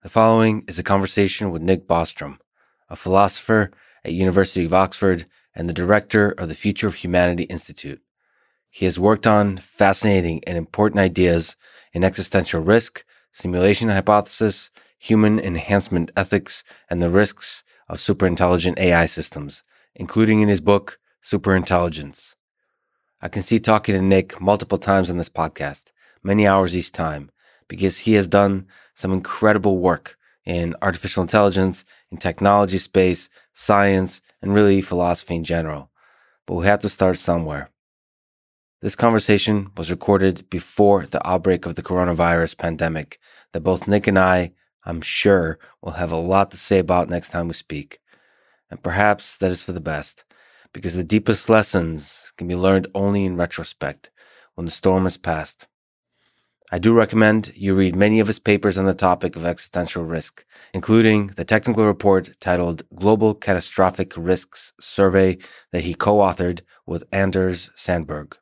The 0.00 0.08
following 0.08 0.62
is 0.68 0.78
a 0.78 0.84
conversation 0.84 1.50
with 1.50 1.60
Nick 1.60 1.88
Bostrom, 1.88 2.38
a 2.88 2.94
philosopher 2.94 3.72
at 4.04 4.12
University 4.12 4.64
of 4.64 4.72
Oxford 4.72 5.26
and 5.56 5.68
the 5.68 5.72
director 5.72 6.30
of 6.30 6.48
the 6.48 6.54
Future 6.54 6.86
of 6.86 6.94
Humanity 6.94 7.42
Institute. 7.44 8.00
He 8.70 8.84
has 8.84 9.00
worked 9.00 9.26
on 9.26 9.56
fascinating 9.56 10.40
and 10.46 10.56
important 10.56 11.00
ideas 11.00 11.56
in 11.92 12.04
existential 12.04 12.60
risk, 12.60 13.04
simulation 13.32 13.88
hypothesis, 13.88 14.70
human 15.00 15.40
enhancement 15.40 16.12
ethics, 16.16 16.62
and 16.88 17.02
the 17.02 17.10
risks 17.10 17.64
of 17.88 17.98
superintelligent 17.98 18.78
AI 18.78 19.06
systems, 19.06 19.64
including 19.96 20.40
in 20.40 20.48
his 20.48 20.60
book, 20.60 21.00
Superintelligence. 21.24 22.36
I 23.20 23.26
can 23.26 23.42
see 23.42 23.58
talking 23.58 23.96
to 23.96 24.00
Nick 24.00 24.40
multiple 24.40 24.78
times 24.78 25.10
in 25.10 25.18
this 25.18 25.28
podcast, 25.28 25.86
many 26.22 26.46
hours 26.46 26.76
each 26.76 26.92
time, 26.92 27.32
because 27.68 27.98
he 27.98 28.14
has 28.14 28.26
done 28.26 28.66
some 28.94 29.12
incredible 29.12 29.78
work 29.78 30.16
in 30.44 30.74
artificial 30.82 31.22
intelligence, 31.22 31.84
in 32.10 32.16
technology 32.16 32.78
space, 32.78 33.28
science, 33.52 34.20
and 34.40 34.54
really 34.54 34.80
philosophy 34.80 35.36
in 35.36 35.44
general. 35.44 35.90
But 36.46 36.54
we 36.54 36.66
have 36.66 36.80
to 36.80 36.88
start 36.88 37.18
somewhere. 37.18 37.70
This 38.80 38.96
conversation 38.96 39.70
was 39.76 39.90
recorded 39.90 40.48
before 40.50 41.04
the 41.04 41.26
outbreak 41.28 41.66
of 41.66 41.74
the 41.74 41.82
coronavirus 41.82 42.56
pandemic 42.56 43.18
that 43.52 43.60
both 43.60 43.86
Nick 43.86 44.06
and 44.06 44.18
I, 44.18 44.52
I'm 44.84 45.00
sure, 45.00 45.58
will 45.82 45.92
have 45.92 46.12
a 46.12 46.16
lot 46.16 46.50
to 46.52 46.56
say 46.56 46.78
about 46.78 47.10
next 47.10 47.30
time 47.30 47.48
we 47.48 47.54
speak. 47.54 47.98
And 48.70 48.82
perhaps 48.82 49.36
that 49.36 49.50
is 49.50 49.62
for 49.62 49.72
the 49.72 49.80
best, 49.80 50.24
because 50.72 50.94
the 50.94 51.04
deepest 51.04 51.48
lessons 51.48 52.32
can 52.36 52.48
be 52.48 52.56
learned 52.56 52.88
only 52.94 53.24
in 53.24 53.36
retrospect, 53.36 54.10
when 54.54 54.64
the 54.64 54.72
storm 54.72 55.04
has 55.04 55.16
passed. 55.16 55.67
I 56.70 56.78
do 56.78 56.92
recommend 56.92 57.54
you 57.56 57.74
read 57.74 57.96
many 57.96 58.20
of 58.20 58.26
his 58.26 58.38
papers 58.38 58.76
on 58.76 58.84
the 58.84 58.92
topic 58.92 59.36
of 59.36 59.44
existential 59.46 60.04
risk, 60.04 60.44
including 60.74 61.28
the 61.28 61.44
technical 61.44 61.86
report 61.86 62.32
titled 62.40 62.82
Global 62.94 63.34
Catastrophic 63.34 64.12
Risks 64.18 64.74
Survey 64.78 65.38
that 65.72 65.84
he 65.84 65.94
co-authored 65.94 66.60
with 66.84 67.04
Anders 67.10 67.70
Sandberg. 67.74 68.36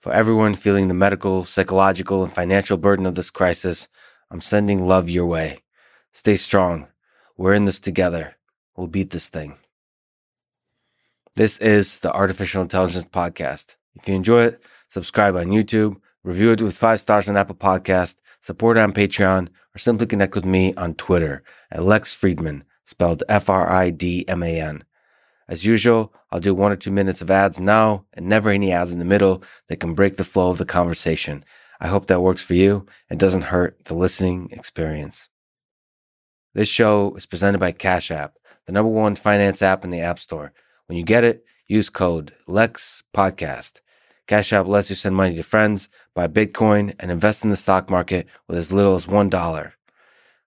For 0.00 0.12
everyone 0.12 0.54
feeling 0.54 0.86
the 0.86 0.94
medical, 0.94 1.44
psychological, 1.44 2.22
and 2.22 2.32
financial 2.32 2.76
burden 2.76 3.04
of 3.04 3.16
this 3.16 3.30
crisis, 3.30 3.88
I'm 4.30 4.40
sending 4.40 4.86
love 4.86 5.10
your 5.10 5.26
way. 5.26 5.64
Stay 6.12 6.36
strong. 6.36 6.86
We're 7.36 7.54
in 7.54 7.64
this 7.64 7.80
together. 7.80 8.36
We'll 8.76 8.86
beat 8.86 9.10
this 9.10 9.28
thing. 9.28 9.56
This 11.34 11.58
is 11.58 11.98
the 11.98 12.12
Artificial 12.12 12.62
Intelligence 12.62 13.06
Podcast. 13.06 13.74
If 13.96 14.08
you 14.08 14.14
enjoy 14.14 14.44
it, 14.44 14.62
subscribe 14.88 15.34
on 15.34 15.46
YouTube 15.46 15.96
review 16.24 16.50
it 16.50 16.62
with 16.62 16.76
five 16.76 17.00
stars 17.00 17.28
on 17.28 17.36
Apple 17.36 17.54
Podcast, 17.54 18.16
support 18.40 18.76
it 18.76 18.80
on 18.80 18.92
Patreon, 18.92 19.48
or 19.74 19.78
simply 19.78 20.06
connect 20.06 20.34
with 20.34 20.44
me 20.44 20.74
on 20.74 20.94
Twitter 20.94 21.44
at 21.70 21.84
Lex 21.84 22.16
Fridman, 22.16 22.62
spelled 22.84 23.22
F-R-I-D-M-A-N. 23.28 24.84
As 25.46 25.66
usual, 25.66 26.14
I'll 26.30 26.40
do 26.40 26.54
one 26.54 26.72
or 26.72 26.76
two 26.76 26.90
minutes 26.90 27.20
of 27.20 27.30
ads 27.30 27.60
now 27.60 28.06
and 28.14 28.26
never 28.26 28.48
any 28.48 28.72
ads 28.72 28.90
in 28.90 28.98
the 28.98 29.04
middle 29.04 29.42
that 29.68 29.76
can 29.76 29.94
break 29.94 30.16
the 30.16 30.24
flow 30.24 30.50
of 30.50 30.58
the 30.58 30.64
conversation. 30.64 31.44
I 31.80 31.88
hope 31.88 32.06
that 32.06 32.22
works 32.22 32.42
for 32.42 32.54
you 32.54 32.86
and 33.10 33.20
doesn't 33.20 33.42
hurt 33.42 33.84
the 33.84 33.94
listening 33.94 34.48
experience. 34.50 35.28
This 36.54 36.68
show 36.68 37.14
is 37.14 37.26
presented 37.26 37.58
by 37.58 37.72
Cash 37.72 38.10
App, 38.10 38.36
the 38.66 38.72
number 38.72 38.90
one 38.90 39.16
finance 39.16 39.60
app 39.60 39.84
in 39.84 39.90
the 39.90 40.00
App 40.00 40.18
Store. 40.18 40.52
When 40.86 40.96
you 40.96 41.04
get 41.04 41.24
it, 41.24 41.44
use 41.66 41.90
code 41.90 42.32
LEX 42.46 43.02
Podcast. 43.12 43.80
Cash 44.26 44.52
App 44.52 44.66
lets 44.66 44.88
you 44.88 44.96
send 44.96 45.14
money 45.14 45.34
to 45.34 45.42
friends, 45.42 45.88
buy 46.14 46.28
Bitcoin, 46.28 46.94
and 46.98 47.10
invest 47.10 47.44
in 47.44 47.50
the 47.50 47.56
stock 47.56 47.90
market 47.90 48.26
with 48.48 48.56
as 48.56 48.72
little 48.72 48.94
as 48.94 49.06
$1. 49.06 49.72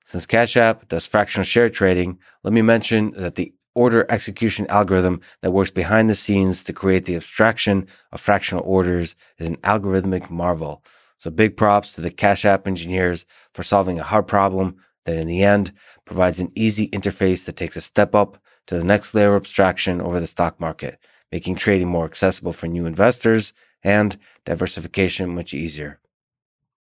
Since 0.06 0.26
Cash 0.26 0.58
App 0.58 0.88
does 0.88 1.06
fractional 1.06 1.44
share 1.44 1.70
trading, 1.70 2.18
let 2.44 2.54
me 2.54 2.62
mention 2.62 3.12
that 3.12 3.36
the 3.36 3.54
order 3.76 4.08
execution 4.10 4.66
algorithm 4.70 5.22
that 5.42 5.52
works 5.52 5.70
behind 5.70 6.10
the 6.10 6.16
scenes 6.16 6.64
to 6.64 6.74
create 6.74 7.06
the 7.06 7.16
abstraction 7.16 7.86
of 8.12 8.20
fractional 8.20 8.64
orders 8.66 9.16
is 9.38 9.48
an 9.48 9.58
algorithmic 9.58 10.32
marvel. 10.32 10.84
So 11.20 11.30
big 11.30 11.56
props 11.56 11.94
to 11.94 12.02
the 12.02 12.10
Cash 12.10 12.46
App 12.46 12.68
engineers 12.68 13.26
for 13.54 13.62
solving 13.62 14.00
a 14.00 14.04
hard 14.04 14.26
problem 14.26 14.78
that 15.06 15.16
in 15.16 15.28
the 15.28 15.44
end 15.44 15.72
provides 16.06 16.40
an 16.40 16.52
easy 16.56 16.90
interface 16.90 17.46
that 17.46 17.56
takes 17.56 17.76
a 17.76 17.82
step 17.82 18.16
up 18.16 18.38
to 18.66 18.78
the 18.78 18.84
next 18.84 19.14
layer 19.14 19.36
of 19.36 19.44
abstraction 19.44 20.02
over 20.02 20.20
the 20.20 20.28
stock 20.28 20.60
market, 20.60 21.00
making 21.32 21.56
trading 21.56 21.88
more 21.88 22.06
accessible 22.06 22.54
for 22.54 22.68
new 22.68 22.86
investors 22.86 23.54
and 23.88 24.18
diversification 24.44 25.34
much 25.34 25.54
easier. 25.54 26.02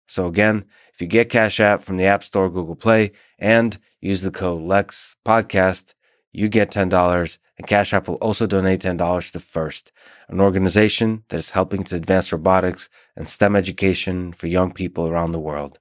So 0.08 0.26
again, 0.26 0.64
if 0.94 1.02
you 1.02 1.06
get 1.06 1.28
Cash 1.28 1.60
App 1.60 1.82
from 1.82 1.98
the 1.98 2.06
App 2.06 2.24
Store, 2.24 2.48
Google 2.48 2.76
Play, 2.76 3.12
and 3.38 3.76
use 4.00 4.22
the 4.22 4.30
code 4.30 4.62
LEX 4.62 5.16
podcast, 5.26 5.92
you 6.32 6.48
get 6.48 6.70
$10 6.70 7.38
and 7.58 7.66
Cash 7.66 7.92
App 7.92 8.08
will 8.08 8.16
also 8.16 8.46
donate 8.46 8.80
$10 8.80 9.32
to 9.32 9.40
FIRST, 9.40 9.92
an 10.28 10.40
organization 10.40 11.24
that 11.28 11.36
is 11.38 11.50
helping 11.50 11.84
to 11.84 11.96
advance 11.96 12.32
robotics 12.32 12.88
and 13.14 13.28
STEM 13.28 13.56
education 13.56 14.32
for 14.32 14.46
young 14.46 14.72
people 14.72 15.08
around 15.08 15.32
the 15.32 15.40
world. 15.40 15.78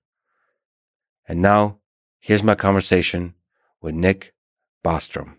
And 1.27 1.41
now, 1.41 1.79
here's 2.19 2.43
my 2.43 2.55
conversation 2.55 3.35
with 3.81 3.95
Nick 3.95 4.33
Bostrom. 4.83 5.35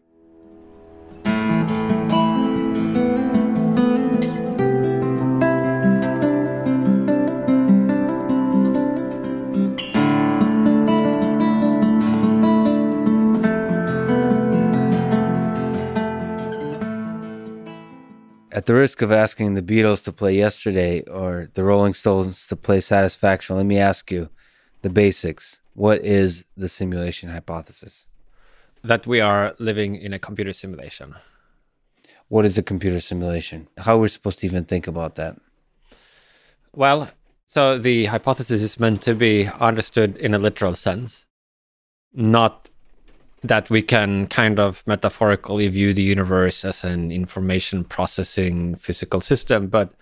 At 18.57 18.65
the 18.65 18.75
risk 18.75 19.03
of 19.03 19.13
asking 19.13 19.53
the 19.53 19.61
Beatles 19.61 20.03
to 20.05 20.13
play 20.13 20.35
yesterday 20.35 21.03
or 21.03 21.51
the 21.53 21.63
Rolling 21.63 21.93
Stones 21.93 22.47
to 22.47 22.57
play 22.57 22.81
satisfaction, 22.81 23.55
let 23.55 23.67
me 23.67 23.77
ask 23.77 24.11
you 24.11 24.31
the 24.81 24.89
basics. 24.89 25.61
What 25.75 26.03
is 26.03 26.47
the 26.57 26.67
simulation 26.67 27.29
hypothesis? 27.29 28.07
That 28.83 29.07
we 29.07 29.21
are 29.21 29.55
living 29.59 29.97
in 29.97 30.15
a 30.15 30.19
computer 30.19 30.55
simulation. 30.55 31.17
What 32.29 32.47
is 32.47 32.57
a 32.57 32.63
computer 32.63 32.99
simulation? 33.01 33.69
How 33.77 33.99
are 33.99 34.01
we 34.01 34.09
supposed 34.09 34.39
to 34.39 34.47
even 34.47 34.65
think 34.65 34.87
about 34.87 35.17
that? 35.17 35.37
Well, 36.73 37.11
so 37.47 37.77
the 37.77 38.07
hypothesis 38.07 38.63
is 38.63 38.81
meant 38.81 39.03
to 39.03 39.15
be 39.15 39.51
understood 39.61 40.17
in 40.17 40.33
a 40.33 40.39
literal 40.39 40.73
sense, 40.73 41.27
not 42.15 42.71
that 43.49 43.71
we 43.71 43.83
can 43.83 44.27
kind 44.27 44.59
of 44.59 44.83
metaphorically 44.87 45.69
view 45.69 45.93
the 45.93 46.03
universe 46.03 46.65
as 46.65 46.85
an 46.85 47.11
information 47.11 47.85
processing 47.85 48.75
physical 48.77 49.21
system, 49.21 49.69
but 49.69 49.93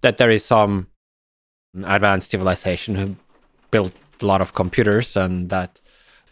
that 0.00 0.18
there 0.18 0.30
is 0.30 0.44
some 0.44 0.88
advanced 1.84 2.30
civilization 2.30 2.94
who 2.94 3.16
built 3.70 3.92
a 4.20 4.26
lot 4.26 4.40
of 4.40 4.54
computers 4.54 5.16
and 5.16 5.50
that 5.50 5.80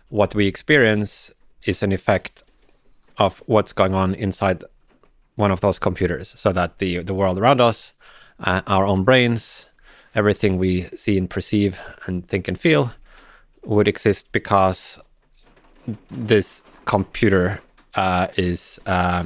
what 0.09 0.34
we 0.34 0.47
experience 0.47 1.31
is 1.65 1.82
an 1.82 1.93
effect 1.93 2.43
of 3.16 3.43
what's 3.47 3.72
going 3.72 3.94
on 3.94 4.15
inside 4.15 4.65
one 5.37 5.50
of 5.50 5.60
those 5.60 5.78
computers 5.78 6.34
so 6.37 6.53
that 6.53 6.78
the 6.78 6.99
the 6.99 7.15
world 7.15 7.38
around 7.38 7.60
us 7.60 7.93
uh, 8.41 8.60
our 8.66 8.84
own 8.84 9.04
brains 9.04 9.66
everything 10.15 10.59
we 10.59 10.82
see 10.97 11.16
and 11.16 11.31
perceive 11.31 11.78
and 12.06 12.26
think 12.28 12.49
and 12.49 12.60
feel 12.60 12.93
would 13.65 13.88
exist 13.88 14.31
because 14.32 14.99
this 16.10 16.62
computer 16.84 17.62
uh, 17.94 18.28
is 18.36 18.78
uh, 18.86 19.24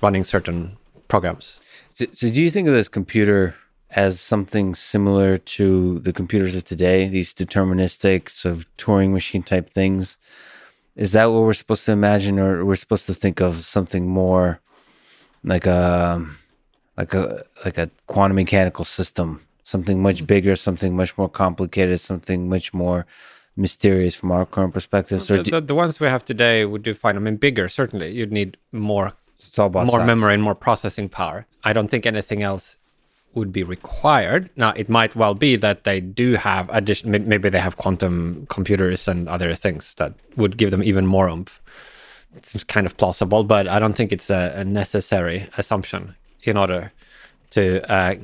running 0.00 0.24
certain 0.24 0.76
programs. 1.08 1.60
So, 1.92 2.06
so, 2.12 2.30
do 2.30 2.42
you 2.42 2.50
think 2.50 2.68
of 2.68 2.74
this 2.74 2.88
computer 2.88 3.54
as 3.90 4.20
something 4.20 4.74
similar 4.74 5.38
to 5.38 5.98
the 6.00 6.12
computers 6.12 6.54
of 6.54 6.64
today? 6.64 7.08
These 7.08 7.34
deterministic 7.34 8.28
sort 8.28 8.56
of 8.56 8.76
Turing 8.76 9.12
machine 9.12 9.42
type 9.42 9.72
things. 9.72 10.18
Is 10.94 11.12
that 11.12 11.26
what 11.26 11.42
we're 11.42 11.52
supposed 11.52 11.84
to 11.86 11.92
imagine, 11.92 12.38
or 12.38 12.64
we're 12.64 12.76
supposed 12.76 13.06
to 13.06 13.14
think 13.14 13.40
of 13.40 13.56
something 13.56 14.08
more 14.08 14.60
like 15.44 15.66
a 15.66 16.26
like 16.96 17.12
a 17.14 17.44
like 17.64 17.78
a 17.78 17.90
quantum 18.06 18.36
mechanical 18.36 18.84
system, 18.84 19.46
something 19.64 20.02
much 20.02 20.26
bigger, 20.26 20.56
something 20.56 20.96
much 20.96 21.16
more 21.18 21.28
complicated, 21.28 22.00
something 22.00 22.48
much 22.48 22.72
more 22.72 23.06
mysterious 23.56 24.14
from 24.14 24.32
our 24.32 24.44
current 24.46 24.74
perspective. 24.74 25.22
So 25.22 25.38
the, 25.38 25.50
the, 25.50 25.60
the, 25.60 25.74
ones 25.74 25.98
we 25.98 26.06
have 26.06 26.24
today 26.24 26.64
would 26.64 26.82
do 26.82 26.94
fine. 26.94 27.16
I 27.16 27.20
mean, 27.20 27.36
bigger 27.36 27.68
certainly. 27.68 28.12
You'd 28.12 28.32
need 28.32 28.56
more, 28.72 29.14
more 29.58 29.88
size. 29.88 30.06
memory 30.06 30.34
and 30.34 30.42
more 30.42 30.54
processing 30.54 31.08
power. 31.08 31.46
I 31.64 31.72
don't 31.72 31.88
think 31.88 32.06
anything 32.06 32.42
else 32.42 32.76
would 33.34 33.52
be 33.52 33.62
required. 33.62 34.50
Now, 34.56 34.70
it 34.70 34.88
might 34.88 35.14
well 35.14 35.34
be 35.34 35.56
that 35.56 35.84
they 35.84 36.00
do 36.00 36.34
have 36.34 36.70
addition. 36.70 37.10
Maybe 37.10 37.48
they 37.50 37.60
have 37.60 37.76
quantum 37.76 38.46
computers 38.48 39.06
and 39.06 39.28
other 39.28 39.54
things 39.54 39.94
that 39.94 40.14
would 40.36 40.56
give 40.56 40.70
them 40.70 40.82
even 40.82 41.06
more 41.06 41.28
oomph. 41.28 41.60
It 42.34 42.46
seems 42.46 42.64
kind 42.64 42.86
of 42.86 42.96
plausible, 42.96 43.44
but 43.44 43.68
I 43.68 43.78
don't 43.78 43.94
think 43.94 44.12
it's 44.12 44.30
a, 44.30 44.54
a 44.56 44.64
necessary 44.64 45.48
assumption 45.56 46.14
in 46.42 46.56
order 46.56 46.92
to 47.50 47.92
uh, 47.92 48.14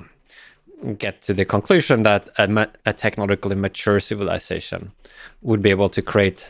get 0.83 1.23
to 1.23 1.35
the 1.35 1.45
conclusion 1.45 2.03
that 2.03 2.29
a, 2.39 2.69
a, 2.85 2.93
technologically 2.93 3.55
mature 3.55 4.01
civilization 4.01 4.93
would 5.41 5.63
be 5.63 5.71
able 5.71 5.89
to 5.89 6.03
create 6.03 6.47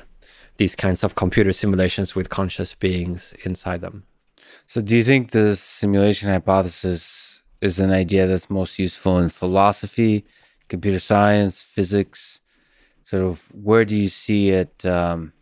these 0.56 0.74
kinds 0.74 1.04
of 1.04 1.14
computer 1.14 1.52
simulations 1.52 2.14
with 2.14 2.30
conscious 2.30 2.74
beings 2.74 3.34
inside 3.44 3.80
them. 3.80 4.04
So, 4.66 4.80
do 4.80 4.96
you 4.96 5.04
think 5.04 5.30
the 5.30 5.56
simulation 5.56 6.30
hypothesis 6.30 7.42
is 7.60 7.78
an 7.78 7.90
idea 7.90 8.26
that's 8.26 8.50
most 8.50 8.78
useful 8.78 9.18
in 9.18 9.28
philosophy, 9.28 10.24
computer 10.68 10.98
science, 10.98 11.62
physics? 11.62 12.40
Sort 13.04 13.24
of, 13.24 13.48
where 13.52 13.84
do 13.84 13.96
you 13.96 14.08
see 14.08 14.50
it 14.50 14.84
um, 14.86 15.32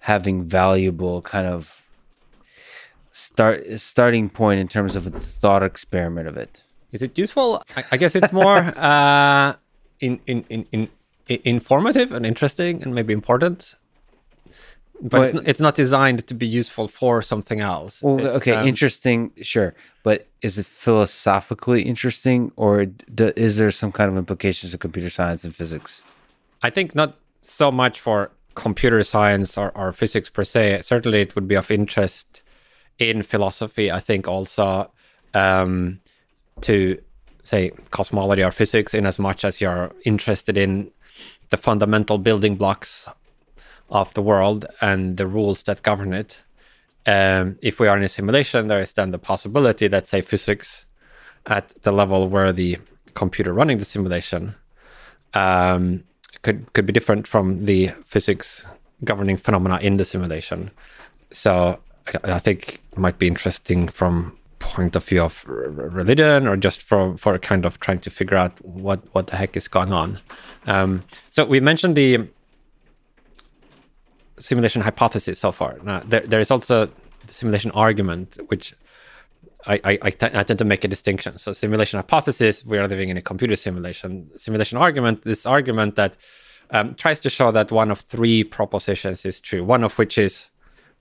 having 0.00 0.44
valuable 0.44 1.22
kind 1.22 1.46
of 1.46 1.86
start 3.12 3.64
starting 3.80 4.28
point 4.28 4.60
in 4.60 4.68
terms 4.68 4.94
of 4.96 5.06
a 5.06 5.10
thought 5.10 5.62
experiment 5.62 6.28
of 6.28 6.36
it? 6.36 6.62
Is 6.92 7.02
it 7.02 7.18
useful? 7.18 7.62
I, 7.76 7.84
I 7.92 7.96
guess 7.96 8.16
it's 8.16 8.32
more 8.32 8.56
uh, 8.76 9.54
in, 10.00 10.20
in, 10.26 10.44
in, 10.48 10.66
in, 10.72 10.88
informative 11.28 12.12
and 12.12 12.24
interesting 12.24 12.82
and 12.82 12.94
maybe 12.94 13.12
important. 13.12 13.74
But, 15.00 15.10
but 15.10 15.22
it's, 15.22 15.34
not, 15.34 15.48
it's, 15.48 15.60
not, 15.60 15.74
designed 15.76 16.26
to 16.26 16.34
be 16.34 16.46
useful 16.46 16.88
for 16.88 17.22
something 17.22 17.60
else. 17.60 18.02
Well, 18.02 18.26
okay, 18.38 18.52
um, 18.52 18.66
interesting, 18.66 19.30
sure. 19.42 19.74
But 20.02 20.26
is 20.42 20.58
it 20.58 20.66
philosophically 20.66 21.82
interesting, 21.82 22.50
or 22.56 22.86
do, 22.86 23.32
is 23.36 23.58
there 23.58 23.70
some 23.70 23.92
kind 23.92 24.10
of 24.10 24.16
implications 24.16 24.74
of 24.74 24.80
computer 24.80 25.08
science 25.08 25.44
and 25.44 25.54
physics? 25.54 26.02
I 26.62 26.70
think 26.70 26.96
not 26.96 27.16
so 27.42 27.70
much 27.70 28.00
for 28.00 28.32
computer 28.54 29.04
science 29.04 29.56
or, 29.56 29.70
or 29.76 29.92
physics 29.92 30.28
per 30.28 30.42
se. 30.42 30.82
Certainly, 30.82 31.20
it 31.20 31.34
would 31.36 31.46
be 31.46 31.54
of 31.54 31.70
interest 31.70 32.42
in 32.98 33.22
philosophy. 33.22 33.92
I 33.92 34.00
think 34.00 34.26
also 34.26 34.90
um, 35.32 36.00
to 36.62 37.00
say 37.42 37.70
cosmology 37.90 38.42
or 38.42 38.50
physics 38.50 38.94
in 38.94 39.06
as 39.06 39.18
much 39.18 39.44
as 39.44 39.60
you're 39.60 39.92
interested 40.04 40.56
in 40.56 40.90
the 41.50 41.56
fundamental 41.56 42.18
building 42.18 42.56
blocks 42.56 43.08
of 43.90 44.12
the 44.14 44.22
world 44.22 44.66
and 44.80 45.16
the 45.16 45.26
rules 45.26 45.62
that 45.62 45.82
govern 45.82 46.12
it. 46.12 46.38
Um, 47.06 47.58
if 47.62 47.80
we 47.80 47.88
are 47.88 47.96
in 47.96 48.02
a 48.02 48.08
simulation, 48.08 48.68
there 48.68 48.80
is 48.80 48.92
then 48.92 49.12
the 49.12 49.18
possibility 49.18 49.88
that, 49.88 50.06
say, 50.08 50.20
physics 50.20 50.84
at 51.46 51.70
the 51.82 51.92
level 51.92 52.28
where 52.28 52.52
the 52.52 52.78
computer 53.14 53.52
running 53.52 53.78
the 53.78 53.84
simulation 53.84 54.54
um, 55.34 56.04
could 56.42 56.72
could 56.72 56.86
be 56.86 56.92
different 56.92 57.26
from 57.26 57.64
the 57.64 57.88
physics 58.04 58.66
governing 59.04 59.36
phenomena 59.36 59.78
in 59.78 59.96
the 59.96 60.04
simulation. 60.04 60.70
So 61.32 61.80
I, 62.24 62.38
think 62.38 62.80
might 62.96 63.18
be 63.18 63.26
interesting 63.26 63.88
from 63.88 64.37
point 64.58 64.96
of 64.96 65.04
view 65.04 65.22
of 65.22 65.44
religion 65.46 66.46
or 66.46 66.56
just 66.56 66.82
for 66.82 67.16
for 67.16 67.38
kind 67.38 67.64
of 67.64 67.78
trying 67.80 67.98
to 67.98 68.10
figure 68.10 68.36
out 68.36 68.52
what 68.64 69.00
what 69.14 69.28
the 69.28 69.36
heck 69.36 69.56
is 69.56 69.68
going 69.68 69.92
on 69.92 70.18
um, 70.66 71.02
so 71.28 71.44
we 71.44 71.60
mentioned 71.60 71.96
the 71.96 72.28
simulation 74.38 74.82
hypothesis 74.82 75.38
so 75.38 75.52
far 75.52 75.78
now 75.82 76.00
there, 76.06 76.20
there 76.20 76.40
is 76.40 76.50
also 76.50 76.86
the 77.26 77.34
simulation 77.34 77.70
argument 77.72 78.38
which 78.48 78.74
I, 79.66 79.80
I, 79.84 79.98
I, 80.02 80.10
t- 80.10 80.26
I 80.32 80.42
tend 80.44 80.58
to 80.58 80.64
make 80.64 80.84
a 80.84 80.88
distinction. 80.88 81.36
So, 81.36 81.52
simulation 81.52 81.98
hypothesis, 81.98 82.64
we 82.64 82.78
are 82.78 82.86
living 82.86 83.08
in 83.08 83.16
a 83.16 83.20
computer 83.20 83.56
simulation. 83.56 84.30
Simulation 84.38 84.78
argument, 84.78 85.24
this 85.24 85.44
argument 85.44 85.96
that 85.96 86.14
um, 86.70 86.94
tries 86.94 87.20
to 87.20 87.30
show 87.30 87.50
that 87.50 87.72
one 87.72 87.90
of 87.90 88.00
three 88.00 88.44
propositions 88.44 89.26
is 89.26 89.40
true, 89.40 89.64
one 89.64 89.82
of 89.84 89.98
which 89.98 90.16
is 90.16 90.46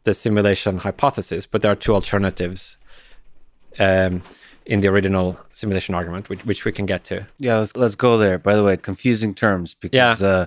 the 0.03 0.13
simulation 0.13 0.79
hypothesis, 0.79 1.45
but 1.45 1.61
there 1.61 1.71
are 1.71 1.75
two 1.75 1.93
alternatives 1.93 2.77
um, 3.79 4.23
in 4.65 4.81
the 4.81 4.87
original 4.87 5.39
simulation 5.53 5.95
argument, 5.95 6.29
which, 6.29 6.45
which 6.45 6.65
we 6.65 6.71
can 6.71 6.85
get 6.85 7.03
to. 7.05 7.25
Yeah, 7.39 7.57
let's, 7.57 7.75
let's 7.75 7.95
go 7.95 8.17
there. 8.17 8.37
By 8.37 8.55
the 8.55 8.63
way, 8.63 8.77
confusing 8.77 9.33
terms 9.33 9.73
because 9.73 10.21
yeah. 10.21 10.27
uh, 10.27 10.45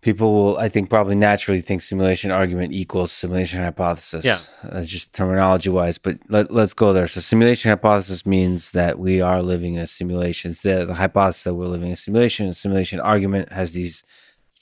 people 0.00 0.32
will, 0.32 0.58
I 0.58 0.68
think, 0.68 0.88
probably 0.88 1.14
naturally 1.14 1.60
think 1.60 1.82
simulation 1.82 2.30
argument 2.30 2.72
equals 2.72 3.12
simulation 3.12 3.60
hypothesis. 3.62 4.24
Yeah, 4.24 4.38
that's 4.62 4.88
just 4.88 5.12
terminology 5.12 5.68
wise. 5.68 5.98
But 5.98 6.18
let, 6.28 6.50
let's 6.50 6.74
go 6.74 6.92
there. 6.92 7.08
So, 7.08 7.20
simulation 7.20 7.70
hypothesis 7.70 8.24
means 8.24 8.70
that 8.72 8.98
we 8.98 9.20
are 9.20 9.42
living 9.42 9.74
in 9.74 9.80
a 9.80 9.86
simulation. 9.86 10.52
It's 10.52 10.62
the, 10.62 10.86
the 10.86 10.94
hypothesis 10.94 11.44
that 11.44 11.54
we're 11.54 11.66
living 11.66 11.88
in 11.88 11.94
a 11.94 11.96
simulation. 11.96 12.46
A 12.46 12.52
simulation 12.52 13.00
argument 13.00 13.52
has 13.52 13.72
these 13.72 14.04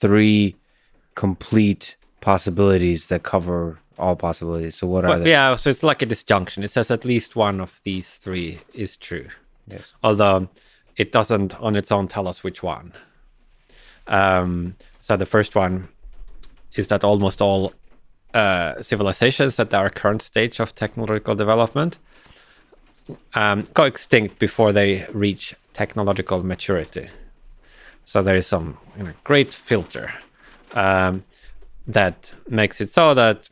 three 0.01 0.57
complete 1.15 1.97
possibilities 2.21 3.09
that 3.09 3.23
cover 3.23 3.79
all 3.99 4.17
possibilities. 4.17 4.77
So 4.77 4.87
what 4.87 5.05
well, 5.05 5.15
are 5.15 5.19
they? 5.19 5.31
Yeah, 5.31 5.57
so 5.57 5.71
it's 5.71 5.83
like 5.83 6.03
a 6.03 6.07
disjunction. 6.07 6.63
It 6.63 6.71
says 6.71 6.91
at 6.91 7.05
least 7.05 7.37
one 7.37 7.61
of 7.61 7.81
these 7.85 8.17
three 8.17 8.61
is 8.73 8.97
true. 8.97 9.29
Yes. 9.67 9.93
Although 10.03 10.49
it 10.97 11.13
doesn't 11.13 11.55
on 11.61 11.77
its 11.77 11.91
own 11.91 12.09
tell 12.09 12.29
us 12.29 12.45
which 12.45 12.63
one. 12.63 12.93
Um, 14.07 14.77
so 15.01 15.17
the 15.17 15.27
first 15.27 15.55
one 15.55 15.89
is 16.75 16.89
that 16.89 17.05
almost 17.05 17.41
all 17.41 17.73
uh, 18.35 18.83
civilizations 18.83 19.59
at 19.61 19.73
our 19.73 19.89
current 19.89 20.23
stage 20.23 20.61
of 20.61 20.75
technological 20.75 21.35
development 21.35 21.99
um, 23.35 23.65
go 23.75 23.85
extinct 23.85 24.39
before 24.39 24.73
they 24.73 25.07
reach 25.13 25.55
technological 25.73 26.43
maturity. 26.43 27.09
So 28.05 28.23
there 28.23 28.35
is 28.35 28.47
some 28.47 28.79
you 28.97 29.05
know, 29.05 29.13
great 29.25 29.55
filter 29.55 30.13
um, 30.73 31.25
that 31.87 32.35
makes 32.49 32.81
it 32.81 32.91
so 32.91 33.15
that 33.15 33.49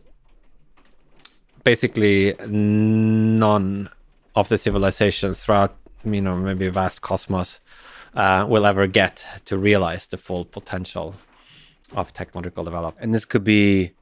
basically 1.65 2.35
none 2.47 3.89
of 4.35 4.49
the 4.49 4.59
civilizations 4.59 5.45
throughout 5.45 5.77
you 6.05 6.21
know 6.21 6.37
maybe 6.37 6.69
vast 6.69 7.03
cosmos 7.03 7.61
uh, 8.15 8.45
will 8.49 8.67
ever 8.67 8.87
get 8.87 9.25
to 9.45 9.57
realize 9.57 10.07
the 10.07 10.17
full 10.17 10.45
potential 10.45 11.15
of 11.93 12.13
technological 12.13 12.65
development. 12.65 13.05
And 13.05 13.15
this 13.15 13.25
could 13.25 13.45
be, 13.45 13.93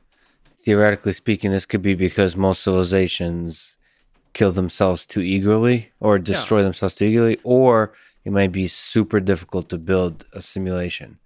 theoretically 0.59 1.13
speaking, 1.13 1.51
this 1.51 1.67
could 1.67 1.83
be 1.83 1.95
because 1.95 2.37
most 2.37 2.63
civilizations 2.63 3.77
kill 4.33 4.53
themselves 4.53 5.07
too 5.07 5.21
eagerly 5.21 5.91
or 5.99 6.19
destroy 6.19 6.59
yeah. 6.59 6.65
themselves 6.65 6.95
too 6.95 7.07
eagerly, 7.07 7.39
or 7.43 7.93
it 8.25 8.33
might 8.33 8.53
be 8.53 8.69
super 8.69 9.21
difficult 9.21 9.69
to 9.71 9.79
build 9.79 10.25
a 10.33 10.43
simulation. 10.43 11.19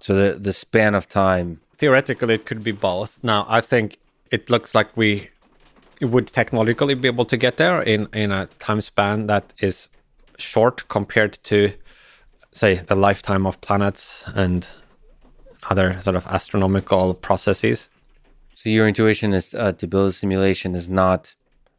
So 0.00 0.14
the 0.14 0.38
the 0.38 0.52
span 0.52 0.94
of 0.94 1.08
time. 1.08 1.60
Theoretically, 1.76 2.34
it 2.34 2.46
could 2.46 2.62
be 2.62 2.72
both. 2.72 3.18
Now, 3.22 3.46
I 3.48 3.60
think 3.60 3.98
it 4.30 4.48
looks 4.50 4.74
like 4.74 4.96
we 4.96 5.30
would 6.00 6.28
technologically 6.28 6.94
be 6.94 7.08
able 7.08 7.24
to 7.24 7.36
get 7.36 7.56
there 7.56 7.82
in 7.82 8.08
in 8.12 8.30
a 8.30 8.46
time 8.58 8.80
span 8.80 9.26
that 9.26 9.52
is 9.58 9.88
short 10.38 10.88
compared 10.88 11.38
to 11.44 11.72
say 12.52 12.74
the 12.74 12.94
lifetime 12.94 13.46
of 13.46 13.60
planets 13.60 14.24
and 14.34 14.66
other 15.70 16.00
sort 16.00 16.16
of 16.16 16.26
astronomical 16.26 17.14
processes. 17.14 17.88
So 18.54 18.70
your 18.70 18.88
intuition 18.88 19.34
is 19.34 19.54
uh, 19.54 19.72
to 19.72 19.86
build 19.86 20.08
a 20.08 20.12
simulation 20.12 20.74
is 20.74 20.88
not 20.88 21.34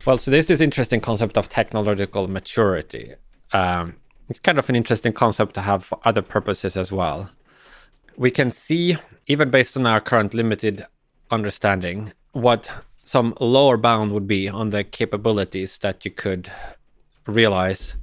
well 0.06 0.18
so 0.18 0.32
there's 0.32 0.48
this 0.48 0.62
interesting 0.62 1.02
concept 1.02 1.38
of 1.38 1.50
technological 1.50 2.28
maturity. 2.28 3.16
Um, 3.52 3.96
it's 4.30 4.40
kind 4.40 4.60
of 4.60 4.70
an 4.70 4.76
interesting 4.76 5.12
concept 5.12 5.56
to 5.56 5.62
have 5.62 5.84
for 5.84 6.00
other 6.06 6.22
purposes 6.22 6.78
as 6.78 6.92
well. 6.92 7.32
We 8.16 8.32
can 8.32 8.52
see 8.52 8.98
even 9.28 9.50
based 9.50 9.76
on 9.76 9.86
our 9.86 10.00
current 10.00 10.34
limited 10.34 10.86
understanding 11.32 12.14
what 12.32 12.70
some 13.10 13.34
lower 13.40 13.76
bound 13.76 14.12
would 14.12 14.28
be 14.28 14.48
on 14.48 14.70
the 14.70 14.84
capabilities 14.84 15.80
that 15.80 16.06
you 16.06 16.12
could 16.12 16.52
realize 17.26 17.96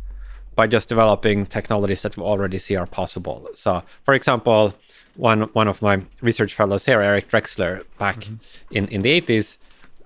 by 0.57 0.67
just 0.67 0.89
developing 0.89 1.47
technologies 1.47 2.03
that 2.03 2.17
we 2.17 2.25
already 2.25 2.59
see 2.59 2.75
are 2.75 2.87
possible. 2.87 3.49
So, 3.55 3.85
for 4.03 4.15
example, 4.15 4.75
one 5.15 5.43
one 5.53 5.69
of 5.69 5.81
my 5.81 5.97
research 6.23 6.55
fellows 6.55 6.87
here, 6.87 7.01
Eric 7.01 7.31
Drexler, 7.31 7.85
back 7.99 8.17
mm-hmm. 8.17 8.77
in 8.77 8.89
in 8.89 9.03
the 9.03 9.11
eighties, 9.11 9.59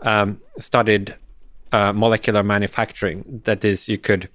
um, 0.03 0.39
studied 0.59 1.15
uh, 1.73 1.93
molecular 1.95 2.43
manufacturing. 2.43 3.41
That 3.45 3.65
is, 3.65 3.89
you 3.89 3.97
could 3.97 4.29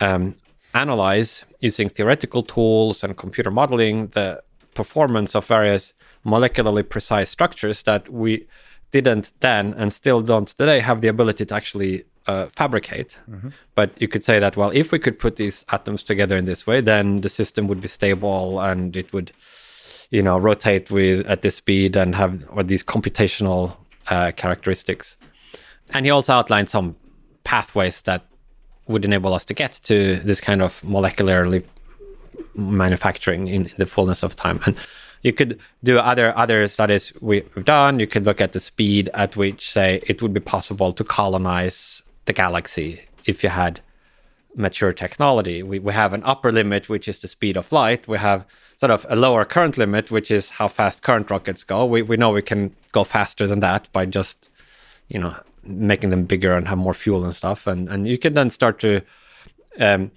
um, 0.00 0.36
analyze 0.72 1.44
using 1.60 1.90
theoretical 1.90 2.42
tools 2.42 3.04
and 3.04 3.14
computer 3.14 3.50
modeling 3.50 4.06
the 4.06 4.42
performance 4.72 5.36
of 5.36 5.44
various 5.46 5.92
molecularly 6.24 6.88
precise 6.88 7.28
structures 7.28 7.82
that 7.82 8.08
we 8.08 8.46
didn't 8.90 9.32
then 9.40 9.74
and 9.76 9.92
still 9.92 10.20
don't 10.20 10.48
today 10.48 10.80
have 10.80 11.00
the 11.00 11.08
ability 11.08 11.46
to 11.46 11.54
actually 11.54 12.04
uh, 12.26 12.46
fabricate. 12.46 13.18
Mm-hmm. 13.30 13.48
But 13.74 13.90
you 14.00 14.08
could 14.08 14.24
say 14.24 14.38
that, 14.38 14.56
well, 14.56 14.70
if 14.74 14.92
we 14.92 14.98
could 14.98 15.18
put 15.18 15.36
these 15.36 15.64
atoms 15.70 16.02
together 16.02 16.36
in 16.36 16.44
this 16.44 16.66
way, 16.66 16.80
then 16.80 17.20
the 17.20 17.28
system 17.28 17.68
would 17.68 17.80
be 17.80 17.88
stable 17.88 18.60
and 18.60 18.96
it 18.96 19.12
would, 19.12 19.32
you 20.10 20.22
know, 20.22 20.38
rotate 20.38 20.90
with 20.90 21.26
at 21.26 21.42
this 21.42 21.56
speed 21.56 21.96
and 21.96 22.14
have 22.14 22.44
or 22.50 22.62
these 22.62 22.82
computational 22.82 23.76
uh, 24.08 24.32
characteristics. 24.36 25.16
And 25.90 26.04
he 26.04 26.10
also 26.10 26.32
outlined 26.32 26.68
some 26.68 26.96
pathways 27.44 28.02
that 28.02 28.24
would 28.88 29.04
enable 29.04 29.34
us 29.34 29.44
to 29.44 29.54
get 29.54 29.80
to 29.84 30.16
this 30.16 30.40
kind 30.40 30.62
of 30.62 30.80
molecularly 30.82 31.64
manufacturing 32.54 33.48
in, 33.48 33.66
in 33.66 33.74
the 33.78 33.86
fullness 33.86 34.22
of 34.22 34.36
time. 34.36 34.60
And 34.66 34.76
you 35.26 35.32
could 35.32 35.58
do 35.82 35.98
other 35.98 36.28
other 36.38 36.68
studies 36.68 37.12
we've 37.20 37.64
done. 37.64 37.98
You 37.98 38.06
could 38.06 38.24
look 38.24 38.40
at 38.40 38.52
the 38.52 38.60
speed 38.60 39.10
at 39.12 39.36
which, 39.36 39.70
say, 39.76 40.00
it 40.06 40.22
would 40.22 40.32
be 40.32 40.40
possible 40.40 40.92
to 40.92 41.04
colonize 41.04 42.02
the 42.26 42.32
galaxy 42.32 42.90
if 43.24 43.42
you 43.42 43.50
had 43.50 43.80
mature 44.54 44.92
technology. 44.92 45.62
We, 45.64 45.80
we 45.80 45.92
have 45.92 46.12
an 46.12 46.22
upper 46.24 46.52
limit, 46.52 46.88
which 46.88 47.08
is 47.08 47.18
the 47.18 47.28
speed 47.28 47.56
of 47.56 47.72
light. 47.72 48.06
We 48.06 48.18
have 48.18 48.46
sort 48.76 48.92
of 48.92 49.04
a 49.08 49.16
lower 49.16 49.44
current 49.44 49.76
limit, 49.76 50.10
which 50.12 50.30
is 50.30 50.50
how 50.58 50.68
fast 50.68 51.02
current 51.02 51.28
rockets 51.28 51.64
go. 51.64 51.84
We, 51.84 52.02
we 52.02 52.16
know 52.16 52.30
we 52.30 52.42
can 52.42 52.74
go 52.92 53.02
faster 53.02 53.48
than 53.48 53.60
that 53.60 53.90
by 53.92 54.06
just, 54.06 54.48
you 55.08 55.18
know, 55.18 55.34
making 55.64 56.10
them 56.10 56.24
bigger 56.24 56.54
and 56.54 56.68
have 56.68 56.78
more 56.78 56.94
fuel 56.94 57.24
and 57.24 57.34
stuff. 57.34 57.66
And, 57.66 57.88
and 57.88 58.06
you 58.06 58.16
can 58.16 58.34
then 58.34 58.50
start 58.50 58.78
to 58.80 59.02
um, 59.80 60.12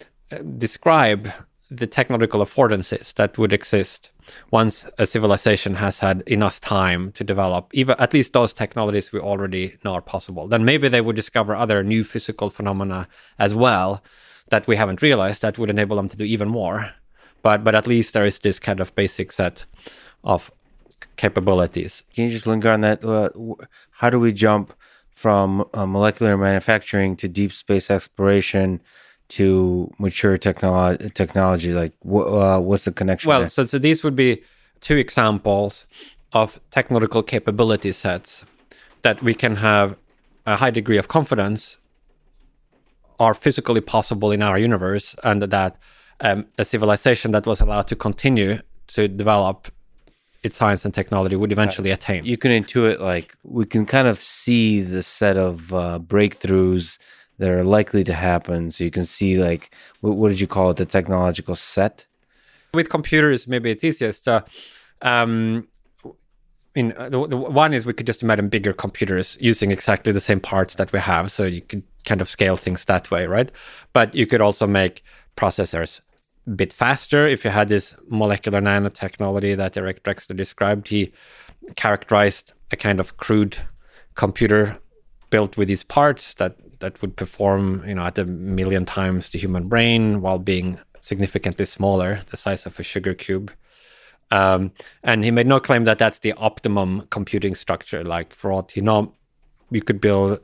describe 0.58 1.32
the 1.72 1.88
technological 1.88 2.46
affordances 2.46 3.14
that 3.16 3.38
would 3.40 3.54
exist 3.54 4.12
once 4.52 4.86
a 4.98 5.06
civilization 5.06 5.76
has 5.76 6.00
had 6.00 6.22
enough 6.28 6.60
time 6.62 7.12
to 7.14 7.24
develop 7.24 7.70
even 7.74 7.96
at 8.00 8.14
least 8.14 8.34
those 8.34 8.54
technologies 8.54 9.12
we 9.12 9.20
already 9.20 9.78
know 9.84 9.94
are 9.94 10.02
possible. 10.02 10.48
Then 10.48 10.66
maybe 10.66 10.90
they 10.90 11.02
would 11.02 11.16
discover 11.16 11.56
other 11.56 11.84
new 11.84 12.04
physical 12.04 12.50
phenomena 12.50 13.08
as 13.38 13.54
well 13.56 14.04
that 14.50 14.68
we 14.68 14.76
haven't 14.76 15.02
realized 15.02 15.42
that 15.42 15.58
would 15.58 15.70
enable 15.70 15.96
them 15.96 16.10
to 16.10 16.18
do 16.18 16.24
even 16.24 16.50
more. 16.50 16.94
But 17.42 17.64
but 17.64 17.76
at 17.76 17.88
least 17.88 18.14
there 18.14 18.26
is 18.26 18.40
this 18.40 18.60
kind 18.60 18.80
of 18.80 18.94
basic 18.96 19.32
set 19.32 19.66
of 20.24 20.52
capabilities. 21.16 22.04
Can 22.14 22.26
you 22.26 22.32
just 22.32 22.48
linger 22.48 22.72
on 22.72 22.82
that 22.82 23.04
uh, 23.04 23.30
how 23.92 24.10
do 24.10 24.20
we 24.20 24.34
jump 24.34 24.74
from 25.20 25.66
uh, 25.74 25.86
molecular 25.86 26.38
manufacturing 26.38 27.16
to 27.18 27.28
deep 27.28 27.52
space 27.52 27.92
exploration 27.92 28.82
to 29.30 29.92
mature 30.00 30.38
technology 30.38 31.10
technology 31.12 31.72
like 31.72 31.94
wh- 32.04 32.28
uh, 32.28 32.60
what's 32.60 32.86
the 32.86 32.92
connection 32.92 33.30
well 33.30 33.42
there? 33.42 33.50
so, 33.50 33.64
so 33.64 33.78
these 33.78 34.04
would 34.04 34.16
be 34.16 34.42
two 34.82 34.98
examples 34.98 35.86
of 36.34 36.60
technological 36.72 37.24
capability 37.24 37.92
sets 37.92 38.44
that 39.02 39.22
we 39.22 39.34
can 39.34 39.56
have 39.58 39.96
a 40.46 40.58
high 40.58 40.72
degree 40.72 40.98
of 40.98 41.08
confidence 41.08 41.78
are 43.20 43.34
physically 43.34 43.82
possible 43.82 44.32
in 44.32 44.42
our 44.42 44.58
universe 44.58 45.16
and 45.24 45.44
that 45.44 45.78
um, 46.22 46.46
a 46.58 46.66
civilization 46.66 47.32
that 47.32 47.46
was 47.46 47.62
allowed 47.62 47.88
to 47.88 47.96
continue 47.96 48.60
to 48.88 49.08
develop 49.08 49.72
its 50.42 50.58
science 50.58 50.86
and 50.86 50.94
technology 50.94 51.36
would 51.36 51.52
eventually 51.52 51.92
attain 51.92 52.24
you 52.26 52.38
can 52.38 52.52
intuit 52.52 53.00
like 53.00 53.36
we 53.44 53.66
can 53.66 53.86
kind 53.86 54.08
of 54.08 54.18
see 54.18 54.82
the 54.82 55.04
set 55.04 55.38
of 55.38 55.74
uh, 55.74 56.00
breakthroughs 56.00 56.98
that 57.40 57.50
are 57.50 57.64
likely 57.64 58.04
to 58.04 58.14
happen. 58.14 58.70
So 58.72 58.84
you 58.84 58.92
can 58.92 59.06
see 59.06 59.38
like 59.38 59.74
what, 60.02 60.16
what 60.16 60.30
did 60.30 60.40
you 60.40 60.48
call 60.48 60.70
it? 60.70 60.78
The 60.78 60.86
technological 60.86 61.56
set. 61.56 62.06
With 62.74 62.90
computers, 62.90 63.48
maybe 63.48 63.72
it's 63.72 63.84
easiest. 63.84 64.28
Uh, 64.28 64.42
um, 65.02 65.68
in 66.76 66.94
uh, 66.98 67.10
the, 67.10 67.28
the 67.28 67.38
one 67.38 67.74
is 67.74 67.86
we 67.86 67.94
could 67.94 68.06
just 68.06 68.22
imagine 68.22 68.48
bigger 68.48 68.74
computers 68.74 69.38
using 69.42 69.72
exactly 69.72 70.14
the 70.14 70.20
same 70.20 70.40
parts 70.40 70.76
that 70.76 70.92
we 70.92 71.00
have, 71.00 71.32
so 71.32 71.44
you 71.44 71.62
could 71.62 71.84
kind 72.06 72.22
of 72.22 72.30
scale 72.30 72.56
things 72.56 72.86
that 72.86 73.10
way, 73.10 73.26
right? 73.26 73.52
But 73.94 74.14
you 74.14 74.28
could 74.28 74.42
also 74.42 74.68
make 74.68 75.04
processors 75.36 76.02
a 76.46 76.52
bit 76.52 76.72
faster 76.72 77.28
if 77.28 77.44
you 77.44 77.52
had 77.52 77.70
this 77.70 77.96
molecular 78.08 78.62
nanotechnology 78.62 79.58
that 79.58 79.78
Eric 79.78 80.04
Drexler 80.04 80.36
described. 80.36 80.88
He 80.90 81.12
characterized 81.76 82.54
a 82.72 82.76
kind 82.76 83.00
of 83.00 83.18
crude 83.18 83.58
computer 84.16 84.78
built 85.30 85.58
with 85.58 85.68
these 85.68 85.84
parts 85.84 86.34
that 86.36 86.56
that 86.80 87.02
would 87.02 87.16
perform, 87.16 87.84
you 87.88 87.96
know, 87.96 88.04
at 88.04 88.18
a 88.18 88.26
million 88.26 88.86
times 88.86 89.30
the 89.30 89.40
human 89.40 89.68
brain 89.68 90.22
while 90.22 90.40
being 90.40 90.80
significantly 91.02 91.66
smaller, 91.66 92.22
the 92.30 92.38
size 92.38 92.66
of 92.66 92.80
a 92.80 92.84
sugar 92.84 93.14
cube. 93.14 93.52
Um, 94.32 94.72
and 95.04 95.24
he 95.24 95.32
made 95.32 95.48
no 95.48 95.60
claim 95.60 95.86
that 95.86 95.98
that's 95.98 96.20
the 96.20 96.34
optimum 96.34 97.08
computing 97.10 97.56
structure. 97.56 98.04
Like 98.04 98.34
for 98.34 98.52
all 98.52 98.68
you 98.74 98.82
know, 98.82 99.14
you 99.72 99.82
could 99.82 100.00
build 100.00 100.40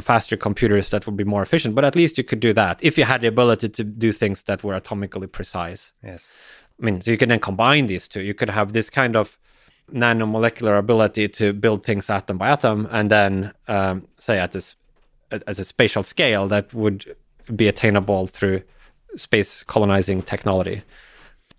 faster 0.00 0.36
computers 0.36 0.90
that 0.90 1.06
would 1.06 1.16
be 1.16 1.24
more 1.24 1.42
efficient, 1.42 1.74
but 1.74 1.84
at 1.84 1.96
least 1.96 2.16
you 2.18 2.24
could 2.24 2.40
do 2.40 2.52
that 2.52 2.78
if 2.82 2.96
you 2.96 3.04
had 3.04 3.22
the 3.22 3.26
ability 3.26 3.68
to 3.68 3.82
do 3.82 4.12
things 4.12 4.44
that 4.44 4.62
were 4.62 4.78
atomically 4.78 5.30
precise. 5.30 5.92
Yes. 6.04 6.30
I 6.80 6.84
mean, 6.84 7.00
so 7.00 7.10
you 7.10 7.16
can 7.16 7.28
then 7.28 7.40
combine 7.40 7.86
these 7.86 8.06
two. 8.06 8.22
You 8.22 8.34
could 8.34 8.50
have 8.50 8.72
this 8.72 8.88
kind 8.88 9.16
of 9.16 9.38
nanomolecular 9.92 10.78
ability 10.78 11.28
to 11.28 11.52
build 11.52 11.84
things 11.84 12.08
atom 12.08 12.38
by 12.38 12.50
atom, 12.50 12.88
and 12.90 13.10
then 13.10 13.52
um, 13.66 14.06
say 14.18 14.38
at 14.38 14.52
this 14.52 14.76
as 15.46 15.58
a 15.58 15.64
spatial 15.64 16.02
scale 16.02 16.46
that 16.48 16.72
would 16.74 17.16
be 17.54 17.68
attainable 17.68 18.26
through 18.26 18.62
space 19.16 19.62
colonizing 19.62 20.22
technology. 20.22 20.82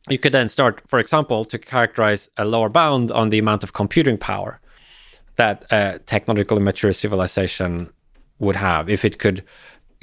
You 0.10 0.18
could 0.18 0.34
then 0.34 0.50
start, 0.50 0.82
for 0.88 1.00
example, 1.00 1.46
to 1.46 1.60
characterize 1.60 2.30
a 2.38 2.46
lower 2.46 2.70
bound 2.70 3.12
on 3.12 3.30
the 3.30 3.40
amount 3.40 3.64
of 3.64 3.74
computing 3.74 4.18
power 4.18 4.60
that 5.36 5.66
a 5.72 6.00
technologically 6.00 6.62
mature 6.62 6.94
civilization 6.94 7.92
would 8.40 8.56
have 8.56 8.90
if 8.90 9.06
it 9.06 9.20
could 9.20 9.44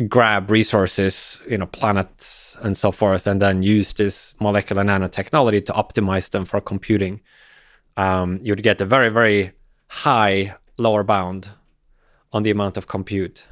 grab 0.06 0.50
resources, 0.50 1.40
you 1.48 1.58
know, 1.58 1.66
planets 1.66 2.56
and 2.62 2.76
so 2.76 2.92
forth, 2.92 3.26
and 3.26 3.42
then 3.42 3.62
use 3.62 3.94
this 3.94 4.34
molecular 4.40 4.84
nanotechnology 4.84 5.66
to 5.66 5.72
optimize 5.72 6.30
them 6.30 6.44
for 6.44 6.60
computing. 6.60 7.20
Um, 7.96 8.38
you'd 8.42 8.62
get 8.62 8.80
a 8.80 8.86
very, 8.86 9.08
very 9.08 9.52
high 9.88 10.54
lower 10.76 11.02
bound 11.02 11.50
on 12.32 12.44
the 12.44 12.50
amount 12.50 12.76
of 12.76 12.86
compute. 12.86 13.44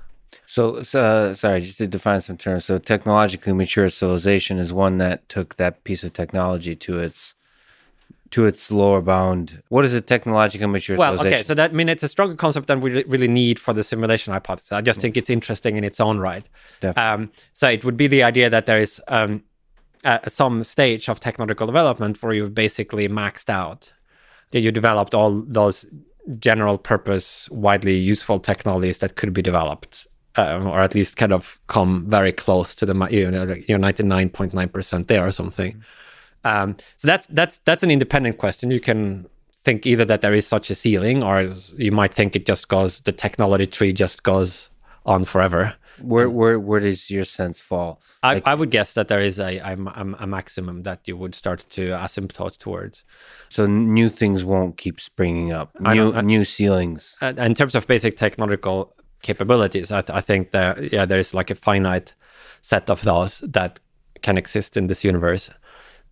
So, 0.46 0.76
uh, 0.76 1.34
sorry, 1.34 1.60
just 1.60 1.78
to 1.78 1.86
define 1.86 2.20
some 2.20 2.36
terms. 2.36 2.64
So, 2.66 2.78
technologically 2.78 3.52
mature 3.52 3.88
civilization 3.88 4.58
is 4.58 4.72
one 4.72 4.98
that 4.98 5.28
took 5.28 5.56
that 5.56 5.84
piece 5.84 6.04
of 6.04 6.12
technology 6.12 6.76
to 6.76 6.98
its 7.00 7.34
to 8.30 8.44
its 8.44 8.70
lower 8.70 9.00
bound. 9.00 9.62
What 9.68 9.84
is 9.84 9.92
a 9.92 10.00
technologically 10.00 10.66
mature 10.66 10.96
well, 10.96 11.12
civilization? 11.12 11.34
okay, 11.34 11.42
so 11.42 11.54
that 11.54 11.70
I 11.70 11.74
mean 11.74 11.88
it's 11.88 12.02
a 12.02 12.08
stronger 12.08 12.34
concept 12.34 12.66
than 12.66 12.80
we 12.80 13.04
really 13.04 13.28
need 13.28 13.58
for 13.58 13.72
the 13.72 13.82
simulation 13.82 14.32
hypothesis. 14.32 14.72
I 14.72 14.80
just 14.80 15.00
think 15.00 15.16
it's 15.16 15.30
interesting 15.30 15.76
in 15.76 15.84
its 15.84 16.00
own 16.00 16.18
right. 16.18 16.44
Um, 16.96 17.30
so 17.52 17.68
it 17.68 17.84
would 17.84 17.96
be 17.96 18.06
the 18.06 18.22
idea 18.22 18.50
that 18.50 18.66
there 18.66 18.78
is 18.78 19.00
um, 19.08 19.42
at 20.04 20.30
some 20.32 20.64
stage 20.64 21.08
of 21.08 21.20
technological 21.20 21.66
development 21.66 22.22
where 22.22 22.32
you've 22.32 22.54
basically 22.54 23.08
maxed 23.08 23.50
out, 23.50 23.92
that 24.50 24.60
you 24.60 24.70
developed 24.70 25.14
all 25.14 25.42
those 25.46 25.86
general 26.38 26.78
purpose, 26.78 27.48
widely 27.50 27.96
useful 27.96 28.40
technologies 28.40 28.98
that 28.98 29.16
could 29.16 29.32
be 29.32 29.42
developed 29.42 30.06
um, 30.36 30.66
or 30.66 30.80
at 30.80 30.94
least 30.94 31.16
kind 31.16 31.32
of 31.32 31.58
come 31.66 32.04
very 32.08 32.32
close 32.32 32.74
to 32.74 32.86
the 32.86 32.94
you 33.10 33.30
know 33.30 33.54
you're 33.68 33.78
99.9 33.78 34.72
percent 34.72 35.08
there 35.08 35.26
or 35.26 35.32
something. 35.32 35.82
Um, 36.44 36.76
so 36.96 37.08
that's 37.08 37.26
that's 37.28 37.58
that's 37.64 37.82
an 37.82 37.90
independent 37.90 38.38
question. 38.38 38.70
You 38.70 38.80
can 38.80 39.26
think 39.52 39.86
either 39.86 40.04
that 40.04 40.20
there 40.20 40.32
is 40.32 40.46
such 40.46 40.70
a 40.70 40.74
ceiling, 40.74 41.22
or 41.22 41.42
you 41.76 41.90
might 41.90 42.14
think 42.14 42.36
it 42.36 42.46
just 42.46 42.68
goes 42.68 43.00
the 43.00 43.12
technology 43.12 43.66
tree 43.66 43.92
just 43.92 44.22
goes 44.22 44.70
on 45.04 45.24
forever. 45.24 45.74
Where 46.00 46.28
where 46.28 46.58
where 46.60 46.80
does 46.80 47.10
your 47.10 47.24
sense 47.24 47.60
fall? 47.60 48.00
I, 48.22 48.34
like, 48.34 48.46
I 48.46 48.54
would 48.54 48.70
guess 48.70 48.94
that 48.94 49.08
there 49.08 49.20
is 49.20 49.40
a, 49.40 49.56
a, 49.58 49.76
a 50.18 50.26
maximum 50.26 50.82
that 50.82 51.00
you 51.06 51.16
would 51.16 51.34
start 51.34 51.64
to 51.70 51.88
asymptote 51.90 52.58
towards. 52.58 53.02
So 53.48 53.66
new 53.66 54.08
things 54.10 54.44
won't 54.44 54.76
keep 54.76 55.00
springing 55.00 55.52
up. 55.52 55.78
New 55.80 56.12
I, 56.12 56.20
new 56.20 56.44
ceilings. 56.44 57.16
In 57.22 57.54
terms 57.54 57.74
of 57.74 57.86
basic 57.86 58.18
technological 58.18 58.94
capabilities. 59.26 59.92
I, 59.92 60.00
th- 60.00 60.16
I 60.16 60.20
think 60.20 60.50
that 60.52 60.92
yeah, 60.92 61.04
there 61.04 61.18
is 61.18 61.34
like 61.34 61.50
a 61.50 61.54
finite 61.54 62.14
set 62.62 62.90
of 62.90 63.02
those 63.02 63.40
that 63.40 63.80
can 64.22 64.38
exist 64.38 64.76
in 64.76 64.86
this 64.86 65.04
universe. 65.04 65.50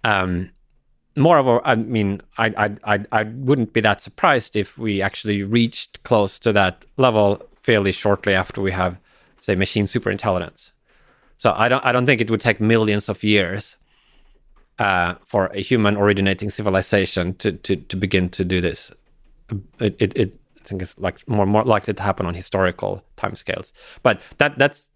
Um, 0.05 0.51
moreover, 1.17 1.61
I 1.65 1.75
mean, 1.77 2.21
I, 2.39 2.47
I 2.65 2.95
I 2.95 3.07
I 3.13 3.23
wouldn't 3.23 3.73
be 3.73 3.81
that 3.81 4.03
surprised 4.03 4.57
if 4.57 4.79
we 4.79 5.03
actually 5.03 5.43
reached 5.43 6.03
close 6.03 6.39
to 6.41 6.53
that 6.53 6.85
level 6.97 7.41
fairly 7.63 7.93
shortly 7.93 8.35
after 8.35 8.61
we 8.61 8.73
have, 8.73 8.99
say, 9.41 9.55
machine 9.55 9.87
superintelligence. 9.87 10.73
So 11.37 11.55
I 11.57 11.69
don't 11.69 11.85
I 11.85 11.93
don't 11.93 12.07
think 12.07 12.21
it 12.21 12.31
would 12.31 12.41
take 12.41 12.61
millions 12.61 13.09
of 13.09 13.23
years 13.23 13.77
uh, 14.79 15.15
for 15.27 15.47
a 15.47 15.61
human 15.61 15.97
originating 15.97 16.51
civilization 16.51 17.35
to, 17.35 17.53
to, 17.53 17.77
to 17.77 17.97
begin 17.97 18.29
to 18.31 18.45
do 18.45 18.61
this. 18.61 18.91
It, 19.79 19.97
it, 19.99 20.17
it 20.17 20.41
think 20.65 20.83
it's 20.83 20.99
like 20.99 21.27
more 21.29 21.47
more 21.47 21.65
likely 21.65 21.95
to 21.95 22.03
happen 22.03 22.27
on 22.27 22.35
historical 22.35 23.05
timescales. 23.17 23.73
But 24.03 24.21
that 24.39 24.59
that's 24.59 24.89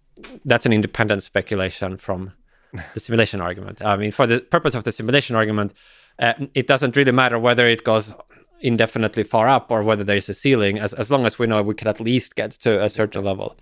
that's 0.44 0.66
an 0.66 0.72
independent 0.72 1.22
speculation 1.22 1.96
from 1.96 2.32
the 2.94 3.00
simulation 3.00 3.40
argument. 3.40 3.82
I 3.82 3.96
mean, 3.96 4.10
for 4.10 4.26
the 4.26 4.40
purpose 4.40 4.74
of 4.74 4.84
the 4.84 4.92
simulation 4.92 5.36
argument, 5.36 5.72
uh, 6.18 6.34
it 6.54 6.66
doesn't 6.66 6.96
really 6.96 7.12
matter 7.12 7.38
whether 7.38 7.66
it 7.66 7.84
goes 7.84 8.12
indefinitely 8.60 9.22
far 9.22 9.46
up 9.48 9.70
or 9.70 9.82
whether 9.82 10.02
there's 10.04 10.28
a 10.28 10.34
ceiling, 10.34 10.78
as 10.78 10.92
as 10.94 11.10
long 11.10 11.26
as 11.26 11.38
we 11.38 11.46
know 11.46 11.62
we 11.62 11.74
can 11.74 11.88
at 11.88 12.00
least 12.00 12.34
get 12.34 12.52
to 12.52 12.82
a 12.82 12.88
certain 12.88 13.24
level. 13.24 13.56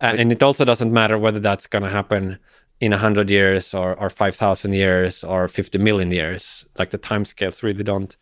Uh, 0.00 0.14
and 0.18 0.30
it 0.30 0.42
also 0.42 0.64
doesn't 0.64 0.92
matter 0.92 1.18
whether 1.18 1.40
that's 1.40 1.66
going 1.66 1.82
to 1.82 1.88
happen 1.88 2.38
in 2.80 2.92
100 2.92 3.30
years 3.30 3.72
or, 3.72 3.94
or 3.94 4.10
5,000 4.10 4.72
years 4.72 5.24
or 5.24 5.48
50 5.48 5.78
million 5.78 6.10
years. 6.10 6.66
Like 6.78 6.90
the 6.90 6.98
timescales 6.98 7.62
really 7.62 7.82
don't 7.82 8.16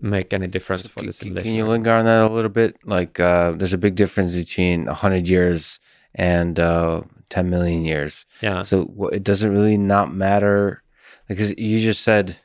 make 0.00 0.32
any 0.32 0.48
difference 0.48 0.86
for 0.88 1.02
the 1.02 1.12
simulation. 1.12 1.50
Can 1.50 1.56
you 1.56 1.66
linger 1.66 1.92
on 1.92 2.04
that 2.04 2.30
a 2.30 2.32
little 2.32 2.50
bit? 2.50 2.76
Like, 2.84 3.20
uh, 3.20 3.52
there's 3.52 3.72
a 3.72 3.78
big 3.78 3.94
difference 3.94 4.34
between 4.34 4.86
100 4.86 5.28
years 5.28 5.78
and 6.14 6.58
uh, 6.58 7.02
10 7.28 7.48
million 7.48 7.84
years. 7.84 8.26
Yeah. 8.40 8.62
So 8.62 9.10
it 9.12 9.22
doesn't 9.22 9.50
really 9.50 9.78
not 9.78 10.12
matter 10.12 10.82
because 11.28 11.56
you 11.56 11.80
just 11.80 12.02
said, 12.02 12.36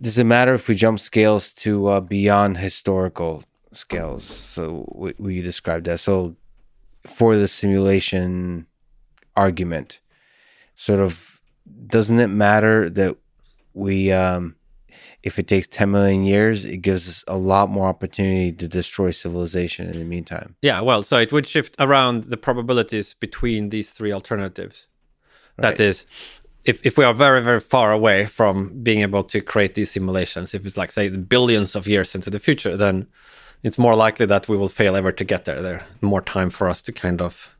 does 0.00 0.18
it 0.18 0.24
matter 0.24 0.54
if 0.54 0.68
we 0.68 0.74
jump 0.74 0.98
scales 1.00 1.54
to 1.54 1.86
uh, 1.86 2.00
beyond 2.00 2.58
historical 2.58 3.44
scales? 3.72 4.24
So 4.24 4.92
we, 4.94 5.14
we 5.18 5.40
described 5.40 5.86
that. 5.86 6.00
So 6.00 6.36
for 7.06 7.36
the 7.36 7.48
simulation 7.48 8.66
argument, 9.36 10.00
sort 10.76 11.00
of 11.00 11.40
doesn't 11.88 12.20
it 12.20 12.28
matter 12.28 12.88
that 12.88 13.16
we 13.74 14.12
um 14.12 14.54
if 15.22 15.38
it 15.40 15.48
takes 15.48 15.66
10 15.66 15.90
million 15.90 16.22
years 16.24 16.64
it 16.64 16.78
gives 16.78 17.08
us 17.08 17.24
a 17.26 17.36
lot 17.36 17.68
more 17.68 17.88
opportunity 17.88 18.52
to 18.52 18.68
destroy 18.68 19.10
civilization 19.10 19.88
in 19.88 19.98
the 19.98 20.04
meantime 20.04 20.54
Yeah, 20.62 20.80
well, 20.82 21.02
so 21.02 21.18
it 21.18 21.32
would 21.32 21.48
shift 21.48 21.74
around 21.78 22.24
the 22.24 22.36
probabilities 22.36 23.14
between 23.14 23.70
these 23.70 23.90
three 23.90 24.12
alternatives. 24.12 24.86
That 25.58 25.78
Right. 25.78 25.80
is, 25.80 26.04
if, 26.64 26.84
if 26.84 26.98
we 26.98 27.04
are 27.04 27.14
very, 27.14 27.42
very 27.42 27.60
far 27.60 27.90
away 27.92 28.26
from 28.26 28.82
being 28.82 29.00
able 29.02 29.24
to 29.24 29.40
create 29.40 29.74
these 29.74 29.90
simulations, 29.90 30.54
if 30.54 30.66
it's 30.66 30.76
like, 30.76 30.92
say, 30.92 31.08
billions 31.08 31.74
of 31.74 31.86
years 31.86 32.14
into 32.14 32.30
the 32.30 32.38
future, 32.38 32.76
then 32.76 33.06
it's 33.62 33.78
more 33.78 33.96
likely 33.96 34.26
that 34.26 34.48
we 34.48 34.56
will 34.56 34.68
fail 34.68 34.94
ever 34.96 35.12
to 35.12 35.24
get 35.24 35.44
there. 35.44 35.62
there 35.62 35.86
more 36.00 36.22
time 36.22 36.50
for 36.50 36.68
us 36.68 36.82
to 36.82 36.92
kind 36.92 37.20
of, 37.22 37.55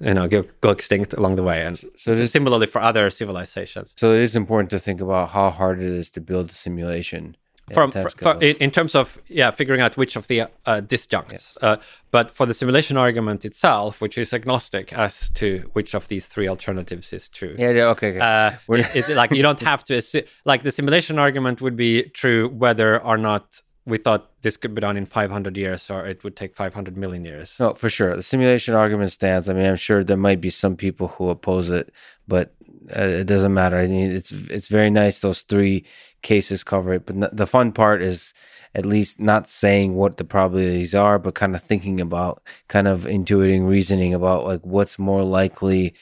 you 0.00 0.14
know, 0.14 0.28
go, 0.28 0.44
go 0.60 0.70
extinct 0.70 1.12
along 1.14 1.36
the 1.36 1.42
way. 1.42 1.64
And 1.64 1.82
so 1.96 2.14
similarly 2.26 2.66
for 2.66 2.80
other 2.80 3.08
civilizations. 3.10 3.94
so 3.96 4.12
it 4.12 4.20
is 4.20 4.36
important 4.36 4.70
to 4.70 4.78
think 4.78 5.00
about 5.00 5.30
how 5.30 5.50
hard 5.50 5.78
it 5.82 5.92
is 5.92 6.10
to 6.10 6.20
build 6.20 6.50
a 6.50 6.54
simulation 6.54 7.36
at 7.68 7.74
from 7.74 8.40
in, 8.42 8.70
terms 8.70 8.94
of 8.94 9.18
yeah 9.26 9.50
figuring 9.50 9.80
out 9.80 9.96
which 9.96 10.14
of 10.14 10.28
the 10.28 10.42
uh, 10.42 10.48
disjuncts 10.80 11.56
uh, 11.62 11.76
but 12.12 12.30
for 12.30 12.46
the 12.46 12.54
simulation 12.54 12.96
argument 12.96 13.44
itself 13.44 14.00
which 14.00 14.16
is 14.16 14.32
agnostic 14.32 14.92
as 14.92 15.30
to 15.30 15.68
which 15.72 15.92
of 15.92 16.06
these 16.06 16.26
three 16.28 16.46
alternatives 16.46 17.12
is 17.12 17.28
true 17.28 17.56
yeah, 17.58 17.70
yeah 17.70 17.86
okay, 17.86 18.10
okay. 18.10 18.20
uh, 18.20 18.52
it- 18.74 18.86
it's 18.94 19.08
like 19.08 19.32
you 19.32 19.42
don't 19.42 19.60
have 19.60 19.82
to 19.84 19.94
assume 19.96 20.22
like 20.44 20.62
the 20.62 20.70
simulation 20.70 21.18
argument 21.18 21.60
would 21.60 21.74
be 21.76 22.04
true 22.10 22.48
whether 22.50 23.02
or 23.02 23.16
not 23.18 23.62
we 23.86 23.98
thought 23.98 24.30
this 24.42 24.56
could 24.56 24.74
be 24.74 24.80
done 24.80 24.96
in 24.96 25.06
500 25.06 25.56
years 25.56 25.88
or 25.88 26.04
it 26.04 26.24
would 26.24 26.36
take 26.36 26.54
500 26.54 26.96
million 26.96 27.24
years 27.24 27.54
No, 27.58 27.72
for 27.74 27.88
sure. 27.88 28.16
The 28.16 28.22
simulation 28.22 28.74
argument 28.74 29.12
stands. 29.12 29.48
I 29.48 29.54
mean, 29.54 29.66
I'm 29.66 29.76
sure 29.76 30.02
there 30.02 30.16
might 30.16 30.40
be 30.40 30.50
some 30.50 30.76
people 30.76 31.08
who 31.08 31.28
oppose 31.30 31.70
it, 31.70 31.92
but 32.26 32.52
uh, 32.94 33.02
it 33.02 33.26
doesn't 33.26 33.54
matter. 33.54 33.76
I 33.76 33.86
mean, 33.86 34.10
it's 34.10 34.30
it's 34.30 34.68
very 34.68 34.90
nice 34.90 35.20
those 35.20 35.42
three 35.42 35.84
cases 36.22 36.64
cover 36.64 36.92
it. 36.94 37.06
But 37.06 37.16
n- 37.16 37.30
the 37.32 37.46
fun 37.46 37.72
part 37.72 38.02
is 38.02 38.34
at 38.74 38.86
least 38.86 39.18
not 39.18 39.48
saying 39.48 39.94
what 39.94 40.18
the 40.18 40.24
probabilities 40.24 40.94
are, 40.94 41.18
but 41.18 41.34
kind 41.34 41.54
of 41.54 41.62
thinking 41.62 42.00
about, 42.00 42.42
kind 42.68 42.86
of 42.86 43.04
intuiting, 43.04 43.66
reasoning 43.66 44.14
about 44.14 44.44
like 44.44 44.64
what's 44.64 44.98
more 44.98 45.22
likely, 45.22 45.94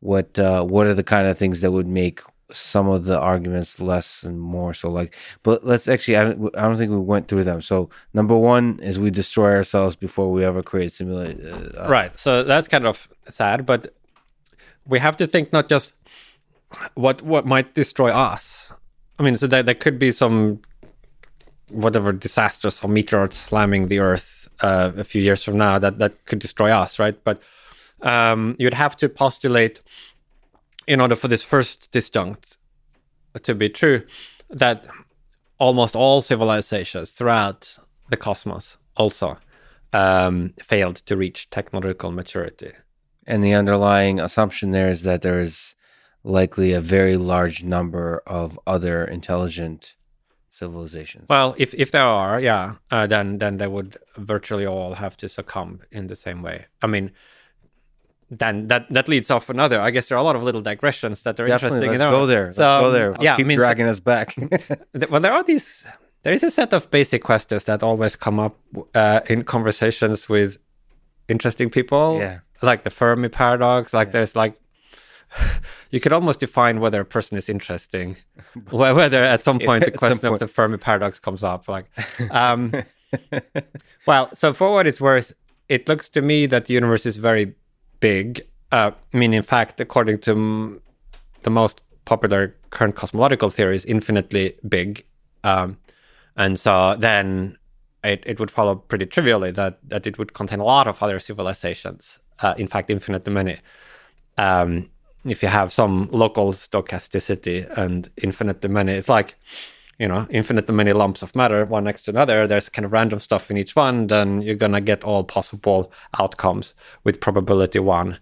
what 0.00 0.38
uh, 0.38 0.62
what 0.64 0.86
are 0.86 0.94
the 0.94 1.02
kind 1.02 1.26
of 1.26 1.38
things 1.38 1.60
that 1.60 1.72
would 1.72 1.88
make 1.88 2.20
some 2.50 2.88
of 2.88 3.04
the 3.04 3.18
arguments 3.18 3.80
less 3.80 4.22
and 4.22 4.40
more 4.40 4.72
so 4.72 4.88
like 4.88 5.14
but 5.42 5.64
let's 5.64 5.86
actually 5.86 6.16
I 6.16 6.24
don't, 6.24 6.56
I 6.56 6.62
don't 6.62 6.76
think 6.76 6.90
we 6.90 6.98
went 6.98 7.28
through 7.28 7.44
them. 7.44 7.60
So 7.60 7.90
number 8.14 8.36
one 8.36 8.80
is 8.82 8.98
we 8.98 9.10
destroy 9.10 9.54
ourselves 9.54 9.96
before 9.96 10.32
we 10.32 10.44
ever 10.44 10.62
create 10.62 10.92
simulate 10.92 11.38
uh, 11.44 11.84
uh, 11.84 11.88
right. 11.90 12.18
So 12.18 12.42
that's 12.42 12.66
kind 12.68 12.86
of 12.86 13.08
sad 13.28 13.66
but 13.66 13.94
we 14.86 14.98
have 14.98 15.16
to 15.18 15.26
think 15.26 15.52
not 15.52 15.68
just 15.68 15.92
what 16.94 17.20
what 17.22 17.46
might 17.46 17.74
destroy 17.74 18.10
us. 18.10 18.72
I 19.18 19.22
mean 19.22 19.36
so 19.36 19.46
there, 19.46 19.62
there 19.62 19.74
could 19.74 19.98
be 19.98 20.10
some 20.10 20.60
whatever 21.70 22.12
disaster 22.12 22.70
some 22.70 22.94
meteor 22.94 23.30
slamming 23.30 23.88
the 23.88 23.98
earth 23.98 24.48
uh, 24.60 24.90
a 24.96 25.04
few 25.04 25.20
years 25.20 25.44
from 25.44 25.58
now 25.58 25.78
that 25.78 25.98
that 25.98 26.24
could 26.24 26.38
destroy 26.38 26.70
us 26.70 26.98
right? 26.98 27.22
But 27.24 27.42
um, 28.00 28.56
you'd 28.58 28.74
have 28.74 28.96
to 28.98 29.08
postulate 29.08 29.82
in 30.88 31.00
order 31.00 31.14
for 31.14 31.28
this 31.28 31.42
first 31.42 31.92
disjunct 31.92 32.56
to 33.42 33.54
be 33.54 33.68
true 33.68 34.02
that 34.50 34.86
almost 35.58 35.94
all 35.94 36.22
civilizations 36.22 37.12
throughout 37.12 37.78
the 38.08 38.16
cosmos 38.16 38.78
also 38.96 39.36
um, 39.92 40.54
failed 40.62 40.96
to 40.96 41.16
reach 41.16 41.50
technological 41.50 42.10
maturity. 42.10 42.72
and 43.26 43.44
the 43.44 43.54
underlying 43.54 44.18
assumption 44.18 44.70
there 44.70 44.88
is 44.88 45.02
that 45.02 45.22
there 45.22 45.40
is 45.40 45.76
likely 46.24 46.72
a 46.72 46.80
very 46.80 47.16
large 47.16 47.62
number 47.62 48.22
of 48.26 48.58
other 48.66 49.04
intelligent 49.04 49.94
civilizations 50.50 51.26
Well, 51.28 51.54
if 51.56 51.74
if 51.74 51.90
there 51.90 52.10
are, 52.22 52.40
yeah, 52.40 52.74
uh, 52.90 53.06
then 53.06 53.38
then 53.38 53.58
they 53.58 53.68
would 53.68 53.96
virtually 54.16 54.66
all 54.66 54.94
have 54.94 55.16
to 55.18 55.28
succumb 55.28 55.80
in 55.90 56.08
the 56.08 56.16
same 56.16 56.42
way. 56.42 56.66
I 56.82 56.86
mean, 56.86 57.10
then 58.30 58.68
that 58.68 58.88
that 58.90 59.08
leads 59.08 59.30
off 59.30 59.48
another. 59.48 59.80
I 59.80 59.90
guess 59.90 60.08
there 60.08 60.18
are 60.18 60.20
a 60.20 60.24
lot 60.24 60.36
of 60.36 60.42
little 60.42 60.60
digressions 60.60 61.22
that 61.22 61.40
are 61.40 61.46
definitely 61.46 61.78
interesting. 61.86 62.00
let's 62.00 62.02
in 62.14 62.20
go 62.20 62.26
there 62.26 62.44
let's 62.46 62.56
So, 62.56 62.80
go 62.80 62.90
there 62.90 63.14
I'll 63.16 63.24
yeah, 63.24 63.36
keep 63.36 63.46
I 63.46 63.48
mean, 63.48 63.58
dragging 63.58 63.86
us 63.88 64.00
back 64.00 64.34
well, 65.10 65.20
there 65.20 65.32
are 65.32 65.42
these. 65.42 65.84
There 66.24 66.32
is 66.34 66.42
a 66.42 66.50
set 66.50 66.72
of 66.72 66.90
basic 66.90 67.22
questions 67.22 67.64
that 67.64 67.82
always 67.82 68.16
come 68.16 68.38
up 68.40 68.56
uh, 68.94 69.20
in 69.26 69.44
conversations 69.44 70.28
with 70.28 70.58
interesting 71.28 71.70
people. 71.70 72.18
Yeah. 72.18 72.40
like 72.60 72.82
the 72.82 72.90
Fermi 72.90 73.28
paradox. 73.28 73.92
Like 73.94 74.12
there's 74.12 74.34
like. 74.36 74.54
You 75.90 76.00
could 76.00 76.12
almost 76.12 76.40
define 76.40 76.80
whether 76.80 77.00
a 77.00 77.04
person 77.04 77.38
is 77.38 77.48
interesting, 77.48 78.16
whether 78.70 79.22
at 79.24 79.42
some 79.42 79.58
point 79.68 79.84
the 79.86 79.92
At 79.94 80.00
some 80.00 80.08
question 80.10 80.32
of 80.34 80.38
the 80.38 80.46
Fermi 80.48 80.76
paradox 80.76 81.18
comes 81.18 81.42
up. 81.42 81.66
Like, 81.66 81.86
um, 82.30 82.72
well, 84.06 84.28
so 84.34 84.52
for 84.52 84.72
what 84.74 84.86
it's 84.86 85.00
worth, 85.00 85.32
it 85.68 85.88
looks 85.88 86.08
to 86.10 86.20
me 86.20 86.46
that 86.46 86.66
the 86.66 86.74
universe 86.74 87.06
is 87.06 87.16
very 87.16 87.54
big. 88.00 88.46
Uh, 88.70 88.90
I 89.12 89.16
mean, 89.16 89.34
in 89.34 89.42
fact, 89.42 89.80
according 89.80 90.18
to 90.20 90.80
the 91.42 91.50
most 91.50 91.80
popular 92.04 92.54
current 92.70 92.96
cosmological 92.96 93.50
theories, 93.50 93.84
infinitely 93.84 94.54
big. 94.68 95.04
Um, 95.44 95.78
and 96.36 96.58
so 96.58 96.96
then 96.98 97.58
it, 98.04 98.22
it 98.26 98.38
would 98.40 98.50
follow 98.50 98.76
pretty 98.76 99.06
trivially 99.06 99.50
that, 99.52 99.78
that 99.88 100.06
it 100.06 100.18
would 100.18 100.34
contain 100.34 100.60
a 100.60 100.64
lot 100.64 100.86
of 100.86 101.02
other 101.02 101.18
civilizations, 101.18 102.18
uh, 102.40 102.54
in 102.56 102.66
fact, 102.66 102.90
infinitely 102.90 103.32
many. 103.32 103.58
Um, 104.36 104.90
if 105.24 105.42
you 105.42 105.48
have 105.48 105.72
some 105.72 106.08
local 106.12 106.52
stochasticity 106.52 107.68
and 107.76 108.08
infinitely 108.16 108.70
many, 108.70 108.92
it's 108.92 109.08
like, 109.08 109.34
you 109.98 110.06
know, 110.06 110.26
infinite 110.30 110.68
many 110.68 110.92
lumps 110.92 111.22
of 111.22 111.34
matter, 111.34 111.64
one 111.64 111.84
next 111.84 112.02
to 112.02 112.10
another. 112.10 112.46
There's 112.46 112.68
kind 112.68 112.84
of 112.84 112.92
random 112.92 113.18
stuff 113.18 113.50
in 113.50 113.56
each 113.56 113.74
one. 113.74 114.06
Then 114.06 114.42
you're 114.42 114.54
going 114.54 114.72
to 114.72 114.80
get 114.80 115.04
all 115.04 115.24
possible 115.24 115.92
outcomes 116.18 116.74
with 117.04 117.20
probability 117.20 117.80
one 117.80 118.18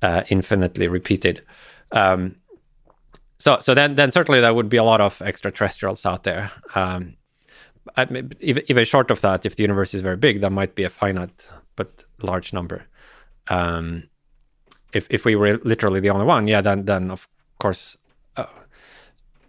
uh, 0.00 0.22
infinitely 0.28 0.88
repeated. 0.88 1.42
Um, 1.92 2.36
so, 3.38 3.58
so 3.60 3.74
then, 3.74 3.94
then 3.94 4.10
certainly 4.10 4.40
there 4.40 4.54
would 4.54 4.68
be 4.68 4.78
a 4.78 4.84
lot 4.84 5.00
of 5.00 5.20
extraterrestrials 5.22 6.04
out 6.06 6.24
there. 6.24 6.50
Um, 6.74 7.16
I 7.96 8.04
mean, 8.06 8.32
even, 8.40 8.62
even 8.68 8.84
short 8.84 9.10
of 9.10 9.20
that, 9.20 9.46
if 9.46 9.56
the 9.56 9.62
universe 9.62 9.94
is 9.94 10.00
very 10.00 10.16
big, 10.16 10.40
there 10.40 10.50
might 10.50 10.74
be 10.74 10.84
a 10.84 10.88
finite 10.88 11.48
but 11.76 12.04
large 12.22 12.52
number. 12.52 12.84
Um, 13.48 14.08
if 14.92 15.06
if 15.10 15.24
we 15.24 15.36
were 15.36 15.58
literally 15.64 16.00
the 16.00 16.10
only 16.10 16.26
one, 16.26 16.48
yeah, 16.48 16.60
then 16.60 16.84
then 16.84 17.10
of 17.10 17.28
course, 17.58 17.96
uh, 18.36 18.46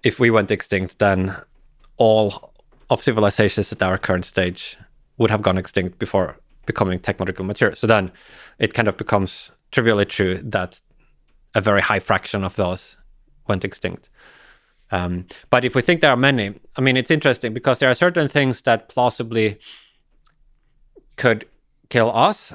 if 0.04 0.20
we 0.20 0.30
went 0.30 0.52
extinct, 0.52 1.00
then 1.00 1.36
all 2.00 2.54
of 2.90 3.04
civilizations 3.04 3.72
at 3.72 3.84
our 3.84 4.00
current 4.00 4.26
stage 4.26 4.76
would 5.18 5.30
have 5.30 5.44
gone 5.44 5.58
extinct 5.58 6.00
before 6.00 6.38
becoming 6.66 7.00
technological 7.00 7.46
mature. 7.46 7.76
So 7.76 7.86
then 7.86 8.12
it 8.58 8.74
kind 8.74 8.88
of 8.88 8.98
becomes 8.98 9.52
trivially 9.72 10.06
true 10.06 10.40
that 10.44 10.80
a 11.54 11.62
very 11.62 11.82
high 11.82 12.00
fraction 12.00 12.44
of 12.44 12.56
those 12.56 12.98
went 13.48 13.64
extinct. 13.64 14.10
Um, 14.92 15.28
but 15.50 15.66
if 15.66 15.76
we 15.76 15.82
think 15.82 16.02
there 16.02 16.12
are 16.12 16.18
many, 16.18 16.56
I 16.76 16.82
mean, 16.82 16.98
it's 16.98 17.12
interesting 17.12 17.54
because 17.54 17.80
there 17.80 17.92
are 17.92 17.96
certain 17.96 18.28
things 18.28 18.64
that 18.64 18.90
plausibly 18.90 19.60
could 21.16 21.46
kill 21.90 22.16
us, 22.16 22.54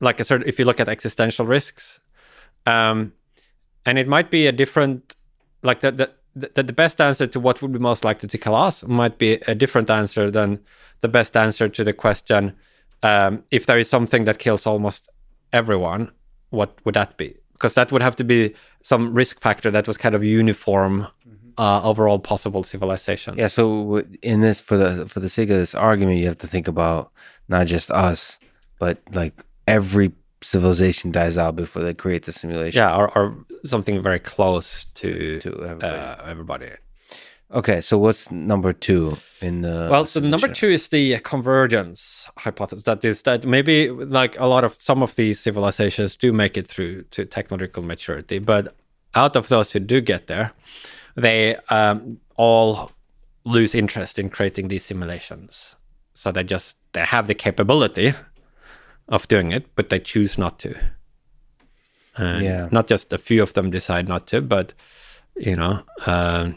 like 0.00 0.20
a 0.20 0.24
certain. 0.24 0.48
If 0.48 0.58
you 0.58 0.64
look 0.64 0.80
at 0.80 0.88
existential 0.88 1.44
risks, 1.44 2.00
um, 2.64 3.12
and 3.84 3.98
it 3.98 4.08
might 4.08 4.30
be 4.30 4.46
a 4.46 4.52
different, 4.52 5.16
like 5.62 5.80
the, 5.80 5.92
the 5.92 6.10
the 6.36 6.62
the 6.62 6.72
best 6.72 7.00
answer 7.00 7.26
to 7.26 7.40
what 7.40 7.62
would 7.62 7.72
be 7.72 7.78
most 7.78 8.04
likely 8.04 8.28
to 8.28 8.38
kill 8.38 8.54
us 8.54 8.84
might 8.84 9.18
be 9.18 9.32
a 9.48 9.54
different 9.54 9.90
answer 9.90 10.30
than 10.30 10.60
the 11.00 11.08
best 11.08 11.36
answer 11.36 11.68
to 11.68 11.82
the 11.82 11.92
question 11.92 12.54
um, 13.02 13.44
if 13.50 13.66
there 13.66 13.78
is 13.78 13.88
something 13.88 14.24
that 14.24 14.38
kills 14.38 14.66
almost 14.66 15.08
everyone, 15.52 16.10
what 16.50 16.76
would 16.84 16.94
that 16.94 17.16
be? 17.16 17.34
Because 17.52 17.74
that 17.74 17.92
would 17.92 18.02
have 18.02 18.16
to 18.16 18.24
be 18.24 18.54
some 18.82 19.14
risk 19.14 19.40
factor 19.40 19.70
that 19.70 19.86
was 19.86 19.96
kind 19.96 20.14
of 20.14 20.22
uniform 20.24 21.06
uh, 21.58 21.82
over 21.82 22.08
all 22.08 22.18
possible 22.18 22.62
civilization. 22.62 23.36
Yeah. 23.38 23.48
So 23.48 24.02
in 24.22 24.40
this, 24.40 24.60
for 24.60 24.76
the 24.76 25.08
for 25.08 25.20
the 25.20 25.28
sake 25.28 25.50
of 25.50 25.56
this 25.56 25.74
argument, 25.74 26.18
you 26.18 26.26
have 26.26 26.38
to 26.38 26.46
think 26.46 26.68
about 26.68 27.10
not 27.48 27.66
just 27.66 27.90
us, 27.90 28.38
but 28.78 28.98
like 29.12 29.34
every 29.66 30.12
civilization 30.46 31.10
dies 31.10 31.36
out 31.36 31.56
before 31.56 31.82
they 31.82 31.94
create 31.94 32.24
the 32.24 32.32
simulation. 32.32 32.78
Yeah, 32.78 32.96
or, 32.96 33.06
or 33.16 33.44
something 33.64 34.02
very 34.02 34.20
close 34.20 34.86
to, 34.94 35.40
To 35.40 35.50
everybody. 35.64 35.96
uh, 35.96 36.16
everybody. 36.30 36.70
Okay. 37.52 37.80
So 37.80 37.98
what's 37.98 38.30
number 38.30 38.72
two 38.72 39.16
in 39.40 39.62
the? 39.62 39.88
Well, 39.90 40.04
so 40.06 40.20
number 40.20 40.48
two 40.48 40.68
is 40.68 40.88
the 40.88 41.18
convergence 41.20 42.28
hypothesis. 42.38 42.82
That 42.84 43.04
is 43.04 43.22
that 43.22 43.46
maybe 43.46 43.90
like 43.90 44.38
a 44.40 44.46
lot 44.46 44.64
of 44.64 44.74
some 44.74 45.02
of 45.02 45.14
these 45.16 45.38
civilizations 45.40 46.16
do 46.16 46.32
make 46.32 46.56
it 46.56 46.66
through 46.66 47.02
to 47.14 47.24
technological 47.24 47.82
maturity, 47.82 48.38
but 48.38 48.74
out 49.14 49.36
of 49.36 49.48
those 49.48 49.72
who 49.72 49.80
do 49.80 50.00
get 50.00 50.26
there, 50.26 50.52
they 51.16 51.56
um, 51.70 52.18
all 52.36 52.90
lose 53.44 53.74
interest 53.74 54.18
in 54.18 54.28
creating 54.28 54.68
these 54.68 54.84
simulations. 54.84 55.76
So 56.14 56.32
they 56.32 56.42
just 56.44 56.76
they 56.92 57.04
have 57.04 57.26
the 57.26 57.34
capability 57.34 58.12
of 59.08 59.28
doing 59.28 59.52
it, 59.52 59.74
but 59.74 59.88
they 59.88 59.98
choose 60.00 60.38
not 60.38 60.58
to. 60.60 60.74
And 62.16 62.42
Yeah. 62.44 62.68
not 62.70 62.88
just 62.88 63.12
a 63.12 63.18
few 63.18 63.42
of 63.42 63.52
them 63.52 63.70
decide 63.70 64.08
not 64.08 64.26
to, 64.28 64.40
but 64.40 64.72
you 65.36 65.54
know, 65.56 65.82
uh, 66.06 66.50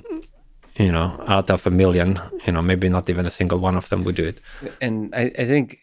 you 0.78 0.92
know, 0.92 1.22
out 1.28 1.52
of 1.52 1.68
a 1.68 1.70
million, 1.70 2.20
you 2.46 2.54
know, 2.54 2.62
maybe 2.62 2.88
not 2.90 3.10
even 3.10 3.26
a 3.26 3.32
single 3.32 3.60
one 3.60 3.76
of 3.78 3.90
them 3.90 4.04
would 4.04 4.16
do 4.16 4.26
it. 4.26 4.40
And 4.82 5.14
I, 5.14 5.24
I 5.38 5.46
think 5.46 5.80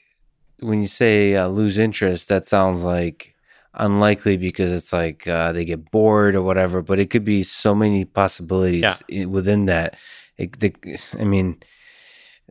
when 0.61 0.81
you 0.81 0.87
say 0.87 1.37
uh, 1.37 1.49
lose 1.49 1.77
interest, 1.77 2.29
that 2.29 2.47
sounds 2.47 2.83
like 2.83 3.35
unlikely 3.75 4.39
because 4.39 4.73
it's 4.73 4.93
like 4.93 5.27
uh, 5.29 5.53
they 5.53 5.67
get 5.67 5.91
bored 5.91 6.35
or 6.35 6.43
whatever. 6.43 6.81
But 6.83 6.99
it 6.99 7.11
could 7.11 7.25
be 7.25 7.43
so 7.43 7.75
many 7.75 8.07
possibilities 8.07 9.03
Yeah. 9.09 9.27
within 9.27 9.67
that. 9.67 9.97
It, 10.39 10.59
the, 10.61 10.75
I 11.21 11.25
mean, 11.25 11.63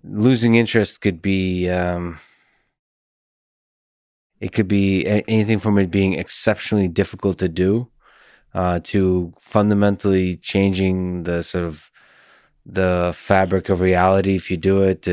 losing 0.03 0.55
interest 0.55 1.01
could 1.01 1.21
be. 1.21 1.67
Um, 1.69 2.19
it 4.39 4.51
could 4.51 4.67
be 4.67 5.05
anything 5.27 5.59
from 5.59 5.77
it 5.77 5.91
being 5.91 6.13
exceptionally 6.13 6.87
difficult 6.87 7.37
to 7.39 7.49
do, 7.49 7.89
uh, 8.53 8.79
to 8.83 9.33
fundamentally 9.39 10.37
changing 10.37 11.23
the 11.23 11.43
sort 11.43 11.65
of 11.65 11.89
the 12.65 13.13
fabric 13.15 13.69
of 13.69 13.79
reality 13.79 14.33
if 14.35 14.49
you 14.49 14.57
do 14.57 14.81
it 14.81 15.07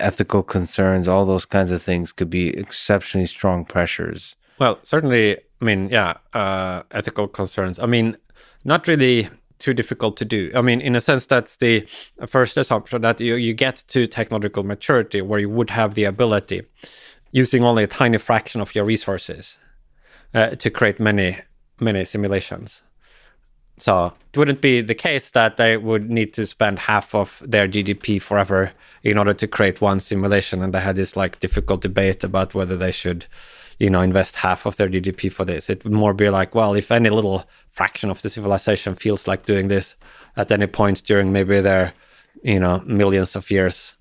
ethical 0.00 0.42
concerns 0.42 1.06
all 1.06 1.24
those 1.24 1.46
kinds 1.46 1.70
of 1.70 1.80
things 1.80 2.10
could 2.10 2.28
be 2.28 2.48
exceptionally 2.58 3.26
strong 3.26 3.64
pressures 3.64 4.34
Well, 4.58 4.78
certainly, 4.82 5.36
I 5.60 5.64
mean, 5.64 5.88
yeah, 5.90 6.14
uh, 6.32 6.82
ethical 6.90 7.28
concerns. 7.28 7.78
I 7.78 7.86
mean, 7.86 8.16
not 8.64 8.86
really 8.86 9.28
too 9.58 9.74
difficult 9.74 10.16
to 10.18 10.24
do. 10.24 10.50
I 10.54 10.60
mean, 10.60 10.80
in 10.80 10.96
a 10.96 11.00
sense, 11.00 11.26
that's 11.26 11.56
the 11.56 11.86
first 12.26 12.56
assumption 12.56 13.02
that 13.02 13.20
you, 13.20 13.36
you 13.36 13.54
get 13.54 13.84
to 13.88 14.06
technological 14.06 14.62
maturity 14.62 15.22
where 15.22 15.40
you 15.40 15.50
would 15.50 15.70
have 15.70 15.94
the 15.94 16.04
ability, 16.04 16.62
using 17.32 17.62
only 17.62 17.84
a 17.84 17.88
tiny 17.88 18.18
fraction 18.18 18.60
of 18.60 18.74
your 18.74 18.84
resources, 18.84 19.56
uh, 20.34 20.50
to 20.50 20.70
create 20.70 21.00
many, 21.00 21.38
many 21.80 22.04
simulations. 22.04 22.82
So 23.78 24.14
it 24.32 24.38
wouldn't 24.38 24.60
be 24.60 24.80
the 24.80 24.94
case 24.94 25.30
that 25.32 25.58
they 25.58 25.76
would 25.76 26.08
need 26.08 26.32
to 26.34 26.46
spend 26.46 26.78
half 26.78 27.14
of 27.14 27.42
their 27.46 27.68
GDP 27.68 28.20
forever 28.20 28.72
in 29.02 29.18
order 29.18 29.34
to 29.34 29.46
create 29.46 29.80
one 29.80 30.00
simulation. 30.00 30.62
And 30.62 30.72
they 30.72 30.80
had 30.80 30.96
this 30.96 31.16
like 31.16 31.40
difficult 31.40 31.82
debate 31.82 32.24
about 32.24 32.54
whether 32.54 32.76
they 32.76 32.90
should, 32.90 33.26
you 33.78 33.90
know, 33.90 34.00
invest 34.00 34.36
half 34.36 34.64
of 34.64 34.76
their 34.76 34.88
GDP 34.88 35.30
for 35.30 35.44
this. 35.44 35.68
It 35.68 35.84
would 35.84 35.92
more 35.92 36.14
be 36.14 36.30
like, 36.30 36.54
well, 36.54 36.74
if 36.74 36.90
any 36.90 37.10
little 37.10 37.44
fraction 37.68 38.08
of 38.08 38.22
the 38.22 38.30
civilization 38.30 38.94
feels 38.94 39.26
like 39.26 39.44
doing 39.44 39.68
this 39.68 39.94
at 40.36 40.50
any 40.50 40.66
point 40.66 41.04
during 41.04 41.32
maybe 41.32 41.60
their, 41.60 41.92
you 42.42 42.58
know, 42.58 42.82
millions 42.86 43.36
of 43.36 43.50
years 43.50 43.94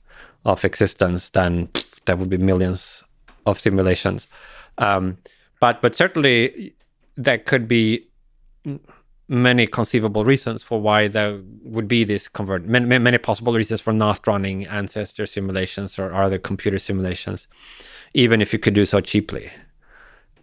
of 0.45 0.63
existence, 0.63 1.29
then 1.29 1.69
there 2.05 2.15
would 2.15 2.29
be 2.29 2.37
millions 2.37 3.03
of 3.45 3.59
simulations. 3.59 4.27
Um, 4.77 5.17
but 5.59 5.81
but 5.81 5.95
certainly 5.95 6.75
there 7.17 7.37
could 7.37 7.67
be 7.67 8.07
many 9.27 9.65
conceivable 9.65 10.23
reasons 10.23 10.61
for 10.61 10.79
why 10.79 11.07
there 11.07 11.39
would 11.63 11.87
be 11.87 12.03
this 12.03 12.27
convert 12.27 12.65
many, 12.65 12.85
many, 12.85 13.03
many 13.03 13.17
possible 13.17 13.53
reasons 13.53 13.81
for 13.81 13.91
not 13.91 14.25
running 14.27 14.67
ancestor 14.67 15.25
simulations 15.25 15.97
or 15.97 16.13
other 16.13 16.37
computer 16.37 16.77
simulations 16.77 17.47
even 18.13 18.41
if 18.41 18.53
you 18.53 18.59
could 18.59 18.75
do 18.75 18.85
so 18.85 19.01
cheaply 19.01 19.51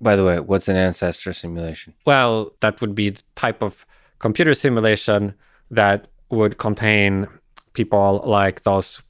by 0.01 0.17
the 0.17 0.25
way 0.25 0.41
what's 0.41 0.67
an 0.69 0.77
ancestor 0.77 1.33
simulation 1.33 1.95
well 2.07 2.53
that 2.61 2.81
would 2.81 2.95
be 2.95 3.11
the 3.11 3.23
type 3.37 3.63
of 3.63 3.87
computer 4.19 4.55
simulation 4.55 5.33
that 5.71 6.09
would 6.31 6.59
contain 6.59 7.29
people 7.75 8.21
like 8.27 8.63
those 8.63 9.01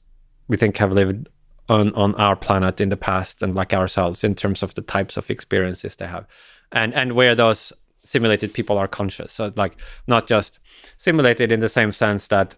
we 0.47 0.55
think 0.55 0.77
have 0.77 0.91
lived 0.91 1.29
on, 1.69 1.93
on 1.95 2.13
our 2.15 2.35
planet 2.35 2.81
in 2.81 2.89
the 2.89 2.97
past 2.97 3.41
and 3.41 3.55
like 3.55 3.73
ourselves 3.73 4.23
in 4.23 4.35
terms 4.35 4.63
of 4.63 4.73
the 4.75 4.81
types 4.81 5.17
of 5.17 5.29
experiences 5.29 5.95
they 5.95 6.07
have. 6.07 6.25
And 6.71 6.93
and 6.93 7.13
where 7.13 7.35
those 7.35 7.71
simulated 8.03 8.53
people 8.53 8.77
are 8.77 8.87
conscious. 8.87 9.31
So 9.33 9.53
like 9.55 9.77
not 10.07 10.27
just 10.27 10.59
simulated 10.97 11.51
in 11.51 11.59
the 11.59 11.69
same 11.69 11.91
sense 11.91 12.27
that 12.27 12.55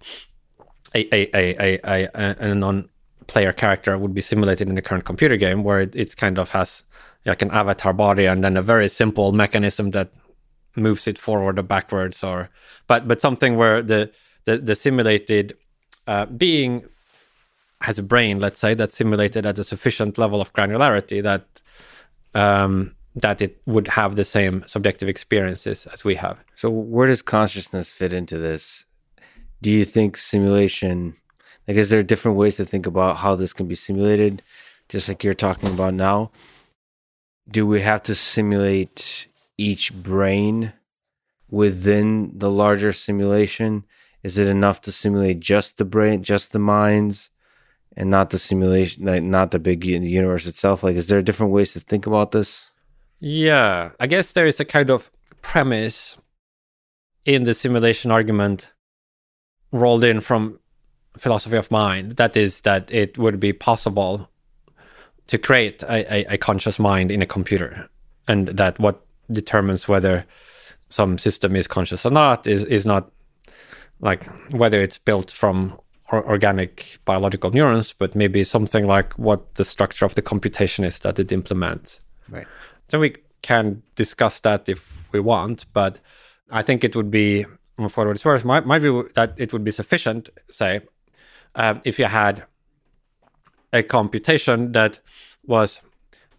a 0.94 1.02
a 1.14 1.30
a 1.34 1.80
a, 1.84 2.10
a, 2.14 2.36
a 2.40 2.56
non 2.56 2.90
player 3.28 3.52
character 3.52 3.98
would 3.98 4.14
be 4.14 4.22
simulated 4.22 4.70
in 4.70 4.76
the 4.76 4.82
current 4.82 5.06
computer 5.06 5.38
game 5.38 5.64
where 5.64 5.82
it, 5.82 6.16
kind 6.16 6.38
of 6.38 6.50
has 6.50 6.84
like 7.26 7.42
an 7.42 7.52
avatar 7.52 7.92
body 7.92 8.26
and 8.26 8.44
then 8.44 8.56
a 8.56 8.62
very 8.62 8.88
simple 8.88 9.32
mechanism 9.32 9.92
that 9.92 10.12
moves 10.76 11.08
it 11.08 11.18
forward 11.18 11.58
or 11.58 11.64
backwards 11.64 12.24
or 12.24 12.50
but 12.88 13.08
but 13.08 13.22
something 13.22 13.56
where 13.56 13.82
the 13.82 14.12
the, 14.44 14.60
the 14.60 14.76
simulated 14.76 15.58
uh, 16.08 16.26
being 16.26 16.88
has 17.86 17.98
a 18.00 18.04
brain 18.04 18.40
let's 18.40 18.60
say 18.60 18.74
that's 18.74 18.98
simulated 18.98 19.46
at 19.46 19.60
a 19.60 19.64
sufficient 19.64 20.18
level 20.18 20.40
of 20.42 20.54
granularity 20.54 21.22
that 21.24 21.46
um 22.34 22.96
that 23.16 23.42
it 23.42 23.62
would 23.66 23.88
have 23.88 24.16
the 24.16 24.26
same 24.26 24.64
subjective 24.68 25.08
experiences 25.08 25.88
as 25.88 26.04
we 26.04 26.16
have. 26.16 26.38
So 26.56 26.70
where 26.70 27.08
does 27.08 27.22
consciousness 27.22 27.90
fit 27.92 28.12
into 28.12 28.38
this? 28.38 28.86
Do 29.62 29.72
you 29.72 29.86
think 29.86 30.18
simulation 30.18 31.16
like 31.68 31.78
is 31.78 31.90
there 31.90 32.04
different 32.04 32.38
ways 32.38 32.58
to 32.58 32.66
think 32.66 32.86
about 32.86 33.18
how 33.18 33.36
this 33.36 33.54
can 33.54 33.68
be 33.68 33.76
simulated 33.76 34.42
just 34.90 35.08
like 35.08 35.24
you're 35.24 35.34
talking 35.34 35.70
about 35.70 35.94
now? 35.94 36.32
Do 37.50 37.66
we 37.66 37.82
have 37.82 38.04
to 38.04 38.16
simulate 38.16 39.28
each 39.58 39.94
brain 39.94 40.74
within 41.50 42.32
the 42.38 42.52
larger 42.52 42.92
simulation? 42.92 43.86
Is 44.24 44.38
it 44.38 44.48
enough 44.48 44.82
to 44.82 44.92
simulate 44.92 45.40
just 45.40 45.78
the 45.78 45.86
brain 45.86 46.22
just 46.22 46.52
the 46.52 46.60
minds 46.60 47.30
and 47.96 48.10
not 48.10 48.30
the 48.30 48.40
simulation 48.40 49.06
like 49.06 49.24
not 49.24 49.52
the 49.52 49.60
big 49.60 49.86
universe 49.86 50.46
itself 50.46 50.84
like 50.84 50.96
is 50.96 51.08
there 51.08 51.22
different 51.22 51.52
ways 51.52 51.74
to 51.74 51.80
think 51.80 52.06
about 52.06 52.32
this 52.32 52.76
Yeah, 53.20 53.92
I 54.00 54.08
guess 54.08 54.34
there 54.34 54.46
is 54.46 54.60
a 54.60 54.66
kind 54.66 54.90
of 54.90 55.12
premise 55.42 56.18
in 57.24 57.44
the 57.44 57.54
simulation 57.54 58.12
argument 58.12 58.70
rolled 59.72 60.04
in 60.04 60.22
from 60.22 60.60
philosophy 61.18 61.58
of 61.58 61.72
mind. 61.72 62.18
That 62.18 62.36
is 62.36 62.62
that 62.62 62.92
it 62.92 63.18
would 63.18 63.40
be 63.40 63.54
possible 63.54 64.30
to 65.28 65.38
create 65.38 65.82
a, 65.84 66.14
a, 66.14 66.34
a 66.34 66.38
conscious 66.38 66.78
mind 66.78 67.10
in 67.10 67.22
a 67.22 67.26
computer, 67.26 67.90
and 68.28 68.50
that 68.50 68.78
what 68.80 69.06
determines 69.32 69.88
whether 69.88 70.26
some 70.90 71.18
system 71.18 71.56
is 71.56 71.68
conscious 71.68 72.06
or 72.06 72.12
not 72.12 72.46
is 72.46 72.64
is 72.66 72.86
not 72.86 73.12
like 74.02 74.26
whether 74.52 74.80
it's 74.82 75.00
built 75.00 75.32
from 75.32 75.80
or- 76.12 76.28
organic 76.28 77.00
biological 77.06 77.52
neurons, 77.52 77.94
but 77.94 78.16
maybe 78.16 78.44
something 78.44 78.86
like 78.86 79.14
what 79.14 79.56
the 79.56 79.64
structure 79.64 80.06
of 80.06 80.16
the 80.16 80.22
computation 80.22 80.86
is 80.86 81.00
that 81.00 81.20
it 81.20 81.32
implements. 81.32 82.00
right 82.30 82.48
So 82.88 83.00
we 83.00 83.18
can 83.42 83.84
discuss 83.96 84.40
that 84.42 84.70
if 84.70 85.12
we 85.12 85.20
want, 85.20 85.66
but 85.74 85.98
I 86.50 86.62
think 86.62 86.84
it 86.84 86.96
would 86.96 87.12
be, 87.12 87.46
for 87.90 88.06
what 88.06 88.16
it's 88.16 88.26
worth, 88.26 88.46
my, 88.46 88.60
my 88.62 88.80
view 88.80 89.10
that 89.16 89.34
it 89.38 89.54
would 89.54 89.64
be 89.64 89.72
sufficient, 89.72 90.30
say, 90.52 90.82
um, 91.56 91.82
if 91.86 92.00
you 92.00 92.06
had 92.06 92.44
a 93.74 93.84
computation 93.84 94.72
that 94.74 95.00
was 95.46 95.82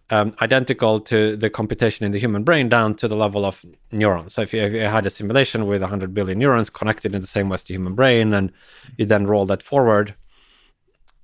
um, 0.09 0.35
identical 0.41 0.99
to 1.01 1.35
the 1.35 1.49
computation 1.49 2.05
in 2.05 2.11
the 2.11 2.19
human 2.19 2.43
brain 2.43 2.69
down 2.69 2.95
to 2.95 3.07
the 3.07 3.15
level 3.15 3.45
of 3.45 3.65
neurons. 3.91 4.33
So 4.33 4.41
if 4.41 4.53
you, 4.53 4.61
if 4.61 4.73
you 4.73 4.81
had 4.81 5.05
a 5.05 5.09
simulation 5.09 5.67
with 5.67 5.81
100 5.81 6.13
billion 6.13 6.39
neurons 6.39 6.69
connected 6.69 7.13
in 7.13 7.21
the 7.21 7.27
same 7.27 7.49
way 7.49 7.55
as 7.55 7.63
the 7.63 7.73
human 7.73 7.93
brain, 7.93 8.33
and 8.33 8.51
you 8.97 9.05
then 9.05 9.27
roll 9.27 9.45
that 9.47 9.61
forward 9.61 10.15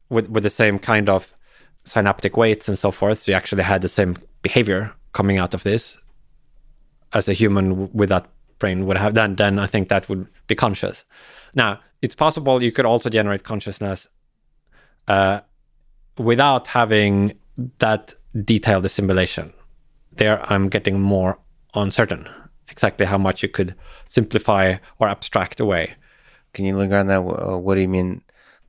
with, 0.09 0.27
with 0.29 0.43
the 0.43 0.49
same 0.49 0.79
kind 0.79 1.09
of 1.09 1.33
synaptic 1.85 2.35
weights 2.35 2.67
and 2.67 2.77
so 2.77 2.91
forth, 2.91 3.19
so 3.19 3.31
you 3.31 3.35
actually 3.35 3.63
had 3.63 3.81
the 3.81 3.89
same 3.89 4.15
behavior 4.41 4.93
coming 5.13 5.37
out 5.37 5.53
of 5.53 5.63
this 5.63 5.97
as 7.13 7.29
a 7.29 7.33
human 7.33 7.91
with 7.93 8.09
that 8.09 8.27
brain 8.59 8.85
would 8.85 8.97
have 8.97 9.13
then 9.13 9.35
then 9.35 9.59
i 9.59 9.67
think 9.67 9.89
that 9.89 10.07
would 10.09 10.27
be 10.47 10.55
conscious 10.55 11.03
now 11.53 11.79
it's 12.01 12.15
possible 12.15 12.61
you 12.61 12.71
could 12.71 12.85
also 12.85 13.09
generate 13.09 13.43
consciousness 13.43 14.07
uh, 15.07 15.39
without 16.17 16.67
having 16.67 17.33
that 17.79 18.13
detailed 18.43 18.89
simulation 18.89 19.53
there 20.11 20.41
i'm 20.51 20.69
getting 20.69 20.99
more 21.01 21.37
uncertain 21.75 22.27
exactly 22.69 23.05
how 23.05 23.17
much 23.17 23.43
you 23.43 23.49
could 23.49 23.75
simplify 24.07 24.75
or 24.99 25.07
abstract 25.07 25.59
away 25.59 25.93
Can 26.53 26.65
you 26.65 26.75
linger 26.77 26.97
on 26.97 27.07
that? 27.07 27.21
Uh, 27.21 27.57
What 27.65 27.75
do 27.75 27.81
you 27.81 27.87
mean? 27.97 28.21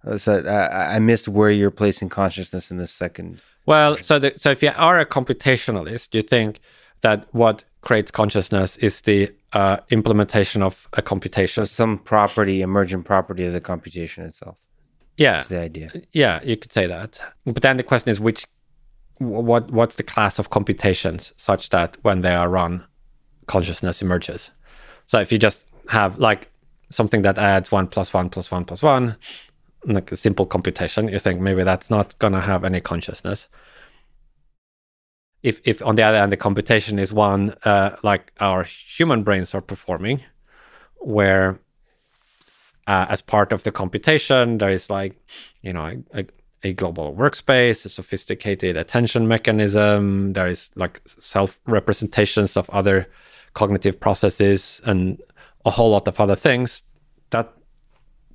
Uh, 0.07 0.16
So 0.18 0.31
I, 0.46 0.96
I 0.96 0.98
missed 1.00 1.29
where 1.29 1.50
you're 1.59 1.70
placing 1.83 2.09
consciousness 2.11 2.70
in 2.70 2.79
the 2.79 2.87
second. 2.87 3.40
Well, 3.66 3.96
so 4.09 4.18
the, 4.18 4.33
so 4.37 4.50
if 4.50 4.62
you 4.62 4.72
are 4.77 4.98
a 5.00 5.07
computationalist, 5.07 6.14
you 6.14 6.22
think 6.22 6.61
that 7.03 7.18
what 7.33 7.64
creates 7.83 8.11
consciousness 8.11 8.77
is 8.79 9.00
the 9.03 9.31
uh, 9.53 9.77
implementation 9.90 10.62
of 10.62 10.88
a 10.94 11.03
computation. 11.03 11.66
Some 11.66 11.98
property, 11.98 12.62
emergent 12.62 13.05
property 13.05 13.44
of 13.46 13.53
the 13.53 13.61
computation 13.61 14.24
itself. 14.24 14.57
Yeah, 15.18 15.33
That's 15.33 15.48
the 15.48 15.61
idea. 15.61 15.88
yeah, 16.12 16.40
you 16.42 16.57
could 16.57 16.72
say 16.72 16.87
that. 16.88 17.20
But 17.44 17.62
then 17.62 17.77
the 17.77 17.83
question 17.85 18.11
is, 18.11 18.18
which, 18.18 18.40
wh- 18.44 18.54
what, 19.18 19.70
what's 19.70 19.96
the 19.96 20.03
class 20.03 20.38
of 20.38 20.50
computations 20.50 21.33
such 21.37 21.70
that 21.70 21.96
when 22.03 22.20
they 22.22 22.35
are 22.35 22.48
run, 22.48 22.87
consciousness 23.46 24.03
emerges? 24.03 24.50
So 25.07 25.20
if 25.20 25.31
you 25.33 25.38
just 25.38 25.62
have 25.90 26.18
like 26.18 26.50
something 26.90 27.22
that 27.22 27.38
adds 27.38 27.72
one 27.72 27.87
plus 27.87 28.12
one 28.12 28.31
plus 28.31 28.50
one 28.50 28.64
plus 28.64 28.83
one, 28.83 29.16
like 29.87 30.12
a 30.12 30.16
simple 30.16 30.46
computation, 30.46 31.09
you 31.09 31.18
think 31.18 31.40
maybe 31.40 31.62
that's 31.62 31.90
not 31.90 32.18
gonna 32.18 32.40
have 32.40 32.64
any 32.64 32.81
consciousness. 32.81 33.48
if 35.44 35.61
if 35.64 35.83
on 35.83 35.94
the 35.94 36.03
other 36.03 36.18
hand 36.18 36.33
the 36.33 36.37
computation 36.37 36.98
is 36.98 37.12
one 37.12 37.55
uh, 37.64 37.90
like 38.03 38.33
our 38.40 38.64
human 38.96 39.22
brains 39.22 39.55
are 39.55 39.61
performing, 39.61 40.22
where 40.96 41.61
uh, 42.87 43.07
as 43.09 43.20
part 43.20 43.53
of 43.53 43.62
the 43.62 43.70
computation 43.70 44.59
there 44.59 44.70
is 44.70 44.90
like 44.90 45.14
you 45.62 45.72
know 45.72 46.03
a, 46.14 46.20
a 46.20 46.24
global 46.72 47.14
workspace, 47.14 47.85
a 47.85 47.88
sophisticated 47.88 48.77
attention 48.77 49.29
mechanism. 49.29 50.33
There 50.33 50.46
is 50.46 50.70
like 50.74 51.00
self 51.07 51.61
representations 51.66 52.57
of 52.57 52.70
other 52.70 53.09
cognitive 53.55 54.00
processes 54.00 54.81
and 54.85 55.20
a 55.64 55.70
whole 55.70 55.90
lot 55.90 56.09
of 56.09 56.20
other 56.20 56.37
things 56.37 56.83
that 57.31 57.53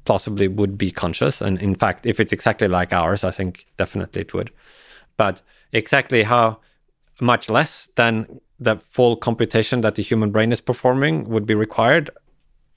possibly 0.05 0.47
would 0.47 0.77
be 0.77 0.91
conscious. 0.91 1.41
And 1.41 1.61
in 1.61 1.75
fact, 1.75 2.05
if 2.05 2.19
it's 2.19 2.33
exactly 2.33 2.67
like 2.67 2.93
ours, 2.93 3.23
I 3.23 3.31
think 3.31 3.67
definitely 3.77 4.21
it 4.21 4.33
would. 4.33 4.51
But 5.17 5.41
exactly 5.71 6.23
how 6.23 6.59
much 7.21 7.49
less 7.49 7.89
than 7.95 8.39
the 8.59 8.77
full 8.77 9.15
computation 9.15 9.81
that 9.81 9.95
the 9.95 10.03
human 10.03 10.31
brain 10.31 10.51
is 10.51 10.61
performing 10.61 11.29
would 11.29 11.45
be 11.45 11.55
required 11.55 12.09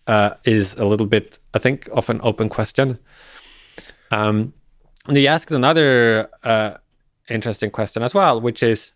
uh, 0.06 0.30
is 0.44 0.74
a 0.74 0.84
little 0.84 1.06
bit, 1.06 1.38
I 1.54 1.58
think, 1.58 1.88
of 1.92 2.10
an 2.10 2.20
open 2.22 2.48
question. 2.48 2.98
Um, 4.10 4.52
and 5.06 5.16
you 5.16 5.26
asked 5.26 5.50
another 5.50 6.28
uh, 6.42 6.74
interesting 7.28 7.70
question 7.70 8.02
as 8.02 8.14
well, 8.14 8.40
which 8.40 8.62
is 8.62 8.92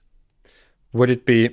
would 0.93 1.11
it 1.11 1.27
be 1.27 1.51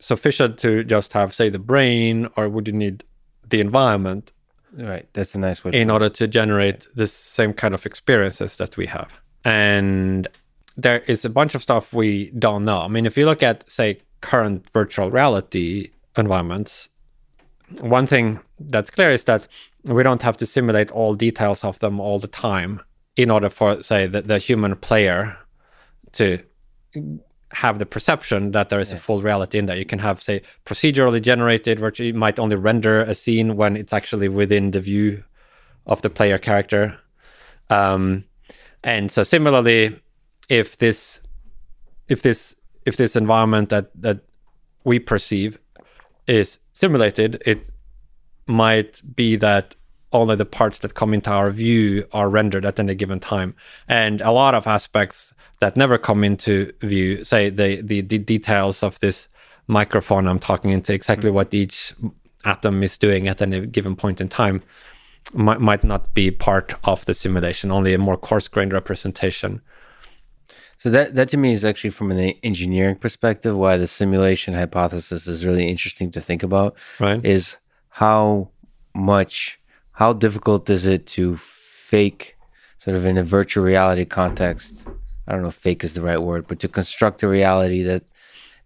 sufficient 0.00 0.58
to 0.58 0.82
just 0.84 1.12
have, 1.12 1.34
say, 1.34 1.48
the 1.48 1.58
brain, 1.58 2.28
or 2.36 2.48
would 2.48 2.66
you 2.66 2.72
need 2.72 3.04
the 3.48 3.60
environment? 3.60 4.32
Right. 4.72 5.06
That's 5.12 5.34
a 5.34 5.38
nice 5.38 5.62
way. 5.62 5.72
in 5.72 5.90
order 5.90 6.08
to 6.08 6.26
generate 6.26 6.86
the 6.94 7.06
same 7.06 7.52
kind 7.52 7.74
of 7.74 7.86
experiences 7.86 8.56
that 8.56 8.76
we 8.76 8.86
have. 8.86 9.20
And 9.44 10.28
there 10.76 11.00
is 11.00 11.24
a 11.24 11.30
bunch 11.30 11.54
of 11.54 11.62
stuff 11.62 11.92
we 11.92 12.30
don't 12.30 12.64
know. 12.64 12.80
I 12.80 12.88
mean, 12.88 13.06
if 13.06 13.16
you 13.16 13.26
look 13.26 13.42
at, 13.42 13.70
say, 13.70 14.00
current 14.20 14.68
virtual 14.70 15.10
reality 15.10 15.90
environments, 16.16 16.88
one 17.80 18.06
thing 18.06 18.40
that's 18.58 18.90
clear 18.90 19.10
is 19.10 19.24
that 19.24 19.46
we 19.84 20.02
don't 20.02 20.22
have 20.22 20.36
to 20.38 20.46
simulate 20.46 20.90
all 20.90 21.14
details 21.14 21.64
of 21.64 21.78
them 21.78 22.00
all 22.00 22.18
the 22.18 22.28
time 22.28 22.80
in 23.16 23.30
order 23.30 23.50
for, 23.50 23.82
say, 23.82 24.06
the, 24.06 24.22
the 24.22 24.38
human 24.38 24.76
player 24.76 25.36
to 26.12 26.38
have 27.52 27.78
the 27.78 27.86
perception 27.86 28.52
that 28.52 28.68
there 28.68 28.80
is 28.80 28.90
yeah. 28.90 28.96
a 28.96 29.00
full 29.00 29.22
reality 29.22 29.58
in 29.58 29.66
there. 29.66 29.76
You 29.76 29.84
can 29.84 29.98
have, 29.98 30.22
say, 30.22 30.42
procedurally 30.64 31.20
generated, 31.22 31.80
where 31.80 31.92
you 31.96 32.14
might 32.14 32.38
only 32.38 32.56
render 32.56 33.00
a 33.00 33.14
scene 33.14 33.56
when 33.56 33.76
it's 33.76 33.92
actually 33.92 34.28
within 34.28 34.70
the 34.70 34.80
view 34.80 35.24
of 35.86 36.02
the 36.02 36.10
player 36.10 36.38
character. 36.38 36.98
Um, 37.68 38.24
and 38.84 39.10
so, 39.10 39.22
similarly, 39.22 40.00
if 40.48 40.78
this, 40.78 41.20
if 42.08 42.22
this, 42.22 42.54
if 42.86 42.96
this 42.96 43.16
environment 43.16 43.68
that 43.68 43.90
that 44.00 44.20
we 44.84 44.98
perceive 44.98 45.58
is 46.26 46.58
simulated, 46.72 47.42
it 47.44 47.69
might 48.50 49.00
be 49.14 49.36
that 49.36 49.74
only 50.12 50.34
the 50.34 50.44
parts 50.44 50.78
that 50.80 50.94
come 50.94 51.14
into 51.14 51.30
our 51.30 51.50
view 51.50 52.06
are 52.12 52.28
rendered 52.28 52.64
at 52.64 52.80
any 52.80 52.94
given 52.94 53.20
time. 53.20 53.54
And 53.88 54.20
a 54.20 54.32
lot 54.32 54.54
of 54.54 54.66
aspects 54.66 55.32
that 55.60 55.76
never 55.76 55.98
come 55.98 56.24
into 56.24 56.72
view, 56.80 57.24
say 57.24 57.48
the, 57.50 57.80
the, 57.80 58.00
the 58.00 58.18
details 58.18 58.82
of 58.82 58.98
this 59.00 59.28
microphone 59.66 60.26
I'm 60.26 60.40
talking 60.40 60.72
into, 60.72 60.92
exactly 60.92 61.28
mm-hmm. 61.28 61.36
what 61.36 61.54
each 61.54 61.94
atom 62.44 62.82
is 62.82 62.98
doing 62.98 63.28
at 63.28 63.40
any 63.40 63.66
given 63.66 63.94
point 63.94 64.20
in 64.20 64.28
time, 64.28 64.62
might, 65.32 65.60
might 65.60 65.84
not 65.84 66.12
be 66.14 66.30
part 66.30 66.74
of 66.84 67.04
the 67.04 67.14
simulation, 67.14 67.70
only 67.70 67.94
a 67.94 67.98
more 67.98 68.16
coarse 68.16 68.48
grained 68.48 68.72
representation. 68.72 69.60
So 70.78 70.88
that 70.88 71.14
that 71.14 71.28
to 71.28 71.36
me 71.36 71.52
is 71.52 71.62
actually 71.62 71.90
from 71.90 72.10
an 72.10 72.18
engineering 72.42 72.96
perspective 72.96 73.54
why 73.54 73.76
the 73.76 73.86
simulation 73.86 74.54
hypothesis 74.54 75.26
is 75.26 75.44
really 75.44 75.68
interesting 75.68 76.10
to 76.12 76.22
think 76.22 76.42
about. 76.42 76.74
Right. 76.98 77.22
Is 77.22 77.58
how 77.90 78.50
much 78.94 79.60
how 79.92 80.12
difficult 80.12 80.70
is 80.70 80.86
it 80.86 81.06
to 81.06 81.36
fake 81.36 82.36
sort 82.78 82.96
of 82.96 83.04
in 83.04 83.18
a 83.18 83.22
virtual 83.22 83.64
reality 83.64 84.04
context 84.04 84.86
i 85.26 85.32
don't 85.32 85.42
know 85.42 85.48
if 85.48 85.54
fake 85.54 85.84
is 85.84 85.94
the 85.94 86.02
right 86.02 86.22
word 86.22 86.46
but 86.46 86.58
to 86.58 86.68
construct 86.68 87.22
a 87.22 87.28
reality 87.28 87.82
that 87.82 88.04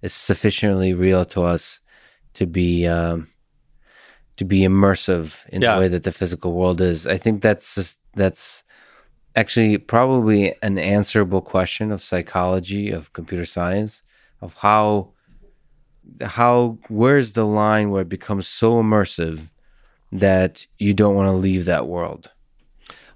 is 0.02 0.12
sufficiently 0.12 0.94
real 0.94 1.24
to 1.24 1.42
us 1.42 1.80
to 2.34 2.46
be 2.46 2.86
um, 2.86 3.28
to 4.36 4.44
be 4.44 4.60
immersive 4.60 5.46
in 5.48 5.62
yeah. 5.62 5.74
the 5.74 5.80
way 5.80 5.88
that 5.88 6.02
the 6.02 6.12
physical 6.12 6.52
world 6.52 6.80
is 6.80 7.06
i 7.06 7.16
think 7.16 7.42
that's 7.42 7.74
just, 7.74 7.98
that's 8.14 8.64
actually 9.36 9.78
probably 9.78 10.54
an 10.62 10.78
answerable 10.78 11.40
question 11.40 11.90
of 11.90 12.02
psychology 12.02 12.90
of 12.90 13.12
computer 13.12 13.46
science 13.46 14.02
of 14.40 14.54
how 14.58 15.13
how 16.22 16.78
where's 16.88 17.32
the 17.32 17.46
line 17.46 17.90
where 17.90 18.02
it 18.02 18.08
becomes 18.08 18.46
so 18.46 18.82
immersive 18.82 19.48
that 20.14 20.66
you 20.78 20.94
don't 20.94 21.16
want 21.16 21.28
to 21.28 21.32
leave 21.32 21.64
that 21.64 21.88
world. 21.88 22.30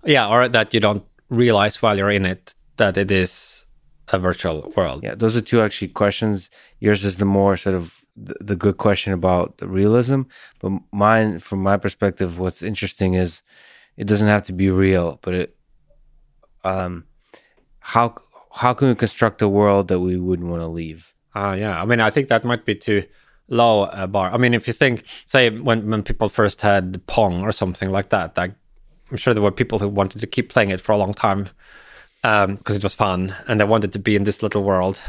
Yeah, 0.05 0.29
or 0.29 0.49
that 0.49 0.75
you 0.75 0.81
don't 0.81 1.05
realize 1.31 1.81
while 1.81 1.97
you're 1.97 2.11
in 2.11 2.27
it 2.27 2.55
that 2.77 2.99
it 2.99 3.11
is 3.11 3.67
a 4.09 4.19
virtual 4.19 4.73
world. 4.77 5.05
Yeah, 5.05 5.15
those 5.15 5.37
are 5.37 5.41
two 5.41 5.61
actually 5.61 5.89
questions. 5.89 6.51
Yours 6.81 7.05
is 7.05 7.19
the 7.19 7.25
more 7.25 7.57
sort 7.57 7.77
of 7.77 8.05
the, 8.17 8.35
the 8.41 8.57
good 8.57 8.79
question 8.79 9.13
about 9.13 9.59
the 9.59 9.69
realism, 9.69 10.23
but 10.61 10.73
mine, 10.93 11.39
from 11.39 11.63
my 11.63 11.77
perspective, 11.77 12.39
what's 12.39 12.63
interesting 12.63 13.15
is 13.15 13.43
it 13.97 14.07
doesn't 14.07 14.29
have 14.29 14.43
to 14.45 14.53
be 14.53 14.71
real, 14.71 15.21
but 15.23 15.35
it, 15.35 15.57
um, 16.65 17.05
how 17.79 18.17
how 18.53 18.75
can 18.75 18.89
we 18.89 18.95
construct 18.97 19.41
a 19.41 19.49
world 19.49 19.87
that 19.89 20.01
we 20.01 20.17
wouldn't 20.17 20.49
want 20.49 20.63
to 20.63 20.67
leave? 20.67 21.15
Ah, 21.35 21.51
uh, 21.51 21.55
yeah. 21.55 21.81
I 21.81 21.85
mean, 21.85 22.01
I 22.01 22.11
think 22.11 22.29
that 22.29 22.45
might 22.45 22.65
be 22.65 22.75
too 22.75 23.05
low 23.49 23.85
uh, 23.85 24.07
bar. 24.07 24.33
I 24.33 24.37
mean, 24.37 24.55
if 24.55 24.67
you 24.67 24.73
think, 24.73 25.05
say, 25.27 25.51
when 25.51 25.91
when 25.91 26.03
people 26.03 26.29
first 26.29 26.63
had 26.63 27.05
Pong 27.07 27.43
or 27.43 27.53
something 27.53 27.91
like 27.91 28.11
that, 28.11 28.37
like, 28.37 28.53
I'm 29.11 29.17
sure 29.17 29.35
there 29.35 29.43
were 29.43 29.51
people 29.51 29.79
who 29.79 29.89
wanted 29.89 30.21
to 30.21 30.27
keep 30.27 30.51
playing 30.51 30.71
it 30.71 30.81
for 30.81 30.93
a 30.93 30.99
long 30.99 31.15
time 31.15 31.49
because 32.23 32.45
um, 32.45 32.77
it 32.77 32.83
was 32.83 32.95
fun 32.95 33.35
and 33.47 33.61
they 33.61 33.65
wanted 33.65 33.93
to 33.93 33.99
be 33.99 34.17
in 34.17 34.25
this 34.25 34.43
little 34.43 34.63
world. 34.63 35.01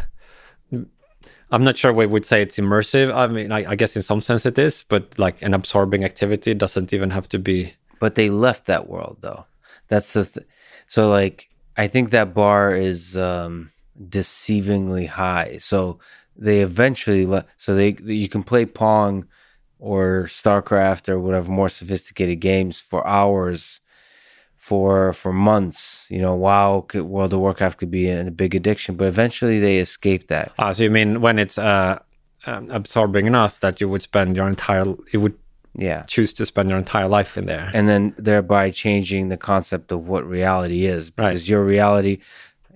I'm 1.52 1.64
not 1.64 1.78
sure 1.78 1.92
we 1.92 2.06
would 2.06 2.26
say 2.26 2.42
it's 2.42 2.58
immersive. 2.58 3.14
I 3.14 3.28
mean, 3.28 3.52
I, 3.52 3.72
I 3.72 3.76
guess 3.76 3.96
in 3.96 4.04
some 4.04 4.22
sense 4.22 4.46
it 4.46 4.60
is, 4.60 4.84
but 4.88 5.18
like 5.18 5.42
an 5.42 5.54
absorbing 5.54 6.04
activity 6.04 6.54
doesn't 6.54 6.94
even 6.94 7.10
have 7.10 7.28
to 7.30 7.40
be. 7.40 7.74
But 8.00 8.16
they 8.16 8.30
left 8.30 8.66
that 8.66 8.88
world 8.88 9.18
though. 9.22 9.46
That's 9.88 10.14
the 10.14 10.26
th- 10.26 10.46
so 10.88 11.10
like 11.10 11.50
I 11.76 11.88
think 11.88 12.12
that 12.12 12.34
bar 12.34 12.76
is 12.76 13.18
um 13.18 13.72
deceivingly 14.02 15.08
high. 15.08 15.58
So 15.60 16.00
they 16.36 16.62
eventually 16.62 17.26
let 17.26 17.46
so 17.58 17.76
they 17.76 17.98
you 18.04 18.30
can 18.30 18.44
play 18.44 18.66
Pong 18.66 19.28
or 19.80 20.26
StarCraft 20.28 21.10
or 21.10 21.20
whatever 21.20 21.52
more 21.52 21.70
sophisticated 21.70 22.40
games 22.40 22.80
for 22.80 23.06
hours 23.08 23.82
for 24.58 25.14
for 25.14 25.34
months. 25.34 26.06
You 26.10 26.22
know, 26.22 26.36
WoW, 26.36 26.86
could, 26.88 27.04
World 27.04 27.34
of 27.34 27.40
Warcraft 27.40 27.80
could 27.80 27.92
be 27.92 28.10
a 28.10 28.30
big 28.30 28.54
addiction, 28.54 28.96
but 28.96 29.08
eventually 29.08 29.60
they 29.60 29.80
escape 29.80 30.28
that. 30.28 30.52
Ah, 30.60 30.72
so 30.74 30.84
you 30.84 30.92
mean 30.92 31.22
when 31.22 31.40
it's 31.40 31.58
uh, 31.58 32.00
um, 32.46 32.70
absorbing 32.70 33.26
enough 33.26 33.60
that 33.62 33.82
you 33.82 33.90
would 33.90 34.02
spend 34.02 34.36
your 34.36 34.48
entire 34.48 34.86
you 35.12 35.20
would 35.20 35.38
yeah 35.76 36.04
choose 36.04 36.34
to 36.34 36.46
spend 36.46 36.68
your 36.70 36.78
entire 36.78 37.08
life 37.08 37.38
in 37.38 37.46
there, 37.46 37.72
and 37.74 37.88
then 37.88 38.14
thereby 38.18 38.70
changing 38.70 39.30
the 39.30 39.38
concept 39.38 39.92
of 39.92 40.08
what 40.08 40.26
reality 40.28 40.86
is 40.86 41.10
because 41.10 41.42
right. 41.42 41.50
your 41.50 41.64
reality 41.64 42.20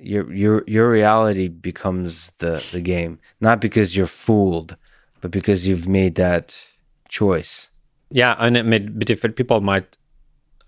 your 0.04 0.32
your 0.34 0.63
your 0.68 0.89
reality 0.89 1.48
becomes 1.48 2.32
the 2.38 2.63
the 2.72 2.82
game. 2.82 3.20
Not 3.39 3.62
because 3.62 3.96
you're 3.96 4.08
fooled 4.08 4.76
but 5.22 5.32
because 5.32 5.68
you've 5.68 5.88
made 5.88 6.16
that 6.16 6.68
choice. 7.08 7.72
Yeah 8.12 8.36
and 8.39 8.58
it 8.58 8.66
may 8.66 8.80
be 8.80 9.06
different. 9.06 9.36
People 9.36 9.62
might 9.62 9.98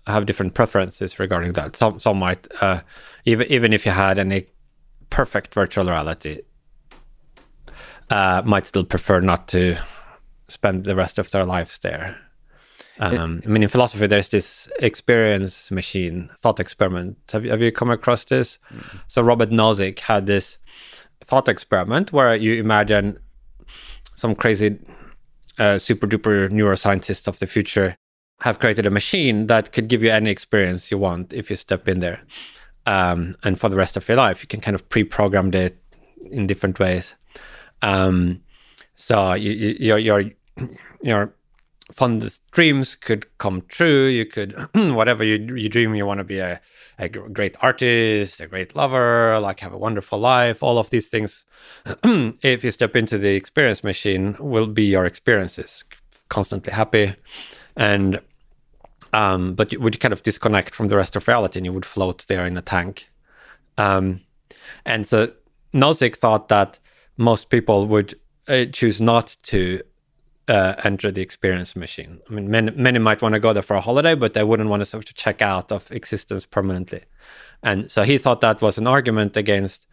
have 0.06 0.26
different 0.26 0.54
preferences 0.54 1.18
regarding 1.18 1.52
that. 1.54 1.76
Some 1.76 2.00
some 2.00 2.18
might 2.18 2.46
uh, 2.60 2.80
even 3.24 3.46
even 3.50 3.72
if 3.72 3.86
you 3.86 3.92
had 3.92 4.18
any 4.18 4.46
perfect 5.10 5.54
virtual 5.54 5.86
reality 5.86 6.42
uh, 8.10 8.42
might 8.44 8.66
still 8.66 8.84
prefer 8.84 9.20
not 9.20 9.48
to 9.48 9.76
spend 10.48 10.84
the 10.84 10.96
rest 10.96 11.18
of 11.18 11.30
their 11.30 11.44
lives 11.44 11.78
there 11.78 12.16
um, 12.98 13.42
I 13.44 13.48
mean, 13.48 13.62
in 13.62 13.68
philosophy, 13.68 14.06
there's 14.06 14.30
this 14.30 14.68
experience 14.80 15.70
machine 15.70 16.30
thought 16.40 16.60
experiment. 16.60 17.18
Have 17.32 17.44
you, 17.44 17.50
have 17.50 17.60
you 17.60 17.72
come 17.72 17.90
across 17.90 18.24
this? 18.24 18.58
Mm. 18.72 19.00
So 19.08 19.22
Robert 19.22 19.50
Nozick 19.50 19.98
had 20.00 20.26
this 20.26 20.58
thought 21.24 21.48
experiment 21.48 22.12
where 22.12 22.34
you 22.34 22.60
imagine 22.60 23.18
some 24.14 24.34
crazy 24.34 24.78
uh, 25.58 25.78
super 25.78 26.06
duper 26.06 26.48
neuroscientists 26.50 27.28
of 27.28 27.38
the 27.38 27.46
future 27.46 27.96
have 28.40 28.58
created 28.58 28.86
a 28.86 28.90
machine 28.90 29.46
that 29.46 29.72
could 29.72 29.88
give 29.88 30.02
you 30.02 30.10
any 30.10 30.30
experience 30.30 30.90
you 30.90 30.98
want 30.98 31.32
if 31.32 31.48
you 31.50 31.56
step 31.56 31.88
in 31.88 32.00
there. 32.00 32.20
Um, 32.84 33.36
and 33.42 33.58
for 33.58 33.68
the 33.68 33.76
rest 33.76 33.96
of 33.96 34.06
your 34.08 34.18
life, 34.18 34.42
you 34.42 34.48
can 34.48 34.60
kind 34.60 34.74
of 34.74 34.88
pre-program 34.88 35.52
it 35.54 35.82
in 36.30 36.46
different 36.46 36.78
ways. 36.78 37.14
Um, 37.82 38.42
so 38.94 39.32
you, 39.32 39.52
you, 39.52 39.76
you're, 39.78 39.98
you're, 39.98 40.30
you're 41.02 41.34
fondest 41.92 42.42
dreams 42.50 42.94
could 42.94 43.26
come 43.38 43.62
true. 43.68 44.06
You 44.06 44.26
could, 44.26 44.54
whatever 44.74 45.24
you, 45.24 45.54
you 45.56 45.68
dream, 45.68 45.94
you 45.94 46.06
want 46.06 46.18
to 46.18 46.24
be 46.24 46.38
a, 46.38 46.60
a 46.98 47.08
great 47.08 47.56
artist, 47.60 48.40
a 48.40 48.46
great 48.46 48.74
lover, 48.74 49.38
like 49.40 49.60
have 49.60 49.72
a 49.72 49.78
wonderful 49.78 50.18
life. 50.18 50.62
All 50.62 50.78
of 50.78 50.90
these 50.90 51.08
things, 51.08 51.44
if 52.04 52.64
you 52.64 52.70
step 52.70 52.96
into 52.96 53.18
the 53.18 53.34
experience 53.34 53.84
machine, 53.84 54.36
will 54.38 54.66
be 54.66 54.84
your 54.84 55.04
experiences. 55.04 55.84
Constantly 56.28 56.72
happy, 56.72 57.14
and 57.76 58.20
um, 59.12 59.54
but 59.54 59.72
you 59.72 59.80
would 59.80 60.00
kind 60.00 60.12
of 60.12 60.24
disconnect 60.24 60.74
from 60.74 60.88
the 60.88 60.96
rest 60.96 61.14
of 61.14 61.28
reality, 61.28 61.60
and 61.60 61.66
you 61.66 61.72
would 61.72 61.86
float 61.86 62.26
there 62.26 62.44
in 62.46 62.56
a 62.56 62.62
tank. 62.62 63.08
Um, 63.78 64.22
and 64.84 65.06
so 65.06 65.32
Nozick 65.72 66.16
thought 66.16 66.48
that 66.48 66.80
most 67.16 67.48
people 67.48 67.86
would 67.86 68.18
uh, 68.48 68.64
choose 68.72 69.00
not 69.00 69.36
to 69.44 69.82
uh, 70.48 70.74
enter 70.84 71.10
the 71.10 71.22
experience 71.22 71.74
machine. 71.74 72.20
I 72.30 72.34
mean, 72.34 72.50
many, 72.50 72.70
many 72.72 72.98
might 72.98 73.22
want 73.22 73.34
to 73.34 73.40
go 73.40 73.52
there 73.52 73.62
for 73.62 73.76
a 73.76 73.80
holiday, 73.80 74.14
but 74.14 74.34
they 74.34 74.44
wouldn't 74.44 74.70
want 74.70 74.80
to 74.80 74.86
sort 74.86 75.08
of 75.08 75.16
check 75.16 75.42
out 75.42 75.72
of 75.72 75.90
existence 75.90 76.46
permanently. 76.46 77.02
And 77.62 77.90
so 77.90 78.04
he 78.04 78.18
thought 78.18 78.40
that 78.42 78.62
was 78.62 78.78
an 78.78 78.86
argument 78.86 79.36
against 79.36 79.86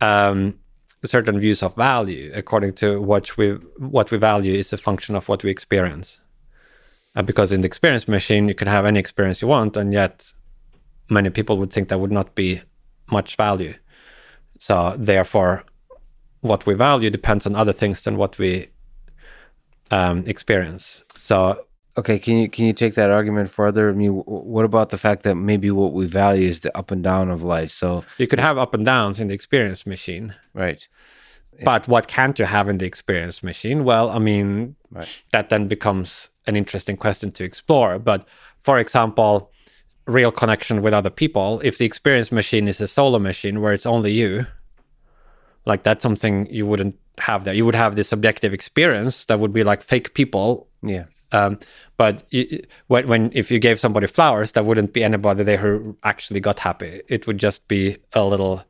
um, 0.00 0.58
certain 1.04 1.40
views 1.40 1.62
of 1.62 1.74
value, 1.74 2.30
according 2.34 2.74
to 2.74 3.00
what 3.00 3.36
we 3.36 3.52
what 3.78 4.10
we 4.10 4.18
value 4.18 4.54
is 4.54 4.72
a 4.72 4.76
function 4.76 5.14
of 5.14 5.28
what 5.28 5.42
we 5.42 5.50
experience. 5.50 6.20
Uh, 7.16 7.22
because 7.22 7.52
in 7.52 7.62
the 7.62 7.66
experience 7.66 8.06
machine, 8.06 8.48
you 8.48 8.54
can 8.54 8.68
have 8.68 8.84
any 8.84 9.00
experience 9.00 9.40
you 9.40 9.48
want, 9.48 9.76
and 9.76 9.92
yet 9.92 10.32
many 11.08 11.30
people 11.30 11.56
would 11.56 11.72
think 11.72 11.88
that 11.88 11.98
would 11.98 12.12
not 12.12 12.34
be 12.34 12.60
much 13.10 13.36
value. 13.36 13.74
So 14.58 14.94
therefore, 14.98 15.64
what 16.40 16.66
we 16.66 16.74
value 16.74 17.10
depends 17.10 17.46
on 17.46 17.56
other 17.56 17.72
things 17.72 18.02
than 18.02 18.16
what 18.18 18.38
we 18.38 18.68
um, 19.90 20.24
experience. 20.26 21.02
So 21.16 21.60
okay, 21.96 22.18
can 22.18 22.38
you 22.38 22.48
can 22.48 22.64
you 22.66 22.72
take 22.72 22.94
that 22.94 23.10
argument 23.10 23.50
further? 23.50 23.90
I 23.90 23.92
mean, 23.92 24.12
what 24.12 24.64
about 24.64 24.90
the 24.90 24.98
fact 24.98 25.22
that 25.24 25.34
maybe 25.34 25.70
what 25.70 25.92
we 25.92 26.06
value 26.06 26.48
is 26.48 26.60
the 26.60 26.76
up 26.76 26.90
and 26.90 27.02
down 27.02 27.30
of 27.30 27.42
life? 27.42 27.70
So 27.70 28.04
you 28.18 28.26
could 28.26 28.40
have 28.40 28.58
up 28.58 28.74
and 28.74 28.84
downs 28.84 29.20
in 29.20 29.28
the 29.28 29.34
experience 29.34 29.86
machine, 29.86 30.34
right? 30.54 30.86
But 31.64 31.88
what 31.88 32.06
can't 32.06 32.38
you 32.38 32.44
have 32.44 32.68
in 32.68 32.78
the 32.78 32.86
experience 32.86 33.42
machine? 33.42 33.82
Well, 33.82 34.10
I 34.10 34.20
mean, 34.20 34.76
right. 34.92 35.08
that 35.32 35.48
then 35.48 35.66
becomes 35.66 36.28
an 36.46 36.54
interesting 36.54 36.96
question 36.96 37.32
to 37.32 37.42
explore. 37.42 37.98
But 37.98 38.28
for 38.62 38.78
example, 38.78 39.50
real 40.06 40.32
connection 40.32 40.82
with 40.82 40.94
other 40.94 41.10
people. 41.10 41.60
If 41.62 41.78
the 41.78 41.84
experience 41.84 42.32
machine 42.32 42.68
is 42.68 42.80
a 42.80 42.86
solo 42.86 43.18
machine 43.18 43.60
where 43.60 43.72
it's 43.72 43.86
only 43.86 44.12
you, 44.12 44.46
like 45.68 45.82
that's 45.84 46.02
something 46.02 46.46
you 46.50 46.66
wouldn't 46.66 46.96
have 47.18 47.44
there. 47.44 47.54
You 47.54 47.64
would 47.66 47.74
have 47.74 47.94
this 47.94 48.08
subjective 48.08 48.52
experience 48.52 49.26
that 49.26 49.38
would 49.38 49.52
be 49.52 49.62
like 49.62 49.82
fake 49.82 50.14
people. 50.14 50.66
Yeah. 50.82 51.04
Um, 51.30 51.58
but 51.98 52.24
you, 52.30 52.64
when, 52.86 53.06
when 53.06 53.30
if 53.34 53.50
you 53.50 53.58
gave 53.58 53.78
somebody 53.78 54.06
flowers, 54.06 54.52
that 54.52 54.64
wouldn't 54.64 54.94
be 54.94 55.04
anybody 55.04 55.44
there 55.44 55.58
who 55.58 55.96
actually 56.02 56.40
got 56.40 56.58
happy. 56.58 57.02
It 57.08 57.26
would 57.26 57.38
just 57.38 57.68
be 57.68 57.98
a 58.14 58.24
little 58.24 58.64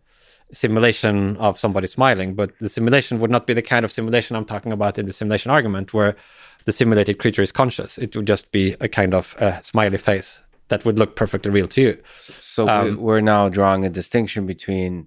simulation 0.52 1.36
of 1.36 1.60
somebody 1.60 1.86
smiling. 1.86 2.34
But 2.34 2.50
the 2.58 2.68
simulation 2.68 3.20
would 3.20 3.30
not 3.30 3.46
be 3.46 3.54
the 3.54 3.62
kind 3.62 3.84
of 3.84 3.92
simulation 3.92 4.34
I'm 4.34 4.44
talking 4.44 4.72
about 4.72 4.98
in 4.98 5.06
the 5.06 5.12
simulation 5.12 5.52
argument, 5.52 5.94
where 5.94 6.16
the 6.64 6.72
simulated 6.72 7.18
creature 7.18 7.42
is 7.42 7.52
conscious. 7.52 7.96
It 7.96 8.16
would 8.16 8.26
just 8.26 8.50
be 8.50 8.74
a 8.80 8.88
kind 8.88 9.14
of 9.14 9.36
a 9.38 9.62
smiley 9.62 9.98
face 9.98 10.40
that 10.68 10.84
would 10.84 10.98
look 10.98 11.14
perfectly 11.14 11.50
real 11.52 11.68
to 11.68 11.80
you. 11.80 12.02
So 12.40 12.68
um, 12.68 12.96
we're 12.96 13.20
now 13.20 13.48
drawing 13.48 13.84
a 13.84 13.90
distinction 13.90 14.46
between 14.46 15.06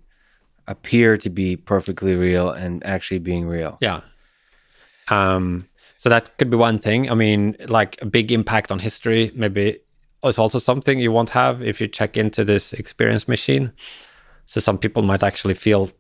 appear 0.72 1.18
to 1.18 1.30
be 1.30 1.56
perfectly 1.56 2.16
real 2.16 2.50
and 2.50 2.84
actually 2.86 3.20
being 3.20 3.46
real. 3.46 3.78
Yeah. 3.82 4.02
Um, 5.10 5.68
so 5.98 6.10
that 6.10 6.38
could 6.38 6.50
be 6.50 6.58
one 6.58 6.80
thing. 6.80 7.12
I 7.12 7.16
mean, 7.16 7.56
like 7.68 8.02
a 8.02 8.06
big 8.06 8.32
impact 8.32 8.72
on 8.72 8.80
history, 8.80 9.32
maybe 9.36 9.80
is 10.24 10.40
also 10.40 10.60
something 10.60 11.00
you 11.00 11.12
won't 11.12 11.30
have 11.30 11.62
if 11.62 11.82
you 11.82 11.88
check 11.88 12.18
into 12.18 12.44
this 12.44 12.74
experience 12.74 13.28
machine. 13.28 13.72
So 14.46 14.60
some 14.60 14.78
people 14.78 15.02
might 15.04 15.24
actually 15.24 15.54
feel 15.54 15.92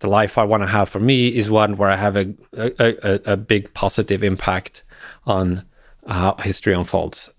the 0.00 0.08
life 0.08 0.36
I 0.36 0.44
want 0.44 0.62
to 0.62 0.66
have 0.66 0.88
for 0.88 1.00
me 1.00 1.28
is 1.28 1.50
one 1.50 1.76
where 1.76 1.90
I 1.90 1.96
have 1.96 2.16
a 2.16 2.34
a, 2.56 2.72
a, 2.78 3.32
a 3.32 3.36
big 3.36 3.72
positive 3.72 4.22
impact 4.22 4.82
on 5.24 5.64
how 6.06 6.34
history 6.40 6.74
unfolds. 6.74 7.30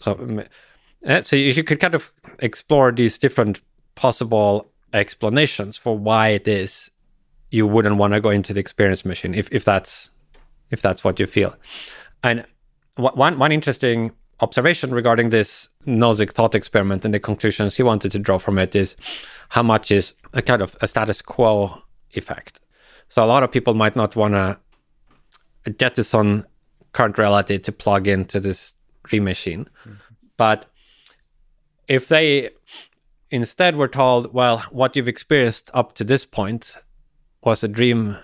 So, 0.00 0.44
so 1.22 1.36
you 1.36 1.64
could 1.64 1.80
kind 1.80 1.94
of 1.94 2.12
explore 2.38 2.92
these 2.92 3.18
different 3.18 3.60
possible 3.94 4.70
explanations 4.96 5.76
for 5.76 5.96
why 5.96 6.28
it 6.28 6.48
is 6.48 6.90
you 7.50 7.66
wouldn't 7.66 7.96
want 7.96 8.12
to 8.12 8.20
go 8.20 8.30
into 8.30 8.52
the 8.52 8.60
experience 8.60 9.04
machine 9.04 9.34
if, 9.34 9.48
if 9.52 9.64
that's 9.64 10.10
if 10.70 10.82
that's 10.82 11.04
what 11.04 11.20
you 11.20 11.26
feel. 11.26 11.54
And 12.22 12.44
one 12.96 13.38
one 13.38 13.52
interesting 13.52 14.12
observation 14.40 14.92
regarding 14.92 15.30
this 15.30 15.68
Nozick 15.86 16.32
thought 16.32 16.54
experiment 16.54 17.04
and 17.04 17.14
the 17.14 17.20
conclusions 17.20 17.76
he 17.76 17.82
wanted 17.82 18.12
to 18.12 18.18
draw 18.18 18.38
from 18.38 18.58
it 18.58 18.74
is 18.74 18.96
how 19.50 19.62
much 19.62 19.90
is 19.90 20.14
a 20.32 20.42
kind 20.42 20.60
of 20.60 20.76
a 20.80 20.86
status 20.86 21.22
quo 21.22 21.82
effect. 22.12 22.60
So 23.08 23.24
a 23.24 23.26
lot 23.26 23.42
of 23.42 23.52
people 23.52 23.74
might 23.74 23.96
not 23.96 24.16
want 24.16 24.34
to 24.34 24.58
jettison 25.78 26.44
current 26.92 27.18
reality 27.18 27.58
to 27.58 27.72
plug 27.72 28.06
into 28.08 28.40
this 28.40 28.72
dream 29.04 29.24
machine, 29.24 29.68
mm-hmm. 29.84 29.94
but 30.36 30.66
if 31.86 32.08
they 32.08 32.50
instead 33.30 33.76
we're 33.76 33.88
told, 33.88 34.32
well, 34.32 34.58
what 34.70 34.96
you've 34.96 35.08
experienced 35.08 35.70
up 35.74 35.94
to 35.94 36.04
this 36.04 36.24
point 36.24 36.76
was 37.42 37.64
a 37.64 37.68
dream. 37.68 38.16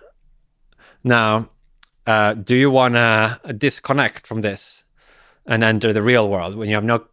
Now, 1.05 1.51
uh, 2.07 2.35
do 2.35 2.55
you 2.55 2.71
want 2.71 2.95
to 2.95 3.55
disconnect 3.57 4.27
from 4.27 4.43
this 4.43 4.85
and 5.47 5.65
enter 5.65 5.93
the 5.93 6.03
real 6.03 6.29
world 6.29 6.57
when 6.57 6.69
you 6.69 6.75
have 6.75 6.85
no 6.85 7.05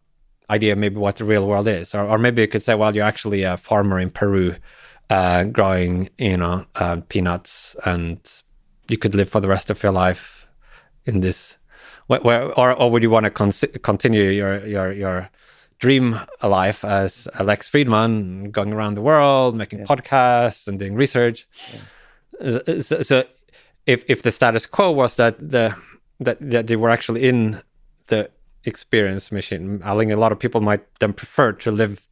idea 0.48 0.74
maybe 0.74 0.96
what 0.96 1.16
the 1.16 1.24
real 1.24 1.46
world 1.46 1.68
is? 1.68 1.94
Or, 1.94 2.04
or 2.06 2.18
maybe 2.18 2.42
you 2.42 2.48
could 2.48 2.62
say, 2.62 2.74
well, 2.74 2.94
you're 2.94 3.04
actually 3.04 3.42
a 3.42 3.56
farmer 3.56 3.98
in 3.98 4.10
Peru 4.10 4.56
uh, 5.08 5.44
growing, 5.44 6.08
you 6.18 6.36
know, 6.36 6.66
uh, 6.76 7.00
peanuts 7.08 7.76
and 7.84 8.20
you 8.88 8.98
could 8.98 9.14
live 9.14 9.28
for 9.28 9.40
the 9.40 9.48
rest 9.48 9.70
of 9.70 9.82
your 9.82 9.92
life 9.92 10.46
in 11.04 11.20
this. 11.20 11.56
Where, 12.06 12.20
where 12.20 12.58
or, 12.58 12.72
or 12.72 12.90
would 12.90 13.02
you 13.02 13.10
want 13.10 13.24
to 13.24 13.30
con- 13.30 13.52
continue 13.82 14.30
your, 14.30 14.66
your, 14.66 14.92
your 14.92 15.30
dream 15.80 16.20
life 16.42 16.84
as 16.84 17.26
Alex 17.34 17.68
Fridman, 17.68 18.52
going 18.52 18.72
around 18.72 18.94
the 18.94 19.02
world, 19.02 19.56
making 19.56 19.80
yeah. 19.80 19.86
podcasts 19.86 20.68
and 20.68 20.78
doing 20.78 20.94
research. 20.94 21.48
Yeah. 21.72 22.78
So, 22.80 23.02
so, 23.02 23.24
if 23.86 24.04
if 24.08 24.22
the 24.22 24.30
status 24.30 24.66
quo 24.66 24.90
was 24.92 25.16
that 25.16 25.36
the 25.38 25.74
that, 26.20 26.38
that 26.40 26.66
they 26.68 26.76
were 26.76 26.90
actually 26.90 27.28
in 27.28 27.60
the 28.06 28.30
experience 28.64 29.32
machine, 29.32 29.82
I 29.84 29.96
think 29.98 30.12
a 30.12 30.16
lot 30.16 30.32
of 30.32 30.38
people 30.38 30.60
might 30.60 30.84
then 31.00 31.12
prefer 31.12 31.52
to 31.52 31.70
live 31.70 32.08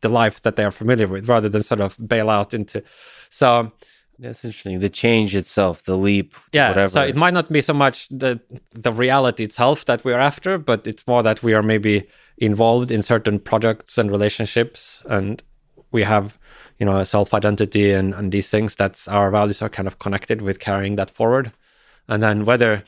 the 0.00 0.08
life 0.08 0.42
that 0.42 0.56
they 0.56 0.64
are 0.64 0.70
familiar 0.70 1.08
with 1.08 1.28
rather 1.28 1.48
than 1.48 1.62
sort 1.62 1.80
of 1.80 1.96
bail 2.06 2.30
out 2.30 2.54
into. 2.54 2.82
So 3.30 3.72
that's 4.18 4.44
interesting. 4.44 4.80
The 4.80 4.88
change 4.88 5.34
itself, 5.34 5.84
the 5.84 5.96
leap, 5.96 6.34
yeah. 6.52 6.68
Whatever. 6.70 6.88
So 6.88 7.02
it 7.02 7.16
might 7.16 7.34
not 7.34 7.48
be 7.48 7.62
so 7.62 7.74
much 7.74 8.08
the 8.08 8.40
the 8.72 8.92
reality 8.92 9.44
itself 9.44 9.84
that 9.86 10.04
we 10.04 10.12
are 10.12 10.20
after, 10.20 10.58
but 10.58 10.86
it's 10.86 11.06
more 11.06 11.22
that 11.22 11.42
we 11.42 11.54
are 11.54 11.62
maybe 11.62 12.08
involved 12.40 12.90
in 12.90 13.02
certain 13.02 13.38
projects 13.38 13.98
and 13.98 14.10
relationships 14.10 15.02
and 15.06 15.42
we 15.90 16.02
have 16.02 16.38
you 16.78 16.86
know 16.86 16.98
a 16.98 17.04
self 17.04 17.34
identity 17.34 17.92
and, 17.92 18.14
and 18.14 18.32
these 18.32 18.48
things 18.48 18.74
that's 18.74 19.08
our 19.08 19.30
values 19.30 19.62
are 19.62 19.68
kind 19.68 19.88
of 19.88 19.98
connected 19.98 20.42
with 20.42 20.60
carrying 20.60 20.96
that 20.96 21.10
forward. 21.10 21.52
And 22.08 22.22
then 22.22 22.44
whether 22.44 22.84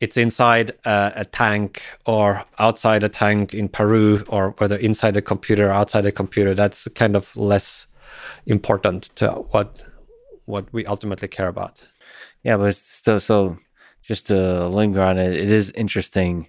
it's 0.00 0.16
inside 0.16 0.72
a, 0.84 1.12
a 1.16 1.24
tank 1.24 1.82
or 2.06 2.44
outside 2.58 3.04
a 3.04 3.08
tank 3.08 3.54
in 3.54 3.68
peru 3.68 4.24
or 4.28 4.50
whether 4.58 4.76
inside 4.76 5.16
a 5.16 5.22
computer 5.22 5.68
or 5.68 5.72
outside 5.72 6.06
a 6.06 6.12
computer 6.12 6.54
that's 6.54 6.88
kind 6.94 7.16
of 7.16 7.34
less 7.36 7.86
important 8.46 9.14
to 9.16 9.30
what 9.50 9.82
what 10.44 10.72
we 10.72 10.84
ultimately 10.86 11.28
care 11.28 11.48
about. 11.48 11.82
Yeah 12.42 12.56
but 12.56 12.76
still 12.76 13.20
so 13.20 13.58
just 14.02 14.26
to 14.26 14.68
linger 14.68 15.00
on 15.00 15.18
it 15.18 15.32
it 15.32 15.50
is 15.50 15.70
interesting 15.72 16.48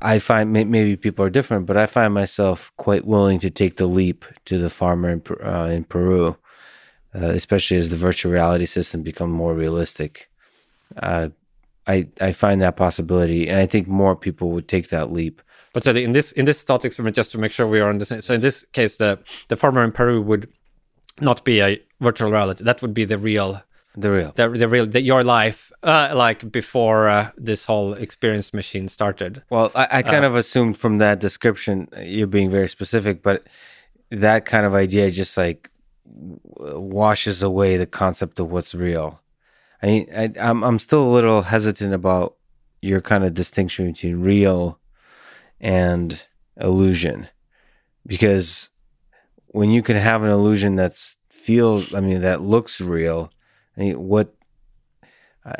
I 0.00 0.18
find 0.18 0.52
maybe 0.52 0.96
people 0.96 1.24
are 1.24 1.30
different, 1.30 1.66
but 1.66 1.76
I 1.76 1.86
find 1.86 2.14
myself 2.14 2.72
quite 2.76 3.04
willing 3.06 3.38
to 3.40 3.50
take 3.50 3.76
the 3.76 3.86
leap 3.86 4.24
to 4.46 4.58
the 4.58 4.70
farmer 4.70 5.10
in, 5.10 5.22
uh, 5.42 5.70
in 5.72 5.84
Peru, 5.84 6.36
uh, 7.14 7.18
especially 7.18 7.76
as 7.76 7.90
the 7.90 7.96
virtual 7.96 8.32
reality 8.32 8.66
system 8.66 9.02
become 9.02 9.30
more 9.30 9.54
realistic. 9.54 10.30
Uh, 10.96 11.28
I 11.86 12.08
I 12.20 12.32
find 12.32 12.62
that 12.62 12.76
possibility, 12.76 13.48
and 13.48 13.60
I 13.60 13.66
think 13.66 13.86
more 13.86 14.16
people 14.16 14.50
would 14.50 14.68
take 14.68 14.88
that 14.88 15.12
leap. 15.12 15.42
But 15.74 15.84
so 15.84 15.92
the, 15.92 16.02
in 16.02 16.12
this 16.12 16.32
in 16.32 16.46
this 16.46 16.62
thought 16.62 16.84
experiment, 16.84 17.16
just 17.16 17.32
to 17.32 17.38
make 17.38 17.52
sure 17.52 17.66
we 17.66 17.80
are 17.80 17.90
on 17.90 17.98
the 17.98 18.06
same. 18.06 18.22
So 18.22 18.34
in 18.34 18.40
this 18.40 18.64
case, 18.72 18.96
the 18.96 19.18
the 19.48 19.56
farmer 19.56 19.84
in 19.84 19.92
Peru 19.92 20.22
would 20.22 20.48
not 21.20 21.44
be 21.44 21.60
a 21.60 21.82
virtual 22.00 22.30
reality. 22.30 22.64
That 22.64 22.80
would 22.80 22.94
be 22.94 23.04
the 23.04 23.18
real 23.18 23.62
the 23.96 24.10
real. 24.10 24.32
The, 24.34 24.48
the 24.48 24.68
real 24.68 24.86
the, 24.86 25.00
your 25.00 25.24
life 25.24 25.72
uh, 25.82 26.12
like 26.14 26.50
before 26.50 27.08
uh, 27.08 27.30
this 27.36 27.64
whole 27.64 27.94
experience 27.94 28.52
machine 28.52 28.88
started. 28.88 29.42
Well 29.50 29.70
i, 29.74 29.88
I 29.90 30.02
kind 30.02 30.24
uh, 30.24 30.28
of 30.28 30.34
assumed 30.36 30.76
from 30.76 30.98
that 30.98 31.20
description 31.20 31.88
uh, 31.96 32.00
you're 32.00 32.26
being 32.26 32.50
very 32.50 32.68
specific 32.68 33.22
but 33.22 33.46
that 34.10 34.44
kind 34.46 34.66
of 34.66 34.74
idea 34.74 35.10
just 35.10 35.36
like 35.36 35.70
washes 36.06 37.42
away 37.42 37.76
the 37.76 37.86
concept 37.86 38.38
of 38.40 38.50
what's 38.50 38.74
real. 38.74 39.20
I 39.82 39.86
mean 39.86 40.08
I, 40.14 40.32
I'm, 40.40 40.62
I'm 40.62 40.78
still 40.78 41.02
a 41.04 41.14
little 41.14 41.42
hesitant 41.42 41.94
about 41.94 42.36
your 42.82 43.00
kind 43.00 43.24
of 43.24 43.32
distinction 43.32 43.86
between 43.86 44.20
real 44.20 44.78
and 45.60 46.20
illusion, 46.60 47.28
because 48.06 48.70
when 49.46 49.70
you 49.70 49.82
can 49.82 49.96
have 49.96 50.22
an 50.22 50.30
illusion 50.30 50.76
that's 50.76 51.16
feels, 51.44 51.92
I 51.92 52.00
mean, 52.00 52.22
that 52.22 52.40
looks 52.40 52.80
real, 52.80 53.30
I 53.76 53.80
mean, 53.80 54.08
what 54.08 54.34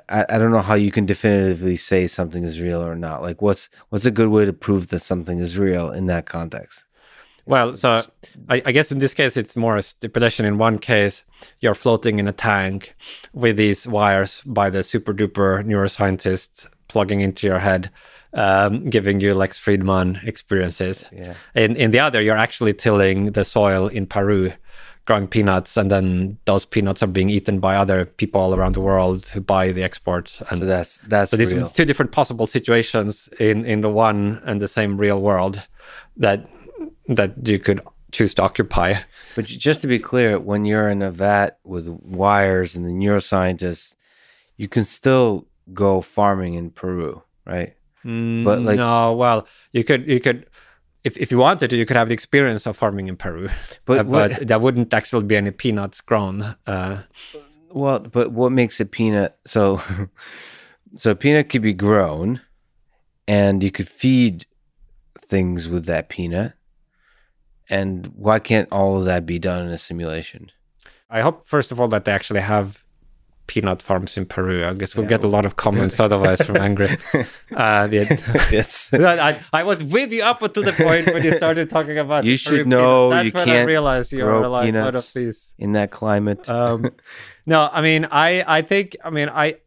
I, 0.08 0.24
I 0.28 0.38
don't 0.38 0.50
know 0.50 0.60
how 0.60 0.74
you 0.74 0.90
can 0.90 1.06
definitively 1.06 1.76
say 1.76 2.06
something 2.06 2.42
is 2.42 2.60
real 2.60 2.82
or 2.82 2.94
not. 2.94 3.22
Like, 3.22 3.42
what's 3.42 3.68
what's 3.90 4.06
a 4.06 4.10
good 4.10 4.28
way 4.28 4.44
to 4.44 4.52
prove 4.52 4.88
that 4.88 5.00
something 5.00 5.38
is 5.38 5.58
real 5.58 5.90
in 5.90 6.06
that 6.06 6.26
context? 6.26 6.84
Well, 7.46 7.76
so 7.76 8.00
I, 8.48 8.62
I, 8.64 8.72
guess 8.72 8.90
in 8.90 9.00
this 9.00 9.12
case 9.12 9.36
it's 9.36 9.54
more 9.54 9.76
a 9.76 9.82
stipulation. 9.82 10.46
In 10.46 10.56
one 10.56 10.78
case, 10.78 11.24
you're 11.60 11.74
floating 11.74 12.18
in 12.18 12.26
a 12.26 12.32
tank 12.32 12.96
with 13.34 13.58
these 13.58 13.86
wires 13.86 14.40
by 14.46 14.70
the 14.70 14.82
super 14.82 15.12
duper 15.12 15.62
neuroscientist 15.62 16.66
plugging 16.88 17.20
into 17.20 17.46
your 17.46 17.58
head, 17.58 17.90
um, 18.32 18.88
giving 18.88 19.20
you 19.20 19.34
Lex 19.34 19.60
Fridman 19.60 20.26
experiences. 20.26 21.04
Yeah. 21.12 21.34
In 21.54 21.76
in 21.76 21.90
the 21.90 22.00
other, 22.00 22.22
you're 22.22 22.36
actually 22.36 22.72
tilling 22.72 23.32
the 23.32 23.44
soil 23.44 23.88
in 23.88 24.06
Peru 24.06 24.54
growing 25.06 25.26
peanuts, 25.26 25.76
and 25.76 25.90
then 25.90 26.38
those 26.46 26.64
peanuts 26.64 27.02
are 27.02 27.06
being 27.06 27.30
eaten 27.30 27.60
by 27.60 27.76
other 27.76 28.06
people 28.06 28.40
all 28.40 28.54
around 28.54 28.74
the 28.74 28.80
world 28.80 29.28
who 29.28 29.40
buy 29.40 29.72
the 29.72 29.82
exports. 29.82 30.42
And 30.50 30.60
so 30.60 30.66
that's 30.66 30.98
that's 31.06 31.30
so 31.30 31.36
these 31.36 31.54
real. 31.54 31.66
two 31.66 31.84
different 31.84 32.12
possible 32.12 32.46
situations 32.46 33.28
in 33.38 33.64
in 33.64 33.80
the 33.82 33.90
one 33.90 34.40
and 34.44 34.60
the 34.60 34.68
same 34.68 34.96
real 34.96 35.20
world 35.20 35.62
that 36.16 36.48
that 37.08 37.46
you 37.46 37.58
could 37.58 37.80
choose 38.12 38.34
to 38.34 38.42
occupy. 38.42 38.94
But 39.34 39.44
just 39.44 39.82
to 39.82 39.86
be 39.86 39.98
clear, 39.98 40.38
when 40.38 40.64
you're 40.64 40.88
in 40.88 41.02
a 41.02 41.10
vat 41.10 41.58
with 41.64 41.88
wires 41.88 42.74
and 42.74 42.84
the 42.84 42.90
neuroscientists, 42.90 43.96
you 44.56 44.68
can 44.68 44.84
still 44.84 45.46
go 45.72 46.00
farming 46.00 46.54
in 46.54 46.70
Peru, 46.70 47.22
right? 47.44 47.74
Mm, 48.04 48.44
but 48.44 48.60
like 48.60 48.76
no, 48.76 49.14
well, 49.14 49.46
you 49.72 49.84
could 49.84 50.06
you 50.06 50.20
could 50.20 50.46
if, 51.04 51.18
if 51.18 51.30
you 51.30 51.38
wanted 51.38 51.68
to, 51.70 51.76
you 51.76 51.86
could 51.86 51.96
have 51.96 52.08
the 52.08 52.14
experience 52.14 52.66
of 52.66 52.76
farming 52.76 53.08
in 53.08 53.16
Peru, 53.16 53.50
but, 53.84 53.98
uh, 54.00 54.02
but 54.04 54.48
there 54.48 54.58
wouldn't 54.58 54.92
actually 54.92 55.24
be 55.24 55.36
any 55.36 55.50
peanuts 55.50 56.00
grown. 56.00 56.56
Uh, 56.66 57.02
well, 57.70 58.00
but 58.00 58.32
what 58.32 58.52
makes 58.52 58.80
a 58.80 58.86
peanut 58.86 59.38
so? 59.46 59.80
so 60.96 61.10
a 61.10 61.14
peanut 61.14 61.50
could 61.50 61.62
be 61.62 61.74
grown, 61.74 62.40
and 63.28 63.62
you 63.62 63.70
could 63.70 63.88
feed 63.88 64.46
things 65.18 65.68
with 65.68 65.84
that 65.86 66.08
peanut. 66.08 66.54
And 67.68 68.06
why 68.08 68.40
can't 68.40 68.68
all 68.70 68.98
of 68.98 69.04
that 69.04 69.24
be 69.24 69.38
done 69.38 69.66
in 69.66 69.72
a 69.72 69.78
simulation? 69.78 70.50
I 71.08 71.20
hope, 71.20 71.46
first 71.46 71.72
of 71.72 71.80
all, 71.80 71.88
that 71.88 72.04
they 72.04 72.12
actually 72.12 72.40
have 72.40 72.83
peanut 73.46 73.82
farms 73.82 74.16
in 74.16 74.24
Peru. 74.26 74.64
I 74.64 74.74
guess 74.74 74.96
we'll 74.96 75.04
yeah, 75.04 75.10
get 75.10 75.24
a 75.24 75.28
lot 75.28 75.44
of 75.44 75.56
comments 75.56 76.00
otherwise 76.06 76.40
from 76.42 76.56
angry. 76.56 76.96
Uh, 77.54 77.86
yes, 77.92 78.92
I, 78.92 79.38
I, 79.52 79.62
was 79.62 79.84
with 79.84 80.10
you 80.10 80.24
up 80.24 80.42
until 80.42 80.64
the 80.64 80.72
point 80.72 81.06
when 81.06 81.22
you 81.22 81.36
started 81.36 81.70
talking 81.70 81.98
about. 81.98 82.24
You 82.24 82.36
should 82.36 82.66
know 82.66 83.10
That's 83.10 83.26
you 83.26 83.30
when 83.30 83.44
can't 83.44 83.58
I 83.60 83.64
realized 83.64 84.12
you 84.12 84.24
were 84.24 84.48
like 84.48 84.74
one 84.74 84.96
of 84.96 85.12
these 85.14 85.54
in 85.56 85.72
that 85.72 85.92
climate. 85.92 86.48
Um, 86.50 86.90
no, 87.46 87.68
I 87.70 87.80
mean, 87.80 88.08
I, 88.10 88.42
I 88.46 88.62
think, 88.62 88.96
I 89.04 89.10
mean, 89.10 89.28
I, 89.28 89.58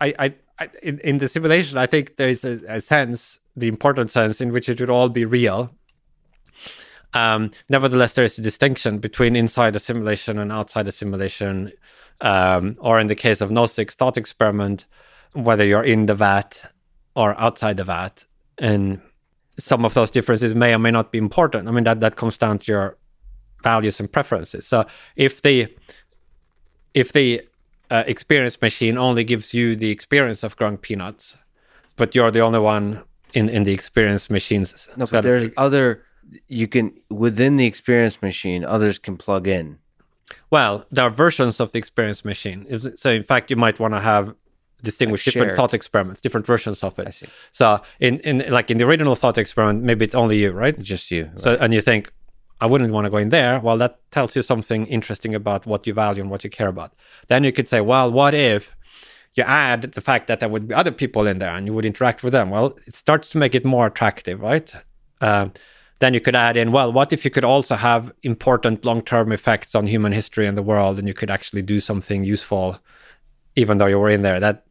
I, 0.00 0.34
I, 0.58 0.68
in, 0.82 1.00
in 1.00 1.18
the 1.18 1.28
simulation, 1.28 1.76
I 1.76 1.86
think 1.86 2.16
there's 2.16 2.44
a, 2.44 2.60
a 2.66 2.80
sense, 2.80 3.38
the 3.54 3.68
important 3.68 4.10
sense, 4.10 4.40
in 4.40 4.50
which 4.52 4.70
it 4.70 4.80
would 4.80 4.90
all 4.90 5.10
be 5.10 5.26
real. 5.26 5.70
Um, 7.14 7.50
nevertheless, 7.68 8.14
there 8.14 8.24
is 8.24 8.38
a 8.38 8.42
distinction 8.42 8.98
between 8.98 9.34
inside 9.34 9.74
a 9.76 9.80
simulation 9.80 10.38
and 10.38 10.52
outside 10.52 10.86
a 10.88 10.92
simulation 10.92 11.72
um, 12.20 12.76
or 12.78 12.98
in 12.98 13.06
the 13.06 13.14
case 13.14 13.40
of 13.40 13.50
Nozick's 13.50 13.94
thought 13.94 14.16
experiment, 14.16 14.86
whether 15.32 15.64
you're 15.64 15.84
in 15.84 16.06
the 16.06 16.14
vat 16.14 16.72
or 17.14 17.38
outside 17.40 17.76
the 17.76 17.84
vat. 17.84 18.24
And 18.58 19.00
some 19.58 19.84
of 19.84 19.94
those 19.94 20.10
differences 20.10 20.54
may 20.54 20.74
or 20.74 20.78
may 20.78 20.90
not 20.90 21.12
be 21.12 21.18
important. 21.18 21.68
I 21.68 21.70
mean, 21.70 21.84
that, 21.84 22.00
that 22.00 22.16
comes 22.16 22.38
down 22.38 22.58
to 22.60 22.72
your 22.72 22.96
values 23.62 24.00
and 24.00 24.10
preferences. 24.10 24.66
So 24.66 24.86
if 25.16 25.42
the 25.42 25.68
if 26.94 27.12
the 27.12 27.42
uh, 27.90 28.04
experience 28.06 28.60
machine 28.60 28.98
only 28.98 29.24
gives 29.24 29.54
you 29.54 29.76
the 29.76 29.90
experience 29.90 30.42
of 30.42 30.56
growing 30.56 30.78
peanuts, 30.78 31.36
but 31.96 32.14
you're 32.14 32.30
the 32.30 32.40
only 32.40 32.58
one 32.58 33.02
in 33.34 33.48
in 33.48 33.64
the 33.64 33.72
experience 33.72 34.30
machines. 34.30 34.88
No, 34.96 35.06
but 35.10 35.22
there's 35.22 35.50
other. 35.56 36.04
You 36.46 36.68
can 36.68 36.92
within 37.08 37.56
the 37.56 37.66
experience 37.66 38.20
machine, 38.22 38.64
others 38.64 38.98
can 38.98 39.16
plug 39.16 39.46
in. 39.46 39.78
Well, 40.50 40.84
there 40.90 41.04
are 41.04 41.10
versions 41.10 41.60
of 41.60 41.72
the 41.72 41.78
experience 41.78 42.24
machine. 42.24 42.66
So, 42.96 43.10
in 43.10 43.22
fact, 43.22 43.50
you 43.50 43.56
might 43.56 43.78
want 43.80 43.94
to 43.94 44.00
have 44.00 44.34
distinguish 44.82 45.26
like 45.26 45.34
different 45.34 45.56
thought 45.56 45.74
experiments, 45.74 46.20
different 46.20 46.46
versions 46.46 46.84
of 46.84 46.98
it. 46.98 47.22
So, 47.52 47.80
in, 48.00 48.20
in 48.20 48.50
like 48.50 48.70
in 48.70 48.78
the 48.78 48.84
original 48.84 49.14
thought 49.14 49.38
experiment, 49.38 49.84
maybe 49.84 50.04
it's 50.04 50.14
only 50.14 50.38
you, 50.38 50.52
right? 50.52 50.78
Just 50.78 51.10
you. 51.10 51.30
So, 51.36 51.56
and 51.60 51.74
you 51.74 51.80
think, 51.80 52.12
I 52.60 52.66
wouldn't 52.66 52.92
want 52.92 53.04
to 53.04 53.10
go 53.10 53.18
in 53.18 53.28
there. 53.28 53.60
Well, 53.60 53.78
that 53.78 54.00
tells 54.10 54.34
you 54.34 54.42
something 54.42 54.86
interesting 54.86 55.34
about 55.34 55.66
what 55.66 55.86
you 55.86 55.94
value 55.94 56.22
and 56.22 56.30
what 56.30 56.42
you 56.44 56.50
care 56.50 56.68
about. 56.68 56.92
Then 57.28 57.44
you 57.44 57.52
could 57.52 57.68
say, 57.68 57.80
well, 57.80 58.10
what 58.10 58.34
if 58.34 58.76
you 59.34 59.44
add 59.44 59.82
the 59.92 60.00
fact 60.00 60.26
that 60.26 60.40
there 60.40 60.48
would 60.48 60.68
be 60.68 60.74
other 60.74 60.90
people 60.90 61.26
in 61.26 61.38
there 61.38 61.54
and 61.54 61.66
you 61.66 61.72
would 61.74 61.84
interact 61.84 62.24
with 62.24 62.32
them? 62.32 62.50
Well, 62.50 62.76
it 62.86 62.96
starts 62.96 63.28
to 63.30 63.38
make 63.38 63.54
it 63.54 63.64
more 63.64 63.86
attractive, 63.86 64.40
right? 64.40 64.72
Uh, 65.20 65.48
then 66.00 66.14
you 66.14 66.20
could 66.20 66.36
add 66.36 66.56
in, 66.56 66.70
well, 66.70 66.92
what 66.92 67.12
if 67.12 67.24
you 67.24 67.30
could 67.30 67.44
also 67.44 67.74
have 67.74 68.12
important 68.22 68.84
long 68.84 69.02
term 69.02 69.32
effects 69.32 69.74
on 69.74 69.86
human 69.86 70.12
history 70.12 70.46
and 70.46 70.56
the 70.56 70.62
world, 70.62 70.98
and 70.98 71.08
you 71.08 71.14
could 71.14 71.30
actually 71.30 71.62
do 71.62 71.80
something 71.80 72.24
useful, 72.24 72.78
even 73.56 73.78
though 73.78 73.86
you 73.86 73.98
were 73.98 74.10
in 74.10 74.22
there? 74.22 74.38
That 74.38 74.64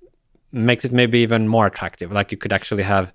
makes 0.52 0.86
it 0.86 0.92
maybe 0.92 1.20
even 1.20 1.48
more 1.48 1.68
attractive. 1.68 2.12
Like 2.12 2.32
you 2.32 2.38
could 2.38 2.54
actually 2.54 2.84
have 2.84 3.12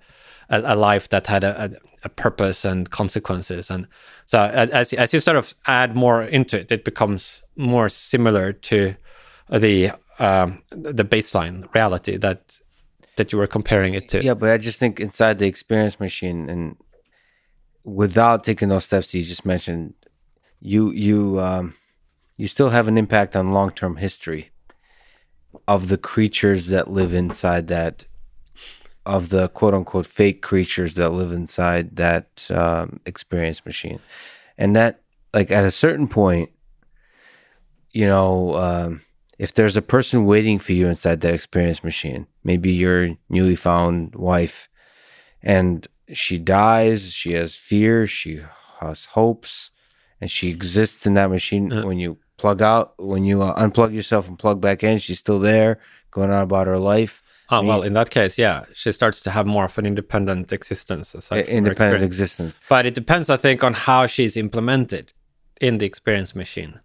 a, 0.49 0.73
a 0.73 0.75
life 0.75 1.09
that 1.09 1.27
had 1.27 1.43
a, 1.43 1.63
a, 1.63 1.69
a, 2.03 2.09
purpose 2.09 2.63
and 2.63 2.89
consequences. 2.89 3.71
And 3.71 3.87
so 4.27 4.43
as, 4.43 4.93
as 4.93 5.13
you 5.13 5.19
sort 5.19 5.37
of 5.37 5.55
add 5.65 5.95
more 5.95 6.23
into 6.23 6.59
it, 6.61 6.71
it 6.71 6.85
becomes 6.85 7.41
more 7.55 7.89
similar 7.89 8.53
to 8.53 8.95
the 9.49 9.91
um, 10.19 10.61
the 10.69 11.03
baseline 11.03 11.73
reality 11.73 12.17
that 12.17 12.59
that 13.15 13.31
you 13.31 13.37
were 13.37 13.47
comparing 13.47 13.93
it 13.93 14.09
to. 14.09 14.23
Yeah, 14.23 14.33
but 14.35 14.49
I 14.51 14.57
just 14.57 14.79
think 14.79 14.99
inside 14.99 15.39
the 15.39 15.47
experience 15.47 15.99
machine 15.99 16.49
and 16.49 16.77
without 17.83 18.43
taking 18.43 18.69
those 18.69 18.85
steps 18.85 19.13
you 19.13 19.23
just 19.23 19.45
mentioned, 19.45 19.93
you 20.59 20.91
you 20.91 21.39
um, 21.39 21.75
you 22.37 22.47
still 22.47 22.69
have 22.69 22.87
an 22.87 22.97
impact 22.97 23.35
on 23.35 23.51
long 23.51 23.71
term 23.71 23.97
history 23.97 24.51
of 25.67 25.89
the 25.89 25.97
creatures 25.97 26.67
that 26.67 26.89
live 26.89 27.13
inside 27.13 27.67
that 27.67 28.05
of 29.05 29.29
the 29.29 29.49
quote 29.49 29.73
unquote 29.73 30.05
fake 30.05 30.41
creatures 30.41 30.95
that 30.95 31.09
live 31.09 31.31
inside 31.31 31.95
that 31.97 32.47
um, 32.51 32.99
experience 33.05 33.65
machine, 33.65 33.99
and 34.57 34.75
that 34.75 35.01
like 35.33 35.51
at 35.51 35.65
a 35.65 35.71
certain 35.71 36.07
point, 36.07 36.49
you 37.91 38.07
know. 38.07 38.55
Um, 38.55 39.01
if 39.39 39.51
there's 39.53 39.75
a 39.75 39.81
person 39.81 40.25
waiting 40.25 40.59
for 40.59 40.73
you 40.73 40.87
inside 40.87 41.21
that 41.21 41.33
experience 41.33 41.83
machine, 41.83 42.27
maybe 42.43 42.71
your 42.71 43.17
newly 43.29 43.55
found 43.55 44.15
wife, 44.15 44.69
and 45.41 45.85
she 46.11 46.37
dies, 46.37 47.11
she 47.13 47.33
has 47.33 47.55
fear, 47.55 48.07
she 48.07 48.41
has 48.79 49.05
hopes, 49.05 49.71
and 50.19 50.29
she 50.29 50.49
exists 50.49 51.05
in 51.05 51.13
that 51.13 51.29
machine. 51.29 51.71
Uh, 51.71 51.83
when 51.83 51.99
you 51.99 52.17
plug 52.37 52.61
out, 52.61 52.93
when 52.97 53.23
you 53.23 53.41
uh, 53.41 53.55
unplug 53.59 53.93
yourself 53.93 54.27
and 54.27 54.37
plug 54.37 54.59
back 54.59 54.83
in, 54.83 54.97
she's 54.97 55.19
still 55.19 55.39
there, 55.39 55.79
going 56.11 56.29
on 56.31 56.41
about 56.41 56.67
her 56.67 56.77
life. 56.77 57.23
Oh, 57.49 57.61
well, 57.61 57.83
in 57.83 57.93
that 57.93 58.09
case, 58.09 58.37
yeah, 58.37 58.65
she 58.73 58.91
starts 58.91 59.19
to 59.21 59.29
have 59.29 59.45
more 59.45 59.65
of 59.65 59.77
an 59.77 59.85
independent 59.85 60.51
existence. 60.51 61.13
Independent 61.31 62.03
existence. 62.03 62.57
But 62.67 62.85
it 62.85 62.95
depends, 62.95 63.29
I 63.29 63.37
think, 63.37 63.63
on 63.63 63.73
how 63.73 64.07
she's 64.07 64.35
implemented 64.35 65.13
in 65.61 65.77
the 65.77 65.85
experience 65.85 66.33
machine. 66.33 66.79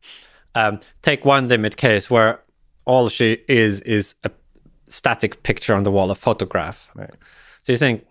Um, 0.54 0.80
take 1.02 1.24
one 1.24 1.48
limit 1.48 1.76
case 1.76 2.10
where 2.10 2.42
all 2.84 3.08
she 3.08 3.38
is 3.48 3.80
is 3.82 4.14
a 4.24 4.30
static 4.88 5.42
picture 5.42 5.74
on 5.74 5.84
the 5.84 5.90
wall, 5.90 6.10
a 6.10 6.14
photograph. 6.14 6.90
Right. 6.94 7.14
So 7.62 7.72
you 7.72 7.78
think, 7.78 8.04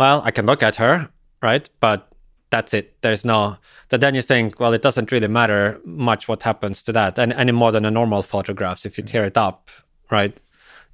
well, 0.00 0.22
I 0.24 0.30
can 0.30 0.46
look 0.46 0.62
at 0.62 0.76
her, 0.76 1.10
right? 1.42 1.68
But 1.78 2.08
that's 2.48 2.72
it. 2.72 2.96
There's 3.02 3.22
no. 3.22 3.58
That 3.90 4.00
then 4.00 4.14
you 4.14 4.22
think, 4.22 4.58
well, 4.58 4.72
it 4.72 4.80
doesn't 4.80 5.12
really 5.12 5.28
matter 5.28 5.78
much 5.84 6.26
what 6.26 6.42
happens 6.42 6.82
to 6.84 6.92
that, 6.92 7.18
and 7.18 7.34
any 7.34 7.52
more 7.52 7.70
than 7.70 7.84
a 7.84 7.90
normal 7.90 8.22
photograph. 8.22 8.86
If 8.86 8.96
you 8.96 9.04
tear 9.04 9.26
it 9.26 9.36
up, 9.36 9.68
right, 10.10 10.34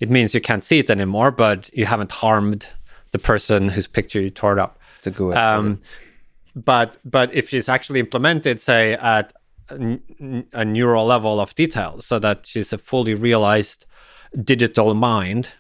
it 0.00 0.10
means 0.10 0.34
you 0.34 0.40
can't 0.40 0.64
see 0.64 0.80
it 0.80 0.90
anymore, 0.90 1.30
but 1.30 1.70
you 1.72 1.86
haven't 1.86 2.10
harmed 2.10 2.66
the 3.12 3.20
person 3.20 3.68
whose 3.68 3.86
picture 3.86 4.20
you 4.20 4.28
tore 4.28 4.58
up. 4.58 4.76
To 5.02 5.12
go 5.12 5.32
um, 5.34 5.80
but 6.56 6.96
but 7.04 7.32
if 7.32 7.50
she's 7.50 7.68
actually 7.68 8.00
implemented, 8.00 8.60
say 8.60 8.94
at 8.94 9.32
a, 9.68 10.00
a 10.52 10.64
neural 10.64 11.06
level 11.06 11.38
of 11.38 11.54
detail, 11.54 12.00
so 12.00 12.18
that 12.18 12.44
she's 12.44 12.72
a 12.72 12.78
fully 12.78 13.14
realized 13.14 13.86
digital 14.42 14.94
mind 14.94 15.52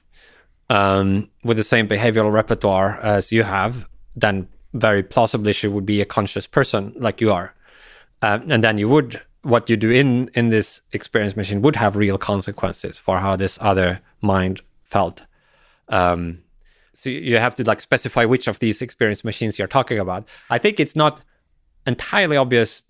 um, 0.68 1.30
with 1.44 1.56
the 1.56 1.64
same 1.64 1.88
behavioral 1.88 2.32
repertoire 2.32 3.00
as 3.00 3.32
you 3.32 3.42
have, 3.42 3.88
then 4.14 4.48
very 4.74 5.02
plausibly 5.02 5.52
she 5.52 5.68
would 5.68 5.86
be 5.86 6.00
a 6.00 6.04
conscious 6.04 6.46
person 6.46 6.92
like 6.96 7.20
you 7.20 7.32
are. 7.32 7.54
Uh, 8.22 8.40
and 8.48 8.64
then 8.64 8.78
you 8.78 8.88
would, 8.88 9.20
what 9.42 9.70
you 9.70 9.76
do 9.76 9.90
in, 9.90 10.30
in 10.34 10.48
this 10.50 10.80
experience 10.92 11.36
machine 11.36 11.62
would 11.62 11.76
have 11.76 11.96
real 11.96 12.18
consequences 12.18 12.98
for 12.98 13.18
how 13.18 13.36
this 13.36 13.58
other 13.60 14.00
mind 14.20 14.60
felt. 14.82 15.22
Um, 15.88 16.42
so 16.94 17.10
you 17.10 17.38
have 17.38 17.54
to 17.56 17.64
like 17.64 17.80
specify 17.80 18.24
which 18.24 18.48
of 18.48 18.58
these 18.58 18.80
experience 18.80 19.22
machines 19.22 19.58
you're 19.58 19.68
talking 19.68 19.98
about. 19.98 20.26
I 20.50 20.58
think 20.58 20.80
it's 20.80 20.96
not 20.96 21.20
entirely 21.86 22.36
obvious 22.36 22.82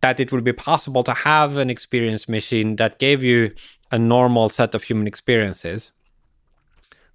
that 0.00 0.18
it 0.18 0.32
would 0.32 0.42
be 0.42 0.52
possible 0.52 1.04
to 1.04 1.14
have 1.14 1.56
an 1.56 1.70
experience 1.70 2.28
machine 2.28 2.76
that 2.76 2.98
gave 2.98 3.22
you 3.22 3.54
a 3.92 3.98
normal 3.98 4.48
set 4.48 4.74
of 4.74 4.82
human 4.82 5.06
experiences, 5.06 5.92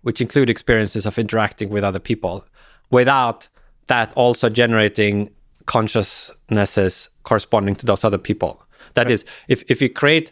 which 0.02 0.22
include 0.22 0.50
experiences 0.50 1.06
of 1.06 1.18
interacting 1.18 1.70
with 1.70 1.84
other 1.84 2.00
people, 2.00 2.46
without 2.92 3.50
that 3.88 4.14
also 4.14 4.48
generating 4.48 5.30
consciousnesses 5.66 7.10
corresponding 7.24 7.76
to 7.76 7.86
those 7.86 8.04
other 8.04 8.18
people. 8.18 8.64
That 8.94 9.06
right. 9.06 9.12
is, 9.12 9.26
if, 9.48 9.64
if 9.68 9.82
you 9.82 9.90
create 9.90 10.32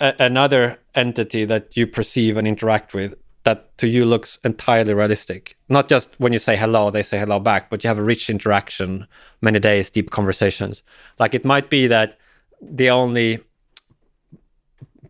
a, 0.00 0.14
another 0.18 0.78
entity 0.94 1.44
that 1.44 1.76
you 1.76 1.86
perceive 1.86 2.36
and 2.36 2.46
interact 2.46 2.92
with 2.92 3.14
that 3.44 3.76
to 3.78 3.86
you 3.86 4.04
looks 4.04 4.38
entirely 4.44 4.92
realistic. 4.92 5.56
Not 5.68 5.88
just 5.88 6.10
when 6.18 6.32
you 6.32 6.38
say 6.38 6.56
hello, 6.56 6.90
they 6.90 7.02
say 7.02 7.18
hello 7.18 7.38
back, 7.38 7.70
but 7.70 7.82
you 7.82 7.88
have 7.88 7.98
a 7.98 8.02
rich 8.02 8.28
interaction, 8.28 9.06
many 9.40 9.58
days, 9.58 9.88
deep 9.88 10.10
conversations. 10.10 10.82
Like 11.18 11.34
it 11.34 11.44
might 11.44 11.70
be 11.70 11.86
that 11.86 12.18
the 12.60 12.90
only 12.90 13.40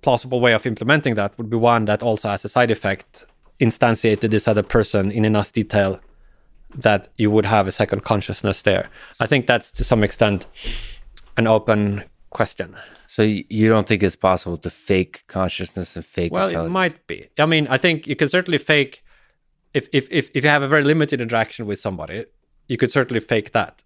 plausible 0.02 0.40
way 0.40 0.52
of 0.52 0.66
implementing 0.66 1.14
that 1.14 1.36
would 1.38 1.50
be 1.50 1.56
one 1.56 1.84
that 1.86 2.02
also 2.02 2.28
has 2.28 2.44
a 2.44 2.48
side 2.48 2.70
effect, 2.70 3.26
instantiated 3.60 4.30
this 4.30 4.48
other 4.48 4.62
person 4.62 5.10
in 5.10 5.24
enough 5.24 5.52
detail 5.52 6.00
that 6.74 7.08
you 7.16 7.30
would 7.30 7.46
have 7.46 7.66
a 7.66 7.72
second 7.72 8.04
consciousness 8.04 8.62
there. 8.62 8.88
I 9.18 9.26
think 9.26 9.46
that's 9.46 9.70
to 9.72 9.84
some 9.84 10.04
extent 10.04 10.46
an 11.36 11.46
open 11.46 12.04
question. 12.30 12.76
So 13.08 13.22
you 13.22 13.68
don't 13.68 13.88
think 13.88 14.02
it's 14.02 14.16
possible 14.16 14.56
to 14.58 14.70
fake 14.70 15.24
consciousness 15.26 15.96
and 15.96 16.04
fake? 16.04 16.32
Well, 16.32 16.48
it 16.48 16.68
might 16.68 17.06
be. 17.06 17.28
I 17.38 17.46
mean, 17.46 17.66
I 17.68 17.76
think 17.76 18.06
you 18.06 18.14
can 18.14 18.28
certainly 18.28 18.58
fake. 18.58 19.02
If 19.74 19.88
if 19.92 20.08
if 20.10 20.30
if 20.34 20.44
you 20.44 20.50
have 20.50 20.62
a 20.62 20.68
very 20.68 20.84
limited 20.84 21.20
interaction 21.20 21.66
with 21.66 21.80
somebody, 21.80 22.26
you 22.68 22.76
could 22.76 22.90
certainly 22.90 23.20
fake 23.20 23.50
that. 23.52 23.82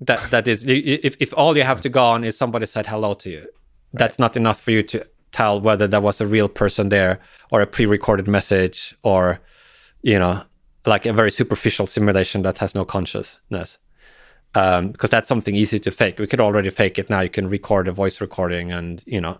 That 0.00 0.20
that 0.30 0.48
is, 0.48 0.64
if 0.66 1.16
if 1.20 1.32
all 1.36 1.56
you 1.56 1.62
have 1.62 1.80
to 1.82 1.88
go 1.88 2.04
on 2.04 2.24
is 2.24 2.36
somebody 2.36 2.66
said 2.66 2.86
hello 2.86 3.14
to 3.14 3.30
you, 3.30 3.40
right. 3.40 3.48
that's 3.92 4.18
not 4.18 4.36
enough 4.36 4.60
for 4.60 4.72
you 4.72 4.82
to 4.82 5.06
tell 5.36 5.60
whether 5.60 5.86
that 5.86 6.02
was 6.02 6.20
a 6.20 6.26
real 6.26 6.48
person 6.48 6.88
there 6.88 7.18
or 7.50 7.60
a 7.60 7.66
pre-recorded 7.66 8.26
message 8.26 8.94
or, 9.02 9.38
you 10.02 10.18
know, 10.18 10.42
like 10.86 11.04
a 11.06 11.12
very 11.12 11.30
superficial 11.30 11.86
simulation 11.86 12.42
that 12.42 12.58
has 12.58 12.74
no 12.74 12.84
consciousness 12.84 13.78
um, 14.56 14.90
because 14.90 15.10
that's 15.10 15.28
something 15.28 15.54
easy 15.54 15.78
to 15.80 15.90
fake. 15.90 16.18
We 16.18 16.26
could 16.26 16.40
already 16.40 16.70
fake 16.70 16.98
it 16.98 17.10
now. 17.10 17.20
You 17.20 17.28
can 17.28 17.48
record 17.48 17.88
a 17.88 17.92
voice 17.92 18.20
recording, 18.20 18.72
and 18.72 19.02
you 19.06 19.20
know. 19.20 19.38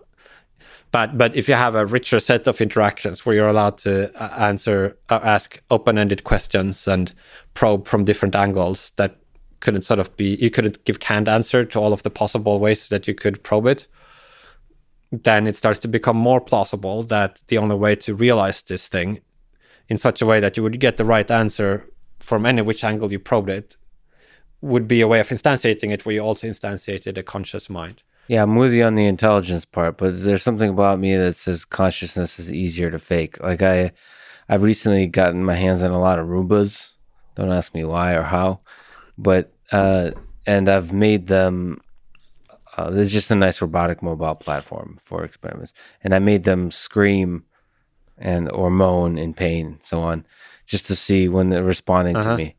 But 0.91 1.17
but 1.17 1.35
if 1.35 1.49
you 1.49 1.55
have 1.55 1.75
a 1.75 1.85
richer 1.85 2.19
set 2.19 2.47
of 2.47 2.61
interactions 2.61 3.25
where 3.25 3.35
you're 3.35 3.47
allowed 3.47 3.77
to 3.79 4.13
uh, 4.21 4.27
answer, 4.37 4.95
uh, 5.09 5.19
ask 5.23 5.59
open-ended 5.71 6.23
questions 6.23 6.87
and 6.87 7.13
probe 7.55 7.87
from 7.87 8.05
different 8.05 8.35
angles, 8.35 8.91
that 8.97 9.17
couldn't 9.59 9.81
sort 9.81 9.99
of 9.99 10.15
be 10.17 10.35
you 10.35 10.51
couldn't 10.51 10.85
give 10.85 10.99
canned 10.99 11.27
answer 11.27 11.65
to 11.65 11.79
all 11.79 11.93
of 11.93 12.03
the 12.03 12.11
possible 12.11 12.59
ways 12.59 12.87
that 12.89 13.07
you 13.07 13.15
could 13.15 13.41
probe 13.41 13.65
it. 13.65 13.87
Then 15.11 15.47
it 15.47 15.55
starts 15.55 15.79
to 15.79 15.87
become 15.87 16.17
more 16.17 16.41
plausible 16.41 17.03
that 17.03 17.39
the 17.47 17.57
only 17.57 17.75
way 17.75 17.95
to 17.95 18.15
realize 18.15 18.61
this 18.61 18.87
thing 18.87 19.21
in 19.89 19.97
such 19.97 20.21
a 20.21 20.25
way 20.25 20.39
that 20.39 20.57
you 20.57 20.63
would 20.63 20.79
get 20.79 20.97
the 20.97 21.05
right 21.05 21.29
answer 21.31 21.85
from 22.19 22.45
any 22.45 22.61
which 22.61 22.83
angle 22.83 23.11
you 23.11 23.19
probed 23.19 23.49
it 23.49 23.77
would 24.61 24.87
be 24.87 25.01
a 25.01 25.07
way 25.07 25.19
of 25.19 25.29
instantiating 25.29 25.91
it 25.91 26.05
where 26.05 26.15
you 26.15 26.21
also 26.21 26.47
instantiated 26.47 27.17
a 27.17 27.23
conscious 27.23 27.69
mind. 27.69 28.01
Yeah, 28.27 28.43
I'm 28.43 28.55
with 28.55 28.73
you 28.73 28.83
on 28.83 28.95
the 28.95 29.05
intelligence 29.05 29.63
part, 29.63 29.97
but 29.97 30.21
there's 30.23 30.43
something 30.43 30.69
about 30.69 30.99
me 30.99 31.15
that 31.15 31.33
says 31.33 31.63
consciousness 31.63 32.39
is 32.39 32.51
easier 32.51 32.91
to 32.91 32.99
fake. 32.99 33.39
Like 33.39 33.61
I, 33.61 33.91
I've 34.49 34.63
recently 34.63 35.07
gotten 35.07 35.45
my 35.45 35.55
hands 35.55 35.83
on 35.83 35.91
a 35.91 35.99
lot 35.99 36.19
of 36.19 36.27
Roombas. 36.27 36.89
Don't 37.35 37.51
ask 37.51 37.73
me 37.73 37.85
why 37.85 38.15
or 38.15 38.23
how, 38.23 38.61
but 39.17 39.53
uh, 39.71 40.11
and 40.45 40.67
I've 40.67 40.91
made 40.91 41.27
them. 41.27 41.81
Uh, 42.77 42.91
there's 42.91 43.11
just 43.11 43.31
a 43.31 43.35
nice 43.35 43.61
robotic 43.61 44.01
mobile 44.03 44.35
platform 44.35 44.97
for 45.03 45.23
experiments, 45.23 45.73
and 46.03 46.13
I 46.13 46.19
made 46.19 46.43
them 46.43 46.71
scream 46.71 47.43
and 48.17 48.51
or 48.51 48.69
moan 48.69 49.17
in 49.17 49.33
pain, 49.33 49.65
and 49.65 49.83
so 49.83 50.01
on, 50.01 50.25
just 50.65 50.87
to 50.87 50.95
see 50.95 51.27
when 51.27 51.49
they're 51.49 51.63
responding 51.63 52.15
uh-huh. 52.15 52.31
to 52.31 52.37
me 52.37 52.55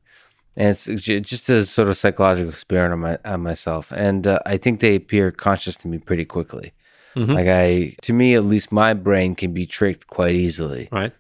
and 0.58 0.70
it's 0.70 1.04
just 1.04 1.48
a 1.48 1.64
sort 1.64 1.86
of 1.86 1.96
psychological 1.96 2.50
experiment 2.50 2.92
on, 2.92 2.98
my, 2.98 3.32
on 3.32 3.42
myself. 3.42 3.92
And 3.92 4.26
uh, 4.26 4.40
I 4.44 4.56
think 4.56 4.80
they 4.80 4.96
appear 4.96 5.30
conscious 5.30 5.76
to 5.78 5.88
me 5.88 5.98
pretty 5.98 6.24
quickly. 6.24 6.72
Mm-hmm. 7.14 7.32
Like 7.32 7.46
I, 7.46 7.94
to 8.02 8.12
me 8.12 8.34
at 8.34 8.42
least, 8.44 8.72
my 8.72 8.92
brain 8.92 9.36
can 9.36 9.52
be 9.52 9.66
tricked 9.66 10.08
quite 10.08 10.34
easily. 10.34 10.88
Right. 10.90 11.12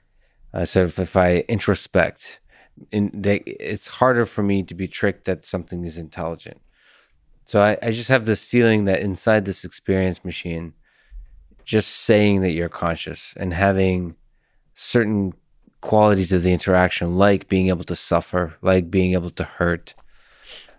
Uh, 0.52 0.64
so 0.64 0.82
if, 0.82 0.98
if 0.98 1.16
I 1.16 1.44
introspect, 1.48 2.40
in 2.90 3.12
they, 3.14 3.36
it's 3.46 3.86
harder 3.86 4.26
for 4.26 4.42
me 4.42 4.64
to 4.64 4.74
be 4.74 4.88
tricked 4.88 5.24
that 5.26 5.44
something 5.44 5.84
is 5.84 5.98
intelligent. 5.98 6.60
So 7.48 7.62
I, 7.62 7.78
I 7.82 7.92
just 7.92 8.10
have 8.10 8.26
this 8.26 8.44
feeling 8.44 8.84
that 8.84 9.00
inside 9.00 9.46
this 9.46 9.64
experience 9.64 10.22
machine, 10.22 10.74
just 11.64 11.88
saying 11.88 12.42
that 12.42 12.50
you're 12.50 12.68
conscious 12.68 13.32
and 13.38 13.54
having 13.54 14.16
certain 14.74 15.32
qualities 15.80 16.30
of 16.30 16.42
the 16.42 16.52
interaction, 16.52 17.16
like 17.16 17.48
being 17.48 17.68
able 17.68 17.84
to 17.84 17.96
suffer, 17.96 18.54
like 18.60 18.90
being 18.90 19.14
able 19.14 19.30
to 19.30 19.44
hurt, 19.44 19.94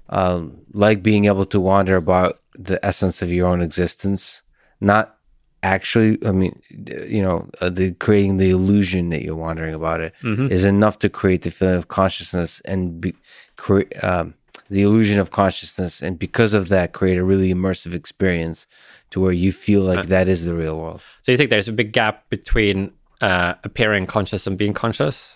um, 0.09 0.61
like 0.71 1.01
being 1.01 1.25
able 1.25 1.47
to 1.47 1.59
wander 1.59 1.95
about 1.95 2.39
the 2.53 2.79
essence 2.85 3.23
of 3.23 3.31
your 3.31 3.47
own 3.47 3.63
existence, 3.63 4.43
not 4.79 5.15
actually 5.61 6.17
i 6.25 6.31
mean 6.31 6.57
you 7.05 7.21
know 7.21 7.45
uh, 7.59 7.69
the 7.69 7.91
creating 7.95 8.37
the 8.37 8.49
illusion 8.49 9.09
that 9.09 9.23
you're 9.23 9.35
wandering 9.35 9.73
about 9.73 9.99
it 9.99 10.13
mm-hmm. 10.21 10.47
is 10.47 10.63
enough 10.63 10.97
to 10.99 11.09
create 11.09 11.41
the 11.41 11.51
feeling 11.51 11.75
of 11.75 11.89
consciousness 11.89 12.61
and 12.63 13.01
be, 13.01 13.13
create 13.57 14.01
um, 14.01 14.33
the 14.69 14.81
illusion 14.81 15.19
of 15.19 15.31
consciousness 15.31 16.01
and 16.01 16.19
because 16.19 16.53
of 16.53 16.69
that 16.69 16.93
create 16.93 17.17
a 17.17 17.23
really 17.23 17.53
immersive 17.53 17.93
experience 17.93 18.67
to 19.09 19.19
where 19.19 19.31
you 19.31 19.51
feel 19.51 19.81
like 19.81 19.99
uh, 19.99 20.03
that 20.03 20.29
is 20.29 20.45
the 20.45 20.55
real 20.55 20.79
world 20.79 21.01
so 21.21 21.31
you 21.31 21.37
think 21.37 21.49
there's 21.49 21.67
a 21.67 21.73
big 21.73 21.91
gap 21.91 22.29
between 22.29 22.91
uh, 23.21 23.55
appearing 23.63 24.05
conscious 24.05 24.47
and 24.47 24.57
being 24.57 24.73
conscious? 24.73 25.35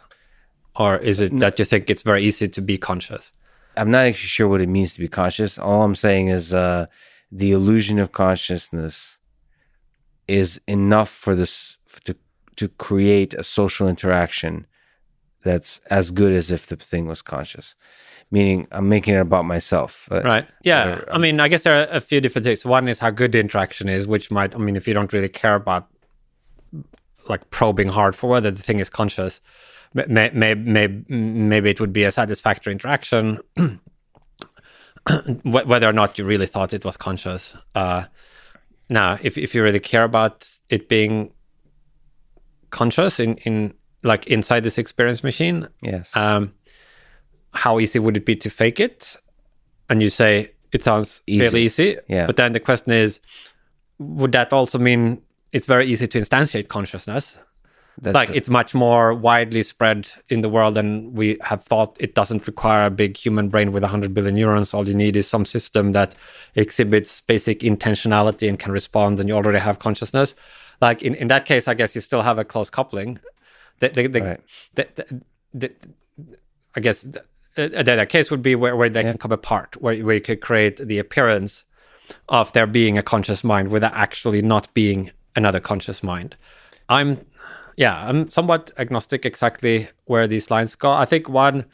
Or 0.76 0.98
is 0.98 1.20
it 1.20 1.38
that 1.40 1.60
you 1.60 1.66
think 1.66 1.90
it's 1.90 2.02
very 2.02 2.24
easy 2.24 2.48
to 2.48 2.62
be 2.62 2.78
conscious? 2.78 3.32
I'm 3.78 3.92
not 3.92 4.06
actually 4.06 4.28
sure 4.28 4.48
what 4.48 4.62
it 4.62 4.70
means 4.70 4.94
to 4.94 5.00
be 5.00 5.08
conscious. 5.08 5.58
All 5.58 5.84
I'm 5.84 5.96
saying 5.96 6.28
is 6.28 6.54
uh, 6.54 6.88
the 7.32 7.52
illusion 7.52 8.00
of 8.00 8.12
consciousness 8.12 9.20
is 10.28 10.60
enough 10.68 11.10
for 11.10 11.36
this 11.36 11.78
to 12.06 12.16
to 12.56 12.68
create 12.68 13.34
a 13.34 13.44
social 13.44 13.88
interaction 13.88 14.68
that's 15.44 15.80
as 15.90 16.12
good 16.12 16.32
as 16.32 16.52
if 16.52 16.68
the 16.68 16.76
thing 16.76 17.08
was 17.08 17.22
conscious. 17.22 17.76
Meaning, 18.34 18.68
I'm 18.72 18.90
making 18.90 19.14
it 19.14 19.20
about 19.20 19.46
myself. 19.46 20.08
Uh, 20.10 20.24
right. 20.24 20.48
Yeah. 20.64 21.02
I 21.12 21.20
mean, 21.20 21.40
I 21.40 21.48
guess 21.48 21.62
there 21.62 21.84
are 21.84 21.88
a 21.96 22.00
few 22.00 22.20
different 22.20 22.46
things. 22.46 22.66
One 22.66 22.88
is 22.88 22.98
how 22.98 23.12
good 23.12 23.32
the 23.32 23.40
interaction 23.40 23.88
is, 23.88 24.08
which 24.08 24.32
might, 24.32 24.56
I 24.56 24.58
mean, 24.58 24.76
if 24.76 24.88
you 24.88 24.96
don't 24.96 25.14
really 25.14 25.30
care 25.30 25.54
about 25.54 25.88
like 27.30 27.50
probing 27.52 27.90
hard 27.90 28.16
for 28.16 28.30
whether 28.30 28.50
the 28.50 28.62
thing 28.62 28.80
is 28.80 28.90
conscious. 28.90 29.40
May, 29.94 30.32
may, 30.34 30.56
may, 30.56 30.88
maybe 31.08 31.70
it 31.70 31.80
would 31.80 31.94
be 31.94 32.04
a 32.04 32.12
satisfactory 32.12 32.74
interaction, 32.74 33.40
whether 35.44 35.88
or 35.88 35.94
not 35.94 36.18
you 36.18 36.26
really 36.26 36.48
thought 36.48 36.74
it 36.74 36.84
was 36.84 36.98
conscious. 36.98 37.56
Uh, 37.76 38.06
now, 38.90 39.20
if 39.22 39.38
if 39.38 39.54
you 39.54 39.62
really 39.64 39.80
care 39.80 40.04
about 40.04 40.50
it 40.70 40.90
being 40.90 41.32
conscious 42.72 43.20
in 43.20 43.36
in 43.38 43.76
like 44.02 44.26
inside 44.26 44.64
this 44.64 44.80
experience 44.80 45.24
machine, 45.24 45.68
yes. 45.82 46.16
Um, 46.16 46.54
how 47.54 47.80
easy 47.80 48.00
would 48.00 48.18
it 48.18 48.26
be 48.26 48.36
to 48.38 48.50
fake 48.50 48.80
it? 48.80 49.16
And 49.90 50.02
you 50.02 50.10
say 50.10 50.52
it 50.72 50.84
sounds 50.84 51.22
easy. 51.28 51.40
fairly 51.40 51.62
easy. 51.64 51.98
Yeah. 52.08 52.26
But 52.26 52.38
then 52.38 52.54
the 52.54 52.60
question 52.60 52.92
is, 52.92 53.20
would 54.00 54.32
that 54.32 54.52
also 54.52 54.80
mean 54.80 55.22
it's 55.54 55.68
very 55.68 55.86
easy 55.86 56.08
to 56.08 56.20
instantiate 56.20 56.68
consciousness. 56.68 57.38
That's 58.02 58.16
like 58.16 58.32
it's 58.32 58.50
much 58.50 58.74
more 58.74 59.14
widely 59.14 59.62
spread 59.62 60.10
in 60.28 60.42
the 60.42 60.50
world 60.50 60.74
than 60.74 61.14
we 61.14 61.38
have 61.42 61.64
thought. 61.64 61.96
It 62.00 62.16
doesn't 62.16 62.48
require 62.48 62.88
a 62.88 62.90
big 62.90 63.16
human 63.18 63.50
brain 63.50 63.72
with 63.72 63.84
100 63.84 64.16
billion 64.16 64.34
neurons. 64.34 64.74
All 64.74 64.88
you 64.88 64.96
need 64.96 65.16
is 65.16 65.28
some 65.28 65.46
system 65.46 65.92
that 65.92 66.16
exhibits 66.56 67.22
basic 67.22 67.60
intentionality 67.60 68.50
and 68.50 68.58
can 68.58 68.72
respond, 68.72 69.20
and 69.20 69.30
you 69.30 69.36
already 69.36 69.60
have 69.60 69.78
consciousness. 69.78 70.34
Like 70.82 71.04
in, 71.04 71.14
in 71.14 71.28
that 71.28 71.46
case, 71.46 71.68
I 71.68 71.76
guess 71.76 71.94
you 71.94 72.02
still 72.02 72.24
have 72.24 72.40
a 72.40 72.44
close 72.44 72.72
coupling. 72.72 73.20
The, 73.78 73.90
the, 73.90 74.08
the, 74.08 74.22
right. 74.22 74.42
the 75.54 75.72
I 76.76 76.80
guess 76.80 77.06
the, 77.56 77.84
the, 77.84 78.06
case 78.06 78.32
would 78.32 78.42
be 78.42 78.56
where, 78.56 78.76
where 78.76 78.90
they 78.90 79.02
yeah. 79.02 79.12
can 79.12 79.18
come 79.18 79.32
apart, 79.32 79.80
where, 79.82 79.98
where 80.04 80.16
you 80.16 80.22
could 80.22 80.42
create 80.42 80.78
the 80.78 81.00
appearance 81.00 81.64
of 82.30 82.52
there 82.54 82.68
being 82.68 82.98
a 82.98 83.04
conscious 83.04 83.44
mind 83.44 83.70
without 83.70 83.94
actually 83.94 84.42
not 84.42 84.74
being 84.74 85.12
another 85.36 85.60
conscious 85.60 86.04
mind. 86.04 86.36
I'm 86.90 87.26
yeah, 87.76 88.08
I'm 88.08 88.30
somewhat 88.30 88.72
agnostic 88.78 89.26
exactly 89.26 89.90
where 90.06 90.28
these 90.28 90.52
lines 90.52 90.76
go. 90.76 90.92
I 90.92 91.06
think 91.06 91.30
one 91.30 91.66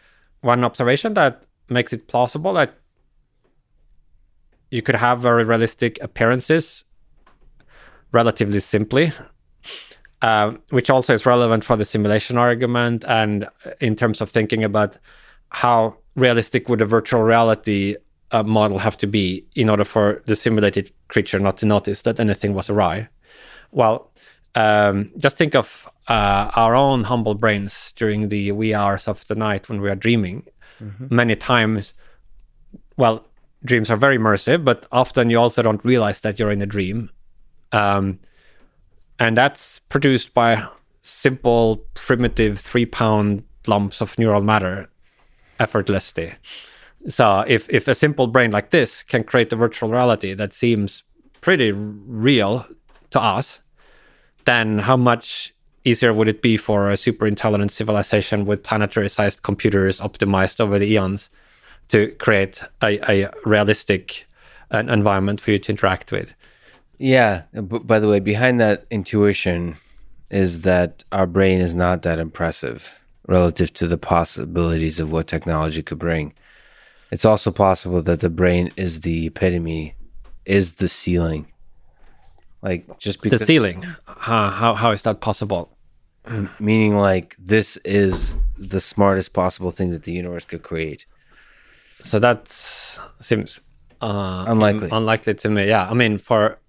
one 0.42 0.64
observation 0.64 1.14
that 1.16 1.44
makes 1.70 1.92
it 1.94 2.08
plausible 2.08 2.54
that 2.54 2.76
you 4.72 4.82
could 4.82 4.96
have 4.96 5.22
very 5.22 5.44
realistic 5.44 5.98
appearances 6.02 6.86
relatively 8.12 8.60
simply 8.60 9.12
uh, 10.22 10.52
which 10.70 10.90
also 10.90 11.14
is 11.14 11.26
relevant 11.26 11.64
for 11.64 11.76
the 11.76 11.86
simulation 11.86 12.38
argument 12.38 13.06
and 13.08 13.48
in 13.80 13.96
terms 13.96 14.22
of 14.22 14.30
thinking 14.30 14.64
about 14.64 14.98
how 15.50 15.98
realistic 16.16 16.70
would 16.70 16.82
a 16.82 16.86
virtual 16.86 17.22
reality 17.22 17.96
uh, 18.32 18.44
model 18.44 18.78
have 18.80 18.98
to 18.98 19.08
be 19.08 19.46
in 19.56 19.70
order 19.70 19.84
for 19.84 20.22
the 20.26 20.36
simulated 20.36 20.92
creature 21.08 21.40
not 21.40 21.58
to 21.58 21.66
notice 21.66 22.04
that 22.04 22.20
anything 22.20 22.54
was 22.54 22.70
awry. 22.70 23.08
Well, 23.72 24.12
um, 24.56 25.12
just 25.18 25.38
think 25.38 25.56
of 25.56 25.90
uh, 26.08 26.52
our 26.56 26.76
own 26.76 27.04
humble 27.04 27.36
brains 27.36 27.94
during 27.96 28.30
the 28.30 28.52
wee 28.52 28.74
hours 28.74 29.08
of 29.08 29.26
the 29.28 29.36
night 29.36 29.70
when 29.70 29.82
we 29.82 29.90
are 29.90 29.96
dreaming. 29.96 30.46
Mm-hmm. 30.82 31.14
Many 31.16 31.36
times, 31.36 31.94
well, 32.98 33.26
dreams 33.64 33.90
are 33.90 33.98
very 33.98 34.18
immersive, 34.18 34.64
but 34.64 34.88
often 34.92 35.30
you 35.30 35.40
also 35.40 35.62
don't 35.62 35.84
realize 35.84 36.22
that 36.22 36.40
you're 36.40 36.52
in 36.52 36.62
a 36.62 36.66
dream. 36.66 37.10
Um, 37.72 38.20
and 39.20 39.38
that's 39.38 39.80
produced 39.80 40.34
by 40.34 40.66
simple, 41.02 41.78
primitive 41.94 42.60
three 42.60 42.86
pound 42.86 43.44
lumps 43.68 44.02
of 44.02 44.18
neural 44.18 44.42
matter 44.42 44.90
effortlessly. 45.60 46.36
So 47.08 47.44
if, 47.48 47.70
if 47.70 47.88
a 47.88 47.96
simple 47.96 48.28
brain 48.28 48.52
like 48.52 48.72
this 48.72 49.04
can 49.04 49.24
create 49.24 49.54
a 49.54 49.56
virtual 49.56 49.90
reality 49.90 50.34
that 50.34 50.54
seems 50.54 51.04
pretty 51.42 51.72
real 51.72 52.66
to 53.12 53.22
us, 53.22 53.60
then 54.46 54.80
how 54.80 54.98
much 54.98 55.54
easier 55.86 56.14
would 56.14 56.28
it 56.28 56.42
be 56.42 56.58
for 56.58 56.90
a 56.90 56.98
super 56.98 57.26
intelligent 57.26 57.72
civilization 57.72 58.46
with 58.46 58.64
planetary 58.64 59.10
sized 59.10 59.44
computers 59.44 60.00
optimized 60.00 60.60
over 60.60 60.78
the 60.78 60.92
eons 60.92 61.30
to 61.88 62.10
create 62.20 62.62
a, 62.84 63.00
a 63.10 63.32
realistic 63.46 64.28
uh, 64.72 64.80
environment 64.80 65.40
for 65.40 65.52
you 65.52 65.60
to 65.60 65.72
interact 65.72 66.12
with? 66.12 66.34
Yeah. 66.98 67.44
But 67.54 67.88
by 67.88 68.00
the 68.00 68.10
way, 68.10 68.20
behind 68.20 68.60
that 68.60 68.86
intuition 68.92 69.78
is 70.30 70.62
that 70.62 71.04
our 71.12 71.26
brain 71.26 71.60
is 71.60 71.74
not 71.74 72.02
that 72.04 72.20
impressive 72.20 72.99
relative 73.30 73.72
to 73.72 73.88
the 73.88 73.98
possibilities 73.98 75.00
of 75.00 75.12
what 75.12 75.28
technology 75.28 75.84
could 75.84 76.00
bring. 76.00 76.34
It's 77.12 77.26
also 77.26 77.52
possible 77.52 78.02
that 78.02 78.22
the 78.22 78.30
brain 78.30 78.72
is 78.76 79.02
the 79.02 79.28
epitome, 79.28 79.96
is 80.46 80.76
the 80.76 80.90
ceiling. 80.90 81.46
Like 82.62 82.98
just 82.98 83.22
because 83.22 83.40
the 83.40 83.46
ceiling. 83.46 83.86
Uh, 84.08 84.50
how 84.50 84.74
how 84.74 84.92
is 84.92 85.04
that 85.04 85.22
possible? 85.22 85.78
Meaning, 86.60 86.98
like 86.98 87.36
this 87.40 87.78
is 87.86 88.36
the 88.58 88.82
smartest 88.82 89.34
possible 89.34 89.72
thing 89.72 89.92
that 89.92 90.04
the 90.04 90.12
universe 90.12 90.46
could 90.46 90.64
create. 90.64 91.06
So 92.02 92.20
that 92.20 92.48
seems 93.22 93.62
uh, 94.02 94.46
unlikely. 94.48 94.90
unlikely 94.92 95.36
to 95.36 95.50
me. 95.50 95.68
Yeah, 95.68 95.88
I 95.90 95.94
mean, 95.94 96.18
for 96.18 96.60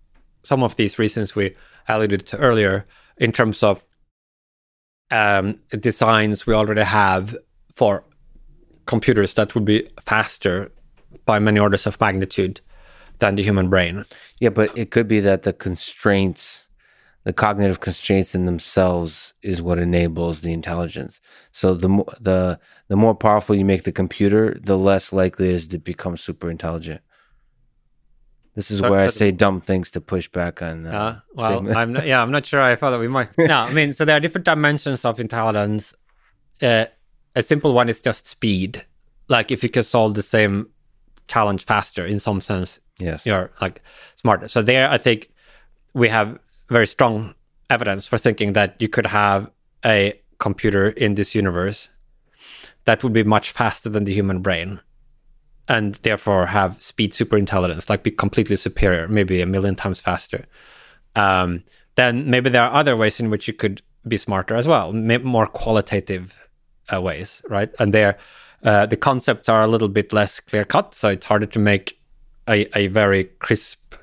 some 0.43 0.63
of 0.63 0.77
these 0.77 0.99
reasons 0.99 1.35
we 1.35 1.57
alluded 1.89 2.27
to 2.29 2.37
earlier, 2.39 2.87
in 3.17 3.33
terms 3.33 3.63
of 3.63 3.85
um, 5.11 5.59
designs 5.79 6.47
we 6.47 6.55
already 6.55 6.83
have 6.83 7.37
for 7.75 8.05
computers 8.87 9.35
that 9.35 9.55
would 9.55 9.65
be 9.65 9.89
faster 10.01 10.71
by 11.25 11.39
many 11.39 11.61
orders 11.61 11.87
of 11.87 12.01
magnitude 12.01 12.61
than 13.19 13.37
the 13.37 13.43
human 13.43 13.69
brain. 13.69 14.05
Yeah, 14.39 14.51
but 14.51 14.77
it 14.77 14.91
could 14.91 15.09
be 15.09 15.21
that 15.21 15.43
the 15.43 15.53
constraints, 15.53 16.67
the 17.25 17.33
cognitive 17.33 17.81
constraints 17.81 18.35
in 18.35 18.47
themselves, 18.47 19.35
is 19.43 19.63
what 19.63 19.79
enables 19.79 20.41
the 20.41 20.53
intelligence. 20.53 21.21
So 21.53 21.75
the 21.75 21.89
the 22.21 22.59
the 22.89 22.97
more 22.97 23.15
powerful 23.15 23.55
you 23.55 23.65
make 23.65 23.85
the 23.85 23.93
computer, 23.93 24.55
the 24.61 24.79
less 24.79 25.13
likely 25.13 25.51
it 25.51 25.55
is 25.55 25.69
to 25.69 25.79
become 25.79 26.17
super 26.17 26.51
intelligent. 26.51 27.03
This 28.61 28.71
is 28.71 28.83
where 28.83 29.01
I 29.01 29.09
say 29.09 29.31
dumb 29.31 29.63
things 29.63 29.91
to 29.93 30.03
push 30.03 30.29
back 30.29 30.61
on. 30.61 30.87
Uh, 30.87 30.91
uh, 30.91 31.21
well, 31.35 31.79
I'm 31.79 31.95
not, 31.95 32.07
yeah, 32.07 32.23
I'm 32.23 32.31
not 32.31 32.45
sure. 32.45 32.61
I 32.61 32.77
thought 32.77 32.91
that 32.91 33.01
we 33.01 33.09
might. 33.09 33.31
no, 33.39 33.61
I 33.61 33.73
mean, 33.73 33.95
so 33.95 34.05
there 34.05 34.19
are 34.19 34.21
different 34.21 34.45
dimensions 34.45 35.03
of 35.07 35.19
intelligence. 35.19 35.95
Uh, 36.61 36.85
a 37.35 37.43
simple 37.43 37.73
one 37.73 37.89
is 37.89 38.03
just 38.03 38.27
speed. 38.27 38.85
Like 39.29 39.51
if 39.51 39.63
you 39.63 39.71
can 39.71 39.83
solve 39.83 40.15
the 40.15 40.23
same 40.23 40.69
challenge 41.27 41.65
faster, 41.65 42.05
in 42.05 42.21
some 42.21 42.43
sense, 42.43 42.81
yes, 42.99 43.25
you're 43.25 43.51
like 43.63 43.81
smarter. 44.17 44.47
So 44.47 44.61
there, 44.61 44.91
I 44.91 44.99
think 44.99 45.31
we 45.95 46.09
have 46.09 46.39
very 46.69 46.87
strong 46.87 47.35
evidence 47.71 48.07
for 48.07 48.19
thinking 48.19 48.53
that 48.53 48.77
you 48.79 48.89
could 48.91 49.07
have 49.07 49.51
a 49.87 50.21
computer 50.39 50.91
in 50.91 51.15
this 51.15 51.35
universe 51.35 51.89
that 52.85 53.03
would 53.03 53.15
be 53.15 53.25
much 53.25 53.53
faster 53.53 53.89
than 53.89 54.05
the 54.05 54.13
human 54.13 54.41
brain 54.41 54.81
and 55.71 55.95
therefore 56.03 56.47
have 56.47 56.83
speed 56.83 57.15
super 57.15 57.37
intelligence, 57.39 57.89
like 57.89 58.03
be 58.03 58.11
completely 58.11 58.57
superior, 58.57 59.07
maybe 59.07 59.41
a 59.41 59.47
million 59.47 59.77
times 59.77 60.01
faster. 60.01 60.45
Um, 61.15 61.63
then 61.95 62.29
maybe 62.29 62.51
there 62.51 62.65
are 62.65 62.75
other 62.75 62.97
ways 62.97 63.21
in 63.21 63.31
which 63.31 63.47
you 63.47 63.55
could 63.55 63.81
be 64.09 64.17
smarter 64.17 64.57
as 64.57 64.67
well, 64.67 64.93
more 64.93 65.47
qualitative 65.47 66.35
uh, 66.93 67.01
ways, 67.01 67.41
right? 67.49 67.71
And 67.79 67.95
there, 67.95 68.19
uh, 68.65 68.87
the 68.87 68.97
concepts 68.97 69.49
are 69.49 69.63
a 69.63 69.69
little 69.69 69.87
bit 69.89 70.13
less 70.13 70.41
clear 70.41 70.65
cut, 70.65 70.93
so 70.93 71.09
it's 71.09 71.27
harder 71.27 71.47
to 71.47 71.59
make 71.61 72.01
a, 72.49 72.67
a 72.77 72.89
very 72.89 73.25
crisp, 73.39 73.95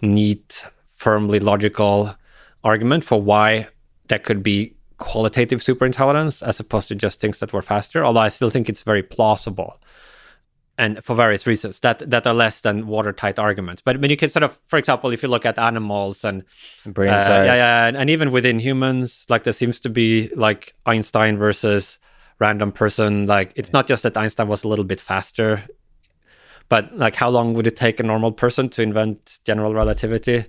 neat, 0.00 0.64
firmly 0.96 1.38
logical 1.38 2.16
argument 2.64 3.04
for 3.04 3.20
why 3.20 3.68
that 4.08 4.24
could 4.24 4.42
be 4.42 4.74
qualitative 4.96 5.60
superintelligence 5.60 6.42
as 6.42 6.60
opposed 6.60 6.88
to 6.88 6.94
just 6.94 7.20
things 7.20 7.38
that 7.38 7.52
were 7.52 7.62
faster. 7.62 8.02
Although 8.02 8.20
I 8.20 8.30
still 8.30 8.48
think 8.48 8.70
it's 8.70 8.82
very 8.82 9.02
plausible 9.02 9.78
and 10.80 11.04
for 11.04 11.14
various 11.14 11.46
reasons 11.46 11.78
that 11.80 11.98
that 12.10 12.26
are 12.26 12.32
less 12.32 12.62
than 12.62 12.86
watertight 12.86 13.38
arguments. 13.38 13.82
But 13.82 13.96
I 13.96 13.98
mean, 13.98 14.10
you 14.10 14.16
can 14.16 14.30
sort 14.30 14.44
of, 14.44 14.58
for 14.66 14.78
example, 14.78 15.10
if 15.10 15.22
you 15.22 15.28
look 15.28 15.44
at 15.44 15.58
animals 15.58 16.24
and 16.24 16.42
brain 16.86 17.10
uh, 17.10 17.20
size, 17.20 17.46
yeah, 17.46 17.54
yeah, 17.54 17.86
and, 17.86 17.96
and, 17.98 18.08
even 18.08 18.30
within 18.30 18.58
humans, 18.58 19.26
like 19.28 19.44
there 19.44 19.52
seems 19.52 19.78
to 19.80 19.90
be 19.90 20.30
like 20.34 20.74
Einstein 20.86 21.36
versus 21.36 21.98
random 22.38 22.72
person. 22.72 23.26
Like 23.26 23.52
it's 23.56 23.74
not 23.74 23.86
just 23.86 24.02
that 24.04 24.16
Einstein 24.16 24.48
was 24.48 24.64
a 24.64 24.68
little 24.68 24.86
bit 24.86 25.02
faster, 25.02 25.62
but 26.70 26.96
like 26.96 27.14
how 27.14 27.28
long 27.28 27.52
would 27.54 27.66
it 27.66 27.76
take 27.76 28.00
a 28.00 28.02
normal 28.02 28.32
person 28.32 28.70
to 28.70 28.82
invent 28.82 29.38
general 29.44 29.74
relativity? 29.74 30.46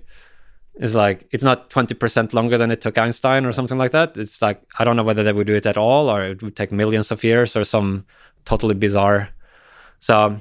Is 0.76 0.94
like 0.94 1.28
it's 1.30 1.44
not 1.44 1.68
twenty 1.68 1.94
percent 1.94 2.32
longer 2.32 2.56
than 2.56 2.70
it 2.70 2.80
took 2.80 2.96
Einstein 2.96 3.44
or 3.44 3.52
something 3.52 3.76
like 3.76 3.92
that. 3.92 4.16
It's 4.16 4.40
like 4.40 4.62
I 4.78 4.84
don't 4.84 4.96
know 4.96 5.04
whether 5.04 5.22
they 5.22 5.34
would 5.34 5.46
do 5.46 5.54
it 5.54 5.66
at 5.66 5.76
all 5.76 6.08
or 6.08 6.22
it 6.22 6.42
would 6.42 6.56
take 6.56 6.72
millions 6.72 7.10
of 7.10 7.22
years 7.22 7.54
or 7.54 7.64
some 7.64 8.06
totally 8.46 8.74
bizarre 8.74 9.28
so, 10.02 10.40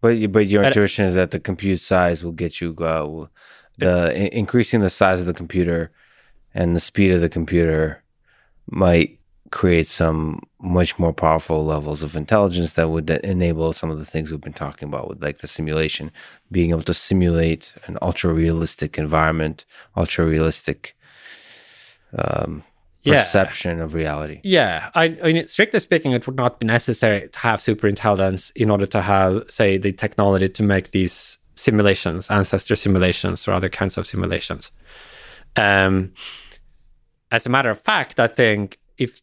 but 0.00 0.32
but 0.32 0.48
your 0.48 0.64
intuition 0.64 1.04
is 1.04 1.14
that 1.14 1.30
the 1.30 1.38
compute 1.38 1.80
size 1.80 2.24
will 2.24 2.32
get 2.32 2.60
you 2.60 2.74
uh, 2.80 3.26
the 3.78 4.36
increasing 4.36 4.80
the 4.80 4.90
size 4.90 5.20
of 5.20 5.26
the 5.26 5.32
computer 5.32 5.92
and 6.54 6.74
the 6.74 6.80
speed 6.80 7.12
of 7.12 7.20
the 7.20 7.28
computer 7.28 8.02
might 8.68 9.20
create 9.52 9.86
some 9.86 10.40
much 10.60 10.98
more 10.98 11.12
powerful 11.12 11.64
levels 11.64 12.02
of 12.02 12.16
intelligence 12.16 12.72
that 12.72 12.90
would 12.90 13.08
enable 13.10 13.72
some 13.72 13.90
of 13.90 13.98
the 14.00 14.04
things 14.04 14.32
we've 14.32 14.40
been 14.40 14.52
talking 14.52 14.88
about 14.88 15.08
with 15.08 15.22
like 15.22 15.38
the 15.38 15.48
simulation 15.48 16.10
being 16.50 16.70
able 16.70 16.82
to 16.82 16.94
simulate 16.94 17.72
an 17.86 17.96
ultra 18.02 18.32
realistic 18.32 18.98
environment 18.98 19.64
ultra 19.96 20.26
realistic 20.26 20.96
um, 22.18 22.64
yeah. 23.02 23.18
perception 23.18 23.80
of 23.80 23.94
reality. 23.94 24.40
Yeah, 24.42 24.90
I, 24.94 25.16
I, 25.22 25.32
mean, 25.32 25.46
strictly 25.46 25.80
speaking, 25.80 26.12
it 26.12 26.26
would 26.26 26.36
not 26.36 26.60
be 26.60 26.66
necessary 26.66 27.28
to 27.28 27.38
have 27.38 27.60
super 27.60 27.88
intelligence 27.88 28.52
in 28.54 28.70
order 28.70 28.86
to 28.86 29.00
have, 29.00 29.44
say, 29.48 29.78
the 29.78 29.92
technology 29.92 30.48
to 30.48 30.62
make 30.62 30.90
these 30.90 31.38
simulations, 31.54 32.30
ancestor 32.30 32.76
simulations, 32.76 33.46
or 33.46 33.52
other 33.52 33.68
kinds 33.68 33.96
of 33.96 34.06
simulations. 34.06 34.70
Um, 35.56 36.12
as 37.30 37.46
a 37.46 37.48
matter 37.48 37.70
of 37.70 37.80
fact, 37.80 38.20
I 38.20 38.26
think 38.26 38.78
if 38.98 39.20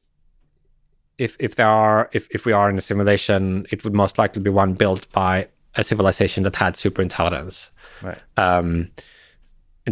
if 1.18 1.36
if 1.40 1.56
there 1.56 1.68
are 1.68 2.10
if 2.14 2.28
if 2.32 2.46
we 2.46 2.54
are 2.54 2.70
in 2.70 2.78
a 2.78 2.82
simulation, 2.82 3.66
it 3.72 3.84
would 3.84 3.94
most 3.94 4.18
likely 4.18 4.42
be 4.42 4.50
one 4.50 4.74
built 4.74 5.12
by 5.12 5.48
a 5.76 5.84
civilization 5.84 6.44
that 6.44 6.56
had 6.56 6.76
super 6.76 7.02
intelligence. 7.02 7.70
Right. 8.02 8.20
Um, 8.38 8.92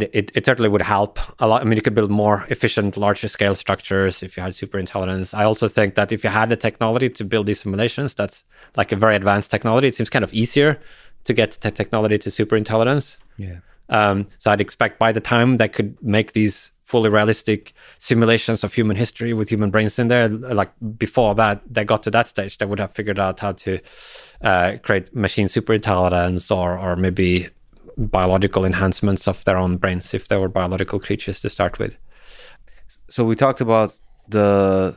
it, 0.04 0.32
it 0.36 0.46
certainly 0.46 0.70
would 0.70 0.82
help 0.82 1.20
a 1.40 1.48
lot. 1.48 1.62
I 1.62 1.66
mean, 1.66 1.76
you 1.76 1.82
could 1.82 1.96
build 1.96 2.12
more 2.12 2.46
efficient, 2.50 2.98
larger 2.98 3.28
scale 3.28 3.56
structures 3.56 4.24
if 4.24 4.36
you 4.36 4.44
had 4.44 4.56
super 4.56 4.78
intelligence. 4.78 5.34
I 5.34 5.46
also 5.46 5.68
think 5.68 5.96
that 5.96 6.12
if 6.12 6.24
you 6.24 6.30
had 6.30 6.50
the 6.50 6.56
technology 6.56 7.10
to 7.10 7.24
build 7.24 7.46
these 7.46 7.62
simulations, 7.62 8.14
that's 8.14 8.44
like 8.76 8.92
a 8.92 8.96
very 8.96 9.16
advanced 9.16 9.52
technology. 9.52 9.88
It 9.88 9.96
seems 9.96 10.10
kind 10.10 10.24
of 10.24 10.34
easier 10.34 10.80
to 11.24 11.34
get 11.34 11.60
the 11.62 11.72
technology 11.72 12.18
to 12.20 12.32
super 12.32 12.56
intelligence. 12.56 13.18
Yeah. 13.38 13.60
Um, 13.90 14.28
so 14.38 14.52
I'd 14.52 14.62
expect 14.62 15.00
by 15.00 15.12
the 15.12 15.22
time 15.22 15.58
that 15.58 15.74
could 15.74 16.02
make 16.02 16.34
these 16.34 16.72
fully 16.86 17.10
realistic 17.10 17.74
simulations 17.98 18.64
of 18.64 18.74
human 18.74 18.96
history 18.96 19.34
with 19.34 19.50
human 19.50 19.72
brains 19.72 19.98
in 19.98 20.08
there, 20.08 20.30
like 20.30 20.72
before 20.98 21.34
that, 21.36 21.62
they 21.70 21.84
got 21.84 22.04
to 22.04 22.12
that 22.12 22.28
stage, 22.28 22.58
they 22.60 22.66
would 22.66 22.80
have 22.80 22.92
figured 22.92 23.20
out 23.20 23.40
how 23.40 23.52
to 23.52 23.80
uh, 24.42 24.74
create 24.84 25.16
machine 25.16 25.48
super 25.48 25.74
intelligence 25.74 26.52
or, 26.52 26.78
or 26.78 26.96
maybe 26.96 27.50
biological 27.98 28.66
enhancements 28.66 29.28
of 29.28 29.44
their 29.46 29.58
own 29.58 29.78
brains 29.78 30.14
if 30.14 30.28
they 30.28 30.38
were 30.38 30.50
biological 30.50 31.00
creatures 31.00 31.40
to 31.42 31.50
start 31.50 31.80
with. 31.80 31.96
So 33.08 33.24
we 33.24 33.36
talked 33.36 33.62
about 33.62 34.00
the 34.28 34.96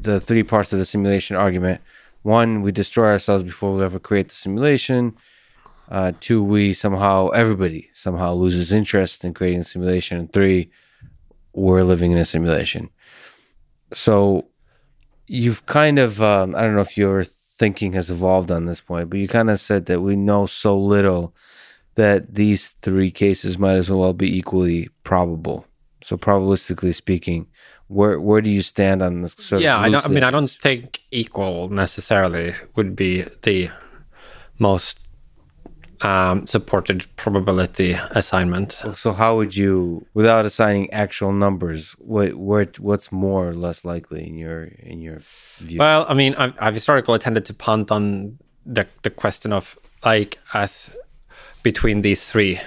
the 0.00 0.20
three 0.20 0.42
parts 0.42 0.72
of 0.72 0.78
the 0.78 0.84
simulation 0.84 1.36
argument. 1.36 1.80
One, 2.22 2.62
we 2.62 2.72
destroy 2.72 3.08
ourselves 3.08 3.44
before 3.44 3.74
we 3.74 3.84
ever 3.84 3.98
create 3.98 4.28
the 4.28 4.34
simulation. 4.34 5.16
Uh, 5.90 6.12
two, 6.20 6.42
we 6.42 6.72
somehow 6.72 7.28
everybody 7.28 7.90
somehow 7.94 8.34
loses 8.34 8.72
interest 8.72 9.24
in 9.24 9.34
creating 9.34 9.60
a 9.60 9.64
simulation. 9.64 10.18
And 10.18 10.32
three, 10.32 10.70
we're 11.52 11.82
living 11.82 12.12
in 12.12 12.18
a 12.18 12.24
simulation. 12.24 12.90
So 13.92 14.48
you've 15.26 15.64
kind 15.66 15.98
of, 15.98 16.20
um, 16.20 16.54
I 16.54 16.62
don't 16.62 16.74
know 16.74 16.80
if 16.82 16.98
your 16.98 17.24
thinking 17.24 17.94
has 17.94 18.10
evolved 18.10 18.50
on 18.50 18.66
this 18.66 18.80
point, 18.80 19.10
but 19.10 19.18
you 19.18 19.28
kind 19.28 19.50
of 19.50 19.60
said 19.60 19.86
that 19.86 20.00
we 20.00 20.14
know 20.14 20.46
so 20.46 20.78
little 20.78 21.34
that 21.98 22.34
these 22.34 22.74
three 22.80 23.10
cases 23.10 23.58
might 23.58 23.74
as 23.74 23.90
well 23.90 24.12
be 24.12 24.38
equally 24.38 24.88
probable. 25.02 25.66
So 26.00 26.16
probabilistically 26.16 26.94
speaking, 26.94 27.48
where 27.88 28.20
where 28.20 28.40
do 28.40 28.50
you 28.50 28.62
stand 28.62 29.02
on 29.02 29.22
this? 29.22 29.32
Sort 29.32 29.62
yeah, 29.62 29.76
I, 29.76 29.86
I 29.86 30.06
mean, 30.06 30.22
I 30.22 30.30
don't 30.30 30.48
think 30.48 31.00
equal 31.10 31.68
necessarily 31.68 32.54
would 32.76 32.94
be 32.94 33.24
the 33.42 33.70
most 34.60 35.00
um, 36.02 36.46
supported 36.46 37.04
probability 37.16 37.98
assignment. 38.12 38.80
So 38.94 39.12
how 39.12 39.36
would 39.36 39.56
you, 39.56 40.06
without 40.14 40.46
assigning 40.46 40.92
actual 40.92 41.32
numbers, 41.32 41.96
what 41.98 42.34
what 42.34 42.78
what's 42.78 43.10
more 43.10 43.48
or 43.48 43.54
less 43.54 43.84
likely 43.84 44.24
in 44.24 44.38
your 44.38 44.64
in 44.78 45.00
your 45.00 45.20
view? 45.58 45.80
Well, 45.80 46.06
I 46.08 46.14
mean, 46.14 46.36
I've, 46.36 46.54
I've 46.60 46.74
historically 46.74 47.18
tended 47.18 47.44
to 47.46 47.54
punt 47.54 47.90
on 47.90 48.38
the 48.64 48.86
the 49.02 49.10
question 49.10 49.52
of 49.52 49.76
like 50.04 50.38
as 50.54 50.90
between 51.62 52.02
these 52.02 52.30
three. 52.30 52.60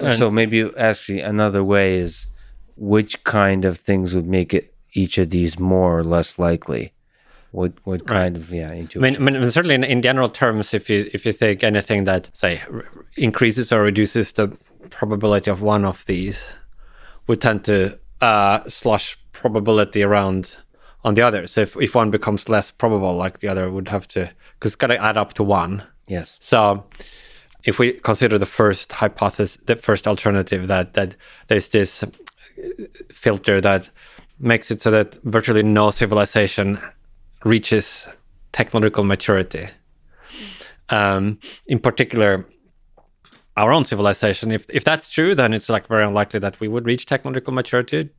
And- 0.00 0.18
so 0.18 0.30
maybe 0.30 0.70
actually 0.76 1.20
another 1.20 1.62
way 1.64 1.96
is 1.96 2.26
which 2.76 3.22
kind 3.24 3.64
of 3.64 3.78
things 3.78 4.14
would 4.14 4.26
make 4.26 4.54
it 4.54 4.74
each 4.94 5.18
of 5.18 5.30
these 5.30 5.58
more 5.58 5.98
or 5.98 6.04
less 6.04 6.38
likely? 6.38 6.92
What 7.50 7.72
what 7.84 8.06
kind 8.06 8.34
of 8.36 8.50
yeah 8.50 8.70
I 8.70 8.86
mean, 8.98 9.14
I 9.14 9.18
mean, 9.18 9.50
certainly 9.50 9.74
in, 9.74 9.84
in 9.84 10.00
general 10.00 10.30
terms, 10.30 10.72
if 10.72 10.88
you 10.88 11.10
if 11.12 11.26
you 11.26 11.32
take 11.34 11.62
anything 11.62 12.04
that 12.04 12.30
say 12.32 12.62
r- 12.72 12.86
increases 13.16 13.72
or 13.72 13.82
reduces 13.82 14.32
the 14.32 14.48
probability 14.88 15.50
of 15.50 15.60
one 15.60 15.84
of 15.84 16.04
these, 16.06 16.42
would 17.26 17.42
tend 17.42 17.64
to 17.66 17.98
uh, 18.22 18.60
slush 18.68 19.18
probability 19.32 20.02
around 20.02 20.56
on 21.04 21.12
the 21.14 21.20
other. 21.20 21.46
So 21.46 21.60
if, 21.60 21.76
if 21.76 21.94
one 21.94 22.10
becomes 22.10 22.48
less 22.48 22.70
probable, 22.70 23.14
like 23.16 23.40
the 23.40 23.48
other 23.48 23.70
would 23.70 23.88
have 23.88 24.08
to, 24.08 24.30
because 24.54 24.70
it's 24.70 24.76
got 24.76 24.86
to 24.86 24.96
add 24.96 25.18
up 25.18 25.34
to 25.34 25.42
one. 25.42 25.82
yes. 26.06 26.38
So 26.40 26.84
if 27.64 27.78
we 27.78 27.92
consider 27.92 28.38
the 28.38 28.46
first 28.46 28.92
hypothesis, 28.92 29.58
the 29.66 29.76
first 29.76 30.08
alternative 30.08 30.68
that 30.68 30.94
that 30.94 31.16
there's 31.46 31.68
this 31.68 32.04
filter 33.10 33.60
that 33.60 33.90
makes 34.38 34.70
it 34.70 34.82
so 34.82 34.90
that 34.90 35.14
virtually 35.22 35.62
no 35.62 35.90
civilization 35.90 36.78
reaches 37.44 38.06
technological 38.52 39.04
maturity. 39.04 39.68
Um, 40.88 41.38
in 41.66 41.78
particular, 41.78 42.46
our 43.56 43.72
own 43.72 43.84
civilization. 43.84 44.50
If 44.50 44.66
if 44.68 44.84
that's 44.84 45.08
true, 45.08 45.34
then 45.34 45.52
it's 45.54 45.68
like 45.68 45.86
very 45.86 46.04
unlikely 46.04 46.40
that 46.40 46.60
we 46.60 46.68
would 46.68 46.86
reach 46.86 47.06
technological 47.06 47.52
maturity. 47.52 48.10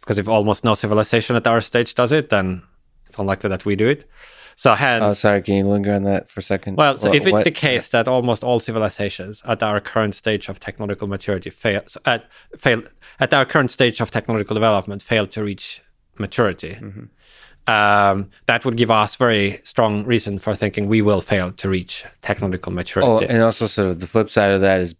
Because 0.00 0.18
if 0.18 0.28
almost 0.28 0.62
no 0.64 0.74
civilization 0.74 1.34
at 1.34 1.46
our 1.46 1.60
stage 1.60 1.94
does 1.94 2.12
it, 2.12 2.28
then 2.28 2.62
it's 3.06 3.18
unlikely 3.18 3.50
that 3.50 3.64
we 3.64 3.74
do 3.74 3.88
it. 3.88 4.08
So 4.56 4.74
hence, 4.74 5.02
Oh, 5.04 5.12
sorry. 5.12 5.42
Can 5.42 5.54
you 5.56 5.66
linger 5.66 5.92
on 5.92 6.04
that 6.04 6.28
for 6.28 6.40
a 6.40 6.42
second? 6.42 6.76
well, 6.76 6.98
so 6.98 7.08
What- 7.08 7.16
if 7.16 7.22
it's 7.26 7.32
what- 7.32 7.44
the 7.44 7.50
case 7.50 7.88
that 7.90 8.08
almost 8.08 8.44
all 8.44 8.60
civilizations 8.60 9.42
at 9.46 9.62
our 9.62 9.80
current 9.80 10.14
stage 10.14 10.48
of 10.48 10.60
technological 10.60 11.08
maturity 11.08 11.50
fail, 11.50 11.82
at 12.04 12.24
fail 12.58 12.82
at 13.20 13.32
our 13.34 13.44
current 13.44 13.70
stage 13.70 14.00
of 14.00 14.10
technological 14.10 14.54
development 14.54 15.02
fail 15.02 15.26
to 15.28 15.42
reach 15.42 15.82
maturity, 16.18 16.76
Mm-hmm. 16.80 17.72
um, 17.72 18.28
that 18.46 18.64
would 18.64 18.76
give 18.76 18.90
us 18.90 19.16
very 19.16 19.60
strong 19.64 20.04
reason 20.04 20.38
for 20.38 20.54
thinking 20.54 20.88
we 20.88 21.00
will 21.02 21.20
fail 21.20 21.52
to 21.52 21.68
reach 21.68 22.04
technological 22.20 22.72
maturity. 22.72 23.26
Oh, 23.26 23.28
and 23.28 23.42
also 23.42 23.66
sort 23.66 23.88
of 23.88 24.00
the 24.00 24.06
flip 24.06 24.30
side 24.30 24.52
of 24.52 24.60
that 24.60 24.80
is 24.80 24.94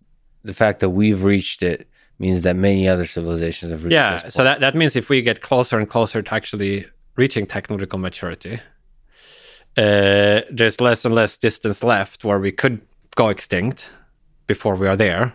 the 0.44 0.54
fact 0.54 0.80
that 0.80 0.90
we've 0.90 1.22
reached 1.22 1.62
it 1.62 1.86
means 2.18 2.42
that 2.42 2.54
many 2.56 2.86
other 2.88 3.04
civilizations 3.04 3.70
have 3.72 3.84
reached 3.84 3.92
yeah, 3.94 4.28
so 4.28 4.44
that 4.44 4.60
that 4.60 4.74
means 4.74 4.94
if 4.96 5.08
we 5.08 5.22
get 5.22 5.40
closer 5.40 5.78
and 5.78 5.88
closer 5.88 6.22
to 6.22 6.34
actually 6.34 6.86
reaching 7.16 7.46
technological 7.46 7.98
maturity, 7.98 8.60
uh, 9.76 10.42
there's 10.50 10.80
less 10.80 11.04
and 11.04 11.14
less 11.14 11.36
distance 11.36 11.82
left 11.82 12.24
where 12.24 12.38
we 12.38 12.52
could 12.52 12.82
go 13.14 13.28
extinct 13.28 13.90
before 14.46 14.74
we 14.74 14.86
are 14.86 14.96
there, 14.96 15.34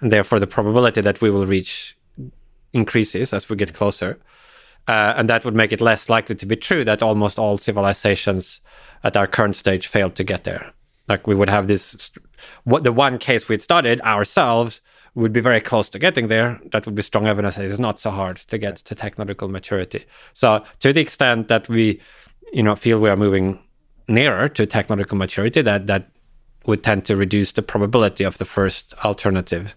and 0.00 0.12
therefore 0.12 0.38
the 0.38 0.46
probability 0.46 1.00
that 1.00 1.20
we 1.20 1.30
will 1.30 1.46
reach 1.46 1.96
increases 2.72 3.32
as 3.32 3.48
we 3.48 3.56
get 3.56 3.74
closer. 3.74 4.18
Uh, 4.86 5.12
and 5.16 5.28
that 5.28 5.44
would 5.44 5.54
make 5.54 5.72
it 5.72 5.80
less 5.80 6.08
likely 6.08 6.34
to 6.34 6.46
be 6.46 6.56
true 6.56 6.82
that 6.84 7.02
almost 7.02 7.38
all 7.38 7.58
civilizations 7.58 8.60
at 9.04 9.16
our 9.16 9.26
current 9.26 9.54
stage 9.54 9.86
failed 9.86 10.14
to 10.14 10.24
get 10.24 10.44
there. 10.44 10.72
Like 11.08 11.26
we 11.26 11.34
would 11.34 11.50
have 11.50 11.66
this, 11.66 12.10
what 12.64 12.84
the 12.84 12.92
one 12.92 13.18
case 13.18 13.48
we'd 13.48 13.62
studied 13.62 14.00
ourselves 14.00 14.80
would 15.14 15.32
be 15.32 15.40
very 15.40 15.60
close 15.60 15.88
to 15.90 15.98
getting 15.98 16.28
there. 16.28 16.60
That 16.72 16.86
would 16.86 16.94
be 16.94 17.02
strong 17.02 17.26
evidence 17.26 17.56
that 17.56 17.64
it's 17.64 17.78
not 17.78 18.00
so 18.00 18.10
hard 18.10 18.36
to 18.36 18.56
get 18.56 18.76
to 18.76 18.94
technological 18.94 19.48
maturity. 19.48 20.06
So 20.32 20.64
to 20.80 20.92
the 20.92 21.00
extent 21.00 21.48
that 21.48 21.68
we, 21.68 22.00
you 22.52 22.62
know, 22.62 22.76
feel 22.76 23.00
we 23.00 23.10
are 23.10 23.16
moving 23.16 23.58
nearer 24.08 24.48
to 24.48 24.66
technological 24.66 25.18
maturity, 25.18 25.62
that 25.62 25.86
that 25.86 26.10
would 26.66 26.82
tend 26.82 27.04
to 27.06 27.16
reduce 27.16 27.52
the 27.52 27.62
probability 27.62 28.24
of 28.24 28.38
the 28.38 28.44
first 28.44 28.94
alternative 29.04 29.74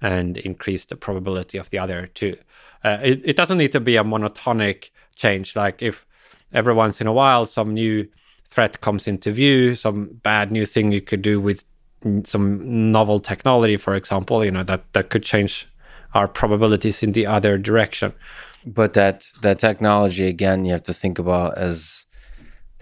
and 0.00 0.38
increase 0.38 0.84
the 0.84 0.96
probability 0.96 1.58
of 1.58 1.70
the 1.70 1.78
other 1.78 2.08
two. 2.14 2.36
Uh, 2.84 2.98
it, 3.02 3.20
it 3.24 3.36
doesn't 3.36 3.58
need 3.58 3.72
to 3.72 3.80
be 3.80 3.96
a 3.96 4.02
monotonic 4.04 4.90
change. 5.14 5.54
Like 5.54 5.82
if 5.82 6.04
every 6.52 6.74
once 6.74 7.00
in 7.00 7.06
a 7.06 7.12
while 7.12 7.46
some 7.46 7.74
new 7.74 8.08
threat 8.50 8.80
comes 8.80 9.06
into 9.06 9.30
view, 9.32 9.76
some 9.76 10.20
bad 10.22 10.50
new 10.50 10.66
thing 10.66 10.92
you 10.92 11.00
could 11.00 11.22
do 11.22 11.40
with 11.40 11.64
some 12.24 12.90
novel 12.90 13.20
technology, 13.20 13.76
for 13.76 13.94
example, 13.94 14.44
you 14.44 14.50
know 14.50 14.64
that 14.64 14.92
that 14.92 15.10
could 15.10 15.22
change 15.22 15.68
our 16.14 16.26
probabilities 16.26 17.02
in 17.02 17.12
the 17.12 17.26
other 17.26 17.56
direction. 17.56 18.12
but 18.66 18.92
that 18.92 19.30
that 19.42 19.58
technology 19.58 20.26
again 20.26 20.64
you 20.64 20.72
have 20.72 20.82
to 20.82 20.94
think 20.94 21.18
about 21.18 21.56
as 21.58 22.06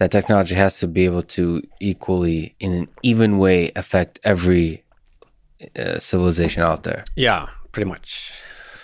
that 0.01 0.09
technology 0.09 0.55
has 0.55 0.79
to 0.79 0.87
be 0.87 1.05
able 1.05 1.21
to 1.21 1.61
equally 1.79 2.55
in 2.59 2.73
an 2.73 2.87
even 3.03 3.37
way 3.37 3.71
affect 3.75 4.19
every 4.23 4.83
uh, 5.77 5.99
civilization 5.99 6.63
out 6.63 6.81
there 6.81 7.05
Yeah, 7.15 7.49
pretty 7.71 7.87
much. 7.87 8.33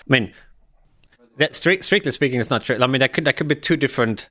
I 0.07 0.13
mean, 0.13 0.31
that 1.37 1.55
strict, 1.55 1.85
strictly 1.85 2.11
speaking, 2.11 2.39
it's 2.39 2.51
not 2.51 2.63
true. 2.63 2.77
I 2.79 2.85
mean, 2.85 2.99
that 2.99 3.13
could 3.13 3.25
that 3.25 3.35
could 3.35 3.47
be 3.47 3.55
two 3.55 3.75
different 3.75 4.29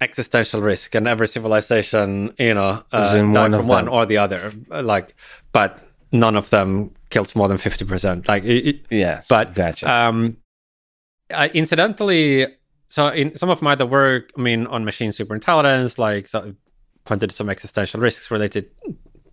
existential 0.00 0.60
risk, 0.60 0.96
and 0.96 1.06
every 1.06 1.28
civilization, 1.28 2.34
you 2.38 2.54
know, 2.54 2.82
uh, 2.90 3.14
in 3.16 3.32
one 3.32 3.52
from 3.52 3.68
one 3.68 3.86
or 3.86 4.04
the 4.04 4.18
other. 4.18 4.52
Uh, 4.68 4.82
Like, 4.82 5.14
but 5.52 5.78
none 6.10 6.36
of 6.36 6.50
them 6.50 6.90
kills 7.10 7.36
more 7.36 7.46
than 7.46 7.56
fifty 7.56 7.84
percent. 7.84 8.26
Like, 8.26 8.42
it, 8.42 8.84
yes 8.90 9.28
but 9.28 9.54
gotcha 9.54 9.88
Um, 9.88 10.38
I, 11.32 11.48
incidentally, 11.54 12.48
so 12.90 13.08
in 13.08 13.36
some 13.36 13.50
of 13.50 13.62
my 13.62 13.72
other 13.72 13.86
work, 13.86 14.32
I 14.36 14.40
mean, 14.40 14.66
on 14.66 14.84
machine 14.84 15.10
superintelligence, 15.10 15.96
like 15.96 16.26
so 16.26 16.54
pointed 17.04 17.30
to 17.30 17.36
some 17.36 17.48
existential 17.48 18.00
risks 18.00 18.32
related 18.32 18.68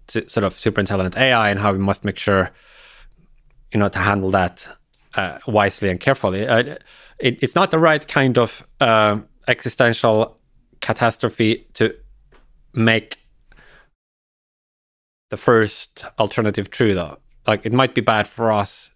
to 0.08 0.30
sort 0.30 0.43
of 0.43 0.55
superintelligent 0.55 1.18
AI 1.18 1.49
and 1.49 1.60
how 1.60 1.74
we 1.74 1.80
must 1.80 2.05
make 2.05 2.20
sure, 2.20 2.51
you 3.74 3.80
know, 3.80 3.89
to 3.89 3.97
handle 3.97 4.30
that 4.30 4.68
uh, 5.16 5.39
wisely 5.47 5.89
and 5.89 5.99
carefully. 5.99 6.47
Uh, 6.47 6.76
it, 7.18 7.39
it's 7.41 7.55
not 7.55 7.72
the 7.72 7.80
right 7.80 8.08
kind 8.08 8.38
of 8.38 8.66
um 8.80 9.28
existential 9.47 10.38
catastrophe 10.80 11.68
to 11.74 11.95
make 12.76 13.18
the 15.32 15.38
first 15.38 16.05
alternative 16.20 16.70
true, 16.70 16.93
though. 16.93 17.18
Like, 17.47 17.66
it 17.66 17.74
might 17.74 17.95
be 17.95 18.01
bad 18.01 18.28
for 18.28 18.51
us 18.51 18.91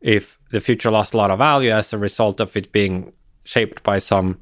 if 0.00 0.38
the 0.50 0.60
future 0.60 0.90
lost 0.90 1.14
a 1.14 1.16
lot 1.16 1.30
of 1.30 1.38
value 1.38 1.70
as 1.70 1.92
a 1.92 1.98
result 1.98 2.40
of 2.40 2.56
it 2.56 2.70
being 2.70 3.12
shaped 3.44 3.82
by 3.82 3.98
some 3.98 4.38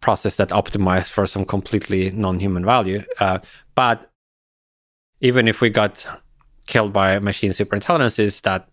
process 0.00 0.36
that 0.36 0.50
optimized 0.50 1.10
for 1.10 1.26
some 1.26 1.44
completely 1.44 2.10
non-human 2.10 2.64
value. 2.64 3.02
Uh, 3.20 3.38
but 3.74 4.10
even 5.20 5.48
if 5.48 5.60
we 5.60 5.70
got 5.70 6.06
killed 6.66 6.92
by 6.92 7.18
machine 7.18 7.50
superintelligence, 7.50 8.18
is 8.18 8.40
that 8.42 8.68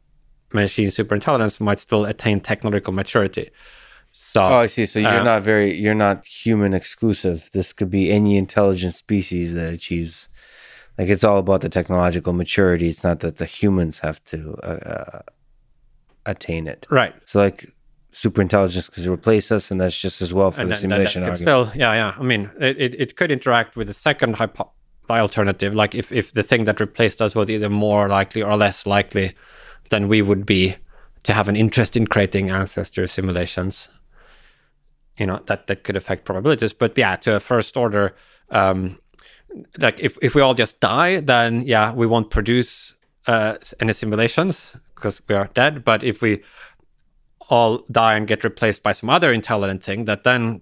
machine 0.53 0.89
superintelligence 0.89 1.59
might 1.59 1.79
still 1.79 2.05
attain 2.05 2.39
technological 2.39 2.93
maturity. 2.93 3.49
So 4.17 4.45
oh 4.45 4.59
i 4.59 4.67
see 4.67 4.85
so 4.85 4.97
you're 4.97 5.09
uh, 5.09 5.23
not 5.23 5.41
very 5.41 5.73
you're 5.73 5.93
not 5.93 6.25
human 6.25 6.73
exclusive 6.73 7.49
this 7.51 7.73
could 7.73 7.89
be 7.89 8.09
any 8.11 8.37
intelligent 8.37 8.93
species 8.93 9.53
that 9.55 9.73
achieves 9.73 10.29
like 10.97 11.09
it's 11.09 11.25
all 11.25 11.37
about 11.37 11.59
the 11.59 11.67
technological 11.67 12.31
maturity 12.31 12.87
it's 12.87 13.03
not 13.03 13.19
that 13.19 13.35
the 13.39 13.45
humans 13.45 13.99
have 13.99 14.23
to 14.23 14.55
uh, 14.63 14.67
uh, 14.67 15.19
attain 16.25 16.65
it 16.65 16.87
right. 16.89 17.13
so 17.25 17.39
like 17.39 17.65
superintelligence 18.15 18.89
could 18.91 19.05
replace 19.07 19.51
us 19.51 19.69
and 19.71 19.79
that's 19.81 19.99
just 19.99 20.21
as 20.21 20.33
well 20.33 20.49
for 20.49 20.61
And 20.61 20.69
the 20.71 20.75
then- 20.75 20.89
then 20.89 20.91
simulation 20.91 21.23
argument 21.23 21.39
Still, 21.67 21.71
yeah, 21.75 21.93
yeah. 21.93 22.15
I 22.17 22.23
mean, 22.23 22.49
it, 22.59 22.79
it, 22.79 22.95
it 22.99 23.15
could 23.17 23.29
interact 23.29 23.75
with 23.75 23.87
the 23.87 23.93
second 23.93 24.35
hypo- 24.37 24.71
alternative. 25.09 25.75
Like 25.75 25.93
if, 25.93 26.11
if 26.13 26.33
the 26.33 26.41
thing 26.43 26.63
that 26.63 26.79
replaced 26.79 27.21
us 27.21 27.35
was 27.35 27.49
either 27.49 27.69
more 27.69 28.07
likely 28.07 28.41
or 28.41 28.55
less 28.55 28.85
likely 28.87 29.35
than 29.89 30.07
we 30.07 30.21
would 30.21 30.45
be 30.45 30.77
to 31.23 31.33
have 31.33 31.49
an 31.49 31.55
interest 31.57 31.97
in 31.97 32.07
creating 32.07 32.49
ancestor 32.51 33.05
simulations. 33.05 33.89
You 35.17 35.25
know, 35.25 35.41
that, 35.47 35.67
that 35.67 35.83
could 35.83 35.95
affect 35.97 36.23
probabilities. 36.25 36.71
But 36.73 36.97
yeah, 36.97 37.17
to 37.17 37.35
a 37.35 37.39
first 37.39 37.75
order, 37.77 38.15
um, 38.49 38.97
like 39.79 39.99
if, 39.99 40.17
if 40.21 40.35
we 40.35 40.41
all 40.41 40.53
just 40.53 40.79
die, 40.79 41.19
then 41.19 41.63
yeah, 41.65 41.93
we 41.93 42.07
won't 42.07 42.29
produce 42.29 42.95
uh, 43.27 43.57
any 43.79 43.93
simulations 43.93 44.75
because 44.95 45.21
we 45.27 45.35
are 45.35 45.49
dead. 45.53 45.83
But 45.83 46.03
if 46.03 46.21
we 46.21 46.43
all 47.49 47.83
die 47.91 48.15
and 48.15 48.27
get 48.27 48.43
replaced 48.43 48.83
by 48.83 48.91
some 48.91 49.09
other 49.09 49.31
intelligent 49.31 49.83
thing 49.83 50.05
that 50.05 50.23
then 50.23 50.61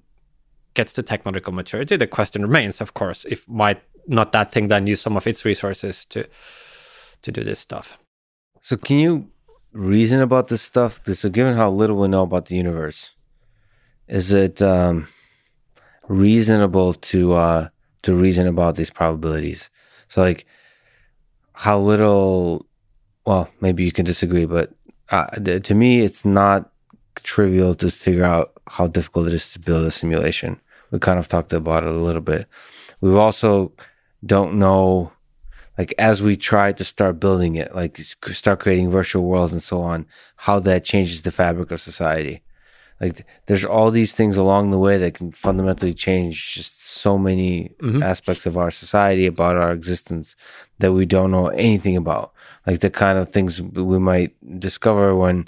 gets 0.73 0.93
to 0.93 1.03
technological 1.03 1.53
maturity, 1.53 1.95
the 1.95 2.07
question 2.07 2.41
remains, 2.41 2.81
of 2.81 2.93
course, 2.93 3.25
if 3.25 3.47
might 3.47 3.81
not 4.07 4.31
that 4.33 4.51
thing 4.51 4.67
then 4.67 4.87
use 4.87 5.01
some 5.01 5.15
of 5.15 5.25
its 5.27 5.45
resources 5.45 6.05
to 6.05 6.27
to 7.21 7.31
do 7.31 7.43
this 7.43 7.59
stuff. 7.59 7.99
So 8.61 8.75
can 8.75 8.99
you 8.99 9.29
reason 9.71 10.21
about 10.21 10.49
this 10.49 10.61
stuff? 10.61 10.99
So 11.05 11.29
given 11.29 11.55
how 11.55 11.69
little 11.69 11.97
we 11.97 12.09
know 12.09 12.23
about 12.23 12.47
the 12.47 12.55
universe, 12.55 13.13
is 14.07 14.33
it 14.33 14.61
um, 14.61 15.07
reasonable 16.09 16.93
to 16.95 17.33
uh, 17.33 17.69
to 18.01 18.15
reason 18.15 18.47
about 18.47 18.75
these 18.75 18.89
probabilities? 18.89 19.69
So 20.09 20.21
like 20.21 20.45
how 21.53 21.79
little 21.79 22.65
well, 23.25 23.49
maybe 23.61 23.85
you 23.85 23.91
can 23.93 24.03
disagree, 24.03 24.45
but 24.45 24.73
uh, 25.09 25.27
to 25.27 25.73
me, 25.73 26.01
it's 26.01 26.25
not 26.25 26.72
trivial 27.21 27.75
to 27.75 27.89
figure 27.89 28.23
out 28.23 28.53
how 28.67 28.87
difficult 28.87 29.27
it 29.27 29.33
is 29.33 29.51
to 29.53 29.59
build 29.59 29.85
a 29.85 29.91
simulation. 29.91 30.59
We 30.91 30.99
kind 30.99 31.19
of 31.19 31.27
talked 31.27 31.53
about 31.53 31.83
it 31.83 31.89
a 31.89 31.93
little 31.93 32.21
bit. 32.21 32.47
We 33.01 33.13
also 33.15 33.73
don't 34.25 34.55
know, 34.55 35.11
like, 35.77 35.93
as 35.97 36.21
we 36.21 36.37
try 36.37 36.71
to 36.71 36.83
start 36.83 37.19
building 37.19 37.55
it, 37.55 37.75
like, 37.75 37.97
start 37.97 38.59
creating 38.59 38.89
virtual 38.89 39.25
worlds 39.25 39.53
and 39.53 39.61
so 39.61 39.81
on, 39.81 40.05
how 40.37 40.59
that 40.61 40.83
changes 40.85 41.21
the 41.21 41.31
fabric 41.31 41.71
of 41.71 41.81
society. 41.81 42.41
Like, 43.01 43.25
there's 43.47 43.65
all 43.65 43.91
these 43.91 44.13
things 44.13 44.37
along 44.37 44.71
the 44.71 44.79
way 44.79 44.97
that 44.97 45.15
can 45.15 45.33
fundamentally 45.33 45.93
change 45.93 46.53
just 46.53 46.81
so 46.81 47.17
many 47.17 47.75
mm-hmm. 47.81 48.01
aspects 48.01 48.45
of 48.45 48.57
our 48.57 48.71
society, 48.71 49.25
about 49.25 49.57
our 49.57 49.73
existence 49.73 50.35
that 50.79 50.93
we 50.93 51.05
don't 51.05 51.31
know 51.31 51.47
anything 51.47 51.97
about 51.97 52.33
like 52.65 52.79
the 52.79 52.89
kind 52.89 53.17
of 53.17 53.29
things 53.29 53.61
we 53.61 53.99
might 53.99 54.33
discover 54.59 55.15
when 55.15 55.47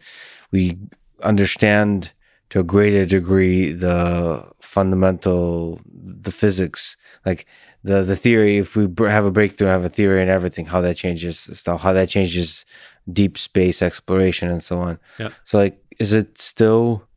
we 0.52 0.78
understand 1.26 2.12
to 2.50 2.60
a 2.60 2.64
greater 2.64 3.06
degree 3.06 3.72
the 3.72 4.50
fundamental 4.62 5.82
the 5.86 6.32
physics 6.32 6.96
like 7.26 7.46
the 7.84 8.04
the 8.04 8.16
theory 8.16 8.58
if 8.58 8.76
we 8.76 8.88
have 9.08 9.26
a 9.26 9.32
breakthrough 9.32 9.68
have 9.68 9.84
a 9.84 9.90
theory 9.90 10.22
and 10.22 10.30
everything 10.30 10.66
how 10.66 10.82
that 10.82 10.96
changes 10.96 11.40
stuff 11.54 11.82
how 11.82 11.94
that 11.94 12.10
changes 12.10 12.66
deep 13.12 13.38
space 13.38 13.82
exploration 13.82 14.50
and 14.50 14.64
so 14.64 14.80
on. 14.80 15.00
Yeah. 15.20 15.30
so 15.44 15.58
like 15.58 15.78
is 16.00 16.14
it 16.14 16.38
still 16.38 17.08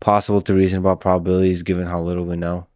possible 0.00 0.42
to 0.42 0.54
reason 0.54 0.78
about 0.78 1.00
probabilities 1.00 1.62
given 1.62 1.86
how 1.86 2.00
little 2.00 2.24
we 2.24 2.36
know? 2.36 2.66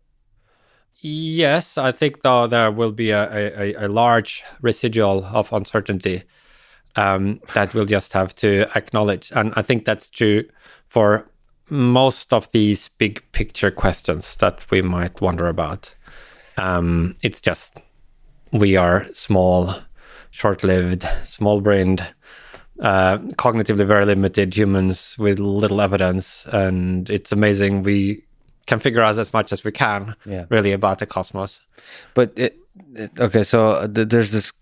Yes 1.02 1.78
i 1.78 1.92
think 1.92 2.22
though 2.22 2.46
there 2.46 2.70
will 2.70 2.92
be 2.92 3.10
a, 3.10 3.24
a, 3.58 3.86
a 3.86 3.88
large 3.88 4.42
residual 4.60 5.24
of 5.24 5.52
uncertainty 5.52 6.24
um, 6.96 7.40
that 7.54 7.74
we'll 7.74 7.86
just 7.86 8.12
have 8.12 8.34
to 8.36 8.66
acknowledge. 8.74 9.30
And 9.34 9.52
I 9.56 9.62
think 9.62 9.84
that's 9.84 10.08
true 10.08 10.44
for 10.86 11.26
most 11.68 12.32
of 12.32 12.50
these 12.52 12.88
big 12.98 13.22
picture 13.32 13.70
questions 13.70 14.36
that 14.36 14.68
we 14.70 14.82
might 14.82 15.20
wonder 15.20 15.48
about. 15.48 15.94
Um, 16.56 17.16
it's 17.22 17.40
just 17.40 17.78
we 18.52 18.76
are 18.76 19.06
small, 19.14 19.74
short 20.30 20.64
lived, 20.64 21.08
small 21.24 21.60
brained, 21.60 22.04
uh, 22.80 23.18
cognitively 23.18 23.86
very 23.86 24.04
limited 24.04 24.56
humans 24.56 25.16
with 25.18 25.38
little 25.38 25.80
evidence. 25.80 26.44
And 26.46 27.08
it's 27.08 27.30
amazing 27.30 27.82
we 27.82 28.24
can 28.66 28.78
figure 28.78 29.02
out 29.02 29.18
as 29.18 29.32
much 29.32 29.52
as 29.52 29.64
we 29.64 29.72
can 29.72 30.14
yeah. 30.26 30.46
really 30.48 30.72
about 30.72 30.98
the 30.98 31.06
cosmos. 31.06 31.60
But 32.14 32.32
it, 32.36 32.58
it, 32.94 33.10
okay, 33.18 33.42
so 33.44 33.86
th- 33.86 34.08
there's 34.08 34.32
this 34.32 34.52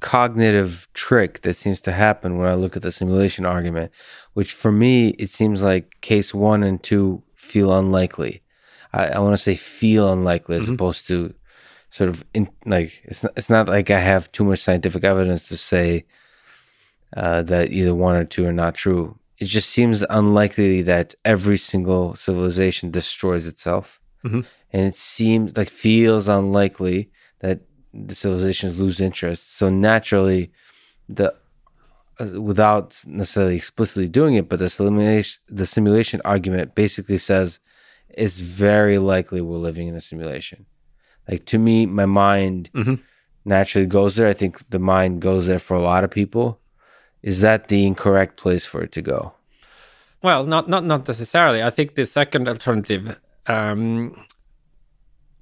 cognitive 0.00 0.88
trick 0.94 1.42
that 1.42 1.54
seems 1.54 1.80
to 1.82 1.92
happen 1.92 2.38
when 2.38 2.48
I 2.48 2.54
look 2.54 2.76
at 2.76 2.82
the 2.82 2.92
simulation 2.92 3.46
argument, 3.46 3.92
which 4.34 4.52
for 4.52 4.70
me, 4.70 5.10
it 5.10 5.30
seems 5.30 5.62
like 5.62 6.00
case 6.00 6.34
one 6.34 6.62
and 6.62 6.82
two 6.82 7.22
feel 7.34 7.76
unlikely. 7.76 8.42
I, 8.92 9.08
I 9.08 9.18
want 9.18 9.34
to 9.34 9.42
say 9.42 9.54
feel 9.54 10.12
unlikely 10.12 10.56
as 10.56 10.64
mm-hmm. 10.64 10.74
opposed 10.74 11.06
to 11.08 11.34
sort 11.90 12.10
of 12.10 12.24
in, 12.34 12.48
like 12.66 13.00
it's 13.04 13.22
not, 13.22 13.32
it's 13.36 13.50
not 13.50 13.68
like 13.68 13.90
I 13.90 14.00
have 14.00 14.30
too 14.32 14.44
much 14.44 14.60
scientific 14.60 15.04
evidence 15.04 15.48
to 15.48 15.56
say 15.56 16.04
uh, 17.16 17.42
that 17.42 17.70
either 17.70 17.94
one 17.94 18.16
or 18.16 18.24
two 18.24 18.46
are 18.46 18.52
not 18.52 18.74
true. 18.74 19.18
It 19.38 19.46
just 19.46 19.70
seems 19.70 20.04
unlikely 20.10 20.82
that 20.82 21.14
every 21.24 21.58
single 21.58 22.14
civilization 22.16 22.90
destroys 22.90 23.46
itself. 23.46 24.00
Mm-hmm. 24.24 24.40
And 24.72 24.86
it 24.86 24.94
seems 24.94 25.56
like 25.56 25.70
feels 25.70 26.28
unlikely 26.28 27.10
that 27.40 27.60
the 28.04 28.14
civilizations 28.14 28.80
lose 28.80 29.00
interest. 29.00 29.56
So 29.56 29.70
naturally, 29.70 30.50
the 31.08 31.34
uh, 32.18 32.40
without 32.40 33.02
necessarily 33.06 33.56
explicitly 33.56 34.08
doing 34.08 34.34
it, 34.34 34.48
but 34.48 34.58
the 34.58 34.70
simulation 34.70 35.42
the 35.48 35.66
simulation 35.66 36.20
argument 36.24 36.74
basically 36.74 37.18
says 37.18 37.60
it's 38.08 38.40
very 38.40 38.98
likely 38.98 39.40
we're 39.40 39.58
living 39.58 39.88
in 39.88 39.94
a 39.94 40.00
simulation. 40.00 40.66
Like 41.28 41.44
to 41.46 41.58
me, 41.58 41.86
my 41.86 42.06
mind 42.06 42.70
mm-hmm. 42.72 42.94
naturally 43.44 43.86
goes 43.86 44.16
there. 44.16 44.28
I 44.28 44.32
think 44.32 44.68
the 44.70 44.78
mind 44.78 45.20
goes 45.20 45.46
there 45.46 45.58
for 45.58 45.74
a 45.74 45.82
lot 45.82 46.04
of 46.04 46.10
people. 46.10 46.60
Is 47.22 47.40
that 47.40 47.68
the 47.68 47.86
incorrect 47.86 48.36
place 48.36 48.64
for 48.64 48.82
it 48.82 48.92
to 48.92 49.02
go? 49.02 49.34
Well, 50.22 50.44
not 50.44 50.68
not 50.68 50.84
not 50.84 51.06
necessarily. 51.06 51.62
I 51.62 51.70
think 51.70 51.94
the 51.94 52.06
second 52.06 52.48
alternative, 52.48 53.20
um, 53.46 54.24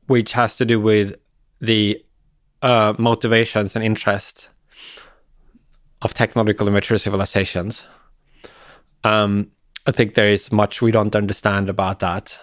which 0.06 0.32
has 0.32 0.56
to 0.56 0.64
do 0.64 0.80
with 0.80 1.14
the 1.60 2.04
uh, 2.64 2.94
motivations 2.98 3.76
and 3.76 3.84
interests 3.84 4.48
of 6.00 6.14
technologically 6.14 6.70
mature 6.70 6.96
civilizations. 6.96 7.84
Um, 9.04 9.50
I 9.86 9.92
think 9.92 10.14
there 10.14 10.30
is 10.30 10.50
much 10.50 10.80
we 10.80 10.90
don't 10.90 11.14
understand 11.14 11.68
about 11.68 11.98
that. 11.98 12.38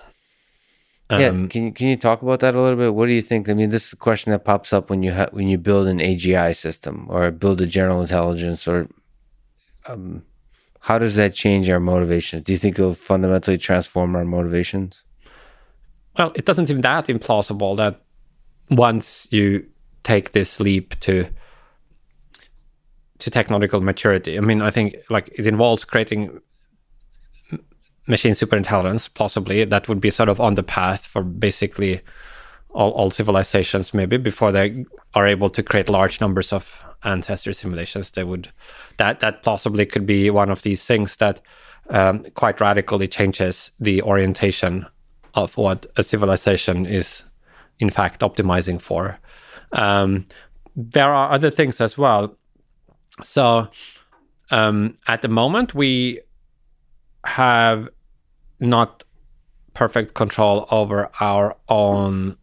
Um, 1.09 1.19
yeah, 1.19 1.47
can 1.47 1.65
you 1.65 1.71
can 1.73 1.87
you 1.87 1.97
talk 1.97 2.21
about 2.21 2.39
that 2.41 2.53
a 2.53 2.61
little 2.61 2.77
bit? 2.77 2.93
What 2.93 3.07
do 3.07 3.13
you 3.13 3.21
think? 3.23 3.49
I 3.49 3.55
mean, 3.55 3.69
this 3.69 3.87
is 3.87 3.93
a 3.93 3.97
question 3.97 4.31
that 4.31 4.45
pops 4.45 4.71
up 4.71 4.91
when 4.91 5.01
you 5.01 5.11
ha- 5.11 5.31
when 5.31 5.47
you 5.47 5.57
build 5.57 5.87
an 5.87 5.97
AGI 5.97 6.55
system 6.55 7.07
or 7.09 7.29
build 7.31 7.59
a 7.59 7.65
general 7.65 8.01
intelligence, 8.01 8.67
or 8.67 8.87
um, 9.87 10.21
how 10.81 10.99
does 10.99 11.15
that 11.15 11.33
change 11.33 11.67
our 11.67 11.79
motivations? 11.79 12.43
Do 12.43 12.53
you 12.53 12.59
think 12.59 12.77
it'll 12.77 12.93
fundamentally 12.93 13.57
transform 13.57 14.15
our 14.15 14.23
motivations? 14.23 15.01
Well, 16.15 16.31
it 16.35 16.45
doesn't 16.45 16.67
seem 16.67 16.81
that 16.81 17.07
implausible 17.07 17.75
that 17.77 18.01
once 18.69 19.27
you 19.31 19.65
take 20.03 20.31
this 20.31 20.59
leap 20.59 20.99
to 21.01 21.27
to 23.19 23.29
technological 23.29 23.81
maturity. 23.81 24.35
I 24.35 24.41
mean, 24.41 24.61
I 24.63 24.71
think 24.71 24.95
like 25.09 25.29
it 25.37 25.45
involves 25.45 25.85
creating 25.85 26.41
machine 28.07 28.33
superintelligence, 28.33 29.13
possibly 29.13 29.63
that 29.63 29.87
would 29.87 30.01
be 30.01 30.09
sort 30.09 30.29
of 30.29 30.41
on 30.41 30.55
the 30.55 30.63
path 30.63 31.05
for 31.05 31.21
basically 31.21 32.01
all, 32.71 32.91
all 32.91 33.09
civilizations, 33.11 33.93
maybe 33.93 34.17
before 34.17 34.51
they 34.51 34.85
are 35.13 35.27
able 35.27 35.49
to 35.51 35.61
create 35.61 35.89
large 35.89 36.19
numbers 36.19 36.51
of 36.51 36.83
ancestor 37.03 37.53
simulations. 37.53 38.11
They 38.11 38.23
would 38.23 38.49
that 38.97 39.19
that 39.19 39.43
possibly 39.43 39.85
could 39.85 40.05
be 40.05 40.29
one 40.29 40.49
of 40.49 40.61
these 40.63 40.85
things 40.85 41.15
that 41.17 41.41
um, 41.89 42.23
quite 42.35 42.61
radically 42.61 43.07
changes 43.07 43.71
the 43.79 44.01
orientation 44.01 44.85
of 45.33 45.57
what 45.57 45.85
a 45.95 46.03
civilization 46.03 46.85
is 46.85 47.23
in 47.79 47.89
fact 47.89 48.21
optimizing 48.21 48.79
for. 48.79 49.19
Um, 49.73 50.25
there 50.75 51.13
are 51.13 51.31
other 51.31 51.51
things 51.51 51.81
as 51.81 51.97
well. 51.97 52.37
So 53.23 53.69
um, 54.51 54.95
at 55.07 55.21
the 55.21 55.27
moment, 55.27 55.73
we 55.73 56.21
have 57.25 57.89
not 58.59 59.03
perfect 59.73 60.13
control 60.13 60.67
over 60.71 61.09
our 61.19 61.55
own 61.69 62.37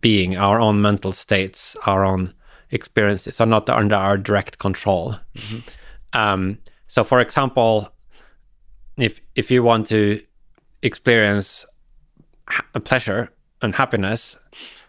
being, 0.00 0.36
our 0.36 0.60
own 0.60 0.80
mental 0.80 1.12
states, 1.12 1.76
our 1.86 2.04
own 2.04 2.34
experiences 2.70 3.40
are 3.40 3.46
not 3.46 3.68
under 3.68 3.96
our 3.96 4.16
direct 4.16 4.58
control. 4.58 5.16
Mm-hmm. 5.36 6.18
Um, 6.18 6.58
so, 6.86 7.04
for 7.04 7.20
example, 7.20 7.92
if 8.96 9.20
if 9.34 9.50
you 9.50 9.62
want 9.62 9.86
to 9.88 10.20
experience 10.82 11.64
ha- 12.48 12.66
pleasure 12.84 13.30
and 13.60 13.74
happiness, 13.74 14.36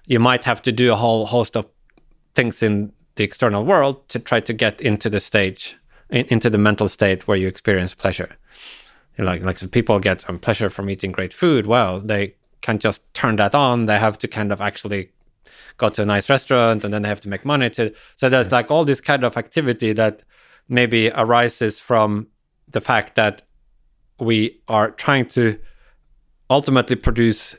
you 0.07 0.19
might 0.19 0.43
have 0.43 0.61
to 0.63 0.71
do 0.71 0.91
a 0.91 0.95
whole 0.95 1.25
host 1.25 1.55
of 1.55 1.65
things 2.35 2.63
in 2.63 2.91
the 3.15 3.23
external 3.23 3.65
world 3.65 4.07
to 4.09 4.19
try 4.19 4.39
to 4.39 4.53
get 4.53 4.81
into 4.81 5.09
the 5.09 5.19
stage, 5.19 5.77
in, 6.09 6.25
into 6.27 6.49
the 6.49 6.57
mental 6.57 6.87
state 6.87 7.27
where 7.27 7.37
you 7.37 7.47
experience 7.47 7.93
pleasure. 7.93 8.37
You 9.17 9.23
know, 9.23 9.31
like 9.31 9.43
like 9.43 9.59
so 9.59 9.67
people 9.67 9.99
get 9.99 10.21
some 10.21 10.39
pleasure 10.39 10.69
from 10.69 10.89
eating 10.89 11.11
great 11.11 11.33
food. 11.33 11.67
Well, 11.67 11.99
they 11.99 12.35
can't 12.61 12.81
just 12.81 13.01
turn 13.13 13.35
that 13.35 13.53
on. 13.53 13.85
They 13.85 13.99
have 13.99 14.17
to 14.19 14.27
kind 14.27 14.51
of 14.51 14.61
actually 14.61 15.11
go 15.77 15.89
to 15.89 16.01
a 16.01 16.05
nice 16.05 16.29
restaurant 16.29 16.83
and 16.83 16.93
then 16.93 17.03
they 17.03 17.09
have 17.09 17.21
to 17.21 17.29
make 17.29 17.45
money 17.45 17.69
to. 17.71 17.93
So 18.15 18.29
there's 18.29 18.51
like 18.51 18.71
all 18.71 18.85
this 18.85 19.01
kind 19.01 19.23
of 19.23 19.37
activity 19.37 19.93
that 19.93 20.23
maybe 20.67 21.11
arises 21.11 21.79
from 21.79 22.27
the 22.69 22.81
fact 22.81 23.15
that 23.15 23.43
we 24.19 24.61
are 24.67 24.91
trying 24.91 25.25
to 25.25 25.59
ultimately 26.49 26.95
produce 26.95 27.55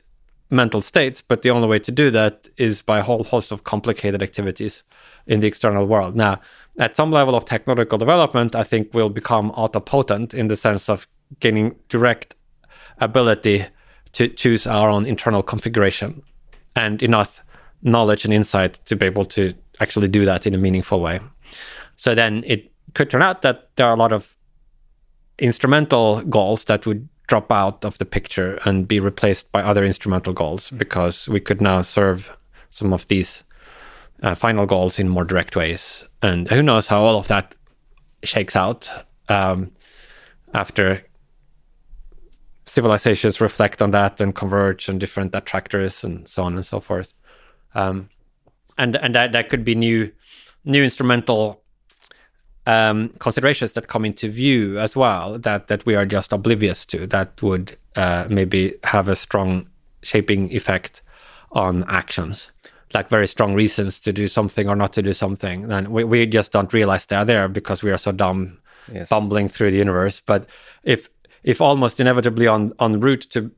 mental 0.54 0.80
states, 0.80 1.22
but 1.22 1.42
the 1.42 1.50
only 1.50 1.68
way 1.68 1.78
to 1.78 1.92
do 1.92 2.10
that 2.10 2.48
is 2.56 2.82
by 2.82 2.98
a 2.98 3.02
whole 3.02 3.24
host 3.24 3.52
of 3.52 3.64
complicated 3.64 4.22
activities 4.22 4.82
in 5.26 5.40
the 5.40 5.46
external 5.46 5.86
world. 5.86 6.16
Now, 6.16 6.40
at 6.78 6.96
some 6.96 7.10
level 7.10 7.34
of 7.34 7.44
technological 7.44 7.98
development, 7.98 8.54
I 8.54 8.64
think 8.64 8.92
we'll 8.92 9.10
become 9.10 9.50
autopotent 9.52 10.34
in 10.34 10.48
the 10.48 10.56
sense 10.56 10.88
of 10.88 11.06
gaining 11.40 11.76
direct 11.88 12.34
ability 13.00 13.66
to 14.12 14.28
choose 14.28 14.66
our 14.66 14.88
own 14.88 15.06
internal 15.06 15.42
configuration 15.42 16.22
and 16.76 17.02
enough 17.02 17.42
knowledge 17.82 18.24
and 18.24 18.32
insight 18.32 18.84
to 18.86 18.96
be 18.96 19.06
able 19.06 19.24
to 19.24 19.54
actually 19.80 20.08
do 20.08 20.24
that 20.24 20.46
in 20.46 20.54
a 20.54 20.58
meaningful 20.58 21.00
way. 21.00 21.20
So 21.96 22.14
then 22.14 22.42
it 22.46 22.72
could 22.94 23.10
turn 23.10 23.22
out 23.22 23.42
that 23.42 23.70
there 23.76 23.86
are 23.86 23.94
a 23.94 23.98
lot 23.98 24.12
of 24.12 24.36
instrumental 25.38 26.22
goals 26.22 26.64
that 26.64 26.86
would 26.86 27.08
drop 27.26 27.50
out 27.50 27.84
of 27.84 27.98
the 27.98 28.04
picture 28.04 28.58
and 28.64 28.86
be 28.86 29.00
replaced 29.00 29.50
by 29.50 29.62
other 29.62 29.84
instrumental 29.84 30.32
goals 30.32 30.70
because 30.70 31.28
we 31.28 31.40
could 31.40 31.60
now 31.60 31.82
serve 31.82 32.36
some 32.70 32.92
of 32.92 33.06
these 33.08 33.44
uh, 34.22 34.34
final 34.34 34.66
goals 34.66 34.98
in 34.98 35.08
more 35.08 35.24
direct 35.24 35.56
ways. 35.56 36.04
And 36.22 36.48
who 36.48 36.62
knows 36.62 36.86
how 36.86 37.02
all 37.02 37.18
of 37.18 37.28
that 37.28 37.54
shakes 38.22 38.56
out 38.56 38.90
um, 39.28 39.72
after 40.52 41.04
civilizations 42.64 43.40
reflect 43.40 43.82
on 43.82 43.90
that 43.90 44.20
and 44.20 44.34
converge 44.34 44.88
on 44.88 44.98
different 44.98 45.34
attractors 45.34 46.04
and 46.04 46.26
so 46.28 46.44
on 46.44 46.54
and 46.54 46.64
so 46.64 46.80
forth. 46.80 47.12
Um, 47.74 48.08
and 48.78 48.96
and 48.96 49.14
that, 49.14 49.32
that 49.32 49.48
could 49.48 49.64
be 49.64 49.74
new 49.74 50.10
new 50.64 50.82
instrumental 50.82 51.63
um, 52.66 53.10
considerations 53.18 53.72
that 53.74 53.88
come 53.88 54.04
into 54.04 54.28
view 54.28 54.78
as 54.78 54.96
well 54.96 55.38
that 55.38 55.68
that 55.68 55.84
we 55.84 55.94
are 55.94 56.06
just 56.06 56.32
oblivious 56.32 56.84
to 56.86 57.06
that 57.08 57.40
would 57.42 57.76
uh, 57.96 58.26
maybe 58.28 58.74
have 58.84 59.08
a 59.08 59.16
strong 59.16 59.66
shaping 60.02 60.50
effect 60.52 61.02
on 61.52 61.84
actions. 61.88 62.50
Like 62.92 63.08
very 63.08 63.26
strong 63.26 63.54
reasons 63.54 63.98
to 64.00 64.12
do 64.12 64.28
something 64.28 64.68
or 64.68 64.76
not 64.76 64.92
to 64.92 65.02
do 65.02 65.14
something. 65.14 65.70
And 65.70 65.88
we, 65.88 66.04
we 66.04 66.26
just 66.26 66.52
don't 66.52 66.72
realize 66.72 67.06
they're 67.06 67.24
there 67.24 67.48
because 67.48 67.82
we 67.82 67.90
are 67.90 67.98
so 67.98 68.12
dumb 68.12 68.58
yes. 68.92 69.08
bumbling 69.08 69.48
through 69.48 69.72
the 69.72 69.78
universe. 69.78 70.20
But 70.20 70.48
if 70.84 71.08
if 71.42 71.60
almost 71.60 72.00
inevitably 72.00 72.46
on 72.46 72.72
on 72.78 73.00
route 73.00 73.26
to 73.30 73.50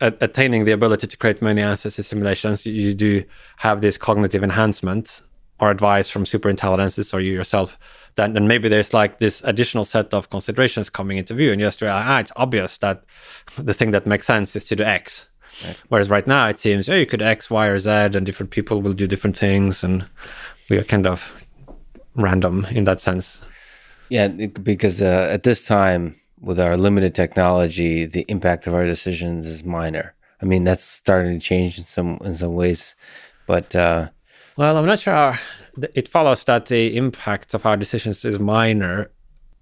attaining 0.00 0.64
the 0.64 0.70
ability 0.72 1.08
to 1.08 1.16
create 1.16 1.42
many 1.42 1.60
ancestor 1.60 2.04
simulations 2.04 2.64
you 2.64 2.94
do 2.94 3.24
have 3.56 3.80
this 3.80 3.98
cognitive 3.98 4.44
enhancement 4.44 5.22
or 5.60 5.70
advice 5.70 6.08
from 6.08 6.24
super 6.24 6.48
intelligences 6.48 7.12
or 7.12 7.20
you 7.20 7.32
yourself 7.32 7.78
then, 8.18 8.34
then 8.34 8.46
maybe 8.46 8.68
there's 8.68 8.92
like 8.92 9.20
this 9.20 9.40
additional 9.44 9.84
set 9.84 10.12
of 10.12 10.28
considerations 10.28 10.90
coming 10.90 11.18
into 11.18 11.34
view. 11.34 11.52
And 11.52 11.60
you 11.60 11.66
just 11.66 11.80
realize 11.80 12.04
ah, 12.06 12.18
it's 12.18 12.32
obvious 12.36 12.76
that 12.78 13.04
the 13.56 13.72
thing 13.72 13.92
that 13.92 14.06
makes 14.06 14.26
sense 14.26 14.54
is 14.54 14.66
to 14.66 14.76
do 14.76 14.82
x. 14.82 15.28
Right. 15.64 15.82
whereas 15.88 16.08
right 16.08 16.26
now 16.26 16.46
it 16.46 16.58
seems 16.60 16.88
oh 16.88 16.94
you 16.94 17.06
could 17.06 17.22
x 17.22 17.50
y 17.50 17.66
or 17.66 17.78
z 17.80 17.90
and 17.90 18.24
different 18.24 18.50
people 18.52 18.80
will 18.80 18.92
do 18.92 19.08
different 19.08 19.36
things 19.36 19.82
and 19.82 20.06
we 20.68 20.76
are 20.76 20.84
kind 20.84 21.04
of 21.04 21.34
random 22.14 22.66
in 22.70 22.84
that 22.84 23.00
sense. 23.00 23.40
Yeah 24.08 24.28
because 24.28 25.02
uh, 25.02 25.28
at 25.32 25.42
this 25.42 25.64
time 25.64 26.20
with 26.40 26.60
our 26.60 26.76
limited 26.76 27.14
technology 27.14 28.04
the 28.04 28.24
impact 28.28 28.66
of 28.66 28.74
our 28.74 28.84
decisions 28.84 29.46
is 29.46 29.64
minor. 29.64 30.14
I 30.42 30.44
mean 30.44 30.64
that's 30.64 30.84
starting 30.84 31.40
to 31.40 31.44
change 31.44 31.78
in 31.78 31.84
some 31.84 32.18
in 32.22 32.34
some 32.34 32.54
ways. 32.54 32.94
But 33.46 33.74
uh 33.74 34.10
well, 34.58 34.76
I'm 34.76 34.86
not 34.86 34.98
sure. 34.98 35.38
It 35.94 36.08
follows 36.08 36.42
that 36.44 36.66
the 36.66 36.96
impact 36.96 37.54
of 37.54 37.64
our 37.64 37.76
decisions 37.76 38.24
is 38.24 38.40
minor. 38.40 39.10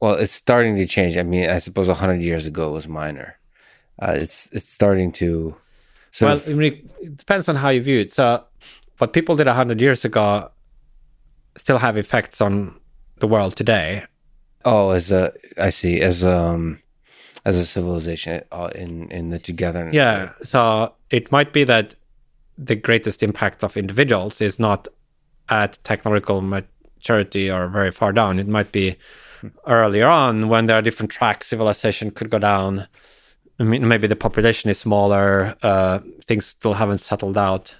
Well, 0.00 0.14
it's 0.14 0.32
starting 0.32 0.74
to 0.76 0.86
change. 0.86 1.18
I 1.18 1.22
mean, 1.22 1.50
I 1.50 1.58
suppose 1.58 1.88
hundred 1.88 2.22
years 2.22 2.46
ago 2.46 2.72
was 2.72 2.88
minor. 2.88 3.38
Uh, 4.00 4.14
it's 4.16 4.50
it's 4.52 4.68
starting 4.68 5.12
to. 5.12 5.54
well, 6.22 6.36
of... 6.36 6.48
I 6.48 6.52
mean, 6.52 6.88
it 7.02 7.16
depends 7.18 7.46
on 7.50 7.56
how 7.56 7.68
you 7.68 7.82
view 7.82 8.00
it. 8.00 8.14
So, 8.14 8.42
what 8.96 9.12
people 9.12 9.36
did 9.36 9.46
hundred 9.46 9.82
years 9.82 10.02
ago 10.02 10.50
still 11.58 11.78
have 11.78 11.98
effects 11.98 12.40
on 12.40 12.80
the 13.18 13.26
world 13.26 13.54
today. 13.54 14.04
Oh, 14.64 14.90
as 14.90 15.12
a 15.12 15.34
I 15.58 15.70
see 15.70 16.00
as 16.00 16.24
um 16.24 16.80
as 17.44 17.56
a 17.56 17.66
civilization 17.66 18.42
uh, 18.50 18.70
in 18.74 19.10
in 19.10 19.28
the 19.28 19.38
togetherness. 19.38 19.94
Yeah, 19.94 20.32
so 20.42 20.94
it 21.10 21.30
might 21.30 21.52
be 21.52 21.64
that 21.64 21.96
the 22.58 22.74
greatest 22.74 23.22
impact 23.22 23.62
of 23.62 23.76
individuals 23.76 24.40
is 24.40 24.58
not 24.58 24.88
at 25.48 25.82
technological 25.84 26.40
maturity 26.40 27.50
or 27.50 27.68
very 27.68 27.90
far 27.90 28.12
down. 28.12 28.38
It 28.38 28.48
might 28.48 28.72
be 28.72 28.96
earlier 29.66 30.06
on 30.06 30.48
when 30.48 30.66
there 30.66 30.76
are 30.76 30.82
different 30.82 31.10
tracks, 31.10 31.48
civilization 31.48 32.10
could 32.10 32.30
go 32.30 32.38
down. 32.38 32.88
I 33.58 33.64
mean, 33.64 33.86
maybe 33.88 34.06
the 34.06 34.16
population 34.16 34.70
is 34.70 34.78
smaller, 34.78 35.56
uh, 35.62 36.00
things 36.24 36.46
still 36.46 36.74
haven't 36.74 36.98
settled 36.98 37.38
out. 37.38 37.74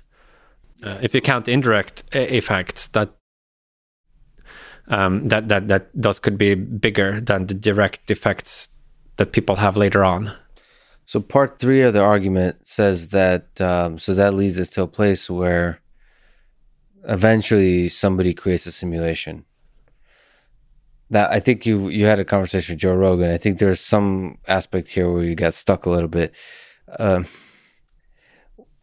Uh, 0.83 0.99
if 1.01 1.15
you 1.15 1.21
count 1.21 1.49
indirect 1.49 2.05
effects, 2.13 2.89
that 2.89 3.11
um, 4.89 5.29
that 5.29 5.49
that 5.49 5.69
that 5.69 5.89
those 5.95 6.19
could 6.19 6.39
be 6.39 6.55
bigger 6.55 7.21
than 7.21 7.47
the 7.47 7.55
direct 7.55 8.11
effects 8.11 8.69
that 9.17 9.33
people 9.33 9.57
have 9.57 9.77
later 9.77 10.05
on. 10.05 10.33
So 11.07 11.21
part 11.21 11.61
three 11.61 11.83
of 11.83 11.93
the 11.93 12.03
argument 12.03 12.67
says 12.67 13.11
that 13.11 13.61
um, 13.61 13.99
so 13.99 14.13
that 14.15 14.35
leads 14.35 14.59
us 14.59 14.71
to 14.71 14.83
a 14.83 14.89
place 14.89 15.31
where 15.31 15.81
eventually 17.05 17.87
somebody 17.89 18.35
creates 18.35 18.67
a 18.67 18.73
simulation. 18.73 19.45
That 21.11 21.31
I 21.31 21.39
think 21.39 21.65
you 21.65 21.89
you 21.89 22.07
had 22.07 22.19
a 22.19 22.25
conversation 22.25 22.75
with 22.75 22.81
Joe 22.81 22.95
Rogan. 22.95 23.31
I 23.31 23.39
think 23.39 23.61
there's 23.61 23.81
some 23.81 24.39
aspect 24.49 24.89
here 24.89 25.11
where 25.11 25.23
you 25.23 25.37
got 25.37 25.55
stuck 25.55 25.87
a 25.87 25.91
little 25.91 26.09
bit. 26.09 26.35
Uh, 26.99 27.23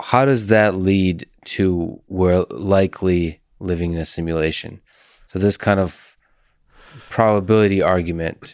how 0.01 0.23
does 0.23 0.47
that 0.47 0.75
lead 0.75 1.27
to 1.45 2.01
we're 2.07 2.45
likely 2.49 3.41
living 3.59 3.91
in 3.91 3.99
a 3.99 4.05
simulation? 4.05 4.79
So 5.27 5.39
this 5.39 5.57
kind 5.57 5.81
of 5.81 6.15
probability 7.09 7.81
argument 7.81 8.53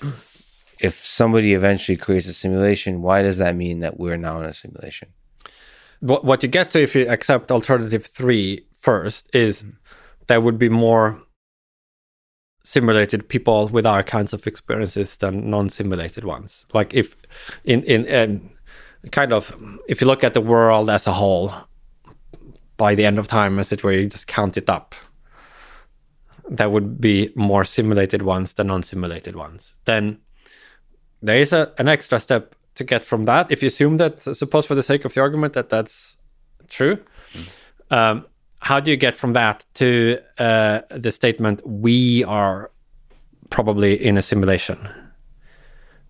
if 0.79 0.93
somebody 0.93 1.53
eventually 1.53 1.97
creates 1.97 2.27
a 2.27 2.33
simulation, 2.33 3.01
why 3.01 3.21
does 3.21 3.37
that 3.37 3.55
mean 3.55 3.79
that 3.79 3.99
we're 3.99 4.17
now 4.17 4.39
in 4.39 4.45
a 4.45 4.53
simulation? 4.53 5.09
What 6.01 6.41
you 6.41 6.47
get 6.47 6.71
to 6.71 6.81
if 6.81 6.95
you 6.95 7.07
accept 7.09 7.51
alternative 7.51 8.05
three 8.05 8.65
first 8.79 9.29
is 9.33 9.63
mm-hmm. 9.63 9.71
there 10.27 10.39
would 10.39 10.57
be 10.57 10.69
more 10.69 11.21
simulated 12.63 13.27
people 13.27 13.67
with 13.67 13.85
our 13.85 14.03
kinds 14.03 14.31
of 14.31 14.47
experiences 14.47 15.17
than 15.17 15.49
non-simulated 15.49 16.23
ones. 16.23 16.65
Like 16.73 16.93
if 16.93 17.17
in 17.65 17.83
in, 17.83 18.05
in 18.05 18.49
kind 19.11 19.33
of 19.33 19.53
if 19.89 19.99
you 19.99 20.07
look 20.07 20.23
at 20.23 20.33
the 20.33 20.41
world 20.41 20.89
as 20.89 21.07
a 21.07 21.11
whole, 21.13 21.53
by 22.77 22.95
the 22.95 23.05
end 23.05 23.19
of 23.19 23.27
time, 23.27 23.59
as 23.59 23.73
it 23.73 23.83
were, 23.83 23.91
you 23.91 24.07
just 24.07 24.27
count 24.27 24.55
it 24.55 24.69
up. 24.69 24.95
There 26.49 26.69
would 26.69 27.01
be 27.01 27.31
more 27.35 27.65
simulated 27.65 28.21
ones 28.21 28.53
than 28.53 28.67
non-simulated 28.67 29.35
ones. 29.35 29.75
Then 29.83 30.19
there 31.21 31.37
is 31.37 31.53
a, 31.53 31.71
an 31.77 31.87
extra 31.87 32.19
step 32.19 32.55
to 32.75 32.83
get 32.83 33.03
from 33.03 33.25
that. 33.25 33.51
If 33.51 33.61
you 33.61 33.67
assume 33.67 33.97
that, 33.97 34.21
suppose 34.21 34.65
for 34.65 34.75
the 34.75 34.83
sake 34.83 35.05
of 35.05 35.13
the 35.13 35.21
argument 35.21 35.53
that 35.53 35.69
that's 35.69 36.17
true, 36.69 36.97
mm. 37.33 37.95
um, 37.95 38.25
how 38.59 38.79
do 38.79 38.91
you 38.91 38.97
get 38.97 39.17
from 39.17 39.33
that 39.33 39.65
to 39.75 40.19
uh, 40.37 40.81
the 40.89 41.11
statement 41.11 41.65
we 41.67 42.23
are 42.25 42.71
probably 43.49 43.93
in 43.93 44.17
a 44.17 44.21
simulation? 44.21 44.89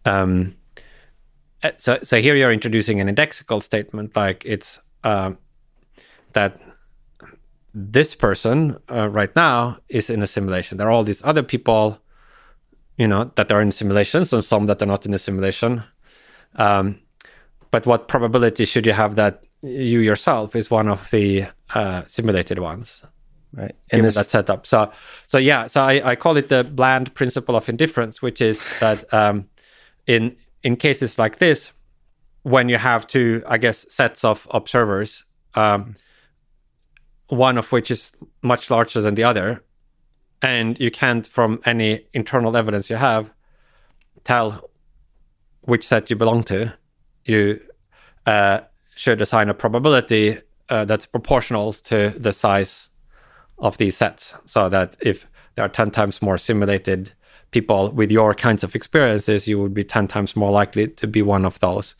Um, 0.06 0.56
uh, 1.64 1.72
so, 1.78 2.00
so 2.04 2.22
here 2.22 2.36
you're 2.36 2.52
introducing 2.52 3.00
an 3.02 3.14
indexical 3.14 3.62
statement, 3.62 4.16
like 4.16 4.44
it's 4.46 4.80
uh, 5.04 5.32
that 6.34 6.60
this 7.74 8.16
person 8.16 8.78
uh, 8.92 9.08
right 9.10 9.36
now 9.36 9.78
is 9.90 10.10
in 10.10 10.22
a 10.22 10.28
simulation. 10.28 10.78
There 10.78 10.88
are 10.88 10.92
all 10.92 11.04
these 11.04 11.24
other 11.24 11.44
people 11.44 12.00
you 13.00 13.08
know 13.08 13.32
that 13.36 13.52
are 13.52 13.62
in 13.62 13.72
simulations 13.72 14.32
and 14.34 14.44
some 14.44 14.68
that 14.68 14.82
are 14.84 14.86
not 14.86 15.06
in 15.06 15.14
the 15.14 15.20
simulation. 15.20 15.82
Um, 16.56 17.00
but 17.72 17.86
what 17.88 18.08
probability 18.08 18.66
should 18.66 18.86
you 18.86 18.94
have 18.94 19.16
that 19.16 19.46
you 19.62 20.00
yourself 20.02 20.56
is 20.56 20.70
one 20.70 20.90
of 20.90 21.10
the 21.12 21.46
uh, 21.74 22.04
simulated 22.08 22.60
ones? 22.60 23.04
Right. 23.54 23.76
And 23.92 24.06
this... 24.06 24.16
that 24.16 24.30
setup. 24.30 24.68
So 24.68 24.92
so 25.26 25.38
yeah 25.38 25.68
so 25.68 25.82
I, 25.82 26.12
I 26.12 26.16
call 26.16 26.38
it 26.38 26.50
the 26.50 26.64
bland 26.64 27.16
principle 27.16 27.56
of 27.56 27.68
indifference 27.70 28.22
which 28.22 28.42
is 28.42 28.62
that 28.80 29.12
um, 29.14 29.48
in 30.06 30.36
in 30.62 30.76
cases 30.76 31.18
like 31.18 31.40
this 31.40 31.72
when 32.44 32.70
you 32.70 32.78
have 32.78 33.06
two 33.08 33.44
i 33.48 33.58
guess 33.58 33.86
sets 33.90 34.24
of 34.24 34.48
observers 34.52 35.26
um, 35.56 35.96
one 37.28 37.58
of 37.58 37.72
which 37.72 37.90
is 37.92 38.12
much 38.42 38.70
larger 38.70 39.02
than 39.02 39.16
the 39.16 39.24
other 39.24 39.64
and 40.42 40.80
you 40.80 40.92
can't 40.92 41.28
from 41.28 41.62
any 41.66 42.06
internal 42.14 42.56
evidence 42.56 42.90
you 42.90 42.96
have 42.96 43.32
tell 44.24 44.70
which 45.62 45.86
set 45.86 46.10
you 46.10 46.16
belong 46.16 46.44
to. 46.44 46.74
You 47.26 47.62
uh, 48.26 48.62
should 48.96 49.22
assign 49.22 49.50
a 49.50 49.54
probability 49.54 50.38
uh, 50.70 50.86
that's 50.86 51.06
proportional 51.06 51.74
to 51.74 52.10
the 52.18 52.34
size 52.34 52.90
of 53.58 53.78
these 53.78 53.98
sets 53.98 54.34
so 54.46 54.70
that 54.70 54.96
if 55.00 55.28
there 55.56 55.66
are 55.66 55.70
10 55.70 55.92
times 55.92 56.22
more 56.22 56.38
simulated 56.38 57.12
people 57.52 57.92
with 57.92 58.12
your 58.12 58.34
kinds 58.34 58.64
of 58.64 58.76
experiences 58.76 59.48
you 59.48 59.60
would 59.60 59.74
be 59.74 59.84
10 59.84 60.08
times 60.08 60.36
more 60.36 60.52
likely 60.52 60.88
to 60.88 61.08
be 61.08 61.22
one 61.22 61.46
of 61.46 61.60
those. 61.60 61.96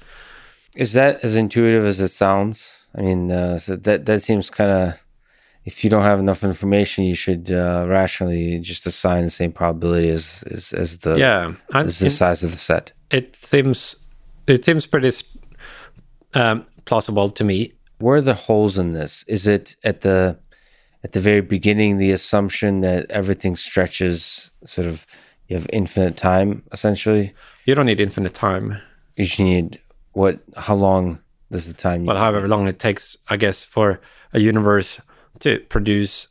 Is 0.76 0.94
that 0.94 1.24
as 1.24 1.36
intuitive 1.36 1.84
as 1.86 2.00
it 2.00 2.10
sounds? 2.10 2.86
I 2.96 3.02
mean 3.02 3.32
uh, 3.32 3.58
so 3.58 3.76
that 3.76 4.06
that 4.06 4.22
seems 4.22 4.50
kind 4.50 4.72
of 4.72 5.00
if 5.66 5.84
you 5.84 5.90
don't 5.90 6.04
have 6.04 6.20
enough 6.20 6.44
information, 6.44 7.04
you 7.04 7.16
should 7.16 7.52
uh, 7.52 7.86
rationally 7.88 8.60
just 8.60 8.86
assign 8.86 9.24
the 9.24 9.30
same 9.30 9.52
probability 9.52 10.10
as 10.10 10.44
as, 10.52 10.74
as 10.74 10.98
the 11.00 11.18
yeah 11.18 11.54
as 11.74 12.00
the 12.00 12.10
size 12.10 12.44
of 12.44 12.52
the 12.52 12.58
set. 12.58 12.94
It 13.12 13.36
seems 13.36 13.96
it 14.48 14.66
seems 14.66 14.86
pretty 14.86 15.12
um, 16.34 16.66
plausible 16.86 17.30
to 17.32 17.44
me. 17.44 17.74
Where 18.00 18.18
are 18.18 18.22
the 18.22 18.34
holes 18.34 18.80
in 18.80 18.94
this? 18.94 19.26
Is 19.28 19.48
it 19.48 19.76
at 19.84 20.02
the 20.02 20.40
at 21.04 21.12
the 21.12 21.20
very 21.20 21.42
beginning 21.42 21.98
the 21.98 22.12
assumption 22.12 22.82
that 22.82 23.10
everything 23.12 23.56
stretches 23.56 24.52
sort 24.64 24.88
of 24.88 25.06
you 25.48 25.56
have 25.58 25.68
infinite 25.74 26.18
time 26.18 26.64
essentially? 26.72 27.34
You 27.66 27.76
don't 27.76 27.86
need 27.86 28.00
infinite 28.00 28.34
time. 28.34 28.82
You 29.18 29.26
just 29.26 29.40
need 29.40 29.80
what 30.14 30.40
how 30.56 30.76
long 30.76 31.20
does 31.52 31.68
the 31.68 31.74
time 31.74 32.06
Well, 32.06 32.18
however 32.18 32.48
long 32.48 32.68
it 32.68 32.80
takes, 32.80 33.18
I 33.28 33.38
guess, 33.38 33.66
for 33.66 34.00
a 34.34 34.40
universe 34.40 35.00
to 35.40 35.60
produce 35.70 36.28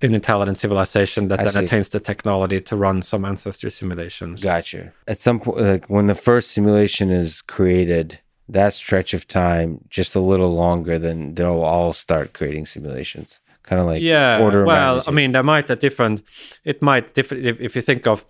an 0.00 0.14
intelligent 0.14 0.58
civilization 0.58 1.28
that 1.28 1.40
I 1.40 1.44
then 1.44 1.52
see. 1.52 1.64
attains 1.64 1.88
the 1.88 2.00
technology 2.00 2.60
to 2.60 2.76
run 2.76 3.02
some 3.02 3.24
ancestor 3.24 3.70
simulations. 3.70 4.42
Gotcha. 4.42 4.92
At 5.08 5.18
some 5.18 5.40
point, 5.40 5.60
like 5.60 5.90
when 5.90 6.06
the 6.06 6.14
first 6.14 6.52
simulation 6.52 7.10
is 7.10 7.42
created, 7.42 8.20
that 8.48 8.74
stretch 8.74 9.12
of 9.12 9.26
time 9.26 9.84
just 9.88 10.14
a 10.14 10.20
little 10.20 10.54
longer 10.54 10.98
than 10.98 11.34
they'll 11.34 11.62
all 11.62 11.92
start 11.92 12.32
creating 12.32 12.66
simulations. 12.66 13.40
Kind 13.64 13.80
of 13.80 13.86
like 13.86 14.00
yeah 14.00 14.40
order. 14.40 14.62
of 14.62 14.66
well 14.66 15.02
i 15.06 15.10
mean 15.10 15.32
there 15.32 15.42
might 15.42 15.68
a 15.68 15.76
different 15.76 16.22
it 16.64 16.80
might 16.80 17.12
different 17.12 17.44
if, 17.44 17.60
if 17.60 17.76
you 17.76 17.82
think 17.82 18.06
of 18.06 18.24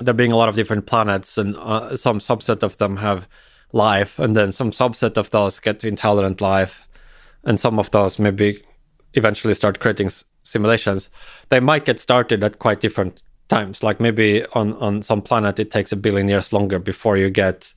there 0.00 0.14
being 0.14 0.32
a 0.32 0.36
lot 0.36 0.48
of 0.48 0.56
different 0.56 0.86
planets 0.86 1.36
and 1.36 1.54
uh, 1.56 1.94
some 1.96 2.18
subset 2.18 2.62
of 2.62 2.78
them 2.78 2.96
have 2.96 3.28
life 3.72 4.18
and 4.18 4.34
then 4.34 4.52
some 4.52 4.70
subset 4.70 5.18
of 5.18 5.28
those 5.30 5.60
get 5.60 5.80
to 5.80 5.86
intelligent 5.86 6.40
life 6.40 6.80
and 7.44 7.60
some 7.60 7.78
of 7.78 7.90
those 7.90 8.18
maybe 8.18 8.64
eventually 9.14 9.54
start 9.54 9.80
creating 9.80 10.06
s- 10.06 10.24
simulations 10.42 11.10
they 11.48 11.60
might 11.60 11.84
get 11.84 12.00
started 12.00 12.42
at 12.44 12.58
quite 12.58 12.80
different 12.80 13.22
times 13.48 13.82
like 13.82 14.00
maybe 14.00 14.44
on 14.54 14.74
on 14.74 15.02
some 15.02 15.22
planet 15.22 15.58
it 15.58 15.70
takes 15.70 15.92
a 15.92 15.96
billion 15.96 16.28
years 16.28 16.52
longer 16.52 16.78
before 16.78 17.16
you 17.16 17.30
get 17.30 17.72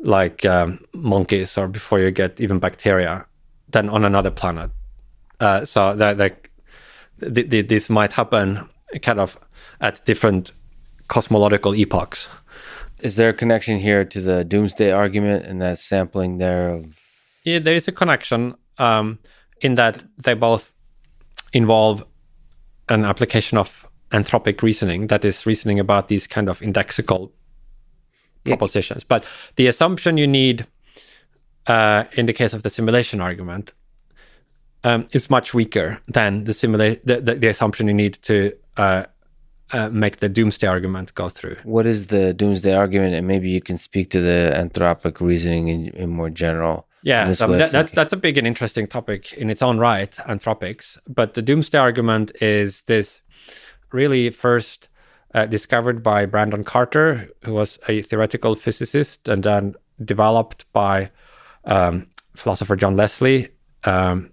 like 0.00 0.44
um, 0.44 0.78
monkeys 0.92 1.58
or 1.58 1.66
before 1.66 1.98
you 1.98 2.10
get 2.10 2.40
even 2.40 2.58
bacteria 2.58 3.26
than 3.68 3.88
on 3.88 4.04
another 4.04 4.30
planet 4.30 4.70
uh, 5.40 5.64
so 5.64 5.94
that, 5.94 6.18
that 6.18 6.48
th- 7.20 7.50
th- 7.50 7.68
this 7.68 7.88
might 7.88 8.12
happen 8.12 8.68
kind 9.02 9.20
of 9.20 9.38
at 9.80 10.04
different 10.04 10.52
cosmological 11.08 11.74
epochs. 11.74 12.28
is 13.00 13.16
there 13.16 13.30
a 13.30 13.32
connection 13.34 13.78
here 13.78 14.04
to 14.04 14.20
the 14.20 14.44
doomsday 14.44 14.90
argument 14.90 15.44
and 15.46 15.62
that 15.62 15.78
sampling 15.78 16.38
there 16.38 16.70
of? 16.70 16.98
Yeah, 17.44 17.60
there 17.60 17.74
is 17.74 17.88
a 17.88 17.92
connection 17.92 18.54
um, 18.78 19.18
in 19.60 19.74
that 19.76 20.04
they 20.22 20.34
both 20.34 20.72
involve 21.52 22.04
an 22.88 23.04
application 23.04 23.58
of 23.58 23.86
anthropic 24.10 24.62
reasoning, 24.62 25.08
that 25.08 25.24
is, 25.24 25.46
reasoning 25.46 25.78
about 25.78 26.08
these 26.08 26.26
kind 26.26 26.48
of 26.48 26.60
indexical 26.60 27.30
Yeah. 28.44 28.56
propositions. 28.56 29.04
But 29.04 29.24
the 29.56 29.66
assumption 29.66 30.16
you 30.16 30.26
need 30.26 30.66
uh, 31.66 32.04
in 32.12 32.26
the 32.26 32.32
case 32.32 32.54
of 32.54 32.62
the 32.62 32.70
simulation 32.70 33.20
argument 33.20 33.72
um, 34.84 35.06
is 35.12 35.28
much 35.28 35.52
weaker 35.52 36.00
than 36.06 36.44
the, 36.44 36.52
simula- 36.52 37.00
the, 37.04 37.20
the, 37.20 37.34
the 37.34 37.48
assumption 37.48 37.88
you 37.88 37.94
need 37.94 38.14
to 38.22 38.52
uh, 38.78 39.04
uh, 39.72 39.90
make 39.90 40.20
the 40.20 40.28
doomsday 40.30 40.66
argument 40.66 41.14
go 41.14 41.28
through. 41.28 41.56
What 41.64 41.86
is 41.86 42.06
the 42.06 42.32
doomsday 42.32 42.74
argument, 42.74 43.14
and 43.14 43.26
maybe 43.26 43.50
you 43.50 43.60
can 43.60 43.76
speak 43.76 44.08
to 44.10 44.20
the 44.20 44.52
anthropic 44.56 45.20
reasoning 45.20 45.68
in, 45.68 45.88
in 45.88 46.08
more 46.08 46.30
general. 46.30 46.87
Yeah, 47.08 47.32
so 47.32 47.46
that, 47.48 47.72
that's 47.72 47.92
that's 47.92 48.12
a 48.12 48.18
big 48.18 48.36
and 48.36 48.46
interesting 48.46 48.86
topic 48.86 49.32
in 49.32 49.48
its 49.48 49.62
own 49.62 49.78
right, 49.78 50.12
anthropics. 50.28 50.98
But 51.08 51.32
the 51.32 51.40
doomsday 51.40 51.78
argument 51.78 52.32
is 52.38 52.82
this 52.82 53.22
really 53.92 54.28
first 54.28 54.88
uh, 55.34 55.46
discovered 55.46 56.02
by 56.02 56.26
Brandon 56.26 56.64
Carter, 56.64 57.30
who 57.46 57.54
was 57.54 57.78
a 57.88 58.02
theoretical 58.02 58.54
physicist, 58.54 59.26
and 59.26 59.42
then 59.42 59.74
developed 60.04 60.70
by 60.74 61.10
um, 61.64 62.08
philosopher 62.36 62.76
John 62.76 62.94
Leslie. 62.94 63.48
Um, 63.84 64.28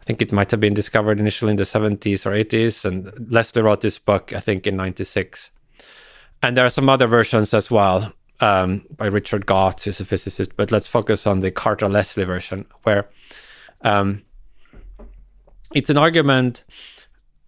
I 0.00 0.04
think 0.04 0.22
it 0.22 0.32
might 0.32 0.50
have 0.50 0.60
been 0.60 0.72
discovered 0.72 1.20
initially 1.20 1.50
in 1.50 1.58
the 1.58 1.64
70s 1.64 2.24
or 2.24 2.30
80s, 2.30 2.86
and 2.86 3.12
Leslie 3.30 3.60
wrote 3.60 3.82
this 3.82 3.98
book, 3.98 4.32
I 4.32 4.40
think, 4.40 4.66
in 4.66 4.76
96. 4.76 5.50
And 6.42 6.56
there 6.56 6.64
are 6.64 6.70
some 6.70 6.88
other 6.88 7.06
versions 7.06 7.52
as 7.52 7.70
well 7.70 8.14
um, 8.40 8.84
by 8.96 9.06
Richard 9.06 9.46
Gott, 9.46 9.82
who's 9.82 10.00
a 10.00 10.04
physicist. 10.04 10.56
But 10.56 10.70
let's 10.70 10.86
focus 10.86 11.26
on 11.26 11.40
the 11.40 11.50
Carter 11.50 11.88
Leslie 11.88 12.24
version, 12.24 12.66
where 12.82 13.08
um, 13.82 14.22
it's 15.74 15.90
an 15.90 15.98
argument 15.98 16.64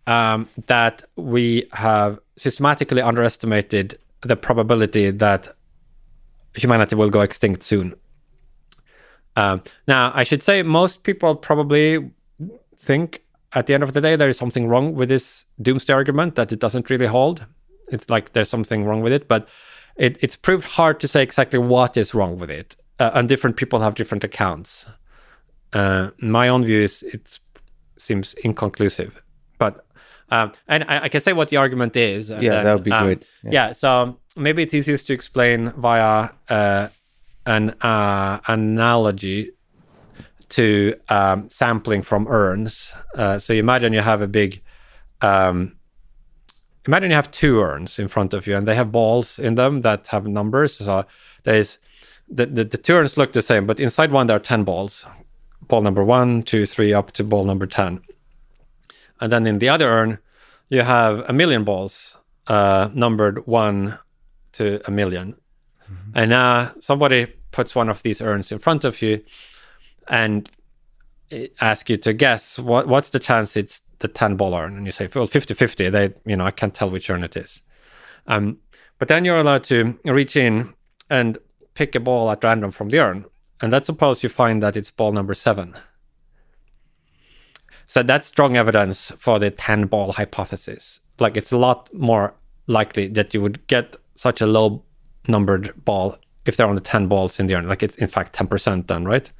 um, 0.07 0.49
that 0.67 1.05
we 1.17 1.69
have 1.73 2.19
systematically 2.37 3.03
underestimated 3.03 3.99
the 4.23 4.37
probability 4.37 5.11
that 5.11 5.49
humanity 6.55 6.97
will 6.97 7.11
go 7.11 7.21
extinct 7.21 7.63
soon. 7.63 7.95
Um, 9.37 9.63
now, 9.87 10.13
I 10.15 10.25
should 10.25 10.43
say 10.43 10.63
most 10.63 11.03
people 11.03 11.35
probably 11.35 12.11
think 12.79 13.23
at 13.53 13.67
the 13.67 13.75
end 13.75 13.83
of 13.83 13.93
the 13.93 14.01
day 14.01 14.17
there 14.17 14.29
is 14.29 14.37
something 14.37 14.67
wrong 14.67 14.95
with 14.95 15.09
this 15.09 15.45
doomsday 15.61 15.93
argument 15.93 16.37
that 16.37 16.53
it 16.53 16.59
doesn't 16.59 16.89
really 16.89 17.07
hold. 17.07 17.45
It's 17.89 18.09
like 18.09 18.33
there's 18.33 18.49
something 18.49 18.85
wrong 18.85 19.03
with 19.03 19.13
it, 19.13 19.29
but 19.29 19.49
it, 19.97 20.17
it's 20.21 20.37
proved 20.37 20.65
hard 20.65 21.01
to 21.01 21.09
say 21.09 21.23
exactly 21.23 21.59
what 21.59 21.97
is 21.97 22.15
wrong 22.15 22.39
with 22.39 22.51
it, 22.51 22.77
uh, 22.99 23.11
and 23.15 23.29
different 23.29 23.57
people 23.57 23.81
have 23.81 23.95
different 23.95 24.25
accounts. 24.25 24.87
Uh, 25.73 26.11
my 26.19 26.49
own 26.49 26.65
view 26.65 26.81
is 26.81 27.03
it 27.03 27.39
seems 27.97 28.35
inconclusive, 28.35 29.21
but 29.59 29.87
um, 30.31 30.53
and 30.69 30.85
I, 30.89 31.05
I 31.05 31.09
can 31.09 31.21
say 31.21 31.33
what 31.33 31.49
the 31.49 31.57
argument 31.57 31.97
is. 31.97 32.31
and 32.31 32.43
Yeah, 32.43 32.57
then, 32.57 32.65
that 32.65 32.75
would 32.75 32.83
be 32.83 32.93
um, 32.93 33.05
great. 33.05 33.27
Yeah. 33.45 33.51
Yeah. 33.53 33.73
so 33.73 34.19
maybe 34.37 34.63
it's 34.63 34.75
easiest 34.75 35.07
to 35.07 35.13
explain 35.13 35.71
via 35.73 36.31
uh, 36.49 36.89
an 37.47 37.71
uh, 37.81 38.41
analogy 38.49 39.53
to 40.51 40.95
um, 41.09 41.49
sampling 41.49 42.03
from 42.03 42.27
urns. 42.29 42.93
Uh, 43.15 43.39
so 43.39 43.53
you 43.53 43.61
imagine 43.61 43.93
you 43.93 44.01
have 44.01 44.21
a 44.21 44.29
big, 44.29 44.63
um, 45.23 45.76
imagine 46.87 47.11
you 47.11 47.17
have 47.17 47.31
two 47.31 47.61
urns 47.61 47.99
in 47.99 48.09
front 48.09 48.35
of 48.35 48.47
you, 48.47 48.57
and 48.57 48.67
they 48.67 48.75
have 48.75 48.93
balls 48.93 49.39
in 49.39 49.55
them 49.55 49.83
that 49.83 50.07
have 50.09 50.27
numbers. 50.27 50.75
So 50.75 51.05
there's 51.45 51.79
the, 52.29 52.47
the 52.47 52.65
the 52.65 52.79
two 52.79 52.95
urns 52.95 53.17
look 53.17 53.33
the 53.33 53.43
same, 53.43 53.67
but 53.67 53.81
inside 53.81 54.13
one 54.13 54.27
there 54.27 54.37
are 54.37 54.41
ten 54.41 54.65
balls. 54.65 55.07
Ball 55.69 55.83
number 55.83 56.05
one, 56.05 56.43
two, 56.43 56.65
three, 56.65 56.93
up 56.93 57.13
to 57.13 57.25
ball 57.25 57.45
number 57.45 57.67
ten. 57.67 58.01
And 59.21 59.33
then 59.33 59.47
in 59.47 59.59
the 59.59 59.69
other 59.69 59.89
urn, 59.89 60.19
you 60.69 60.83
have 60.83 61.25
a 61.29 61.33
million 61.33 61.65
balls, 61.65 62.17
uh, 62.47 62.91
numbered 62.93 63.47
one 63.47 63.99
to 64.53 64.77
a 64.87 64.91
1000000 64.91 64.91
mm-hmm. 64.91 65.95
And 66.15 66.31
now 66.31 66.73
somebody 66.81 67.27
puts 67.51 67.75
one 67.75 67.89
of 67.89 68.03
these 68.03 68.21
urns 68.21 68.53
in 68.53 68.59
front 68.59 68.85
of 68.85 69.01
you 69.03 69.23
and 70.09 70.51
uh, 71.33 71.39
ask 71.61 71.89
you 71.91 71.97
to 71.97 72.13
guess 72.13 72.59
what 72.59 72.87
what's 72.87 73.11
the 73.11 73.19
chance 73.19 73.57
it's 73.57 73.83
the 73.99 74.09
10 74.09 74.37
ball 74.37 74.55
urn. 74.55 74.77
And 74.77 74.87
you 74.87 74.93
say, 74.93 75.09
well, 75.15 75.27
50 75.27 75.55
50. 75.55 75.89
They, 75.89 76.15
you 76.25 76.37
know, 76.37 76.47
I 76.47 76.51
can't 76.51 76.75
tell 76.75 76.91
which 76.91 77.11
urn 77.11 77.25
it 77.25 77.37
is. 77.37 77.63
Um, 78.27 78.59
but 78.99 79.09
then 79.09 79.25
you're 79.25 79.37
allowed 79.37 79.65
to 79.65 79.99
reach 80.05 80.37
in 80.37 80.75
and 81.11 81.39
pick 81.75 81.95
a 81.95 82.01
ball 82.01 82.31
at 82.31 82.43
random 82.43 82.71
from 82.71 82.89
the 82.89 82.99
urn. 82.99 83.27
And 83.61 83.73
let's 83.73 83.87
suppose 83.87 84.23
you 84.23 84.29
find 84.29 84.63
that 84.63 84.77
it's 84.77 84.91
ball 84.91 85.13
number 85.13 85.35
seven. 85.35 85.75
So 87.87 88.03
that's 88.03 88.29
strong 88.29 88.57
evidence 88.57 89.13
for 89.19 89.39
the 89.39 89.51
10 89.51 89.87
ball 89.87 90.13
hypothesis. 90.13 91.01
Like 91.19 91.37
it's 91.37 91.53
a 91.53 91.57
lot 91.57 91.93
more 91.95 92.35
likely 92.67 93.07
that 93.09 93.33
you 93.33 93.41
would 93.41 93.67
get 93.69 93.97
such 94.15 94.41
a 94.41 94.47
low 94.47 94.83
numbered 95.29 95.73
ball 95.85 96.19
if 96.47 96.57
there 96.57 96.67
are 96.67 96.71
only 96.71 96.83
10 96.83 97.09
balls 97.09 97.39
in 97.41 97.47
the 97.47 97.55
urn. 97.55 97.69
Like 97.69 97.83
it's 97.83 97.97
in 97.97 98.07
fact 98.07 98.35
10% 98.35 98.87
then, 98.87 99.05
right? 99.05 99.31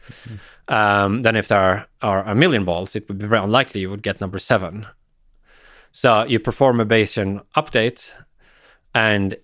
Um, 0.69 1.23
then 1.23 1.37
if 1.37 1.49
there 1.49 1.61
are, 1.61 1.87
are 2.03 2.25
a 2.25 2.35
million 2.35 2.65
balls, 2.65 2.97
it 2.97 3.09
would 3.09 3.19
be 3.19 3.27
very 3.27 3.43
unlikely 3.43 3.81
you 3.81 3.91
would 3.91 4.03
get 4.03 4.21
number 4.21 4.39
seven. 4.39 4.87
So 5.93 6.25
you 6.25 6.39
perform 6.41 6.81
a 6.81 6.87
Bayesian 6.87 7.43
update. 7.57 8.11
And 8.95 9.37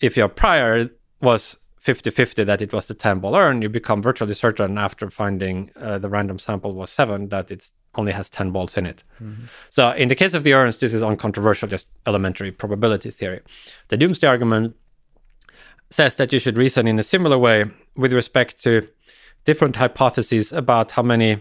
if 0.00 0.16
your 0.16 0.28
prior 0.28 0.90
was 1.20 1.56
50 1.78 2.10
50 2.10 2.44
that 2.44 2.60
it 2.60 2.72
was 2.72 2.86
the 2.86 2.94
10 2.94 3.20
ball 3.20 3.34
urn, 3.34 3.62
you 3.62 3.68
become 3.68 4.02
virtually 4.02 4.34
certain 4.34 4.76
after 4.76 5.08
finding 5.08 5.70
uh, 5.76 5.98
the 5.98 6.08
random 6.08 6.38
sample 6.38 6.74
was 6.74 6.90
seven 6.90 7.28
that 7.28 7.50
it 7.50 7.70
only 7.94 8.12
has 8.12 8.28
10 8.28 8.50
balls 8.50 8.76
in 8.76 8.86
it. 8.86 9.02
So 9.70 9.92
in 9.92 10.08
the 10.08 10.14
case 10.14 10.34
of 10.34 10.44
the 10.44 10.52
urns, 10.52 10.76
this 10.78 10.92
is 10.92 11.02
uncontroversial, 11.02 11.68
just 11.68 11.86
elementary 12.06 12.52
probability 12.52 13.10
theory. 13.10 13.40
The 13.88 13.96
doomsday 13.96 14.26
argument 14.26 14.76
says 15.90 16.16
that 16.16 16.32
you 16.32 16.38
should 16.38 16.58
reason 16.58 16.86
in 16.86 16.98
a 16.98 17.02
similar 17.02 17.38
way 17.38 17.64
with 17.96 18.12
respect 18.12 18.62
to 18.62 18.88
different 19.44 19.76
hypotheses 19.76 20.52
about 20.52 20.90
how 20.92 21.02
many 21.02 21.40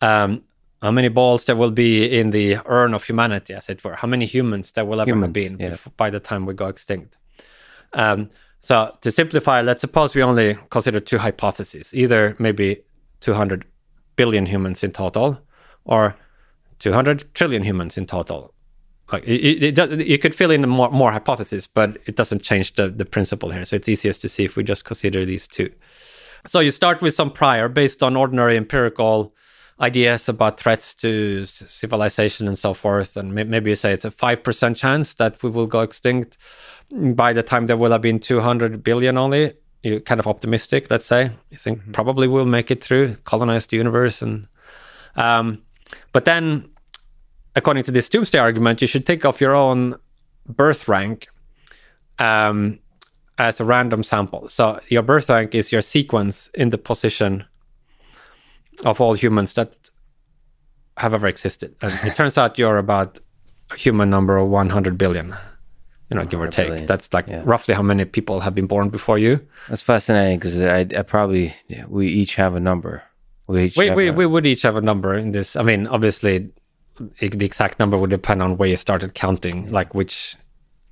um, 0.00 0.42
how 0.82 0.90
many 0.90 1.08
balls 1.08 1.46
there 1.46 1.56
will 1.56 1.70
be 1.70 2.18
in 2.18 2.30
the 2.30 2.58
urn 2.66 2.92
of 2.94 3.04
humanity, 3.04 3.54
as 3.54 3.68
it 3.68 3.82
were, 3.82 3.94
how 3.94 4.08
many 4.08 4.26
humans 4.26 4.72
there 4.72 4.84
will 4.84 5.00
ever 5.00 5.18
have 5.18 5.32
been 5.32 5.56
yeah. 5.58 5.76
by 5.96 6.10
the 6.10 6.20
time 6.20 6.44
we 6.44 6.54
go 6.54 6.66
extinct. 6.66 7.16
Um, 7.94 8.30
so 8.60 8.94
to 9.00 9.10
simplify, 9.10 9.62
let's 9.62 9.80
suppose 9.80 10.14
we 10.14 10.22
only 10.22 10.58
consider 10.70 11.00
two 11.00 11.18
hypotheses, 11.18 11.94
either 11.94 12.36
maybe 12.38 12.82
200 13.20 13.64
billion 14.16 14.46
humans 14.46 14.82
in 14.82 14.92
total, 14.92 15.40
or 15.84 16.14
200 16.78 17.32
trillion 17.34 17.62
humans 17.62 17.96
in 17.96 18.06
total. 18.06 18.52
Like 19.12 19.24
it, 19.24 19.62
it, 19.62 19.78
it, 19.78 20.06
you 20.06 20.18
could 20.18 20.34
fill 20.34 20.50
in 20.50 20.68
more, 20.68 20.90
more 20.90 21.12
hypotheses, 21.12 21.66
but 21.66 21.98
it 22.06 22.16
doesn't 22.16 22.42
change 22.42 22.74
the, 22.74 22.88
the 22.88 23.04
principle 23.04 23.50
here. 23.50 23.64
So 23.64 23.76
it's 23.76 23.88
easiest 23.88 24.20
to 24.22 24.28
see 24.28 24.44
if 24.44 24.56
we 24.56 24.64
just 24.64 24.84
consider 24.84 25.24
these 25.24 25.46
two. 25.46 25.70
So 26.46 26.60
you 26.60 26.70
start 26.70 27.02
with 27.02 27.14
some 27.14 27.30
prior 27.30 27.68
based 27.68 28.02
on 28.02 28.16
ordinary 28.16 28.56
empirical 28.56 29.34
ideas 29.80 30.28
about 30.28 30.58
threats 30.58 30.94
to 30.94 31.44
civilization 31.44 32.48
and 32.48 32.58
so 32.58 32.74
forth. 32.74 33.16
And 33.16 33.34
maybe 33.34 33.70
you 33.70 33.76
say 33.76 33.92
it's 33.92 34.04
a 34.04 34.10
5% 34.10 34.76
chance 34.76 35.14
that 35.14 35.42
we 35.42 35.50
will 35.50 35.66
go 35.66 35.80
extinct 35.80 36.38
by 36.90 37.32
the 37.32 37.42
time 37.42 37.66
there 37.66 37.76
will 37.76 37.92
have 37.92 38.02
been 38.02 38.18
200 38.18 38.82
billion 38.82 39.18
only. 39.18 39.54
You're 39.82 40.00
kind 40.00 40.18
of 40.18 40.26
optimistic, 40.26 40.90
let's 40.90 41.04
say. 41.04 41.30
You 41.50 41.58
think 41.58 41.80
mm-hmm. 41.80 41.92
probably 41.92 42.26
we'll 42.26 42.46
make 42.46 42.70
it 42.70 42.82
through, 42.82 43.16
colonize 43.24 43.66
the 43.66 43.76
universe. 43.76 44.22
and 44.22 44.48
um, 45.14 45.62
But 46.12 46.24
then, 46.24 46.68
according 47.56 47.82
to 47.84 47.90
this 47.90 48.08
doomsday 48.08 48.38
argument, 48.38 48.80
you 48.80 48.86
should 48.86 49.06
take 49.06 49.24
off 49.24 49.40
your 49.40 49.54
own 49.54 49.96
birth 50.46 50.86
rank 50.86 51.28
um, 52.18 52.78
as 53.38 53.58
a 53.58 53.64
random 53.64 54.02
sample. 54.02 54.48
So 54.48 54.78
your 54.88 55.02
birth 55.02 55.28
rank 55.28 55.54
is 55.54 55.72
your 55.72 55.82
sequence 55.82 56.50
in 56.54 56.70
the 56.70 56.78
position 56.78 57.44
of 58.84 59.00
all 59.00 59.14
humans 59.14 59.54
that 59.54 59.72
have 60.98 61.14
ever 61.14 61.26
existed. 61.26 61.74
And 61.80 61.92
it 62.04 62.14
turns 62.14 62.38
out 62.38 62.58
you're 62.58 62.78
about 62.78 63.18
a 63.70 63.76
human 63.76 64.10
number 64.10 64.36
of 64.36 64.48
100 64.48 64.98
billion, 64.98 65.34
you 66.10 66.16
know, 66.16 66.24
give 66.26 66.40
or 66.40 66.48
take. 66.48 66.68
Billion. 66.68 66.86
That's 66.86 67.12
like 67.12 67.28
yeah. 67.28 67.42
roughly 67.44 67.74
how 67.74 67.82
many 67.82 68.04
people 68.04 68.40
have 68.40 68.54
been 68.54 68.66
born 68.66 68.90
before 68.90 69.18
you. 69.18 69.46
That's 69.68 69.82
fascinating 69.82 70.38
because 70.38 70.60
I, 70.60 70.80
I, 70.80 71.02
probably, 71.02 71.54
we 71.88 72.08
each 72.08 72.36
have 72.36 72.54
a 72.54 72.60
number. 72.60 73.02
We 73.46 73.64
each 73.64 73.76
we, 73.76 73.90
we, 73.90 74.08
a... 74.08 74.12
we 74.12 74.26
would 74.26 74.46
each 74.46 74.62
have 74.62 74.76
a 74.76 74.80
number 74.80 75.14
in 75.14 75.32
this. 75.32 75.56
I 75.56 75.62
mean, 75.62 75.86
obviously, 75.86 76.50
the 76.96 77.44
exact 77.44 77.78
number 77.78 77.96
would 77.98 78.10
depend 78.10 78.42
on 78.42 78.56
where 78.56 78.68
you 78.68 78.76
started 78.76 79.14
counting, 79.14 79.70
like 79.70 79.94
which 79.94 80.36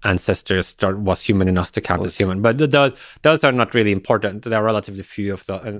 ancestors 0.04 0.66
start, 0.66 0.98
was 0.98 1.22
human 1.22 1.48
enough 1.48 1.72
to 1.72 1.80
count 1.80 2.04
as 2.04 2.16
human. 2.16 2.42
But 2.42 2.58
those, 2.58 2.92
those 3.22 3.44
are 3.44 3.52
not 3.52 3.74
really 3.74 3.92
important. 3.92 4.42
There 4.42 4.58
are 4.58 4.64
relatively 4.64 5.02
few 5.02 5.32
of 5.32 5.46
those. 5.46 5.62
Yeah. 5.64 5.78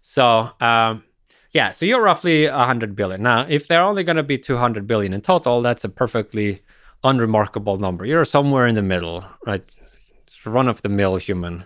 So, 0.00 0.52
um, 0.60 1.02
yeah, 1.50 1.72
so 1.72 1.86
you're 1.86 2.02
roughly 2.02 2.48
100 2.48 2.94
billion. 2.94 3.22
Now, 3.22 3.46
if 3.48 3.66
there 3.66 3.80
are 3.80 3.88
only 3.88 4.04
going 4.04 4.16
to 4.16 4.22
be 4.22 4.38
200 4.38 4.86
billion 4.86 5.12
in 5.12 5.20
total, 5.20 5.62
that's 5.62 5.84
a 5.84 5.88
perfectly 5.88 6.62
unremarkable 7.02 7.78
number. 7.78 8.04
You're 8.04 8.24
somewhere 8.24 8.66
in 8.66 8.74
the 8.74 8.82
middle, 8.82 9.24
right? 9.46 9.64
Run 10.44 10.68
of 10.68 10.82
the 10.82 10.88
mill 10.88 11.16
human, 11.16 11.64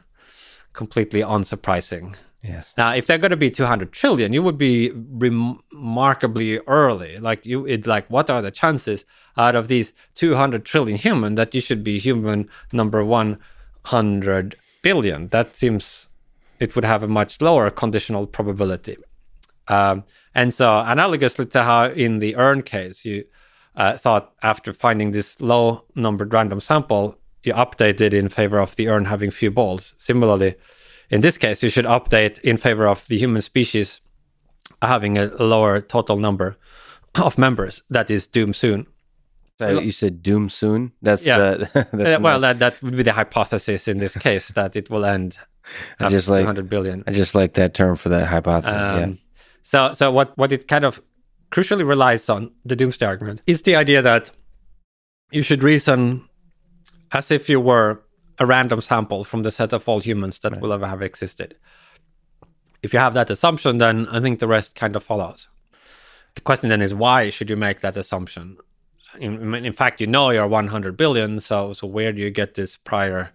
completely 0.72 1.20
unsurprising. 1.20 2.14
Yes. 2.42 2.72
Now, 2.76 2.94
if 2.94 3.06
they're 3.06 3.18
going 3.18 3.32
to 3.32 3.36
be 3.36 3.50
200 3.50 3.92
trillion, 3.92 4.32
you 4.32 4.42
would 4.42 4.56
be 4.56 4.90
remarkably 4.94 6.58
early. 6.60 7.18
Like 7.18 7.44
you, 7.44 7.66
it's 7.66 7.86
like, 7.86 8.08
what 8.08 8.30
are 8.30 8.40
the 8.40 8.50
chances 8.50 9.04
out 9.36 9.54
of 9.54 9.68
these 9.68 9.92
200 10.14 10.64
trillion 10.64 10.96
human 10.96 11.34
that 11.34 11.54
you 11.54 11.60
should 11.60 11.84
be 11.84 11.98
human 11.98 12.48
number 12.72 13.04
100 13.04 14.56
billion? 14.82 15.28
That 15.28 15.56
seems 15.56 16.08
it 16.58 16.74
would 16.74 16.84
have 16.84 17.02
a 17.02 17.08
much 17.08 17.40
lower 17.42 17.70
conditional 17.70 18.26
probability. 18.26 18.96
Um, 19.68 20.04
and 20.34 20.54
so, 20.54 20.66
analogously 20.68 21.50
to 21.52 21.62
how 21.62 21.86
in 21.90 22.20
the 22.20 22.36
urn 22.36 22.62
case, 22.62 23.04
you 23.04 23.24
uh, 23.76 23.96
thought 23.96 24.32
after 24.42 24.72
finding 24.72 25.12
this 25.12 25.40
low 25.40 25.84
numbered 25.94 26.32
random 26.32 26.60
sample, 26.60 27.16
you 27.42 27.52
updated 27.54 28.12
in 28.12 28.28
favor 28.28 28.58
of 28.58 28.76
the 28.76 28.88
urn 28.88 29.06
having 29.06 29.30
few 29.30 29.50
balls. 29.50 29.94
Similarly, 29.98 30.54
in 31.10 31.20
this 31.20 31.36
case, 31.36 31.62
you 31.62 31.70
should 31.70 31.84
update 31.84 32.38
in 32.40 32.56
favor 32.56 32.86
of 32.86 33.06
the 33.08 33.18
human 33.18 33.42
species 33.42 34.00
having 34.80 35.18
a 35.18 35.26
lower 35.42 35.80
total 35.80 36.16
number 36.16 36.56
of 37.16 37.36
members 37.36 37.82
that 37.90 38.10
is 38.10 38.26
doomed 38.26 38.56
soon. 38.56 38.86
So 39.58 39.80
you 39.80 39.90
said 39.90 40.22
doom 40.22 40.48
soon. 40.48 40.92
That's 41.02 41.26
yeah. 41.26 41.38
The, 41.38 41.88
that's 41.92 42.18
uh, 42.18 42.22
well, 42.22 42.40
that 42.40 42.60
that 42.60 42.82
would 42.82 42.96
be 42.96 43.02
the 43.02 43.12
hypothesis 43.12 43.88
in 43.88 43.98
this 43.98 44.16
case 44.16 44.48
that 44.52 44.74
it 44.74 44.88
will 44.88 45.04
end. 45.04 45.38
I 45.98 46.08
just 46.08 46.28
like 46.28 46.46
100 46.46 46.70
billion. 46.70 47.04
I 47.06 47.12
just 47.12 47.34
like 47.34 47.54
that 47.54 47.74
term 47.74 47.96
for 47.96 48.08
that 48.08 48.26
hypothesis. 48.26 48.74
Um, 48.74 48.98
yeah. 48.98 49.16
So, 49.62 49.92
so 49.92 50.10
what, 50.10 50.36
what 50.38 50.50
it 50.52 50.66
kind 50.66 50.84
of 50.86 51.02
crucially 51.52 51.86
relies 51.86 52.28
on, 52.30 52.52
the 52.64 52.74
doomsday 52.74 53.04
argument, 53.04 53.42
is 53.46 53.62
the 53.62 53.76
idea 53.76 54.00
that 54.00 54.30
you 55.30 55.42
should 55.42 55.62
reason 55.62 56.26
as 57.12 57.30
if 57.30 57.48
you 57.48 57.60
were 57.60 58.02
a 58.40 58.46
random 58.46 58.80
sample 58.80 59.22
from 59.22 59.42
the 59.42 59.52
set 59.52 59.72
of 59.72 59.88
all 59.88 60.00
humans 60.00 60.38
that 60.40 60.52
right. 60.52 60.60
will 60.60 60.72
ever 60.72 60.88
have 60.88 61.02
existed. 61.02 61.54
If 62.82 62.92
you 62.92 62.98
have 62.98 63.14
that 63.14 63.30
assumption, 63.30 63.78
then 63.78 64.08
I 64.08 64.20
think 64.20 64.40
the 64.40 64.48
rest 64.48 64.74
kind 64.74 64.96
of 64.96 65.04
follows. 65.04 65.48
The 66.34 66.40
question 66.40 66.70
then 66.70 66.82
is 66.82 66.94
why 66.94 67.30
should 67.30 67.50
you 67.50 67.56
make 67.56 67.80
that 67.80 67.96
assumption? 67.96 68.56
In, 69.18 69.54
in 69.54 69.72
fact, 69.72 70.00
you 70.00 70.06
know 70.06 70.30
you're 70.30 70.46
100 70.46 70.96
billion, 70.96 71.40
so 71.40 71.72
so 71.72 71.86
where 71.86 72.12
do 72.12 72.20
you 72.20 72.30
get 72.30 72.54
this 72.54 72.76
prior 72.76 73.30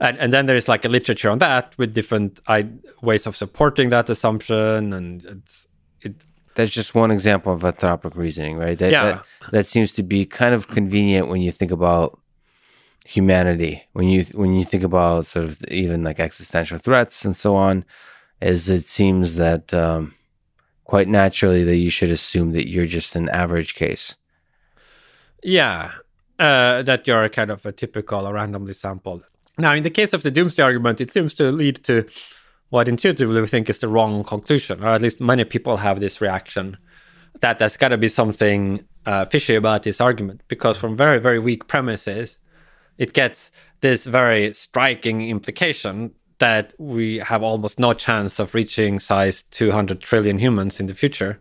and 0.00 0.18
and 0.18 0.32
then 0.32 0.46
there's 0.46 0.66
like 0.66 0.84
a 0.84 0.88
literature 0.88 1.30
on 1.30 1.38
that 1.38 1.76
with 1.78 1.92
different 1.92 2.40
I, 2.48 2.68
ways 3.02 3.26
of 3.26 3.36
supporting 3.36 3.90
that 3.90 4.08
assumption 4.10 4.92
and 4.92 5.24
it's, 5.24 5.66
it 6.00 6.14
that's 6.54 6.70
just 6.70 6.94
one 6.94 7.10
example 7.10 7.52
of 7.52 7.62
anthropic 7.62 8.16
reasoning 8.16 8.56
right 8.56 8.78
that, 8.78 8.90
yeah. 8.90 9.04
that 9.04 9.24
that 9.52 9.66
seems 9.66 9.92
to 9.92 10.02
be 10.02 10.24
kind 10.24 10.54
of 10.54 10.68
convenient 10.68 11.28
when 11.28 11.42
you 11.42 11.52
think 11.52 11.70
about 11.70 12.18
humanity. 13.10 13.82
When 13.92 14.08
you 14.08 14.24
when 14.34 14.54
you 14.54 14.64
think 14.64 14.84
about 14.84 15.26
sort 15.26 15.44
of 15.46 15.62
even 15.68 16.04
like 16.04 16.20
existential 16.20 16.78
threats 16.78 17.24
and 17.24 17.34
so 17.34 17.56
on 17.56 17.84
is 18.40 18.68
it 18.68 18.84
seems 18.84 19.36
that 19.36 19.74
um, 19.74 20.14
quite 20.84 21.08
naturally 21.08 21.64
that 21.64 21.76
you 21.76 21.90
should 21.90 22.10
assume 22.10 22.52
that 22.52 22.68
you're 22.68 22.86
just 22.86 23.16
an 23.16 23.28
average 23.30 23.74
case. 23.74 24.16
Yeah 25.42 25.92
uh, 26.40 26.82
that 26.82 27.06
you're 27.06 27.28
kind 27.28 27.50
of 27.50 27.64
a 27.66 27.72
typical 27.72 28.26
or 28.26 28.32
randomly 28.34 28.72
sampled. 28.72 29.22
Now, 29.58 29.74
in 29.74 29.82
the 29.82 29.90
case 29.90 30.14
of 30.14 30.22
the 30.22 30.30
doomsday 30.30 30.62
argument, 30.62 31.00
it 31.00 31.12
seems 31.12 31.34
to 31.34 31.52
lead 31.52 31.84
to 31.84 32.06
what 32.70 32.88
intuitively 32.88 33.40
we 33.40 33.46
think 33.46 33.68
is 33.68 33.80
the 33.80 33.88
wrong 33.88 34.24
conclusion, 34.24 34.82
or 34.82 34.88
at 34.88 35.02
least 35.02 35.20
many 35.20 35.44
people 35.44 35.76
have 35.76 36.00
this 36.00 36.20
reaction 36.20 36.78
that 37.40 37.58
there's 37.58 37.76
got 37.76 37.88
to 37.88 37.98
be 37.98 38.08
something 38.08 38.84
uh, 39.06 39.24
fishy 39.26 39.54
about 39.54 39.82
this 39.82 40.00
argument, 40.00 40.40
because 40.48 40.78
from 40.78 40.96
very, 40.96 41.18
very 41.18 41.38
weak 41.38 41.68
premises, 41.68 42.38
it 43.00 43.12
gets 43.12 43.50
this 43.80 44.04
very 44.04 44.52
striking 44.52 45.28
implication 45.28 46.12
that 46.38 46.74
we 46.78 47.18
have 47.18 47.42
almost 47.42 47.80
no 47.80 47.92
chance 47.92 48.38
of 48.38 48.54
reaching 48.54 49.00
size 49.00 49.42
200 49.50 50.00
trillion 50.00 50.38
humans 50.38 50.78
in 50.78 50.86
the 50.86 50.94
future. 50.94 51.40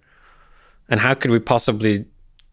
And 0.90 1.00
how 1.02 1.14
could 1.14 1.32
we 1.32 1.40
possibly 1.40 2.06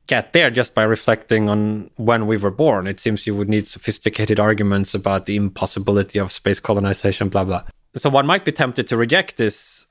get 0.07 0.33
there 0.33 0.51
just 0.51 0.75
by 0.75 0.85
reflecting 0.85 1.49
on 1.49 1.91
when 1.97 2.27
we 2.27 2.37
were 2.37 2.51
born. 2.51 2.87
It 2.87 3.01
seems 3.01 3.27
you 3.27 3.35
would 3.35 3.49
need 3.49 3.67
sophisticated 3.67 4.39
arguments 4.39 4.95
about 4.95 5.27
the 5.27 5.37
impossibility 5.37 6.19
of 6.19 6.31
space 6.31 6.61
colonization, 6.61 7.29
blah, 7.29 7.45
blah. 7.45 7.65
So 7.97 8.11
one 8.11 8.27
might 8.27 8.45
be 8.45 8.53
tempted 8.53 8.87
to 8.89 8.97
reject 8.97 9.37
this 9.37 9.87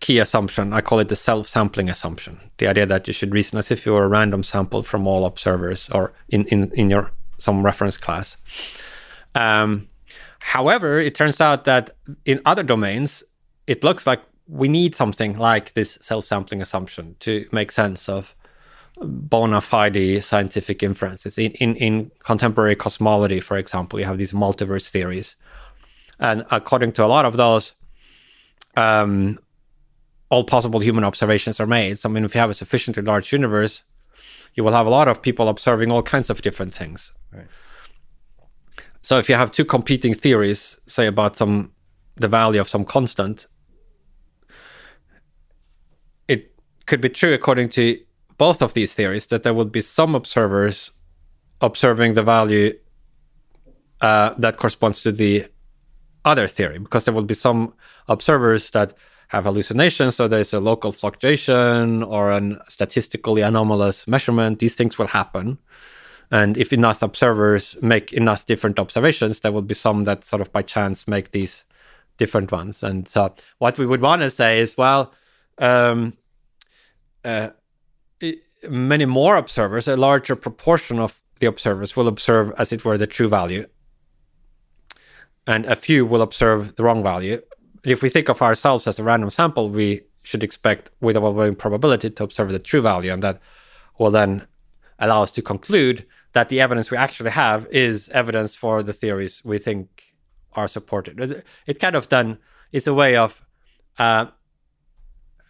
key 0.00 0.18
assumption. 0.18 0.72
I 0.72 0.82
call 0.82 0.98
it 1.00 1.08
the 1.08 1.16
self 1.16 1.48
sampling 1.48 1.88
assumption 1.88 2.38
the 2.58 2.68
idea 2.68 2.86
that 2.86 3.06
you 3.06 3.12
should 3.12 3.32
reason 3.32 3.58
as 3.58 3.70
if 3.70 3.86
you 3.86 3.92
were 3.92 4.04
a 4.04 4.08
random 4.08 4.42
sample 4.42 4.82
from 4.82 5.06
all 5.06 5.24
observers 5.24 5.88
or 5.90 6.12
in, 6.28 6.44
in, 6.46 6.70
in 6.74 6.90
your 6.90 7.10
some 7.38 7.64
reference 7.64 7.96
class. 7.96 8.36
Um, 9.34 9.88
however, 10.38 10.98
it 10.98 11.14
turns 11.14 11.40
out 11.40 11.64
that 11.64 11.90
in 12.24 12.40
other 12.44 12.62
domains, 12.62 13.22
it 13.66 13.84
looks 13.84 14.06
like 14.06 14.22
we 14.48 14.68
need 14.68 14.94
something 14.94 15.36
like 15.36 15.74
this 15.74 15.98
self 16.00 16.24
sampling 16.24 16.62
assumption 16.62 17.16
to 17.20 17.46
make 17.52 17.72
sense 17.72 18.08
of 18.08 18.34
bona 19.00 19.60
fide 19.60 20.22
scientific 20.22 20.82
inferences. 20.82 21.36
In, 21.38 21.52
in, 21.52 21.76
in 21.76 22.10
contemporary 22.20 22.76
cosmology, 22.76 23.40
for 23.40 23.56
example, 23.56 23.98
you 23.98 24.06
have 24.06 24.18
these 24.18 24.32
multiverse 24.32 24.88
theories. 24.88 25.36
And 26.18 26.46
according 26.50 26.92
to 26.92 27.04
a 27.04 27.06
lot 27.06 27.26
of 27.26 27.36
those, 27.36 27.74
um, 28.76 29.38
all 30.30 30.44
possible 30.44 30.80
human 30.80 31.04
observations 31.04 31.60
are 31.60 31.66
made. 31.66 31.98
So, 31.98 32.08
I 32.08 32.12
mean, 32.12 32.24
if 32.24 32.34
you 32.34 32.40
have 32.40 32.50
a 32.50 32.54
sufficiently 32.54 33.02
large 33.02 33.32
universe, 33.32 33.82
you 34.56 34.64
will 34.64 34.72
have 34.72 34.86
a 34.86 34.90
lot 34.90 35.06
of 35.06 35.22
people 35.22 35.48
observing 35.48 35.92
all 35.92 36.02
kinds 36.02 36.30
of 36.30 36.42
different 36.42 36.74
things. 36.74 37.12
Right. 37.32 37.46
So, 39.02 39.18
if 39.18 39.28
you 39.28 39.36
have 39.36 39.52
two 39.52 39.64
competing 39.64 40.14
theories, 40.14 40.78
say 40.86 41.06
about 41.06 41.36
some 41.36 41.72
the 42.16 42.28
value 42.28 42.60
of 42.60 42.68
some 42.68 42.84
constant, 42.84 43.46
it 46.26 46.54
could 46.86 47.00
be 47.02 47.10
true 47.10 47.34
according 47.34 47.68
to 47.68 48.00
both 48.38 48.62
of 48.62 48.74
these 48.74 48.94
theories 48.94 49.26
that 49.28 49.42
there 49.42 49.54
would 49.54 49.70
be 49.70 49.82
some 49.82 50.14
observers 50.14 50.90
observing 51.60 52.14
the 52.14 52.22
value 52.22 52.72
uh, 54.00 54.34
that 54.38 54.56
corresponds 54.56 55.02
to 55.02 55.12
the 55.12 55.46
other 56.24 56.48
theory, 56.48 56.78
because 56.78 57.04
there 57.04 57.14
will 57.14 57.22
be 57.22 57.34
some 57.34 57.72
observers 58.08 58.70
that 58.70 58.94
have 59.28 59.44
hallucinations, 59.44 60.16
so 60.16 60.28
there's 60.28 60.52
a 60.52 60.60
local 60.60 60.92
fluctuation 60.92 62.02
or 62.02 62.30
a 62.30 62.64
statistically 62.68 63.42
anomalous 63.42 64.06
measurement. 64.06 64.58
These 64.58 64.74
things 64.74 64.98
will 64.98 65.08
happen. 65.08 65.58
And 66.30 66.56
if 66.56 66.72
enough 66.72 67.02
observers 67.02 67.76
make 67.82 68.12
enough 68.12 68.46
different 68.46 68.78
observations, 68.78 69.40
there 69.40 69.52
will 69.52 69.62
be 69.62 69.74
some 69.74 70.04
that 70.04 70.24
sort 70.24 70.42
of 70.42 70.52
by 70.52 70.62
chance 70.62 71.06
make 71.06 71.30
these 71.30 71.64
different 72.16 72.50
ones. 72.50 72.82
And 72.82 73.08
so, 73.08 73.34
what 73.58 73.78
we 73.78 73.86
would 73.86 74.00
want 74.00 74.22
to 74.22 74.30
say 74.30 74.60
is, 74.60 74.76
well, 74.76 75.12
um, 75.58 76.14
uh, 77.24 77.50
many 78.68 79.04
more 79.04 79.36
observers, 79.36 79.88
a 79.88 79.96
larger 79.96 80.36
proportion 80.36 80.98
of 80.98 81.20
the 81.38 81.46
observers 81.46 81.96
will 81.96 82.08
observe 82.08 82.52
as 82.58 82.72
it 82.72 82.84
were 82.84 82.98
the 82.98 83.06
true 83.06 83.28
value, 83.28 83.66
and 85.46 85.64
a 85.66 85.76
few 85.76 86.06
will 86.06 86.22
observe 86.22 86.74
the 86.76 86.82
wrong 86.82 87.02
value. 87.02 87.40
If 87.86 88.02
we 88.02 88.08
think 88.08 88.28
of 88.28 88.42
ourselves 88.42 88.86
as 88.86 88.98
a 88.98 89.02
random 89.02 89.30
sample, 89.30 89.70
we 89.70 90.02
should 90.22 90.42
expect 90.42 90.90
with 91.00 91.16
overwhelming 91.16 91.54
probability 91.54 92.10
to 92.10 92.24
observe 92.24 92.50
the 92.50 92.58
true 92.58 92.82
value, 92.82 93.12
and 93.12 93.22
that 93.22 93.40
will 93.98 94.10
then 94.10 94.46
allow 94.98 95.22
us 95.22 95.30
to 95.30 95.42
conclude 95.42 96.04
that 96.32 96.48
the 96.48 96.60
evidence 96.60 96.90
we 96.90 96.96
actually 96.96 97.30
have 97.30 97.66
is 97.70 98.08
evidence 98.10 98.54
for 98.54 98.82
the 98.82 98.92
theories 98.92 99.40
we 99.44 99.58
think 99.58 100.14
are 100.54 100.68
supported. 100.68 101.44
It 101.66 101.78
kind 101.78 101.94
of 101.94 102.08
then 102.08 102.38
is 102.72 102.86
a 102.86 102.94
way 102.94 103.16
of 103.16 103.44
uh, 103.98 104.26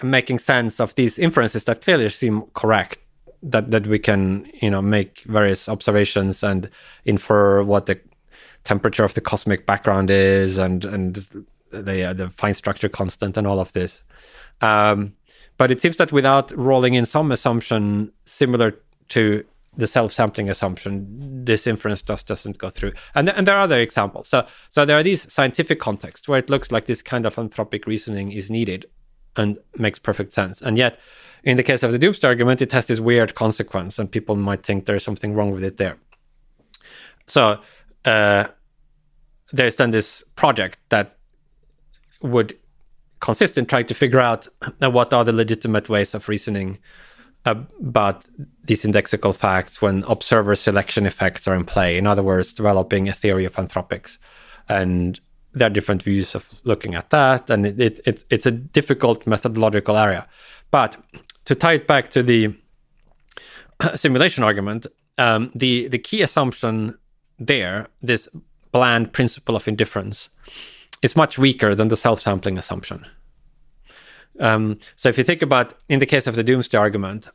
making 0.03 0.39
sense 0.39 0.79
of 0.79 0.95
these 0.95 1.19
inferences 1.19 1.65
that 1.65 1.81
clearly 1.83 2.09
seem 2.11 2.43
correct. 2.55 2.99
That 3.43 3.71
that 3.71 3.87
we 3.87 3.99
can 3.99 4.51
you 4.61 4.71
know 4.71 4.83
make 4.83 5.21
various 5.27 5.69
observations 5.69 6.43
and 6.43 6.69
infer 7.05 7.63
what 7.63 7.87
the 7.87 8.01
temperature 8.65 9.05
of 9.05 9.15
the 9.15 9.21
cosmic 9.21 9.67
background 9.67 10.11
is 10.11 10.59
and 10.59 10.85
and 10.85 11.47
the 11.71 12.11
uh, 12.11 12.13
the 12.13 12.31
fine 12.31 12.55
structure 12.55 12.89
constant 12.89 13.37
and 13.37 13.47
all 13.47 13.61
of 13.61 13.73
this. 13.73 14.03
Um, 14.61 15.15
but 15.57 15.71
it 15.71 15.81
seems 15.81 15.97
that 15.97 16.13
without 16.13 16.53
rolling 16.57 16.95
in 16.95 17.07
some 17.07 17.33
assumption 17.33 18.13
similar 18.25 18.79
to 19.09 19.45
the 19.77 19.87
self-sampling 19.87 20.49
assumption, 20.49 21.45
this 21.45 21.67
inference 21.67 22.03
just 22.03 22.27
doesn't 22.27 22.59
go 22.59 22.71
through. 22.71 22.93
And, 23.15 23.29
and 23.29 23.47
there 23.47 23.57
are 23.57 23.63
other 23.63 23.79
examples. 23.79 24.27
So, 24.29 24.47
so 24.71 24.85
there 24.87 24.99
are 24.99 25.03
these 25.03 25.31
scientific 25.31 25.79
contexts 25.79 26.29
where 26.29 26.39
it 26.39 26.49
looks 26.49 26.73
like 26.73 26.87
this 26.87 27.03
kind 27.03 27.27
of 27.27 27.35
anthropic 27.37 27.87
reasoning 27.87 28.33
is 28.33 28.51
needed 28.51 28.87
and 29.37 29.59
makes 29.77 29.99
perfect 29.99 30.33
sense. 30.33 30.63
And 30.63 30.79
yet, 30.79 30.99
in 31.45 31.59
the 31.59 31.63
case 31.63 31.83
of 31.83 31.93
the 31.93 31.99
doomsday 31.99 32.27
argument, 32.27 32.63
it 32.63 32.73
has 32.73 32.87
this 32.87 33.01
weird 33.01 33.35
consequence, 33.35 33.99
and 33.99 34.11
people 34.11 34.35
might 34.35 34.63
think 34.63 34.87
there's 34.87 35.05
something 35.05 35.35
wrong 35.35 35.51
with 35.51 35.63
it 35.63 35.77
there. 35.77 35.99
So, 37.27 37.61
uh, 38.05 38.49
there's 39.53 39.77
then 39.77 39.91
this 39.91 40.25
project 40.35 40.79
that 40.89 41.16
would 42.23 42.57
consist 43.21 43.57
in 43.57 43.67
trying 43.67 43.87
to 43.87 43.95
figure 43.95 44.21
out 44.21 44.47
what 44.81 45.13
are 45.13 45.25
the 45.25 45.33
legitimate 45.33 45.89
ways 45.89 46.15
of 46.15 46.29
reasoning 46.29 46.79
about 47.45 48.27
these 48.65 48.85
indexical 48.85 49.35
facts 49.35 49.81
when 49.81 50.03
observer 50.05 50.57
selection 50.57 51.07
effects 51.07 51.47
are 51.47 51.55
in 51.55 51.65
play. 51.65 51.97
In 51.97 52.07
other 52.07 52.23
words, 52.23 52.53
developing 52.53 53.09
a 53.09 53.13
theory 53.13 53.45
of 53.45 53.55
anthropics. 53.55 54.19
And 54.69 55.21
there 55.53 55.69
are 55.69 55.71
different 55.71 56.03
views 56.03 56.35
of 56.35 56.49
looking 56.65 56.95
at 56.95 57.11
that, 57.11 57.49
and 57.49 57.67
it, 57.67 57.81
it, 57.81 58.01
it, 58.05 58.25
it's 58.31 58.47
a 58.47 58.51
difficult 58.51 59.27
methodological 59.27 59.97
area. 59.97 60.27
But 60.71 60.97
to 61.45 61.55
tie 61.55 61.75
it 61.75 61.87
back 61.87 62.11
to 62.11 62.23
the 62.23 62.55
simulation 63.95 64.45
argument, 64.45 64.87
um, 65.17 65.51
the 65.55 65.89
the 65.89 65.99
key 65.99 66.21
assumption 66.21 66.99
there, 67.39 67.89
this 68.03 68.29
bland 68.71 69.13
principle 69.13 69.57
of 69.57 69.67
indifference, 69.67 70.29
is 71.03 71.17
much 71.17 71.39
weaker 71.39 71.75
than 71.75 71.89
the 71.89 71.97
self-sampling 71.97 72.59
assumption. 72.59 73.07
Um, 74.39 74.79
so 74.97 75.09
if 75.09 75.19
you 75.19 75.25
think 75.25 75.43
about, 75.43 75.75
in 75.89 75.99
the 75.99 76.07
case 76.07 76.27
of 76.27 76.35
the 76.35 76.45
doomsday 76.45 76.77
argument, 76.77 77.29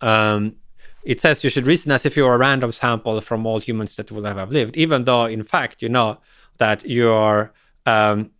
um, 0.00 0.56
it 1.04 1.20
says 1.20 1.42
you 1.42 1.50
should 1.50 1.66
reason 1.66 1.92
as 1.92 2.06
if 2.06 2.16
you 2.16 2.24
were 2.24 2.34
a 2.34 2.38
random 2.38 2.72
sample 2.72 3.20
from 3.20 3.46
all 3.46 3.60
humans 3.60 3.96
that 3.96 4.10
will 4.10 4.24
have 4.24 4.52
lived, 4.52 4.76
even 4.76 5.04
though 5.04 5.24
in 5.24 5.42
fact 5.42 5.82
you 5.82 5.88
know 5.88 6.18
that 6.58 6.84
you 6.84 7.10
are 7.10 7.52
um, 7.86 8.30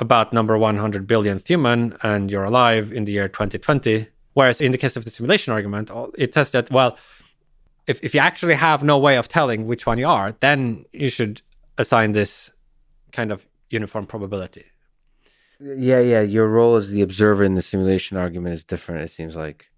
about 0.00 0.32
number 0.32 0.58
100 0.58 1.06
billionth 1.06 1.46
human 1.46 1.96
and 2.02 2.30
you're 2.30 2.44
alive 2.44 2.92
in 2.92 3.04
the 3.04 3.12
year 3.12 3.28
2020. 3.28 4.08
Whereas 4.34 4.60
in 4.60 4.72
the 4.72 4.78
case 4.78 4.96
of 4.96 5.04
the 5.04 5.10
simulation 5.10 5.52
argument, 5.52 5.90
it 6.16 6.34
says 6.34 6.50
that, 6.52 6.70
well, 6.70 6.96
if, 7.86 8.02
if 8.02 8.14
you 8.14 8.20
actually 8.20 8.54
have 8.54 8.82
no 8.82 8.98
way 8.98 9.16
of 9.16 9.28
telling 9.28 9.66
which 9.66 9.86
one 9.86 9.98
you 9.98 10.08
are, 10.08 10.34
then 10.40 10.84
you 10.92 11.10
should 11.10 11.42
assign 11.78 12.12
this 12.12 12.50
kind 13.12 13.30
of 13.30 13.46
uniform 13.72 14.06
probability. 14.06 14.66
Yeah, 15.60 16.00
yeah. 16.00 16.20
Your 16.20 16.48
role 16.48 16.76
as 16.76 16.90
the 16.90 17.02
observer 17.02 17.44
in 17.44 17.54
the 17.54 17.62
simulation 17.62 18.16
argument 18.16 18.54
is 18.54 18.64
different, 18.64 19.02
it 19.02 19.10
seems 19.10 19.36
like. 19.36 19.70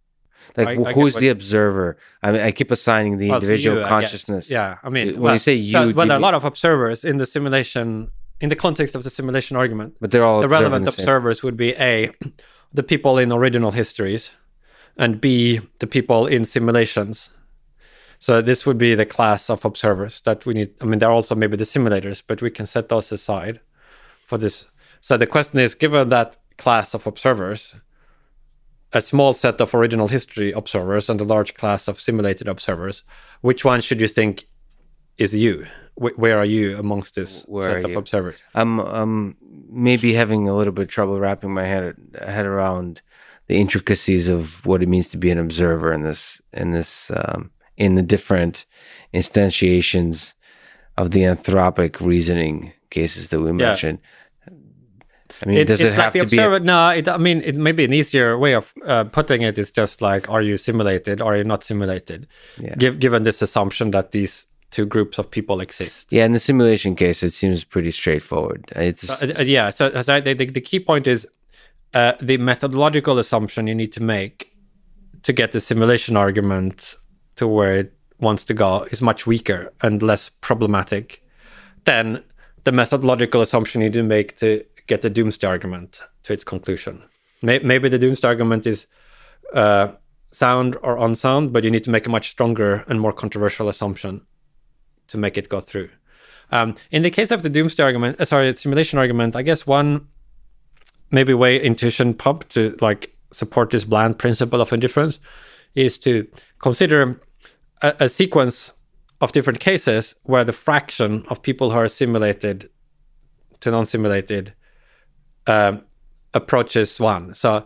Like, 0.56 0.68
I, 0.68 0.72
I 0.72 0.92
who's 0.92 1.16
the 1.16 1.28
observer? 1.28 1.96
I 2.22 2.32
mean, 2.32 2.40
I 2.42 2.52
keep 2.52 2.70
assigning 2.70 3.16
the 3.16 3.28
well, 3.30 3.36
individual 3.36 3.78
you, 3.78 3.84
consciousness. 3.86 4.50
Yeah, 4.50 4.76
I 4.82 4.90
mean, 4.90 5.14
when 5.14 5.20
well, 5.20 5.34
you 5.34 5.38
say 5.38 5.54
you, 5.54 5.72
so, 5.72 5.92
well, 5.92 6.06
there 6.06 6.16
are 6.16 6.18
a 6.18 6.22
lot 6.22 6.34
of 6.34 6.44
observers 6.44 7.02
in 7.02 7.16
the 7.16 7.24
simulation, 7.24 8.10
in 8.40 8.50
the 8.50 8.56
context 8.56 8.94
of 8.94 9.04
the 9.04 9.10
simulation 9.10 9.56
argument. 9.56 9.96
But 10.00 10.10
they're 10.10 10.24
all 10.24 10.40
the 10.42 10.48
relevant 10.48 10.84
the 10.84 10.90
observers 10.90 11.42
would 11.42 11.56
be 11.56 11.74
a 11.76 12.10
the 12.74 12.82
people 12.82 13.16
in 13.16 13.32
original 13.32 13.70
histories, 13.70 14.32
and 14.98 15.20
b 15.20 15.60
the 15.78 15.86
people 15.86 16.26
in 16.26 16.44
simulations. 16.44 17.30
So 18.18 18.40
this 18.40 18.64
would 18.64 18.78
be 18.78 18.94
the 18.94 19.06
class 19.06 19.50
of 19.50 19.64
observers 19.64 20.20
that 20.22 20.44
we 20.44 20.54
need. 20.54 20.74
I 20.80 20.84
mean, 20.84 20.98
there 20.98 21.08
are 21.08 21.12
also 21.12 21.34
maybe 21.34 21.56
the 21.56 21.64
simulators, 21.64 22.22
but 22.26 22.42
we 22.42 22.50
can 22.50 22.66
set 22.66 22.90
those 22.90 23.10
aside 23.12 23.60
for 24.24 24.38
this 24.38 24.66
so 25.00 25.18
the 25.18 25.26
question 25.26 25.58
is 25.58 25.74
given 25.74 26.08
that 26.08 26.38
class 26.56 26.94
of 26.94 27.06
observers, 27.06 27.74
a 28.92 29.00
small 29.00 29.34
set 29.34 29.60
of 29.60 29.74
original 29.74 30.08
history 30.08 30.52
observers 30.52 31.10
and 31.10 31.20
a 31.20 31.24
large 31.24 31.54
class 31.54 31.88
of 31.88 32.00
simulated 32.00 32.48
observers, 32.48 33.02
which 33.42 33.64
one 33.64 33.80
should 33.80 34.00
you 34.00 34.08
think 34.08 34.46
is 35.18 35.34
you? 35.34 35.66
where 35.96 36.36
are 36.38 36.44
you 36.44 36.76
amongst 36.76 37.14
this 37.14 37.44
where 37.46 37.70
set 37.70 37.84
of 37.84 37.90
you? 37.92 37.98
observers? 37.98 38.42
I'm 38.54 38.80
um, 38.80 39.36
maybe 39.70 40.14
having 40.14 40.48
a 40.48 40.56
little 40.56 40.72
bit 40.72 40.82
of 40.82 40.88
trouble 40.88 41.20
wrapping 41.20 41.54
my 41.54 41.64
head 41.64 41.94
head 42.18 42.46
around 42.46 43.00
the 43.46 43.56
intricacies 43.56 44.28
of 44.28 44.64
what 44.66 44.82
it 44.82 44.88
means 44.88 45.10
to 45.10 45.16
be 45.16 45.30
an 45.30 45.38
observer 45.38 45.92
in 45.92 46.02
this 46.02 46.42
in 46.52 46.72
this 46.72 47.12
um, 47.14 47.50
in 47.76 47.94
the 47.94 48.02
different 48.02 48.66
instantiations 49.12 50.34
of 50.96 51.12
the 51.12 51.20
anthropic 51.20 52.00
reasoning 52.00 52.72
cases 52.94 53.28
that 53.30 53.40
we 53.40 53.52
mentioned. 53.52 53.98
I 55.42 55.46
mean, 55.46 55.58
it, 55.58 55.66
does 55.66 55.80
it 55.80 55.94
have 55.94 56.12
to 56.12 56.20
observer, 56.20 56.60
be? 56.60 56.64
A... 56.64 56.66
No, 56.66 56.90
it, 56.90 57.08
I 57.08 57.16
mean, 57.16 57.42
it 57.42 57.56
may 57.56 57.72
be 57.72 57.84
an 57.84 57.92
easier 57.92 58.38
way 58.38 58.54
of 58.54 58.72
uh, 58.86 59.04
putting 59.04 59.42
it 59.42 59.58
is 59.58 59.72
just 59.72 60.00
like, 60.00 60.30
are 60.30 60.42
you 60.42 60.56
simulated 60.56 61.20
or 61.20 61.34
are 61.34 61.36
you 61.36 61.44
not 61.44 61.64
simulated? 61.64 62.28
Yeah. 62.58 62.74
Give, 62.76 62.98
given 63.00 63.24
this 63.24 63.42
assumption 63.42 63.90
that 63.90 64.12
these 64.12 64.46
two 64.70 64.86
groups 64.86 65.18
of 65.18 65.30
people 65.30 65.60
exist. 65.60 66.12
Yeah, 66.12 66.24
in 66.24 66.32
the 66.32 66.40
simulation 66.40 66.94
case, 66.94 67.22
it 67.22 67.30
seems 67.30 67.64
pretty 67.64 67.90
straightforward. 67.90 68.64
It's 68.76 69.22
uh, 69.22 69.34
uh, 69.38 69.42
yeah. 69.42 69.70
So, 69.70 70.02
so 70.02 70.20
the, 70.20 70.34
the, 70.34 70.46
the, 70.46 70.60
key 70.60 70.80
point 70.80 71.06
is 71.06 71.26
uh, 71.94 72.14
the 72.20 72.38
methodological 72.38 73.18
assumption 73.18 73.66
you 73.66 73.74
need 73.74 73.92
to 73.92 74.02
make 74.02 74.52
to 75.22 75.32
get 75.32 75.52
the 75.52 75.60
simulation 75.60 76.16
argument 76.16 76.96
to 77.36 77.46
where 77.46 77.76
it 77.76 77.92
wants 78.18 78.44
to 78.44 78.54
go 78.54 78.82
is 78.90 79.00
much 79.00 79.26
weaker 79.26 79.72
and 79.80 80.02
less 80.02 80.28
problematic 80.28 81.22
than 81.84 82.22
the 82.64 82.72
methodological 82.72 83.40
assumption 83.40 83.80
you 83.80 83.88
need 83.88 83.94
to 83.94 84.02
make 84.02 84.36
to 84.38 84.64
get 84.86 85.02
the 85.02 85.10
doomsday 85.10 85.46
argument 85.46 86.00
to 86.24 86.32
its 86.32 86.44
conclusion. 86.44 87.02
Maybe 87.42 87.88
the 87.88 87.98
doomsday 87.98 88.28
argument 88.28 88.66
is 88.66 88.86
uh, 89.52 89.88
sound 90.30 90.76
or 90.82 90.98
unsound, 90.98 91.52
but 91.52 91.62
you 91.62 91.70
need 91.70 91.84
to 91.84 91.90
make 91.90 92.06
a 92.06 92.10
much 92.10 92.30
stronger 92.30 92.84
and 92.88 93.00
more 93.00 93.12
controversial 93.12 93.68
assumption 93.68 94.22
to 95.08 95.18
make 95.18 95.36
it 95.36 95.48
go 95.48 95.60
through. 95.60 95.90
Um, 96.50 96.76
in 96.90 97.02
the 97.02 97.10
case 97.10 97.30
of 97.30 97.42
the 97.42 97.50
doomsday 97.50 97.82
argument, 97.82 98.20
uh, 98.20 98.24
sorry, 98.24 98.50
the 98.50 98.56
simulation 98.56 98.98
argument, 98.98 99.36
I 99.36 99.42
guess 99.42 99.66
one 99.66 100.08
maybe 101.10 101.34
way 101.34 101.60
intuition 101.60 102.14
pump 102.14 102.48
to 102.50 102.76
like 102.80 103.14
support 103.32 103.70
this 103.70 103.84
bland 103.84 104.18
principle 104.18 104.60
of 104.60 104.72
indifference 104.72 105.18
is 105.74 105.98
to 105.98 106.26
consider 106.58 107.20
a, 107.82 107.94
a 108.00 108.08
sequence 108.08 108.72
of 109.24 109.32
different 109.32 109.58
cases 109.58 110.14
where 110.24 110.44
the 110.44 110.52
fraction 110.52 111.24
of 111.30 111.40
people 111.40 111.70
who 111.70 111.78
are 111.78 111.88
simulated 111.88 112.68
to 113.60 113.70
non-simulated 113.70 114.52
um, 115.46 115.82
approaches 116.34 117.00
one. 117.00 117.34
So 117.34 117.64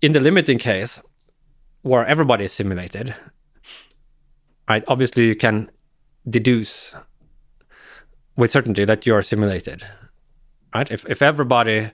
in 0.00 0.12
the 0.12 0.20
limiting 0.20 0.58
case, 0.58 1.00
where 1.82 2.06
everybody 2.06 2.44
is 2.44 2.52
simulated, 2.52 3.12
right? 4.68 4.84
Obviously, 4.86 5.26
you 5.26 5.34
can 5.34 5.68
deduce 6.30 6.94
with 8.36 8.52
certainty 8.52 8.84
that 8.84 9.04
you 9.04 9.16
are 9.16 9.22
simulated, 9.22 9.84
right? 10.72 10.88
If 10.92 11.04
if 11.10 11.22
everybody 11.22 11.90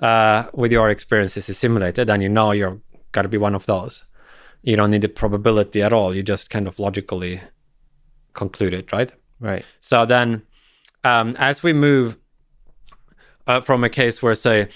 uh, 0.00 0.44
with 0.52 0.70
your 0.70 0.88
experiences 0.88 1.48
is 1.48 1.58
simulated, 1.58 2.06
then 2.06 2.20
you 2.20 2.28
know 2.28 2.52
you're 2.52 2.80
got 3.10 3.22
to 3.22 3.28
be 3.28 3.38
one 3.38 3.56
of 3.56 3.66
those. 3.66 4.04
You 4.62 4.76
don't 4.76 4.92
need 4.92 5.02
the 5.02 5.08
probability 5.08 5.82
at 5.82 5.92
all. 5.92 6.14
You 6.14 6.22
just 6.22 6.48
kind 6.48 6.68
of 6.68 6.78
logically 6.78 7.40
conclude 8.34 8.74
it, 8.74 8.92
right? 8.92 9.12
Right. 9.40 9.64
So 9.80 10.06
then, 10.06 10.42
um, 11.02 11.36
as 11.38 11.62
we 11.62 11.72
move 11.72 12.18
uh, 13.46 13.60
from 13.60 13.84
a 13.84 13.88
case 13.88 14.22
where 14.22 14.34
say 14.34 14.68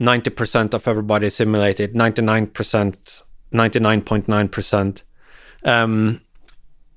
90% 0.00 0.74
of 0.74 0.88
everybody 0.88 1.26
is 1.28 1.36
simulated 1.36 1.94
99% 1.94 3.22
99.9% 3.52 5.02
um, 5.64 6.20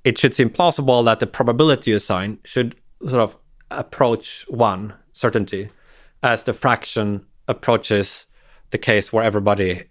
it 0.04 0.18
should 0.18 0.36
seem 0.36 0.50
plausible 0.50 1.04
that 1.04 1.20
the 1.20 1.28
probability 1.28 1.92
assigned 1.92 2.40
should 2.44 2.76
sort 3.02 3.22
of 3.22 3.38
approach 3.70 4.46
one 4.48 4.94
certainty 5.14 5.70
as 6.24 6.44
the 6.44 6.54
fraction 6.54 7.26
approaches 7.48 8.26
the 8.72 8.78
case 8.78 9.14
where 9.14 9.24
everybody 9.24 9.84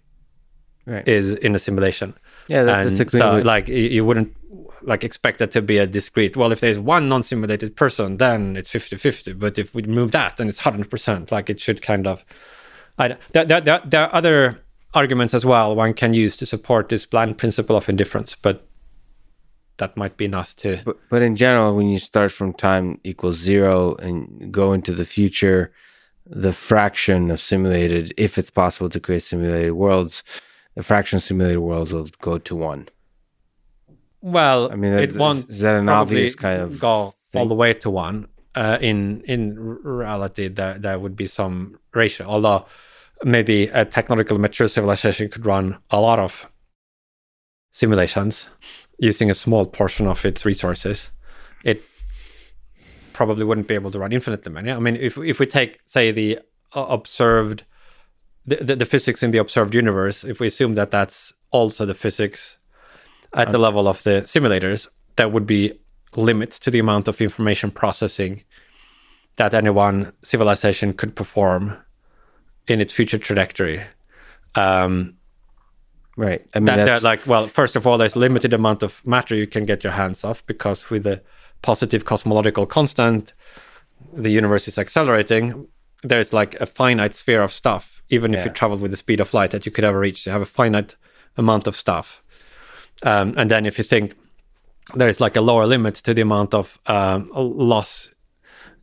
right. 0.85 1.07
is 1.07 1.33
in 1.35 1.55
a 1.55 1.59
simulation 1.59 2.13
yeah 2.47 2.63
that, 2.63 2.83
that's 2.85 2.99
exactly 2.99 3.41
so 3.41 3.45
like 3.45 3.67
you, 3.67 3.75
you, 3.75 4.05
wouldn't 4.05 4.35
like 4.81 5.03
expect 5.03 5.39
that 5.39 5.51
to 5.51 5.61
be 5.61 5.77
a 5.77 5.85
discrete. 5.85 6.37
Well, 6.37 6.51
if 6.51 6.61
there's 6.61 6.79
one 6.79 7.09
non-simulated 7.09 7.75
person, 7.75 8.17
then 8.17 8.55
it's 8.55 8.71
50-50. 8.71 9.37
But 9.37 9.59
if 9.59 9.75
we 9.75 9.81
move 9.83 10.11
that, 10.11 10.37
then 10.37 10.47
it's 10.47 10.61
100%. 10.61 11.31
Like 11.31 11.49
it 11.49 11.59
should 11.59 11.81
kind 11.81 12.07
of. 12.07 12.23
I, 12.97 13.17
there, 13.33 13.45
there, 13.45 13.61
there, 13.61 13.81
there 13.85 14.03
are 14.03 14.15
other 14.15 14.61
arguments 14.93 15.33
as 15.33 15.45
well 15.45 15.75
one 15.75 15.93
can 15.93 16.13
use 16.13 16.35
to 16.37 16.45
support 16.45 16.89
this 16.89 17.05
bland 17.05 17.37
principle 17.37 17.75
of 17.75 17.89
indifference, 17.89 18.35
but 18.35 18.65
that 19.77 19.95
might 19.95 20.17
be 20.17 20.25
enough 20.25 20.55
to. 20.57 20.81
But, 20.83 20.97
but 21.09 21.21
in 21.21 21.35
general, 21.35 21.75
when 21.75 21.87
you 21.87 21.99
start 21.99 22.31
from 22.31 22.53
time 22.53 22.99
equals 23.03 23.37
zero 23.37 23.95
and 23.95 24.51
go 24.51 24.73
into 24.73 24.93
the 24.93 25.05
future, 25.05 25.71
the 26.25 26.53
fraction 26.53 27.29
of 27.29 27.39
simulated, 27.39 28.13
if 28.17 28.37
it's 28.37 28.49
possible 28.49 28.89
to 28.89 28.99
create 28.99 29.23
simulated 29.23 29.73
worlds, 29.73 30.23
the 30.77 30.83
fraction 30.83 31.19
simulated 31.19 31.57
worlds 31.57 31.91
will 31.91 32.07
go 32.21 32.37
to 32.37 32.55
one. 32.55 32.87
Well, 34.21 34.71
I 34.71 34.75
mean, 34.75 34.93
it 34.93 35.09
is, 35.09 35.17
won't 35.17 35.49
is 35.49 35.61
that 35.61 35.75
an 35.75 35.89
obvious 35.89 36.35
kind 36.35 36.61
of 36.61 36.79
go 36.79 37.13
thing? 37.31 37.41
all 37.41 37.47
the 37.47 37.55
way 37.55 37.73
to 37.73 37.89
one. 37.89 38.27
Uh, 38.53 38.77
in 38.79 39.21
in 39.21 39.55
reality, 39.57 40.47
there 40.47 40.77
there 40.77 40.99
would 40.99 41.15
be 41.15 41.25
some 41.25 41.79
ratio. 41.93 42.27
Although 42.27 42.67
maybe 43.23 43.63
a 43.69 43.85
technologically 43.85 44.37
mature 44.37 44.67
civilization 44.67 45.29
could 45.29 45.47
run 45.47 45.79
a 45.89 45.99
lot 45.99 46.19
of 46.19 46.45
simulations 47.71 48.47
using 48.99 49.31
a 49.31 49.33
small 49.33 49.65
portion 49.65 50.05
of 50.05 50.23
its 50.25 50.45
resources. 50.45 51.07
It 51.63 51.81
probably 53.13 53.45
wouldn't 53.45 53.67
be 53.67 53.73
able 53.73 53.89
to 53.89 53.99
run 53.99 54.13
infinitely 54.13 54.51
many. 54.51 54.71
I 54.71 54.77
mean, 54.77 54.95
if 54.95 55.17
if 55.17 55.39
we 55.39 55.47
take 55.47 55.79
say 55.85 56.11
the 56.11 56.39
uh, 56.75 56.81
observed 56.81 57.63
the, 58.47 58.55
the, 58.57 58.75
the 58.77 58.85
physics 58.85 59.21
in 59.21 59.31
the 59.31 59.37
observed 59.37 59.75
universe, 59.75 60.23
if 60.23 60.39
we 60.39 60.47
assume 60.47 60.75
that 60.75 60.91
that's 60.91 61.33
also 61.51 61.85
the 61.85 61.93
physics 61.93 62.57
at 63.33 63.51
the 63.51 63.57
level 63.57 63.87
of 63.87 64.01
the 64.03 64.21
simulators, 64.21 64.87
that 65.17 65.31
would 65.31 65.45
be 65.45 65.79
limits 66.15 66.57
to 66.59 66.71
the 66.71 66.79
amount 66.79 67.07
of 67.07 67.21
information 67.21 67.69
processing 67.69 68.43
that 69.35 69.53
any 69.53 69.69
one 69.69 70.13
civilization 70.23 70.93
could 70.93 71.15
perform 71.15 71.77
in 72.67 72.81
its 72.81 72.91
future 72.91 73.19
trajectory. 73.19 73.83
Um, 74.55 75.17
Right. 76.17 76.43
I 76.55 76.59
mean, 76.59 76.65
that, 76.65 76.85
that's, 76.85 77.03
like 77.03 77.27
well, 77.27 77.45
first 77.45 77.75
of 77.75 77.85
all, 77.85 77.99
there's 77.99 78.15
limited 78.15 78.51
amount 78.51 78.81
of 78.81 79.05
matter 79.05 79.35
you 79.35 79.45
can 79.45 79.65
get 79.65 79.83
your 79.83 79.93
hands 79.93 80.23
off 80.23 80.43
because 80.47 80.89
with 80.89 81.03
the 81.03 81.21
positive 81.61 82.05
cosmological 82.05 82.65
constant, 82.65 83.33
the 84.11 84.31
universe 84.31 84.67
is 84.67 84.79
accelerating. 84.79 85.67
There's 86.03 86.31
like 86.31 86.55
a 86.55 86.65
finite 86.65 87.15
sphere 87.15 87.41
of 87.41 87.51
stuff, 87.51 88.03
even 88.09 88.33
if 88.33 88.45
you 88.45 88.51
travel 88.51 88.77
with 88.77 88.91
the 88.91 88.97
speed 88.97 89.19
of 89.19 89.33
light 89.33 89.51
that 89.51 89.65
you 89.65 89.71
could 89.71 89.83
ever 89.83 89.99
reach. 89.99 90.25
You 90.25 90.31
have 90.31 90.41
a 90.41 90.45
finite 90.45 90.95
amount 91.37 91.67
of 91.67 91.75
stuff. 91.75 92.21
Um, 93.03 93.33
and 93.37 93.49
then 93.51 93.65
if 93.65 93.77
you 93.77 93.83
think 93.83 94.15
there's 94.95 95.19
like 95.19 95.35
a 95.35 95.41
lower 95.41 95.65
limit 95.65 95.95
to 95.95 96.13
the 96.13 96.21
amount 96.21 96.53
of 96.53 96.79
um, 96.85 97.31
loss 97.33 98.11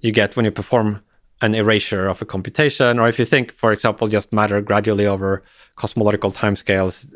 you 0.01 0.13
get 0.13 0.37
when 0.37 0.45
you 0.45 0.51
perform 0.51 1.03
an 1.41 1.55
erasure 1.55 2.09
of 2.09 2.23
a 2.23 2.25
computation, 2.25 2.99
or 2.99 3.09
if 3.09 3.19
you 3.19 3.25
think, 3.25 3.53
for 3.53 3.73
example, 3.73 4.09
just 4.09 4.33
matter 4.33 4.61
gradually 4.61 5.07
over 5.07 5.43
cosmological 5.77 6.31
timescales 6.31 7.07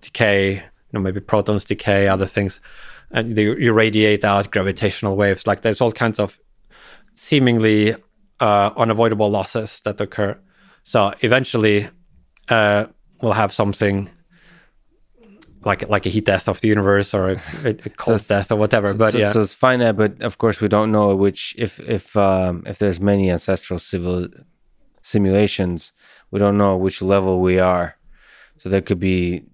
decay, 0.00 0.54
you 0.54 0.62
know, 0.92 1.00
maybe 1.00 1.20
protons 1.20 1.64
decay, 1.64 2.08
other 2.08 2.26
things, 2.26 2.60
and 3.10 3.36
they, 3.36 3.42
you 3.42 3.72
radiate 3.72 4.24
out 4.24 4.50
gravitational 4.50 5.16
waves. 5.16 5.46
Like 5.46 5.62
there's 5.62 5.80
all 5.80 5.92
kinds 5.92 6.18
of 6.18 6.38
seemingly 7.14 7.94
uh, 8.40 8.70
unavoidable 8.76 9.30
losses 9.30 9.80
that 9.84 10.00
occur. 10.00 10.38
So 10.84 11.12
eventually, 11.20 11.88
uh, 12.48 12.86
we'll 13.20 13.32
have 13.32 13.52
something 13.52 14.10
like 15.64 15.88
like 15.88 16.06
a 16.06 16.08
heat 16.08 16.24
death 16.24 16.48
of 16.48 16.60
the 16.60 16.68
universe 16.68 17.12
or 17.12 17.30
a, 17.30 17.38
a 17.64 17.74
cold 17.74 18.26
death 18.28 18.50
or 18.50 18.56
whatever. 18.56 18.94
but 18.94 19.12
so, 19.12 19.18
yeah, 19.18 19.32
so 19.32 19.42
it's 19.42 19.54
finite, 19.54 19.96
but 19.96 20.22
of 20.22 20.38
course 20.38 20.60
we 20.60 20.68
don't 20.68 20.92
know 20.92 21.14
which 21.14 21.54
if 21.58 21.80
if 21.80 22.16
um, 22.16 22.62
if 22.66 22.78
there's 22.78 23.00
many 23.00 23.30
ancestral 23.30 23.78
civil 23.78 24.28
simulations, 25.02 25.92
we 26.30 26.38
don't 26.38 26.58
know 26.58 26.76
which 26.76 27.02
level 27.02 27.40
we 27.40 27.58
are. 27.58 27.96
So 28.58 28.68
there 28.68 28.82
could 28.82 29.00
be 29.00 29.44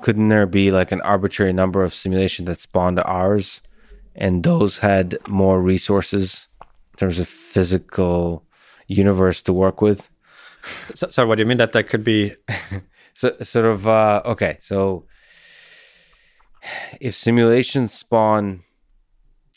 couldn't 0.00 0.28
there 0.28 0.46
be 0.46 0.70
like 0.70 0.92
an 0.92 1.00
arbitrary 1.02 1.52
number 1.52 1.82
of 1.82 1.94
simulations 1.94 2.46
that 2.46 2.58
spawned 2.58 3.00
ours 3.00 3.62
and 4.14 4.42
those 4.42 4.78
had 4.78 5.16
more 5.28 5.60
resources 5.62 6.45
in 6.96 6.98
terms 6.98 7.20
of 7.20 7.28
physical 7.28 8.42
universe 8.86 9.42
to 9.42 9.52
work 9.52 9.82
with? 9.82 10.08
so, 10.94 11.10
so 11.10 11.26
what 11.26 11.34
do 11.36 11.42
you 11.42 11.46
mean 11.46 11.58
that 11.58 11.72
that 11.72 11.88
could 11.90 12.02
be? 12.04 12.32
So 13.18 13.34
sort 13.44 13.64
of 13.64 13.88
uh 13.88 14.20
okay, 14.26 14.58
so 14.60 15.06
if 17.00 17.14
simulations 17.14 17.94
spawn 17.94 18.62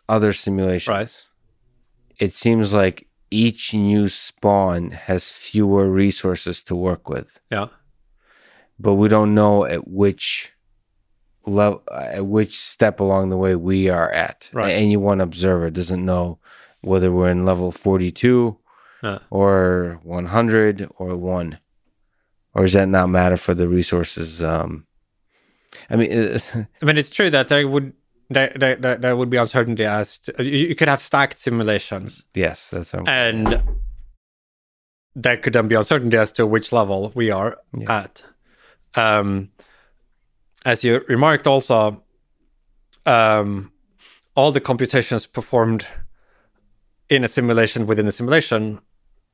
other 0.08 0.32
simulations, 0.32 0.88
Right. 0.88 1.26
it 2.20 2.32
seems 2.32 2.74
like 2.74 3.08
each 3.32 3.74
new 3.74 4.08
spawn 4.08 4.92
has 4.92 5.30
fewer 5.30 5.90
resources 5.90 6.64
to 6.64 6.76
work 6.76 7.10
with, 7.10 7.38
Yeah, 7.52 7.68
but 8.80 8.94
we 8.94 9.10
don't 9.10 9.36
know 9.36 9.66
at 9.66 9.90
which 9.90 10.54
level, 11.46 11.84
at 11.92 12.26
which 12.26 12.58
step 12.58 13.02
along 13.02 13.30
the 13.30 13.38
way 13.38 13.56
we 13.56 13.90
are 13.90 14.10
at. 14.10 14.50
Right. 14.54 14.72
Any 14.72 14.96
one 14.96 15.20
observer 15.20 15.70
doesn't 15.70 16.06
know 16.06 16.39
whether 16.82 17.12
we're 17.12 17.30
in 17.30 17.46
level 17.46 17.72
forty-two 17.72 18.58
yeah. 19.04 19.20
or 19.30 20.00
one 20.04 20.28
hundred 20.28 20.88
or 20.98 21.16
one, 21.16 21.60
or 22.54 22.64
does 22.64 22.74
that 22.74 22.88
not 22.88 23.10
matter 23.10 23.38
for 23.38 23.54
the 23.54 23.68
resources? 23.68 24.44
Um, 24.44 24.86
I 25.90 25.96
mean, 25.96 26.12
I 26.12 26.86
mean, 26.86 26.98
it's 26.98 27.10
true 27.10 27.30
that 27.30 27.48
there 27.50 27.68
would 27.68 27.94
there 28.30 28.54
there, 28.56 28.76
there, 28.76 29.16
would 29.16 29.30
be 29.30 29.38
uncertainty 29.38 29.86
as 29.86 30.18
to, 30.20 30.44
you, 30.44 30.68
you 30.68 30.76
could 30.76 30.88
have 30.88 31.02
stacked 31.02 31.40
simulations, 31.40 32.24
yes, 32.34 32.70
that's 32.70 32.94
what 32.94 33.08
I'm, 33.08 33.36
and 33.38 33.64
there 35.16 35.38
could 35.38 35.54
then 35.54 35.68
be 35.68 35.76
uncertainty 35.76 36.18
as 36.18 36.32
to 36.34 36.46
which 36.46 36.72
level 36.72 37.12
we 37.16 37.32
are 37.32 37.58
Yes. 37.76 37.90
at. 37.90 38.24
Um, 38.96 39.50
as 40.66 40.84
you 40.84 41.02
remarked, 41.08 41.48
also, 41.48 42.04
um, 43.06 43.72
all 44.36 44.52
the 44.52 44.62
computations 44.62 45.26
performed 45.26 45.86
in 47.10 47.24
a 47.24 47.28
simulation 47.28 47.88
within 47.88 48.08
a 48.08 48.12
simulation 48.12 48.80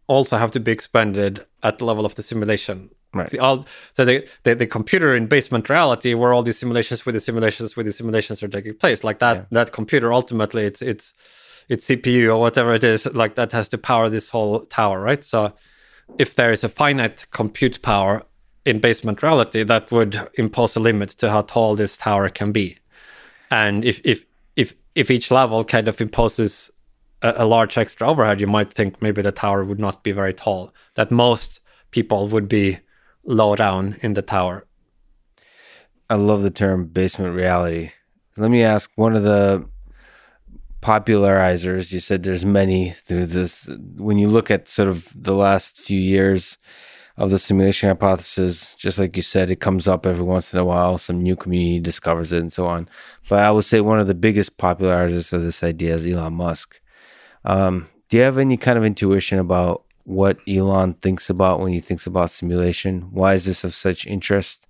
also 0.07 0.37
have 0.37 0.51
to 0.51 0.59
be 0.59 0.71
expanded 0.71 1.45
at 1.63 1.79
the 1.79 1.85
level 1.85 2.05
of 2.05 2.15
the 2.15 2.23
simulation. 2.23 2.89
Right. 3.13 3.29
The, 3.29 3.39
all, 3.39 3.65
so 3.93 4.03
the, 4.03 4.27
the 4.43 4.55
the 4.55 4.67
computer 4.67 5.15
in 5.15 5.27
basement 5.27 5.69
reality, 5.69 6.13
where 6.13 6.33
all 6.33 6.43
these 6.43 6.59
simulations 6.59 7.05
with 7.05 7.15
the 7.15 7.21
simulations 7.21 7.75
with 7.77 7.85
the 7.85 7.93
simulations 7.93 8.43
are 8.43 8.49
taking 8.49 8.75
place, 8.75 9.03
like 9.03 9.19
that 9.19 9.35
Yeah. 9.37 9.45
that 9.51 9.71
computer 9.71 10.11
ultimately 10.13 10.65
it's 10.65 10.81
it's 10.81 11.13
it's 11.69 11.87
CPU 11.87 12.27
or 12.27 12.37
whatever 12.39 12.73
it 12.73 12.83
is, 12.83 13.05
like 13.13 13.35
that 13.35 13.51
has 13.53 13.69
to 13.69 13.77
power 13.77 14.09
this 14.09 14.29
whole 14.29 14.61
tower, 14.65 14.99
right? 15.01 15.23
So 15.25 15.53
if 16.19 16.35
there 16.35 16.51
is 16.51 16.63
a 16.63 16.69
finite 16.69 17.25
compute 17.31 17.81
power 17.81 18.23
in 18.65 18.79
basement 18.79 19.23
reality, 19.23 19.63
that 19.63 19.91
would 19.91 20.19
impose 20.35 20.75
a 20.75 20.79
limit 20.79 21.09
to 21.11 21.29
how 21.31 21.41
tall 21.43 21.75
this 21.75 21.97
tower 21.97 22.29
can 22.29 22.51
be. 22.51 22.77
And 23.49 23.85
if 23.85 24.01
if 24.03 24.25
if 24.55 24.73
if 24.93 25.09
each 25.09 25.31
level 25.31 25.63
kind 25.63 25.87
of 25.87 26.01
imposes 26.01 26.69
a, 27.21 27.45
large 27.45 27.77
extra 27.77 28.07
overhead, 28.07 28.41
you 28.41 28.47
might 28.47 28.73
think 28.73 29.01
maybe 29.01 29.21
the 29.21 29.31
tower 29.31 29.63
would 29.63 29.79
not 29.79 30.03
be 30.03 30.11
very 30.11 30.33
tall. 30.33 30.73
That 30.95 31.11
most 31.11 31.59
people 31.91 32.27
would 32.27 32.47
be 32.47 32.79
low 33.23 33.55
down 33.55 33.97
in 34.01 34.13
the 34.13 34.21
tower. 34.21 34.65
I 36.09 36.15
love 36.15 36.43
the 36.43 36.51
term 36.51 36.85
basement 36.85 37.35
reality. 37.35 37.91
Let 38.37 38.51
me 38.51 38.63
ask 38.63 38.91
one 38.95 39.15
of 39.15 39.23
the 39.23 39.67
popularizers. 40.81 41.91
You 41.91 41.99
said 41.99 42.23
there's 42.23 42.45
many 42.45 42.91
through 42.91 43.27
this. 43.27 43.67
When 43.97 44.19
you 44.19 44.27
look 44.27 44.51
at 44.51 44.69
sort 44.69 44.89
of 44.89 45.09
the 45.15 45.33
last 45.33 45.79
few 45.79 45.99
years 45.99 46.59
of 47.17 47.31
the 47.31 47.39
simulation 47.39 47.89
hypothesis, 47.89 48.75
just 48.75 48.99
like 48.99 49.15
you 49.15 49.23
said, 49.23 49.49
it 49.49 49.61
comes 49.61 49.87
up 49.87 50.05
every 50.05 50.25
once 50.25 50.53
in 50.53 50.59
a 50.59 50.65
while. 50.65 50.97
Some 50.97 51.23
new 51.23 51.35
community 51.35 51.79
discovers 51.79 52.33
it 52.33 52.41
and 52.41 52.53
so 52.53 52.67
on. 52.67 52.87
But 53.29 53.39
I 53.39 53.49
would 53.49 53.65
say 53.65 53.81
one 53.81 53.99
of 53.99 54.07
the 54.07 54.13
biggest 54.13 54.57
popularizers 54.57 55.33
of 55.33 55.41
this 55.41 55.63
idea 55.63 55.95
is 55.95 56.05
Elon 56.05 56.33
Musk. 56.33 56.79
Um, 57.45 57.87
do 58.09 58.17
you 58.17 58.23
have 58.23 58.37
any 58.37 58.57
kind 58.57 58.77
of 58.77 58.83
intuition 58.83 59.39
about 59.39 59.83
what 60.03 60.37
Elon 60.47 60.93
thinks 60.95 61.29
about 61.29 61.59
when 61.59 61.71
he 61.71 61.79
thinks 61.79 62.05
about 62.05 62.31
simulation? 62.31 63.09
Why 63.11 63.33
is 63.33 63.45
this 63.45 63.63
of 63.63 63.73
such 63.73 64.05
interest? 64.05 64.67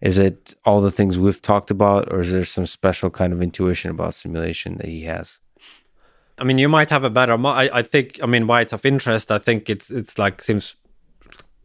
Is 0.00 0.18
it 0.18 0.54
all 0.64 0.80
the 0.80 0.90
things 0.90 1.18
we've 1.18 1.42
talked 1.42 1.70
about, 1.70 2.10
or 2.12 2.20
is 2.20 2.32
there 2.32 2.44
some 2.44 2.66
special 2.66 3.10
kind 3.10 3.32
of 3.32 3.42
intuition 3.42 3.90
about 3.90 4.14
simulation 4.14 4.78
that 4.78 4.86
he 4.86 5.02
has? 5.02 5.40
I 6.38 6.44
mean, 6.44 6.56
you 6.56 6.70
might 6.70 6.88
have 6.88 7.04
a 7.04 7.10
better. 7.10 7.34
I, 7.46 7.68
I 7.72 7.82
think. 7.82 8.18
I 8.22 8.26
mean, 8.26 8.46
why 8.46 8.62
it's 8.62 8.72
of 8.72 8.86
interest. 8.86 9.30
I 9.30 9.38
think 9.38 9.68
it's 9.68 9.90
it's 9.90 10.18
like 10.18 10.40
seems 10.42 10.74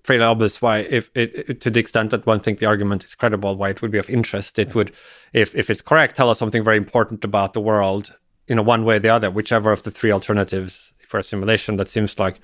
fairly 0.03 0.23
obvious 0.26 0.61
why, 0.61 0.80
if 0.80 1.10
it, 1.15 1.49
it- 1.49 1.61
to 1.61 1.69
the 1.69 1.80
extent 1.80 2.11
that 2.11 2.26
one 2.26 2.41
thinks 2.41 2.60
the 2.60 2.65
argument 2.65 3.06
is 3.06 3.15
credible, 3.15 3.56
why 3.56 3.69
it 3.69 3.82
would 3.82 3.91
be 3.91 3.98
of 3.98 4.10
interest. 4.10 4.60
It 4.60 4.76
would, 4.76 4.91
if 5.32 5.56
if 5.56 5.69
it's 5.69 5.82
correct, 5.82 6.18
tell 6.18 6.30
us 6.30 6.38
something 6.40 6.64
very 6.64 6.77
important 6.77 7.23
about 7.23 7.53
the 7.53 7.61
world. 7.61 8.14
You 8.47 8.55
know, 8.55 8.61
one 8.61 8.85
way 8.85 8.97
or 8.97 8.99
the 8.99 9.09
other, 9.09 9.31
whichever 9.31 9.72
of 9.72 9.84
the 9.84 9.91
three 9.91 10.11
alternatives 10.11 10.93
for 11.07 11.19
a 11.19 11.23
simulation. 11.23 11.77
That 11.77 11.89
seems 11.89 12.19
like 12.19 12.39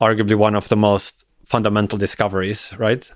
arguably 0.00 0.36
one 0.36 0.54
of 0.54 0.68
the 0.68 0.76
most 0.76 1.24
fundamental 1.44 1.98
discoveries, 1.98 2.72
right? 2.78 3.10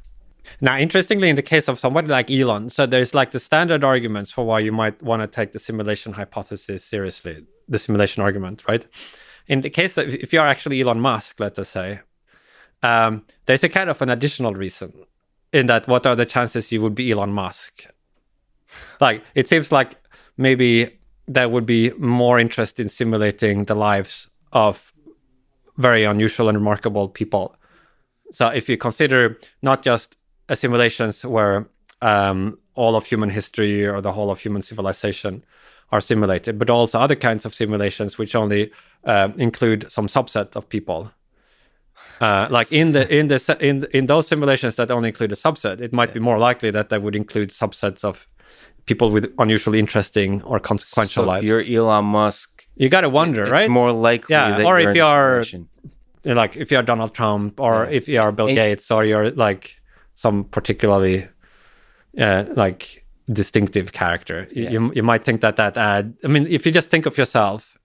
Now, 0.60 0.78
interestingly, 0.78 1.28
in 1.28 1.36
the 1.36 1.42
case 1.42 1.68
of 1.68 1.78
somebody 1.78 2.08
like 2.08 2.30
Elon, 2.30 2.70
so 2.70 2.86
there's 2.86 3.14
like 3.14 3.30
the 3.30 3.40
standard 3.40 3.84
arguments 3.84 4.30
for 4.30 4.44
why 4.44 4.60
you 4.60 4.72
might 4.72 5.00
want 5.02 5.22
to 5.22 5.26
take 5.26 5.52
the 5.52 5.58
simulation 5.58 6.12
hypothesis 6.14 6.84
seriously, 6.84 7.44
the 7.68 7.78
simulation 7.78 8.22
argument, 8.22 8.64
right? 8.66 8.86
In 9.46 9.60
the 9.60 9.70
case 9.70 9.96
of 9.96 10.08
if 10.08 10.32
you 10.32 10.40
are 10.40 10.46
actually 10.46 10.80
Elon 10.80 11.00
Musk, 11.00 11.38
let 11.38 11.58
us 11.58 11.68
say, 11.68 12.00
um, 12.82 13.24
there's 13.46 13.64
a 13.64 13.68
kind 13.68 13.90
of 13.90 14.00
an 14.02 14.10
additional 14.10 14.54
reason 14.54 14.92
in 15.52 15.66
that 15.66 15.86
what 15.88 16.06
are 16.06 16.16
the 16.16 16.26
chances 16.26 16.72
you 16.72 16.80
would 16.80 16.94
be 16.94 17.10
Elon 17.10 17.32
Musk? 17.32 17.86
Like, 19.00 19.22
it 19.34 19.48
seems 19.48 19.72
like 19.72 19.96
maybe 20.36 20.99
there 21.32 21.48
would 21.48 21.64
be 21.64 21.90
more 21.98 22.40
interested 22.40 22.82
in 22.82 22.88
simulating 22.88 23.64
the 23.66 23.74
lives 23.74 24.28
of 24.52 24.92
very 25.76 26.04
unusual 26.04 26.48
and 26.48 26.58
remarkable 26.58 27.08
people. 27.08 27.54
So 28.32 28.48
if 28.48 28.68
you 28.68 28.76
consider 28.76 29.38
not 29.62 29.82
just 29.82 30.16
a 30.48 30.56
simulations 30.56 31.24
where 31.24 31.68
um, 32.02 32.58
all 32.74 32.96
of 32.96 33.06
human 33.06 33.30
history 33.30 33.86
or 33.86 34.00
the 34.00 34.12
whole 34.12 34.30
of 34.30 34.40
human 34.40 34.62
civilization 34.62 35.44
are 35.92 36.00
simulated, 36.00 36.58
but 36.58 36.68
also 36.68 36.98
other 36.98 37.16
kinds 37.16 37.44
of 37.44 37.54
simulations 37.54 38.18
which 38.18 38.34
only 38.34 38.72
uh, 39.04 39.28
include 39.36 39.90
some 39.90 40.08
subset 40.08 40.56
of 40.56 40.68
people. 40.68 41.12
Uh, 42.20 42.48
like 42.50 42.72
in 42.72 42.92
the 42.92 43.06
in 43.14 43.28
the 43.28 43.56
in 43.60 43.86
in 43.92 44.06
those 44.06 44.26
simulations 44.26 44.74
that 44.76 44.90
only 44.90 45.08
include 45.08 45.32
a 45.32 45.36
subset, 45.36 45.80
it 45.80 45.92
might 45.92 46.10
yeah. 46.10 46.14
be 46.14 46.20
more 46.20 46.38
likely 46.38 46.70
that 46.70 46.88
they 46.88 46.98
would 46.98 47.14
include 47.14 47.50
subsets 47.50 48.04
of 48.04 48.26
people 48.86 49.10
with 49.10 49.32
unusually 49.38 49.78
interesting 49.78 50.42
or 50.42 50.58
consequential 50.58 51.24
so 51.24 51.28
lives. 51.28 51.44
If 51.44 51.48
you're 51.68 51.84
Elon 51.84 52.06
Musk, 52.06 52.66
you 52.76 52.88
got 52.88 53.02
to 53.02 53.08
wonder, 53.08 53.42
it's 53.44 53.52
right? 53.52 53.62
It's 53.62 53.70
more 53.70 53.92
likely, 53.92 54.32
yeah. 54.34 54.62
or 54.64 54.78
if 54.78 54.96
you 54.96 55.04
are 55.04 55.44
like 56.24 56.56
if 56.56 56.70
you're 56.70 56.82
Donald 56.82 57.14
Trump, 57.14 57.60
or 57.60 57.84
yeah. 57.84 57.96
if 57.96 58.08
you 58.08 58.20
are 58.20 58.32
Bill 58.32 58.48
and, 58.48 58.56
Gates, 58.56 58.90
or 58.90 59.04
you're 59.04 59.30
like 59.30 59.76
some 60.14 60.44
particularly 60.44 61.28
uh, 62.18 62.44
like 62.56 63.04
distinctive 63.32 63.92
character, 63.92 64.48
yeah. 64.50 64.70
you 64.70 64.92
you 64.94 65.02
might 65.02 65.24
think 65.24 65.40
that 65.40 65.56
that 65.56 65.76
ad. 65.76 66.14
I 66.24 66.28
mean, 66.28 66.46
if 66.46 66.66
you 66.66 66.72
just 66.72 66.90
think 66.90 67.06
of 67.06 67.16
yourself 67.16 67.78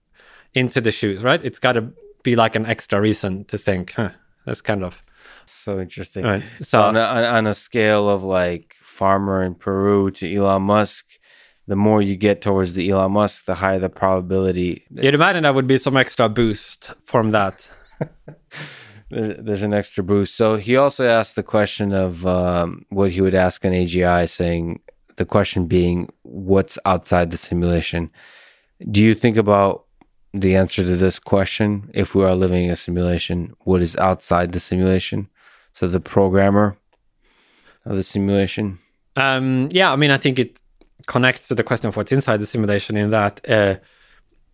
into 0.54 0.80
the 0.80 0.90
shoes, 0.90 1.22
right? 1.22 1.44
It's 1.44 1.58
got 1.58 1.72
to 1.72 1.92
be 2.22 2.34
like 2.34 2.56
an 2.56 2.66
extra 2.66 3.00
reason 3.00 3.44
to 3.44 3.58
think, 3.58 3.92
huh, 3.92 4.10
that's 4.44 4.60
kind 4.60 4.82
of 4.82 5.02
so 5.44 5.78
interesting. 5.78 6.24
Right. 6.24 6.42
So, 6.58 6.64
so 6.64 6.82
on, 6.82 6.96
a, 6.96 7.00
on 7.00 7.46
a 7.46 7.54
scale 7.54 8.08
of 8.08 8.24
like 8.24 8.74
farmer 8.96 9.42
in 9.42 9.54
Peru 9.54 10.10
to 10.12 10.24
Elon 10.34 10.62
Musk, 10.62 11.04
the 11.66 11.76
more 11.76 12.00
you 12.00 12.16
get 12.16 12.40
towards 12.40 12.74
the 12.74 12.88
Elon 12.90 13.12
Musk, 13.12 13.44
the 13.44 13.56
higher 13.56 13.78
the 13.78 13.88
probability. 13.88 14.86
You'd 14.90 15.14
imagine 15.14 15.42
that 15.42 15.54
would 15.54 15.66
be 15.66 15.78
some 15.78 15.96
extra 15.96 16.28
boost 16.28 16.92
from 17.04 17.32
that. 17.32 17.68
there's 19.10 19.62
an 19.62 19.74
extra 19.74 20.02
boost. 20.02 20.36
So 20.36 20.56
he 20.56 20.76
also 20.76 21.06
asked 21.06 21.36
the 21.36 21.42
question 21.42 21.92
of 21.92 22.26
um, 22.26 22.84
what 22.88 23.12
he 23.12 23.20
would 23.20 23.34
ask 23.34 23.64
an 23.64 23.72
AGI, 23.72 24.28
saying 24.28 24.80
the 25.16 25.24
question 25.24 25.66
being, 25.66 26.08
"What's 26.22 26.78
outside 26.84 27.30
the 27.30 27.38
simulation?" 27.38 28.10
Do 28.90 29.02
you 29.02 29.14
think 29.14 29.36
about 29.36 29.84
the 30.34 30.56
answer 30.56 30.82
to 30.82 30.96
this 30.96 31.18
question? 31.18 31.90
If 31.94 32.14
we 32.14 32.24
are 32.24 32.34
living 32.34 32.70
a 32.70 32.76
simulation, 32.76 33.54
what 33.60 33.80
is 33.80 33.96
outside 33.96 34.52
the 34.52 34.60
simulation? 34.60 35.28
So 35.72 35.88
the 35.88 36.00
programmer 36.00 36.76
of 37.84 37.96
the 37.96 38.02
simulation. 38.02 38.78
Um, 39.16 39.68
yeah, 39.72 39.92
I 39.92 39.96
mean, 39.96 40.10
I 40.10 40.18
think 40.18 40.38
it 40.38 40.60
connects 41.06 41.48
to 41.48 41.54
the 41.54 41.64
question 41.64 41.88
of 41.88 41.96
what's 41.96 42.12
inside 42.12 42.38
the 42.38 42.46
simulation. 42.46 42.96
In 42.96 43.10
that, 43.10 43.40
uh, 43.48 43.76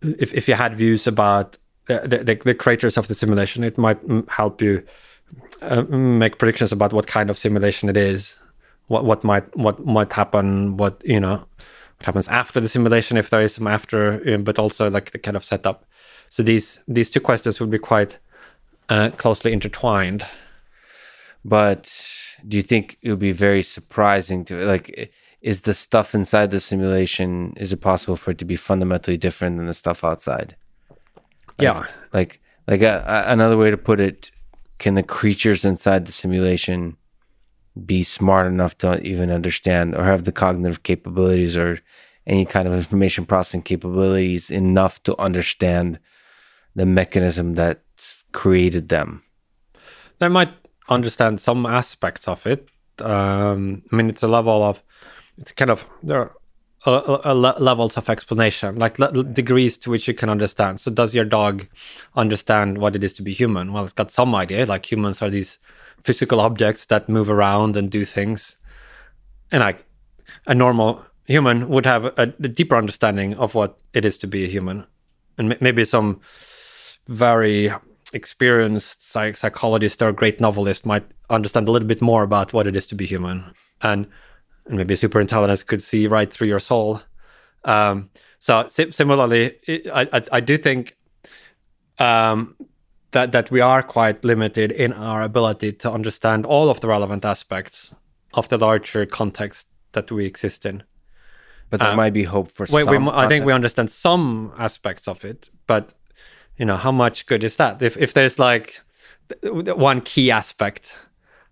if 0.01 0.33
if 0.33 0.47
you 0.47 0.55
had 0.55 0.75
views 0.75 1.07
about 1.07 1.57
the, 1.87 2.23
the, 2.23 2.35
the 2.43 2.55
creators 2.55 2.97
of 2.97 3.07
the 3.07 3.15
simulation, 3.15 3.63
it 3.63 3.77
might 3.77 3.99
help 4.29 4.61
you 4.61 4.83
uh, 5.61 5.83
make 5.83 6.37
predictions 6.37 6.71
about 6.71 6.93
what 6.93 7.07
kind 7.07 7.29
of 7.29 7.37
simulation 7.37 7.89
it 7.89 7.97
is, 7.97 8.37
what 8.87 9.05
what 9.05 9.23
might 9.23 9.55
what 9.57 9.85
might 9.85 10.13
happen, 10.13 10.77
what 10.77 11.01
you 11.05 11.19
know, 11.19 11.45
what 11.97 12.05
happens 12.05 12.27
after 12.27 12.59
the 12.59 12.69
simulation 12.69 13.17
if 13.17 13.29
there 13.29 13.41
is 13.41 13.55
some 13.55 13.67
after, 13.67 14.21
uh, 14.33 14.37
but 14.37 14.59
also 14.59 14.89
like 14.89 15.11
the 15.11 15.19
kind 15.19 15.35
of 15.35 15.43
setup. 15.43 15.85
So 16.29 16.43
these 16.43 16.79
these 16.87 17.09
two 17.09 17.19
questions 17.21 17.59
would 17.59 17.69
be 17.69 17.79
quite 17.79 18.17
uh, 18.89 19.09
closely 19.17 19.51
intertwined. 19.51 20.25
But 21.45 21.91
do 22.47 22.57
you 22.57 22.63
think 22.63 22.97
it 23.01 23.09
would 23.09 23.19
be 23.19 23.31
very 23.31 23.63
surprising 23.63 24.45
to 24.45 24.65
like? 24.65 25.11
Is 25.41 25.61
the 25.61 25.73
stuff 25.73 26.15
inside 26.15 26.51
the 26.51 26.61
simulation? 26.61 27.53
Is 27.57 27.73
it 27.73 27.81
possible 27.81 28.15
for 28.15 28.31
it 28.31 28.37
to 28.37 28.45
be 28.45 28.55
fundamentally 28.55 29.17
different 29.17 29.57
than 29.57 29.67
the 29.67 29.73
stuff 29.73 30.03
outside? 30.03 30.55
yeah 31.59 31.85
like 32.13 32.39
like 32.67 32.81
a, 32.81 33.03
a, 33.07 33.31
another 33.31 33.57
way 33.57 33.69
to 33.69 33.77
put 33.77 33.99
it 33.99 34.31
can 34.79 34.95
the 34.95 35.03
creatures 35.03 35.65
inside 35.65 36.05
the 36.05 36.11
simulation 36.11 36.97
be 37.85 38.03
smart 38.03 38.47
enough 38.47 38.77
to 38.77 39.01
even 39.01 39.31
understand 39.31 39.95
or 39.95 40.03
have 40.03 40.25
the 40.25 40.31
cognitive 40.31 40.83
capabilities 40.83 41.57
or 41.57 41.79
any 42.27 42.45
kind 42.45 42.67
of 42.67 42.73
information 42.73 43.25
processing 43.25 43.61
capabilities 43.61 44.49
enough 44.49 45.01
to 45.03 45.19
understand 45.19 45.99
the 46.75 46.85
mechanism 46.85 47.55
that 47.55 47.81
created 48.31 48.89
them 48.89 49.23
they 50.19 50.27
might 50.27 50.53
understand 50.89 51.39
some 51.39 51.65
aspects 51.65 52.27
of 52.27 52.45
it 52.45 52.67
um, 52.99 53.81
i 53.91 53.95
mean 53.95 54.09
it's 54.09 54.23
a 54.23 54.27
level 54.27 54.63
of 54.63 54.83
it's 55.37 55.51
kind 55.51 55.71
of 55.71 55.85
there 56.01 56.31
uh, 56.85 57.33
levels 57.59 57.95
of 57.97 58.09
explanation, 58.09 58.75
like 58.75 58.99
le- 58.99 59.23
degrees 59.23 59.77
to 59.77 59.89
which 59.89 60.07
you 60.07 60.13
can 60.13 60.29
understand. 60.29 60.81
So, 60.81 60.91
does 60.91 61.15
your 61.15 61.25
dog 61.25 61.67
understand 62.15 62.77
what 62.77 62.95
it 62.95 63.03
is 63.03 63.13
to 63.13 63.21
be 63.21 63.33
human? 63.33 63.71
Well, 63.71 63.83
it's 63.83 63.93
got 63.93 64.11
some 64.11 64.35
idea. 64.35 64.65
Like 64.65 64.91
humans 64.91 65.21
are 65.21 65.29
these 65.29 65.59
physical 66.03 66.41
objects 66.41 66.85
that 66.87 67.07
move 67.07 67.29
around 67.29 67.77
and 67.77 67.89
do 67.89 68.03
things, 68.03 68.57
and 69.51 69.61
like 69.61 69.85
a 70.45 70.53
normal 70.53 71.05
human 71.25 71.69
would 71.69 71.85
have 71.85 72.05
a, 72.05 72.13
a 72.17 72.49
deeper 72.49 72.75
understanding 72.75 73.33
of 73.35 73.55
what 73.55 73.77
it 73.93 74.03
is 74.03 74.17
to 74.17 74.27
be 74.27 74.43
a 74.43 74.49
human, 74.49 74.85
and 75.37 75.53
m- 75.53 75.57
maybe 75.61 75.85
some 75.85 76.19
very 77.07 77.71
experienced 78.13 79.07
psych- 79.11 79.37
psychologist 79.37 80.01
or 80.01 80.11
great 80.11 80.39
novelist 80.39 80.85
might 80.85 81.05
understand 81.29 81.67
a 81.67 81.71
little 81.71 81.87
bit 81.87 82.01
more 82.01 82.23
about 82.23 82.53
what 82.53 82.67
it 82.67 82.75
is 82.75 82.85
to 82.87 82.95
be 82.95 83.05
human, 83.05 83.53
and 83.81 84.07
and 84.65 84.77
maybe 84.77 84.95
super 84.95 85.19
intelligence 85.19 85.63
could 85.63 85.83
see 85.83 86.07
right 86.07 86.31
through 86.31 86.47
your 86.47 86.59
soul. 86.59 87.01
Um, 87.65 88.09
so 88.39 88.67
similarly, 88.67 89.55
I, 89.93 90.07
I, 90.11 90.21
I, 90.33 90.39
do 90.39 90.57
think 90.57 90.97
um, 91.97 92.55
that 93.11 93.31
that 93.31 93.51
we 93.51 93.61
are 93.61 93.81
quite 93.81 94.23
limited 94.25 94.71
in 94.71 94.91
our 94.93 95.21
ability 95.21 95.73
to 95.73 95.91
understand 95.91 96.45
all 96.45 96.69
of 96.69 96.81
the 96.81 96.87
relevant 96.87 97.23
aspects 97.23 97.93
of 98.33 98.49
the 98.49 98.57
larger 98.57 99.05
context 99.05 99.67
that 99.93 100.11
we 100.11 100.25
exist 100.25 100.65
in. 100.65 100.83
But 101.69 101.79
there 101.79 101.89
um, 101.89 101.95
might 101.95 102.13
be 102.13 102.23
hope 102.23 102.51
for 102.51 102.67
wait, 102.69 102.85
some. 102.85 103.05
We, 103.05 103.11
I 103.11 103.27
think 103.27 103.45
we 103.45 103.53
understand 103.53 103.91
some 103.91 104.53
aspects 104.57 105.07
of 105.07 105.23
it, 105.23 105.49
but 105.65 105.93
you 106.57 106.65
know, 106.65 106.77
how 106.77 106.91
much 106.91 107.25
good 107.25 107.43
is 107.43 107.57
that? 107.57 107.81
If 107.81 107.97
if 107.97 108.13
there's 108.13 108.39
like 108.39 108.81
one 109.43 110.01
key 110.01 110.31
aspect 110.31 110.95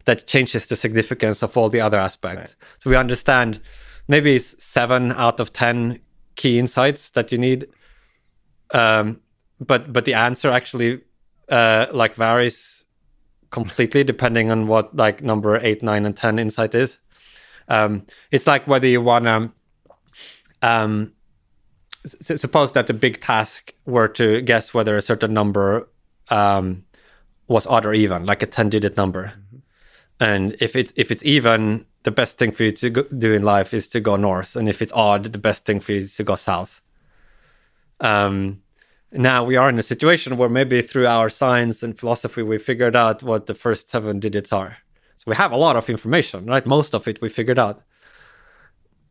that 0.05 0.27
changes 0.27 0.67
the 0.67 0.75
significance 0.75 1.43
of 1.43 1.55
all 1.57 1.69
the 1.69 1.81
other 1.81 1.99
aspects. 1.99 2.37
Right. 2.37 2.55
So 2.79 2.89
we 2.89 2.95
understand 2.95 3.59
maybe 4.07 4.35
it's 4.35 4.61
seven 4.63 5.11
out 5.13 5.39
of 5.39 5.53
ten 5.53 5.99
key 6.35 6.59
insights 6.59 7.11
that 7.11 7.31
you 7.31 7.37
need, 7.37 7.67
um, 8.73 9.19
but 9.59 9.91
but 9.91 10.05
the 10.05 10.13
answer 10.13 10.51
actually 10.51 11.01
uh, 11.49 11.87
like 11.91 12.15
varies 12.15 12.85
completely 13.49 14.03
depending 14.03 14.49
on 14.49 14.67
what 14.67 14.95
like 14.95 15.21
number 15.21 15.57
eight, 15.57 15.83
nine, 15.83 16.05
and 16.05 16.15
ten 16.15 16.39
insight 16.39 16.73
is. 16.75 16.97
Um, 17.67 18.05
it's 18.31 18.47
like 18.47 18.67
whether 18.67 18.87
you 18.87 19.01
want 19.01 19.25
to. 19.25 19.51
Um, 20.63 21.13
s- 22.05 22.39
suppose 22.41 22.71
that 22.73 22.87
the 22.87 22.93
big 22.93 23.21
task 23.21 23.73
were 23.85 24.07
to 24.09 24.41
guess 24.41 24.73
whether 24.73 24.97
a 24.97 25.01
certain 25.01 25.33
number 25.33 25.87
um, 26.29 26.85
was 27.47 27.67
odd 27.67 27.85
or 27.85 27.93
even, 27.93 28.25
like 28.25 28.43
a 28.43 28.47
ten-digit 28.47 28.97
number. 28.97 29.25
Mm-hmm 29.25 29.57
and 30.21 30.55
if 30.61 30.75
it's 30.75 30.93
if 30.95 31.09
it's 31.11 31.25
even, 31.25 31.85
the 32.03 32.11
best 32.11 32.37
thing 32.37 32.51
for 32.51 32.63
you 32.63 32.71
to 32.73 32.89
go, 32.91 33.03
do 33.03 33.33
in 33.33 33.41
life 33.41 33.73
is 33.73 33.87
to 33.89 33.99
go 33.99 34.15
north, 34.15 34.55
and 34.55 34.69
if 34.69 34.81
it's 34.81 34.93
odd, 34.93 35.23
the 35.23 35.39
best 35.39 35.65
thing 35.65 35.79
for 35.79 35.93
you 35.93 36.01
is 36.01 36.15
to 36.15 36.23
go 36.23 36.35
south. 36.35 36.81
Um, 37.99 38.61
now 39.11 39.43
we 39.43 39.55
are 39.55 39.67
in 39.67 39.79
a 39.79 39.83
situation 39.83 40.37
where 40.37 40.47
maybe 40.47 40.83
through 40.83 41.07
our 41.07 41.27
science 41.29 41.81
and 41.81 41.97
philosophy 41.99 42.43
we 42.43 42.59
figured 42.59 42.95
out 42.95 43.23
what 43.23 43.47
the 43.47 43.55
first 43.55 43.89
seven 43.89 44.19
digits 44.19 44.53
are. 44.53 44.77
So 45.17 45.23
we 45.25 45.35
have 45.35 45.51
a 45.51 45.57
lot 45.57 45.75
of 45.75 45.89
information, 45.89 46.45
right? 46.45 46.65
Most 46.65 46.93
of 46.93 47.07
it 47.07 47.19
we 47.19 47.27
figured 47.29 47.59
out. 47.59 47.81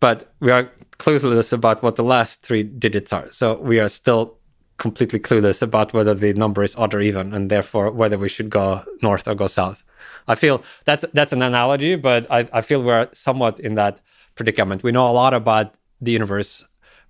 But 0.01 0.33
we 0.41 0.51
are 0.51 0.71
clueless 0.99 1.53
about 1.53 1.83
what 1.83 1.97
the 1.97 2.05
last 2.05 2.43
three 2.43 2.63
digits 2.63 3.13
are. 3.13 3.31
So 3.33 3.61
we 3.61 3.79
are 3.79 3.89
still 3.89 4.39
completely 4.79 5.21
clueless 5.21 5.61
about 5.61 5.93
whether 5.93 6.15
the 6.15 6.33
number 6.33 6.63
is 6.63 6.75
odd 6.77 6.95
or 6.95 7.01
even, 7.01 7.35
and 7.35 7.51
therefore 7.51 7.91
whether 7.91 8.19
we 8.19 8.29
should 8.29 8.51
go 8.51 8.83
north 9.03 9.29
or 9.29 9.35
go 9.35 9.47
south. 9.47 9.83
I 10.27 10.35
feel 10.35 10.63
that's 10.87 11.05
that's 11.13 11.33
an 11.33 11.43
analogy, 11.43 11.97
but 11.97 12.27
I, 12.31 12.49
I 12.53 12.63
feel 12.63 12.83
we're 12.83 13.09
somewhat 13.13 13.61
in 13.61 13.75
that 13.75 14.01
predicament. 14.35 14.83
We 14.83 14.93
know 14.93 15.07
a 15.07 15.13
lot 15.13 15.35
about 15.35 15.75
the 16.01 16.13
universe. 16.13 16.65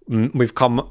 We've 0.08 0.54
come 0.54 0.90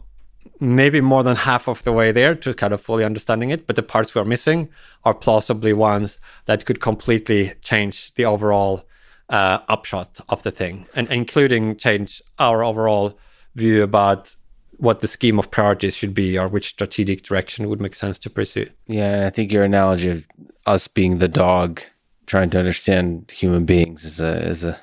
maybe 0.59 1.01
more 1.01 1.23
than 1.23 1.35
half 1.35 1.67
of 1.67 1.83
the 1.83 1.91
way 1.91 2.11
there 2.11 2.35
to 2.35 2.53
kind 2.53 2.73
of 2.73 2.81
fully 2.81 3.03
understanding 3.03 3.49
it, 3.49 3.67
but 3.67 3.75
the 3.75 3.83
parts 3.83 4.15
we're 4.15 4.25
missing 4.25 4.69
are 5.03 5.13
plausibly 5.13 5.73
ones 5.73 6.17
that 6.45 6.65
could 6.65 6.79
completely 6.79 7.53
change 7.61 8.13
the 8.15 8.25
overall 8.25 8.83
uh, 9.29 9.59
upshot 9.67 10.19
of 10.29 10.43
the 10.43 10.51
thing, 10.51 10.85
and 10.95 11.09
including 11.11 11.75
change 11.77 12.21
our 12.37 12.63
overall 12.63 13.17
view 13.55 13.83
about 13.83 14.35
what 14.77 15.01
the 15.01 15.07
scheme 15.07 15.37
of 15.37 15.51
priorities 15.51 15.95
should 15.95 16.13
be 16.13 16.37
or 16.37 16.47
which 16.47 16.69
strategic 16.69 17.21
direction 17.21 17.67
would 17.67 17.81
make 17.81 17.93
sense 17.93 18.17
to 18.17 18.29
pursue. 18.29 18.69
Yeah, 18.87 19.27
I 19.27 19.29
think 19.29 19.51
your 19.51 19.65
analogy 19.65 20.09
of 20.09 20.25
us 20.65 20.87
being 20.87 21.17
the 21.17 21.27
dog 21.27 21.81
trying 22.25 22.49
to 22.51 22.59
understand 22.59 23.31
human 23.31 23.65
beings 23.65 24.05
is 24.05 24.19
a 24.21 24.47
is 24.47 24.63
a 24.63 24.79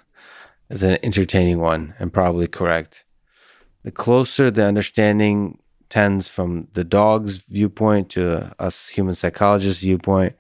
is 0.69 0.83
an 0.83 0.99
entertaining 1.03 1.61
one 1.61 1.95
and 1.99 2.13
probably 2.13 2.47
correct. 2.47 3.05
The 3.85 3.93
closer 3.93 4.51
the 4.51 4.67
understanding 4.67 5.59
tends 5.89 6.29
from 6.29 6.69
the 6.73 6.85
dog's 6.85 7.39
viewpoint 7.39 8.11
to 8.11 8.55
us 8.59 8.89
human 8.89 9.15
psychologists' 9.15 9.83
viewpoint, 9.83 10.35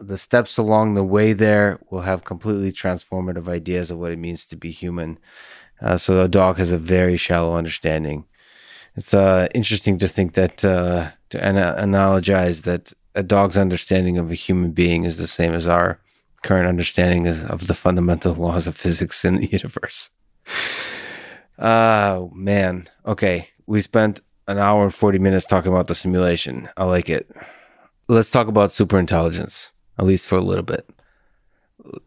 the 0.00 0.18
steps 0.18 0.56
along 0.58 0.94
the 0.94 1.04
way 1.04 1.32
there 1.32 1.78
will 1.90 2.02
have 2.02 2.24
completely 2.24 2.72
transformative 2.72 3.48
ideas 3.48 3.90
of 3.90 3.98
what 3.98 4.12
it 4.12 4.18
means 4.18 4.46
to 4.46 4.56
be 4.56 4.70
human. 4.70 5.18
Uh, 5.80 5.96
so 5.96 6.16
the 6.16 6.28
dog 6.28 6.58
has 6.58 6.72
a 6.72 6.78
very 6.78 7.16
shallow 7.16 7.56
understanding. 7.56 8.24
It's 8.94 9.12
uh, 9.12 9.48
interesting 9.54 9.98
to 9.98 10.08
think 10.08 10.34
that 10.34 10.64
uh, 10.64 11.10
to 11.30 11.44
ana- 11.44 11.76
analogize 11.78 12.62
that 12.62 12.92
a 13.14 13.22
dog's 13.22 13.58
understanding 13.58 14.18
of 14.18 14.30
a 14.30 14.34
human 14.34 14.72
being 14.72 15.04
is 15.04 15.18
the 15.18 15.26
same 15.26 15.52
as 15.52 15.66
our 15.66 16.00
current 16.42 16.68
understanding 16.68 17.26
of 17.26 17.66
the 17.66 17.74
fundamental 17.74 18.34
laws 18.34 18.66
of 18.66 18.76
physics 18.76 19.24
in 19.24 19.36
the 19.36 19.46
universe. 19.52 20.10
Oh, 21.58 22.30
man. 22.34 22.88
Okay. 23.04 23.48
We 23.66 23.80
spent 23.80 24.20
an 24.46 24.58
hour 24.58 24.84
and 24.84 24.94
40 24.94 25.18
minutes 25.18 25.46
talking 25.46 25.72
about 25.72 25.88
the 25.88 25.94
simulation. 25.94 26.68
I 26.76 26.84
like 26.84 27.10
it. 27.10 27.28
Let's 28.08 28.30
talk 28.30 28.46
about 28.46 28.70
superintelligence, 28.70 29.70
at 29.98 30.04
least 30.04 30.26
for 30.26 30.36
a 30.36 30.40
little 30.40 30.64
bit. 30.64 30.88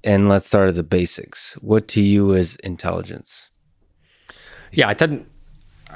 And 0.03 0.27
let's 0.27 0.45
start 0.45 0.69
at 0.69 0.75
the 0.75 0.83
basics. 0.83 1.53
What 1.61 1.87
to 1.89 2.01
you 2.01 2.33
is 2.33 2.55
intelligence? 2.57 3.49
Yeah, 4.71 4.89
I 4.89 4.93
didn't 4.93 5.27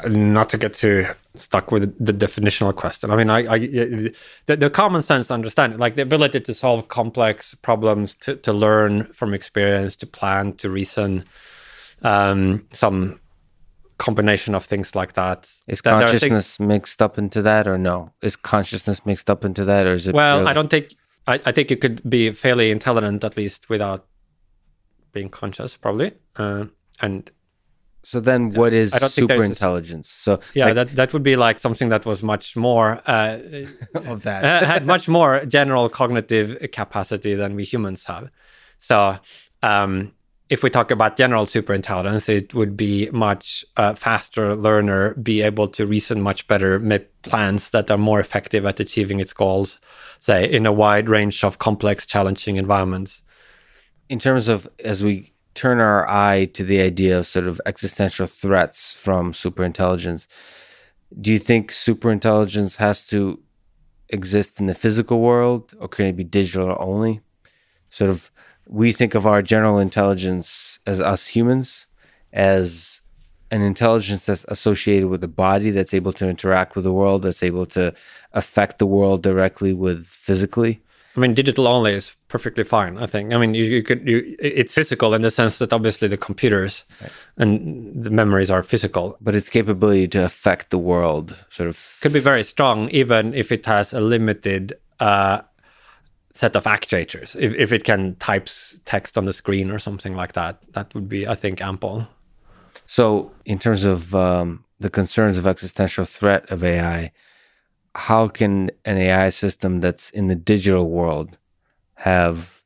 not 0.08 0.50
to 0.50 0.58
get 0.58 0.74
too 0.74 1.06
stuck 1.36 1.72
with 1.72 1.96
the 2.04 2.14
definitional 2.14 2.76
question. 2.76 3.12
I 3.12 3.16
mean, 3.16 3.30
I, 3.30 3.54
I 3.54 3.58
the, 3.60 4.14
the, 4.58 4.70
common 4.70 5.02
sense 5.02 5.30
understanding, 5.30 5.80
like 5.80 5.96
the 5.96 6.02
ability 6.02 6.40
to 6.42 6.54
solve 6.54 6.88
complex 6.88 7.56
problems, 7.56 8.16
to, 8.22 8.36
to 8.38 8.54
learn 8.54 9.06
from 9.14 9.34
experience, 9.34 9.96
to 9.98 10.08
plan, 10.08 10.54
to 10.54 10.70
reason, 10.70 11.26
um, 12.02 12.68
some 12.72 13.20
combination 13.98 14.56
of 14.56 14.66
things 14.66 14.96
like 14.96 15.14
that. 15.14 15.50
Is 15.68 15.82
consciousness 15.82 16.58
things, 16.58 16.68
mixed 16.68 17.02
up 17.02 17.18
into 17.18 17.42
that, 17.44 17.68
or 17.68 17.78
no? 17.78 18.12
Is 18.22 18.36
consciousness 18.36 19.06
mixed 19.06 19.30
up 19.30 19.46
into 19.46 19.64
that, 19.66 19.86
or 19.86 19.94
is 19.94 20.08
it? 20.08 20.16
Well, 20.16 20.40
really? 20.40 20.50
I 20.50 20.54
don't 20.54 20.70
think. 20.70 20.96
I, 21.28 21.40
I 21.46 21.52
think 21.52 21.72
you 21.72 21.78
could 21.78 22.08
be 22.10 22.32
fairly 22.32 22.72
intelligent 22.72 23.24
at 23.24 23.38
least 23.38 23.70
without 23.70 24.06
being 25.12 25.30
conscious, 25.30 25.78
probably. 25.78 26.14
Uh, 26.36 26.66
and 27.00 27.30
so 28.04 28.20
then, 28.20 28.54
what 28.54 28.74
is 28.74 28.92
super 28.92 29.42
intelligence? 29.44 30.10
So 30.10 30.42
yeah, 30.54 30.66
like, 30.66 30.76
that 30.76 30.96
that 30.96 31.14
would 31.14 31.24
be 31.24 31.38
like 31.38 31.60
something 31.60 31.88
that 31.90 32.06
was 32.06 32.22
much 32.22 32.58
more 32.58 33.02
uh, 33.06 33.40
of 33.96 34.24
that 34.24 34.66
had 34.66 34.86
much 34.86 35.08
more 35.08 35.46
general 35.46 35.88
cognitive 35.88 36.72
capacity 36.74 37.34
than 37.34 37.56
we 37.56 37.64
humans 37.64 38.04
have. 38.06 38.30
So 38.80 39.18
um, 39.62 40.12
if 40.54 40.62
we 40.62 40.70
talk 40.70 40.92
about 40.92 41.18
general 41.18 41.48
superintelligence, 41.48 42.30
it 42.30 42.54
would 42.54 42.78
be 42.78 43.10
much 43.10 43.66
uh, 43.76 43.96
faster 43.96 44.56
learner, 44.56 45.16
be 45.16 45.42
able 45.42 45.68
to 45.68 45.88
reason 45.88 46.22
much 46.22 46.48
better, 46.48 46.78
make 46.78 47.10
plans 47.24 47.72
that 47.72 47.90
are 47.90 47.98
more 47.98 48.20
effective 48.20 48.64
at 48.64 48.80
achieving 48.80 49.20
its 49.20 49.34
goals, 49.34 49.80
say 50.20 50.48
in 50.48 50.68
a 50.68 50.72
wide 50.72 51.10
range 51.10 51.44
of 51.44 51.58
complex, 51.58 52.06
challenging 52.06 52.58
environments. 52.58 53.24
In 54.10 54.20
terms 54.20 54.48
of 54.48 54.70
as 54.86 55.04
we 55.04 55.34
turn 55.56 55.80
our 55.80 56.08
eye 56.08 56.46
to 56.54 56.64
the 56.64 56.82
idea 56.82 57.18
of 57.18 57.26
sort 57.26 57.48
of 57.48 57.60
existential 57.66 58.28
threats 58.28 58.94
from 58.94 59.34
superintelligence, 59.34 60.28
do 61.20 61.34
you 61.34 61.40
think 61.40 61.72
superintelligence 61.72 62.76
has 62.76 63.08
to 63.08 63.40
exist 64.10 64.60
in 64.60 64.68
the 64.68 64.76
physical 64.76 65.20
world 65.20 65.74
or 65.80 65.88
can 65.88 66.06
it 66.06 66.16
be 66.16 66.24
digital 66.24 66.78
only? 66.80 67.22
Sort 67.90 68.12
of, 68.12 68.32
we 68.68 68.92
think 68.92 69.16
of 69.16 69.28
our 69.28 69.42
general 69.42 69.80
intelligence 69.80 70.80
as 70.86 71.00
us 71.00 71.28
humans 71.28 71.88
as 72.32 73.02
an 73.52 73.62
intelligence 73.62 74.26
that's 74.26 74.46
associated 74.48 75.08
with 75.10 75.24
a 75.24 75.28
body 75.28 75.70
that's 75.70 75.94
able 75.94 76.14
to 76.14 76.28
interact 76.28 76.76
with 76.76 76.84
the 76.84 76.92
world, 76.92 77.22
that's 77.22 77.44
able 77.44 77.68
to 77.68 77.94
affect 78.34 78.80
the 78.80 78.88
world 78.88 79.22
directly 79.22 79.74
with 79.74 80.08
physically. 80.08 80.82
I 81.16 81.20
mean, 81.20 81.36
digital 81.36 81.68
only 81.68 81.94
is 81.94 82.16
perfectly 82.28 82.64
fine. 82.64 82.98
I 82.98 83.06
think. 83.06 83.34
I 83.34 83.38
mean, 83.38 83.54
you, 83.54 83.66
you 83.66 83.84
could. 83.84 84.08
You, 84.08 84.36
it's 84.40 84.74
physical 84.74 85.14
in 85.14 85.22
the 85.22 85.30
sense 85.30 85.60
that 85.60 85.72
obviously 85.72 86.08
the 86.08 86.18
computers 86.18 86.84
right. 87.00 87.12
and 87.38 88.04
the 88.04 88.10
memories 88.10 88.50
are 88.50 88.64
physical, 88.64 89.16
but 89.22 89.36
its 89.36 89.50
capability 89.50 90.08
to 90.08 90.26
affect 90.26 90.72
the 90.72 90.80
world 90.80 91.46
sort 91.50 91.70
of 91.70 92.00
could 92.02 92.14
be 92.14 92.20
very 92.20 92.44
strong, 92.44 92.90
even 92.90 93.36
if 93.36 93.52
it 93.52 93.68
has 93.68 93.94
a 93.94 94.00
limited 94.00 94.74
uh, 95.00 95.42
set 96.34 96.56
of 96.56 96.66
actuators. 96.66 97.36
If 97.40 97.54
if 97.56 97.72
it 97.72 97.84
can 97.84 98.16
types 98.16 98.80
text 98.86 99.18
on 99.18 99.26
the 99.26 99.34
screen 99.34 99.72
or 99.72 99.80
something 99.80 100.16
like 100.16 100.34
that, 100.34 100.60
that 100.74 100.94
would 100.94 101.08
be, 101.08 101.28
I 101.28 101.36
think, 101.36 101.62
ample. 101.62 102.08
So, 102.86 103.32
in 103.46 103.60
terms 103.60 103.86
of 103.86 104.14
um, 104.14 104.66
the 104.80 104.90
concerns 104.90 105.38
of 105.38 105.48
existential 105.48 106.06
threat 106.06 106.50
of 106.52 106.64
AI 106.64 107.12
how 107.96 108.28
can 108.28 108.72
an 108.86 108.98
AI 108.98 109.30
system 109.30 109.80
that's 109.80 110.10
in 110.10 110.28
the 110.28 110.36
digital 110.36 110.90
world 110.90 111.38
have 111.96 112.62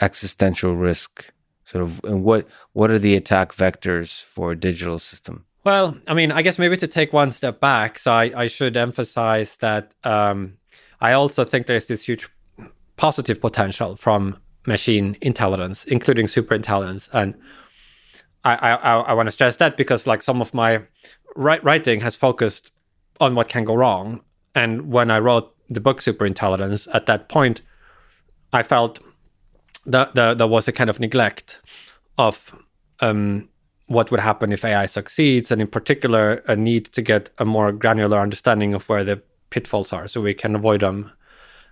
existential 0.00 0.74
risk? 0.74 1.30
Sort 1.64 1.82
of, 1.82 2.04
and 2.04 2.22
what 2.24 2.46
what 2.72 2.90
are 2.90 2.98
the 2.98 3.16
attack 3.16 3.52
vectors 3.52 4.22
for 4.22 4.52
a 4.52 4.56
digital 4.56 4.98
system? 4.98 5.46
Well, 5.64 5.96
I 6.06 6.14
mean, 6.14 6.30
I 6.30 6.42
guess 6.42 6.58
maybe 6.58 6.76
to 6.76 6.86
take 6.86 7.12
one 7.12 7.30
step 7.30 7.58
back, 7.58 7.98
so 7.98 8.12
I, 8.12 8.32
I 8.36 8.46
should 8.48 8.76
emphasize 8.76 9.56
that 9.56 9.92
um, 10.04 10.58
I 11.00 11.12
also 11.12 11.42
think 11.42 11.66
there's 11.66 11.86
this 11.86 12.04
huge 12.04 12.28
positive 12.96 13.40
potential 13.40 13.96
from 13.96 14.38
machine 14.66 15.16
intelligence, 15.20 15.84
including 15.84 16.28
super 16.28 16.54
intelligence, 16.54 17.08
and 17.12 17.34
I 18.44 18.54
I, 18.54 19.00
I 19.00 19.12
want 19.12 19.26
to 19.26 19.32
stress 19.32 19.56
that 19.56 19.76
because 19.76 20.06
like 20.06 20.22
some 20.22 20.40
of 20.40 20.54
my 20.54 20.82
writing 21.36 22.00
has 22.00 22.14
focused 22.14 22.70
on 23.20 23.34
what 23.34 23.48
can 23.48 23.64
go 23.64 23.74
wrong 23.74 24.20
and 24.54 24.92
when 24.92 25.10
I 25.10 25.18
wrote 25.18 25.54
the 25.68 25.80
book 25.80 26.00
Superintelligence, 26.00 26.86
at 26.94 27.06
that 27.06 27.28
point, 27.28 27.60
I 28.52 28.62
felt 28.62 29.00
that, 29.86 30.14
that 30.14 30.38
there 30.38 30.46
was 30.46 30.68
a 30.68 30.72
kind 30.72 30.88
of 30.88 31.00
neglect 31.00 31.60
of 32.16 32.54
um, 33.00 33.48
what 33.86 34.10
would 34.10 34.20
happen 34.20 34.52
if 34.52 34.64
AI 34.64 34.86
succeeds, 34.86 35.50
and 35.50 35.60
in 35.60 35.66
particular, 35.66 36.42
a 36.46 36.54
need 36.54 36.86
to 36.92 37.02
get 37.02 37.30
a 37.38 37.44
more 37.44 37.72
granular 37.72 38.20
understanding 38.20 38.74
of 38.74 38.88
where 38.88 39.04
the 39.04 39.20
pitfalls 39.50 39.92
are, 39.92 40.06
so 40.08 40.20
we 40.20 40.34
can 40.34 40.54
avoid 40.54 40.80
them. 40.80 41.10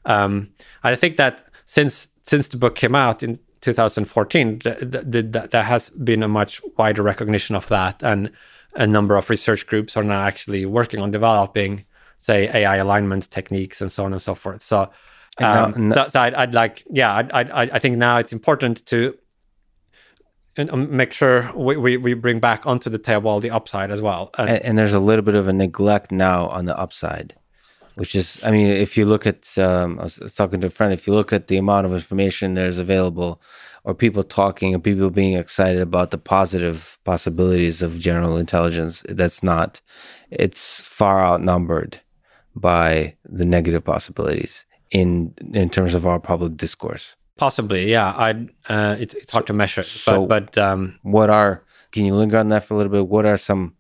Um, 0.05 0.51
I 0.83 0.97
think 0.97 1.17
that 1.17 1.45
since 1.67 2.09
since 2.25 2.49
the 2.49 2.57
book 2.57 2.77
came 2.77 2.95
out 2.95 3.23
in 3.23 3.39
2014, 3.61 4.59
th- 4.61 4.79
th- 4.79 5.33
th- 5.33 5.51
there 5.51 5.63
has 5.63 5.91
been 5.91 6.23
a 6.23 6.29
much 6.29 6.61
wider 6.77 7.03
recognition 7.03 7.55
of 7.57 7.67
that, 7.69 8.03
and 8.03 8.31
a 8.75 8.87
number 8.87 9.17
of 9.17 9.31
research 9.31 9.67
groups 9.67 9.97
are 9.97 10.05
now 10.05 10.23
actually 10.23 10.67
working 10.67 11.01
on 11.01 11.11
developing 11.11 11.85
say 12.23 12.49
AI 12.55 12.77
alignment 12.77 13.29
techniques 13.31 13.81
and 13.81 13.91
so 13.91 14.05
on 14.05 14.13
and 14.13 14.23
so 14.23 14.35
forth. 14.35 14.63
So, 14.63 14.91
um, 15.39 15.73
no, 15.73 15.89
no. 15.89 15.93
so, 15.93 16.09
so 16.09 16.21
I'd, 16.21 16.35
I'd, 16.35 16.55
like, 16.55 16.85
yeah, 16.89 17.13
I, 17.13 17.41
I, 17.41 17.63
I 17.63 17.79
think 17.81 17.97
now 17.97 18.19
it's 18.19 18.33
important 18.33 18.87
to 18.87 19.19
um, 20.57 20.97
make 20.97 21.13
sure 21.13 21.51
we, 21.57 21.77
we, 21.77 21.97
we, 21.97 22.15
bring 22.15 22.39
back 22.39 22.65
onto 22.65 22.89
the 22.91 22.99
table 22.99 23.41
the 23.41 23.51
upside 23.51 23.91
as 23.91 24.01
well. 24.01 24.31
And, 24.39 24.51
and, 24.51 24.65
and, 24.65 24.79
there's 24.79 24.93
a 24.93 25.01
little 25.01 25.25
bit 25.25 25.35
of 25.35 25.49
a 25.49 25.53
neglect 25.53 26.13
now 26.13 26.47
on 26.49 26.67
the 26.67 26.79
upside, 26.79 27.35
which 27.95 28.15
is, 28.15 28.41
I 28.43 28.51
mean, 28.51 28.67
if 28.67 28.97
you 28.97 29.05
look 29.05 29.27
at, 29.27 29.57
um, 29.59 29.99
I 29.99 30.05
was 30.05 30.35
talking 30.35 30.61
to 30.61 30.69
a 30.69 30.71
friend, 30.71 30.93
if 30.93 31.07
you 31.07 31.15
look 31.15 31.33
at 31.33 31.49
the 31.49 31.59
amount 31.59 31.87
of 31.87 31.93
information 31.93 32.55
there's 32.55 32.79
available 32.79 33.41
or 33.85 33.95
people 33.95 34.23
talking 34.23 34.75
and 34.75 34.83
people 34.83 35.11
being 35.11 35.35
excited 35.35 35.81
about 35.81 36.11
the 36.11 36.19
positive 36.19 36.99
possibilities 37.05 37.83
of 37.83 37.99
general 37.99 38.37
intelligence, 38.37 39.05
that's 39.09 39.43
not, 39.43 39.81
it's 40.31 40.81
far 40.81 41.25
outnumbered 41.25 42.01
by 42.55 43.17
the 43.25 43.45
negative 43.45 43.85
possibilities 43.85 44.65
in 44.91 45.35
in 45.55 45.71
terms 45.71 45.95
of 45.95 46.07
our 46.07 46.21
public 46.21 46.57
discourse? 46.57 47.17
Possibly, 47.37 47.91
yeah. 47.91 48.11
I 48.11 48.31
uh, 48.69 48.97
it's 48.99 49.15
it's 49.15 49.33
hard 49.33 49.45
so, 49.45 49.47
to 49.47 49.53
measure, 49.53 49.83
so 49.83 50.27
but, 50.27 50.55
but 50.55 50.63
um, 50.63 50.99
what 51.03 51.31
are 51.31 51.65
can 51.91 52.05
you 52.05 52.15
linger 52.15 52.39
on 52.39 52.51
that 52.51 52.65
for 52.65 52.75
a 52.75 52.77
little 52.77 52.93
bit? 52.93 53.09
What 53.09 53.27
are 53.27 53.39
some 53.39 53.75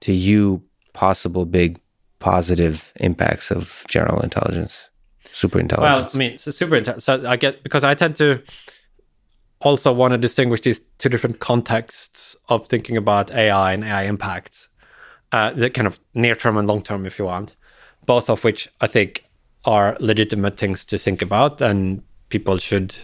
to 0.00 0.12
you 0.12 0.62
possible 0.92 1.44
big 1.44 1.80
positive 2.24 2.92
impacts 3.00 3.50
of 3.50 3.84
general 3.88 4.20
intelligence, 4.20 4.90
super 5.32 5.58
intelligence? 5.60 6.14
Well, 6.14 6.14
I 6.14 6.18
mean, 6.18 6.38
so 6.38 6.50
super 6.50 6.76
intelligence. 6.76 7.04
So 7.04 7.26
I 7.26 7.36
get 7.36 7.62
because 7.62 7.84
I 7.84 7.94
tend 7.94 8.16
to 8.16 8.42
also 9.60 9.92
want 9.92 10.12
to 10.12 10.18
distinguish 10.18 10.60
these 10.60 10.80
two 10.98 11.08
different 11.08 11.38
contexts 11.40 12.36
of 12.48 12.66
thinking 12.66 12.96
about 12.96 13.30
AI 13.30 13.72
and 13.72 13.84
AI 13.84 14.02
impacts, 14.04 14.68
uh, 15.32 15.50
the 15.50 15.70
kind 15.70 15.86
of 15.86 16.00
near 16.14 16.34
term 16.34 16.56
and 16.56 16.66
long 16.68 16.82
term, 16.82 17.06
if 17.06 17.18
you 17.18 17.26
want 17.26 17.56
both 18.06 18.30
of 18.30 18.44
which 18.44 18.68
I 18.80 18.86
think 18.86 19.24
are 19.64 19.96
legitimate 20.00 20.58
things 20.58 20.84
to 20.86 20.98
think 20.98 21.22
about, 21.22 21.60
and 21.60 22.02
people 22.28 22.58
should, 22.58 22.94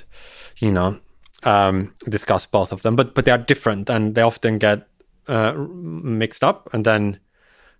you 0.58 0.72
know, 0.72 0.98
um, 1.42 1.94
discuss 2.08 2.46
both 2.46 2.72
of 2.72 2.82
them, 2.82 2.96
but 2.96 3.14
but 3.14 3.24
they 3.24 3.32
are 3.32 3.38
different 3.38 3.88
and 3.88 4.14
they 4.14 4.22
often 4.22 4.58
get 4.58 4.86
uh, 5.28 5.52
mixed 5.54 6.44
up, 6.44 6.68
and 6.72 6.84
then 6.84 7.18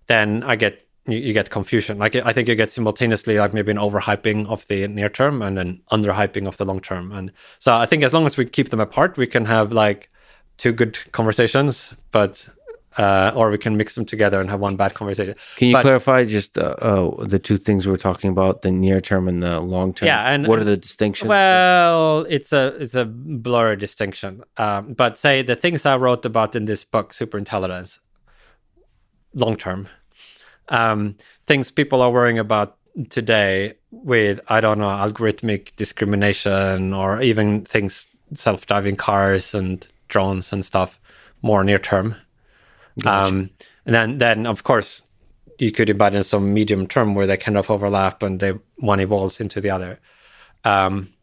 then 0.07 0.43
I 0.43 0.55
get 0.55 0.87
you, 1.07 1.17
you, 1.17 1.33
get 1.33 1.49
confusion. 1.49 1.97
Like 1.97 2.15
I 2.15 2.33
think 2.33 2.47
you 2.47 2.55
get 2.55 2.69
simultaneously 2.69 3.39
like 3.39 3.53
maybe 3.53 3.71
an 3.71 3.77
overhyping 3.77 4.47
of 4.47 4.67
the 4.67 4.87
near 4.87 5.09
term 5.09 5.41
and 5.41 5.57
an 5.57 5.81
underhyping 5.91 6.47
of 6.47 6.57
the 6.57 6.65
long 6.65 6.79
term, 6.79 7.11
and 7.11 7.31
so 7.59 7.75
I 7.75 7.85
think 7.85 8.03
as 8.03 8.13
long 8.13 8.25
as 8.25 8.37
we 8.37 8.45
keep 8.45 8.69
them 8.69 8.79
apart, 8.79 9.17
we 9.17 9.27
can 9.27 9.45
have 9.45 9.71
like 9.71 10.09
two 10.57 10.71
good 10.71 10.99
conversations, 11.11 11.95
but 12.11 12.47
uh, 12.97 13.31
or 13.35 13.49
we 13.49 13.57
can 13.57 13.77
mix 13.77 13.95
them 13.95 14.05
together 14.05 14.41
and 14.41 14.49
have 14.49 14.59
one 14.59 14.75
bad 14.75 14.93
conversation. 14.93 15.35
Can 15.55 15.69
you 15.69 15.73
but, 15.73 15.81
clarify 15.81 16.25
just 16.25 16.57
uh, 16.57 16.75
uh, 16.79 17.25
the 17.25 17.39
two 17.39 17.57
things 17.57 17.87
we're 17.87 17.95
talking 17.95 18.29
about, 18.29 18.61
the 18.61 18.71
near 18.71 18.99
term 18.99 19.27
and 19.27 19.41
the 19.41 19.59
long 19.59 19.93
term? 19.93 20.07
Yeah, 20.07 20.29
and 20.29 20.47
what 20.47 20.59
are 20.59 20.63
the 20.63 20.77
distinctions? 20.77 21.29
Well, 21.29 22.25
it's 22.29 22.51
a 22.51 22.75
it's 22.79 22.95
a 22.95 23.05
blurry 23.05 23.77
distinction. 23.77 24.43
Um, 24.57 24.93
but 24.93 25.17
say 25.17 25.41
the 25.41 25.55
things 25.55 25.85
I 25.85 25.97
wrote 25.97 26.25
about 26.25 26.55
in 26.55 26.65
this 26.65 26.83
book, 26.83 27.13
superintelligence, 27.13 27.99
long 29.33 29.55
term, 29.55 29.87
um, 30.69 31.15
things 31.45 31.71
people 31.71 32.01
are 32.01 32.11
worrying 32.11 32.39
about 32.39 32.77
today 33.09 33.75
with 33.91 34.39
I 34.47 34.61
don't 34.61 34.79
know 34.79 34.85
algorithmic 34.85 35.75
discrimination 35.75 36.93
or 36.93 37.21
even 37.21 37.63
things 37.63 38.07
self 38.33 38.65
driving 38.65 38.95
cars 38.95 39.53
and 39.53 39.85
drones 40.07 40.51
and 40.53 40.65
stuff 40.65 40.99
more 41.41 41.63
near 41.63 41.79
term 41.79 42.15
Gotcha. 42.99 43.29
Um, 43.29 43.49
and 43.85 43.95
then, 43.95 44.17
then 44.17 44.45
of 44.45 44.63
course, 44.63 45.01
you 45.59 45.71
could 45.71 45.89
imagine 45.89 46.23
some 46.23 46.53
medium 46.53 46.87
term 46.87 47.15
where 47.15 47.27
they 47.27 47.37
kind 47.37 47.57
of 47.57 47.69
overlap 47.69 48.23
and 48.23 48.39
they 48.39 48.53
one 48.77 48.99
evolves 48.99 49.39
into 49.39 49.61
the 49.61 49.69
other. 49.69 49.99
Um, 50.63 51.13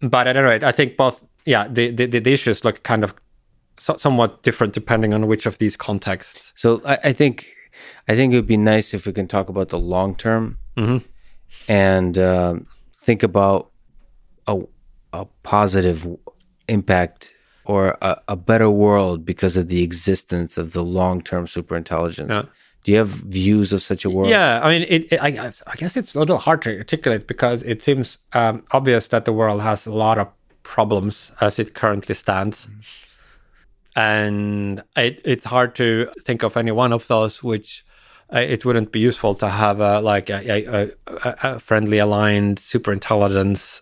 but 0.00 0.26
at 0.26 0.36
any 0.36 0.46
rate, 0.46 0.64
I 0.64 0.72
think 0.72 0.96
both, 0.96 1.24
yeah, 1.44 1.66
the, 1.68 1.90
the, 1.90 2.06
the 2.06 2.32
issues 2.32 2.64
look 2.64 2.82
kind 2.82 3.04
of 3.04 3.14
so, 3.78 3.96
somewhat 3.96 4.42
different 4.42 4.72
depending 4.72 5.14
on 5.14 5.26
which 5.26 5.46
of 5.46 5.58
these 5.58 5.76
contexts. 5.76 6.52
So 6.56 6.80
I, 6.84 6.98
I, 7.04 7.12
think, 7.12 7.54
I 8.08 8.14
think 8.14 8.32
it 8.32 8.36
would 8.36 8.46
be 8.46 8.56
nice 8.56 8.94
if 8.94 9.06
we 9.06 9.12
can 9.12 9.28
talk 9.28 9.48
about 9.48 9.70
the 9.70 9.78
long 9.78 10.14
term 10.14 10.58
mm-hmm. 10.76 10.98
and 11.68 12.18
uh, 12.18 12.56
think 12.94 13.22
about 13.22 13.70
a, 14.46 14.60
a 15.12 15.26
positive 15.42 16.06
impact 16.68 17.36
or 17.64 17.98
a, 18.00 18.20
a, 18.28 18.36
better 18.36 18.70
world 18.70 19.24
because 19.24 19.56
of 19.56 19.68
the 19.68 19.82
existence 19.82 20.56
of 20.56 20.72
the 20.72 20.84
long-term 20.84 21.46
superintelligence. 21.46 22.28
Yeah. 22.28 22.42
Do 22.84 22.92
you 22.92 22.98
have 22.98 23.08
views 23.08 23.72
of 23.72 23.82
such 23.82 24.04
a 24.04 24.10
world? 24.10 24.30
Yeah, 24.30 24.60
I 24.62 24.70
mean, 24.70 24.86
it, 24.88 25.12
it, 25.12 25.20
I, 25.20 25.52
I, 25.66 25.74
guess 25.74 25.96
it's 25.96 26.14
a 26.14 26.20
little 26.20 26.38
hard 26.38 26.62
to 26.62 26.78
articulate 26.78 27.26
because 27.26 27.64
it 27.64 27.82
seems 27.82 28.18
um, 28.32 28.62
obvious 28.70 29.08
that 29.08 29.24
the 29.24 29.32
world 29.32 29.60
has 29.62 29.86
a 29.86 29.92
lot 29.92 30.18
of 30.18 30.28
problems 30.62 31.32
as 31.40 31.58
it 31.58 31.74
currently 31.74 32.14
stands, 32.14 32.66
mm. 32.66 32.84
And 33.96 34.82
it, 34.96 35.20
it's 35.24 35.44
hard 35.44 35.74
to 35.76 36.08
think 36.24 36.44
of 36.44 36.56
any 36.56 36.70
one 36.70 36.92
of 36.92 37.08
those 37.08 37.42
which 37.42 37.84
uh, 38.32 38.38
it 38.38 38.64
wouldn't 38.64 38.92
be 38.92 39.00
useful 39.00 39.34
to 39.34 39.48
have 39.48 39.80
a, 39.80 40.00
like 40.00 40.30
a, 40.30 40.40
a, 40.46 40.90
a 41.42 41.58
friendly 41.58 41.98
aligned 41.98 42.58
superintelligence 42.58 43.80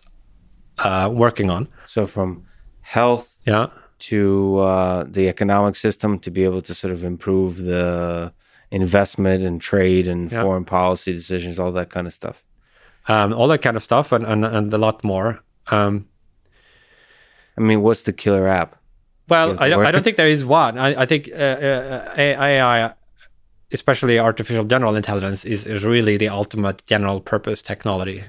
uh, 0.79 1.09
working 1.11 1.49
on. 1.49 1.67
So 1.85 2.07
from 2.07 2.45
health 2.85 3.39
yeah 3.45 3.67
to 3.97 4.57
uh, 4.57 5.05
the 5.07 5.27
economic 5.27 5.75
system 5.75 6.19
to 6.19 6.29
be 6.29 6.43
able 6.43 6.61
to 6.61 6.75
sort 6.75 6.91
of 6.91 7.03
improve 7.03 7.57
the 7.57 8.31
investment 8.69 9.43
and 9.43 9.59
trade 9.59 10.07
and 10.07 10.31
yeah. 10.31 10.43
foreign 10.43 10.65
policy 10.65 11.11
decisions 11.11 11.57
all 11.59 11.71
that 11.71 11.89
kind 11.89 12.05
of 12.05 12.13
stuff 12.13 12.43
um, 13.07 13.33
all 13.33 13.47
that 13.47 13.61
kind 13.63 13.75
of 13.75 13.81
stuff 13.81 14.11
and, 14.11 14.25
and, 14.25 14.45
and 14.45 14.71
a 14.71 14.77
lot 14.77 15.03
more 15.03 15.41
um, 15.67 16.07
i 17.57 17.61
mean 17.61 17.81
what's 17.81 18.03
the 18.03 18.13
killer 18.13 18.47
app 18.47 18.75
well 19.27 19.57
I 19.59 19.69
don't, 19.69 19.85
I 19.85 19.91
don't 19.91 20.03
think 20.03 20.17
there 20.17 20.27
is 20.27 20.45
one 20.45 20.77
i, 20.77 21.01
I 21.01 21.05
think 21.05 21.29
uh, 21.31 21.35
uh, 21.35 22.13
ai 22.17 22.93
especially 23.71 24.19
artificial 24.19 24.63
general 24.63 24.95
intelligence 24.95 25.43
is, 25.43 25.65
is 25.65 25.83
really 25.83 26.17
the 26.17 26.29
ultimate 26.29 26.85
general 26.85 27.19
purpose 27.19 27.61
technology 27.61 28.23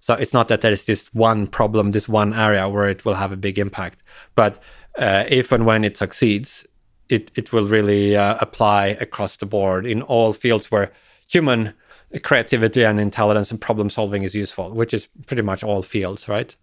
so 0.00 0.14
it's 0.14 0.32
not 0.32 0.48
that 0.48 0.60
there 0.60 0.72
is 0.72 0.84
this 0.84 1.12
one 1.12 1.46
problem, 1.46 1.90
this 1.90 2.08
one 2.08 2.32
area 2.32 2.68
where 2.68 2.88
it 2.88 3.04
will 3.04 3.14
have 3.14 3.32
a 3.32 3.36
big 3.36 3.58
impact. 3.58 4.02
But 4.34 4.62
uh, 4.98 5.24
if 5.28 5.52
and 5.52 5.66
when 5.66 5.84
it 5.84 5.96
succeeds, 5.96 6.66
it, 7.08 7.30
it 7.34 7.52
will 7.52 7.66
really 7.66 8.16
uh, 8.16 8.36
apply 8.40 8.88
across 9.00 9.36
the 9.36 9.46
board 9.46 9.86
in 9.86 10.02
all 10.02 10.32
fields 10.32 10.70
where 10.70 10.92
human 11.28 11.74
creativity 12.22 12.84
and 12.84 13.00
intelligence 13.00 13.50
and 13.50 13.60
problem 13.60 13.90
solving 13.90 14.22
is 14.22 14.34
useful, 14.34 14.70
which 14.70 14.94
is 14.94 15.08
pretty 15.26 15.42
much 15.42 15.62
all 15.62 15.82
fields, 15.82 16.28
right? 16.28 16.54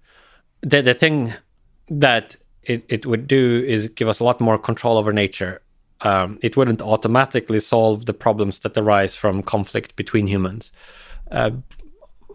The, 0.61 0.81
the 0.81 0.93
thing 0.93 1.33
that 1.89 2.35
it, 2.65 2.85
it 2.89 3.05
would 3.05 3.27
do 3.27 3.63
is 3.65 3.87
give 3.87 4.07
us 4.07 4.19
a 4.19 4.23
lot 4.23 4.39
more 4.41 4.57
control 4.57 4.97
over 4.97 5.13
nature. 5.13 5.61
Um, 6.01 6.39
it 6.41 6.57
wouldn't 6.57 6.81
automatically 6.81 7.59
solve 7.59 8.05
the 8.05 8.13
problems 8.13 8.59
that 8.59 8.77
arise 8.77 9.15
from 9.15 9.41
conflict 9.41 9.95
between 9.95 10.27
humans. 10.27 10.71
Uh, 11.31 11.51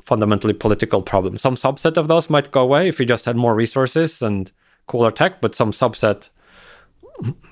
fundamentally 0.04 0.52
political 0.52 1.02
problems. 1.02 1.40
Some 1.40 1.54
subset 1.54 1.96
of 1.96 2.08
those 2.08 2.28
might 2.28 2.50
go 2.50 2.62
away 2.62 2.88
if 2.88 2.98
we 2.98 3.06
just 3.06 3.24
had 3.26 3.36
more 3.36 3.54
resources 3.54 4.20
and 4.20 4.50
cooler 4.86 5.12
tech, 5.12 5.40
but 5.40 5.54
some 5.54 5.70
subset 5.70 6.30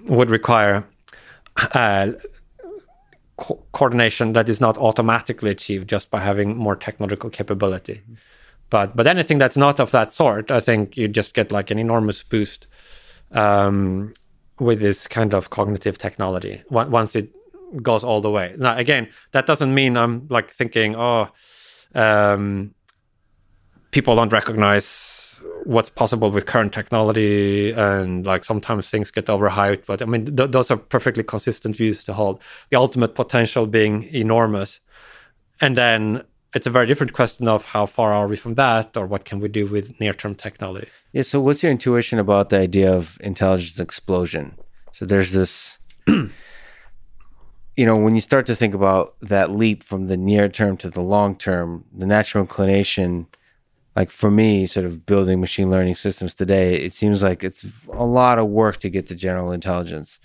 would 0.03 0.31
require 0.31 0.85
uh, 1.75 2.13
co- 3.37 3.63
coordination 3.73 4.33
that 4.33 4.49
is 4.49 4.61
not 4.61 4.77
automatically 4.77 5.51
achieved 5.51 5.89
just 5.89 6.11
by 6.11 6.21
having 6.21 6.57
more 6.57 6.75
technological 6.75 7.31
capability. 7.31 8.03
Mm-hmm. 8.03 8.15
But 8.71 8.97
but 8.97 9.07
anything 9.07 9.39
that's 9.39 9.57
not 9.57 9.81
of 9.81 9.91
that 9.93 10.13
sort, 10.13 10.51
I 10.51 10.61
think 10.61 10.97
you 10.97 11.09
just 11.09 11.35
get 11.35 11.53
like 11.53 11.71
an 11.71 11.79
enormous 11.79 12.23
boost 12.23 12.67
um, 13.33 14.15
with 14.59 14.81
this 14.81 15.07
kind 15.07 15.35
of 15.35 15.51
cognitive 15.51 15.99
technology 15.99 16.63
once 16.71 17.17
it 17.17 17.31
goes 17.83 18.05
all 18.05 18.21
the 18.21 18.31
way. 18.31 18.55
Now, 18.59 18.77
again, 18.77 19.09
that 19.33 19.47
doesn't 19.47 19.75
mean 19.75 19.97
I'm 19.97 20.27
like 20.29 20.51
thinking, 20.51 20.97
oh 20.97 21.29
um, 21.95 22.75
people 23.91 24.17
don't 24.17 24.33
recognize 24.33 25.41
what's 25.65 25.91
possible 25.91 26.31
with 26.31 26.47
current 26.47 26.73
technology 26.73 27.73
and 27.73 28.27
like 28.27 28.45
sometimes 28.45 28.89
things 28.89 29.11
get 29.11 29.27
overhyped. 29.27 29.87
But 29.87 30.03
i 30.03 30.05
mean 30.05 30.37
th- 30.37 30.51
those 30.51 30.71
are 30.71 30.77
perfectly 30.77 31.23
consistent 31.23 31.77
views 31.77 32.05
to 32.05 32.13
hold. 32.13 32.43
The 32.71 32.77
ultimate 32.77 33.15
potential 33.15 33.67
being 33.67 34.05
enormous. 34.15 34.81
And 35.61 35.77
then 35.77 36.25
it's 36.55 36.67
a 36.67 36.71
very 36.71 36.87
different 36.87 37.13
question 37.13 37.47
of 37.47 37.67
how 37.67 37.85
far 37.85 38.13
are 38.13 38.27
we 38.27 38.37
from 38.37 38.55
that 38.55 38.97
or 38.97 39.07
what 39.07 39.25
can 39.25 39.39
we 39.41 39.49
do 39.49 39.67
with 39.67 39.99
near-term 40.01 40.35
technology 40.35 40.89
yeah 41.13 41.23
so 41.23 41.41
what's 41.41 41.63
your 41.63 41.73
intuition 41.73 42.19
about 42.19 42.51
the 42.51 42.59
idea 42.59 42.93
of 42.93 43.19
intelligence 43.23 43.79
explosion 43.81 44.57
so 44.93 45.05
there's 45.05 45.33
this 45.33 45.79
you 47.79 47.87
know, 47.87 47.97
when 47.97 48.17
you 48.17 48.21
start 48.21 48.45
to 48.47 48.57
think 48.57 48.75
about 48.75 49.15
that 49.21 49.53
leap 49.53 49.85
from 49.85 50.09
the 50.09 50.17
near 50.17 50.49
term 50.49 50.77
to 50.79 50.91
the 50.91 51.01
long 51.01 51.37
term, 51.37 51.85
the 51.97 52.07
natural 52.07 52.43
inclination, 52.43 53.29
like 53.95 54.11
for 54.11 54.33
me, 54.33 54.67
sort 54.67 54.85
of 54.85 55.07
building 55.07 55.41
machine 55.41 55.71
learning 55.71 55.95
systems 55.95 56.35
today, 56.35 56.75
it 56.75 56.93
seems 56.93 57.23
like 57.23 57.45
it's 57.45 57.87
a 57.93 58.05
lot 58.05 58.41
of 58.41 58.49
work 58.49 58.79
to 58.79 58.91
get 58.91 59.07
to 59.07 59.15
general 59.15 59.53
intelligence. 59.53 60.19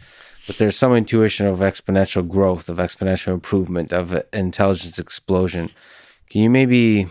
But 0.48 0.58
there's 0.58 0.76
some 0.76 0.96
intuition 0.96 1.46
of 1.46 1.60
exponential 1.60 2.28
growth, 2.28 2.70
of 2.70 2.78
exponential 2.78 3.36
improvement, 3.36 3.94
of 3.94 4.20
intelligence 4.34 4.98
explosion. 4.98 5.70
Can 6.34 6.42
you 6.42 6.50
maybe 6.50 7.06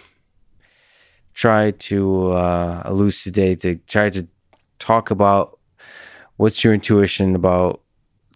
try 1.33 1.71
to 1.71 2.33
uh, 2.33 2.83
elucidate, 2.85 3.61
to 3.61 3.77
try 3.87 4.11
to 4.11 4.27
talk 4.81 5.13
about 5.13 5.61
what's 6.39 6.65
your 6.65 6.75
intuition 6.75 7.37
about 7.37 7.83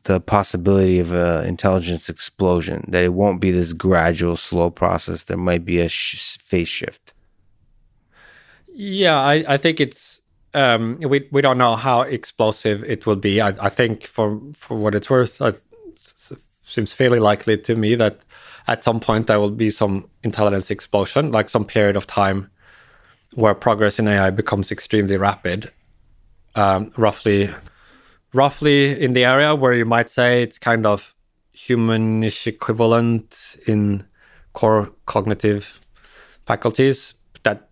the 0.04 0.20
possibility 0.20 1.00
of 1.00 1.10
an 1.10 1.44
intelligence 1.44 2.08
explosion, 2.08 2.84
that 2.86 3.02
it 3.02 3.14
won't 3.14 3.40
be 3.40 3.50
this 3.50 3.72
gradual, 3.72 4.36
slow 4.36 4.70
process. 4.70 5.24
There 5.24 5.36
might 5.36 5.64
be 5.64 5.80
a 5.80 5.88
sh- 5.88 6.38
phase 6.38 6.68
shift. 6.68 7.14
Yeah, 8.72 9.18
I, 9.18 9.44
I 9.48 9.56
think 9.56 9.80
it's 9.80 10.20
um, 10.54 11.00
we 11.00 11.28
we 11.32 11.42
don't 11.42 11.58
know 11.58 11.74
how 11.74 12.02
explosive 12.02 12.84
it 12.84 13.06
will 13.06 13.16
be. 13.16 13.40
I, 13.40 13.48
I 13.58 13.70
think 13.70 14.06
for 14.06 14.40
for 14.54 14.76
what 14.76 14.94
it's 14.94 15.10
worth, 15.10 15.40
it 15.40 15.60
seems 16.66 16.92
fairly 16.92 17.20
likely 17.20 17.56
to 17.56 17.76
me 17.76 17.94
that 17.94 18.18
at 18.68 18.84
some 18.84 19.00
point 19.00 19.28
there 19.28 19.40
will 19.40 19.50
be 19.50 19.70
some 19.70 20.08
intelligence 20.22 20.70
explosion, 20.70 21.32
like 21.32 21.48
some 21.48 21.64
period 21.64 21.96
of 21.96 22.06
time 22.06 22.50
where 23.34 23.54
progress 23.54 23.98
in 23.98 24.08
AI 24.08 24.30
becomes 24.30 24.70
extremely 24.70 25.16
rapid. 25.16 25.72
Um, 26.54 26.92
roughly 26.96 27.50
roughly 28.32 29.00
in 29.00 29.14
the 29.14 29.24
area 29.24 29.54
where 29.54 29.72
you 29.72 29.84
might 29.84 30.10
say 30.10 30.42
it's 30.42 30.58
kind 30.58 30.86
of 30.86 31.14
humanish 31.54 32.46
equivalent 32.46 33.56
in 33.66 34.04
core 34.52 34.90
cognitive 35.06 35.80
faculties 36.44 37.14
that 37.42 37.68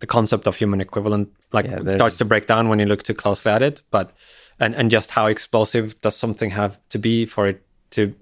the 0.00 0.06
concept 0.06 0.46
of 0.46 0.56
human 0.56 0.80
equivalent 0.80 1.28
like 1.52 1.66
yeah, 1.66 1.80
starts 1.88 2.18
to 2.18 2.24
break 2.24 2.46
down 2.46 2.68
when 2.68 2.78
you 2.78 2.86
look 2.86 3.02
too 3.02 3.14
closely 3.14 3.50
at 3.50 3.62
it 3.62 3.82
but 3.90 4.12
and 4.58 4.74
and 4.74 4.90
just 4.90 5.10
how 5.10 5.26
explosive 5.26 6.00
does 6.00 6.16
something 6.16 6.50
have 6.50 6.78
to 6.88 6.98
be 6.98 7.26
for 7.26 7.48
it 7.48 7.64
to 7.90 8.14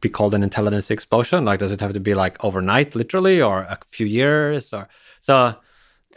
be 0.00 0.08
called 0.08 0.34
an 0.34 0.42
intelligence 0.42 0.90
explosion 0.90 1.44
like 1.44 1.60
does 1.60 1.70
it 1.70 1.80
have 1.80 1.92
to 1.92 2.00
be 2.00 2.14
like 2.14 2.42
overnight 2.44 2.94
literally 2.94 3.40
or 3.40 3.60
a 3.60 3.78
few 3.88 4.06
years 4.06 4.72
or 4.72 4.88
so 5.20 5.54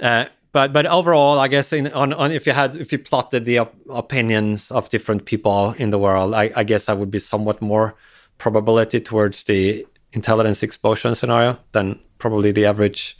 uh, 0.01 0.25
but 0.55 0.71
but 0.71 0.85
overall, 0.85 1.37
I 1.39 1.49
guess 1.49 1.73
in 1.73 1.91
on, 1.91 2.13
on 2.13 2.31
if 2.31 2.47
you 2.47 2.53
had 2.53 2.77
if 2.77 2.93
you 2.93 2.97
plotted 2.97 3.43
the 3.43 3.57
op- 3.57 3.75
opinions 3.89 4.71
of 4.71 4.87
different 4.87 5.25
people 5.25 5.75
in 5.77 5.89
the 5.89 5.99
world, 5.99 6.33
I, 6.33 6.49
I 6.55 6.63
guess 6.63 6.87
I 6.87 6.93
would 6.93 7.11
be 7.11 7.19
somewhat 7.19 7.61
more 7.61 7.93
probability 8.37 9.01
towards 9.01 9.43
the 9.43 9.85
intelligence 10.13 10.63
explosion 10.63 11.13
scenario 11.13 11.59
than 11.73 11.99
probably 12.19 12.53
the 12.53 12.65
average, 12.65 13.17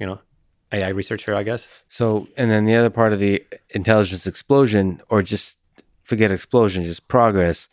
you 0.00 0.06
know, 0.06 0.18
AI 0.72 0.88
researcher, 0.88 1.32
I 1.36 1.44
guess. 1.44 1.68
So, 1.88 2.26
and 2.36 2.50
then 2.50 2.64
the 2.64 2.74
other 2.74 2.90
part 2.90 3.12
of 3.12 3.20
the 3.20 3.44
intelligence 3.70 4.26
explosion, 4.26 5.00
or 5.10 5.22
just 5.22 5.58
forget 6.02 6.32
explosion, 6.32 6.82
just 6.82 7.06
progress, 7.06 7.68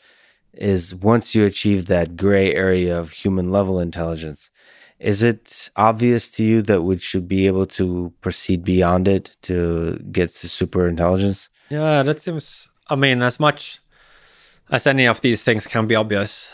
is 0.57 0.95
once 0.95 1.35
you 1.35 1.45
achieve 1.45 1.85
that 1.85 2.15
gray 2.15 2.53
area 2.53 2.97
of 2.97 3.11
human 3.11 3.51
level 3.51 3.79
intelligence, 3.79 4.51
is 4.99 5.21
it 5.21 5.69
obvious 5.75 6.31
to 6.31 6.43
you 6.43 6.61
that 6.63 6.83
we 6.83 6.97
should 6.97 7.27
be 7.27 7.47
able 7.47 7.65
to 7.65 8.13
proceed 8.21 8.63
beyond 8.63 9.07
it 9.07 9.35
to 9.43 9.97
get 10.11 10.29
to 10.31 10.49
super 10.49 10.87
intelligence? 10.87 11.49
Yeah, 11.69 12.03
that 12.03 12.21
seems. 12.21 12.69
I 12.89 12.95
mean, 12.95 13.21
as 13.21 13.39
much 13.39 13.81
as 14.71 14.87
any 14.87 15.05
of 15.05 15.21
these 15.21 15.43
things 15.43 15.67
can 15.67 15.85
be 15.85 15.95
obvious, 15.95 16.51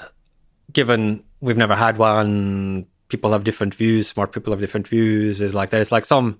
given 0.74 1.24
we've 1.40 1.58
never 1.58 1.76
had 1.76 1.98
one, 1.98 2.88
people 3.10 3.32
have 3.32 3.44
different 3.44 3.76
views, 3.76 4.08
smart 4.08 4.32
people 4.32 4.52
have 4.54 4.62
different 4.62 4.88
views. 4.88 5.42
Is 5.42 5.54
like 5.54 5.70
there's 5.70 5.92
like 5.92 6.06
some 6.06 6.40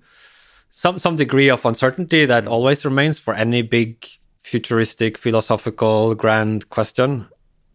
some 0.70 0.98
some 0.98 1.16
degree 1.16 1.50
of 1.50 1.64
uncertainty 1.64 2.24
that 2.26 2.46
always 2.48 2.84
remains 2.84 3.18
for 3.18 3.34
any 3.34 3.62
big 3.62 4.06
futuristic 4.42 5.16
philosophical 5.16 6.14
grand 6.16 6.68
question 6.68 7.28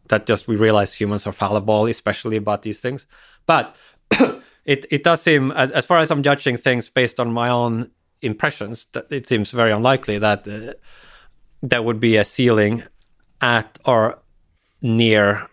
that 0.09 0.25
just 0.25 0.47
we 0.47 0.55
realize 0.55 0.93
humans 0.93 1.27
are 1.27 1.31
fallible 1.31 1.85
especially 1.85 2.37
about 2.37 2.61
these 2.61 2.79
things 2.79 3.05
but 3.45 3.75
it 4.65 4.85
it 4.89 5.03
does 5.03 5.21
seem 5.21 5.51
as 5.51 5.71
as 5.71 5.85
far 5.85 5.99
as 5.99 6.11
i'm 6.11 6.23
judging 6.23 6.57
things 6.57 6.89
based 6.89 7.19
on 7.19 7.31
my 7.31 7.49
own 7.49 7.89
impressions 8.21 8.87
that 8.93 9.05
it 9.11 9.27
seems 9.27 9.51
very 9.51 9.71
unlikely 9.71 10.17
that 10.17 10.47
uh, 10.47 10.73
there 11.61 11.81
would 11.81 11.99
be 11.99 12.17
a 12.17 12.25
ceiling 12.25 12.83
at 13.41 13.77
or 13.85 14.19
near 14.81 15.47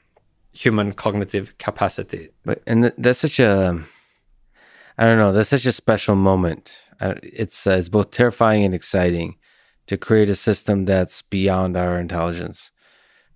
human 0.53 0.93
cognitive 0.93 1.57
capacity. 1.59 2.31
But 2.45 2.63
and 2.67 2.85
th- 2.85 2.95
that's 2.97 3.19
such 3.19 3.41
a, 3.41 3.85
I 4.97 5.05
don't 5.05 5.19
know, 5.19 5.33
that's 5.33 5.51
such 5.51 5.67
a 5.67 5.73
special 5.73 6.15
moment. 6.15 6.79
It's 7.01 7.67
uh, 7.67 7.73
it's 7.73 7.89
both 7.89 8.11
terrifying 8.11 8.65
and 8.65 8.75
exciting 8.75 9.37
to 9.87 9.97
create 9.97 10.31
a 10.31 10.35
system 10.35 10.85
that's 10.87 11.23
beyond 11.23 11.77
our 11.77 11.99
intelligence. 11.99 12.71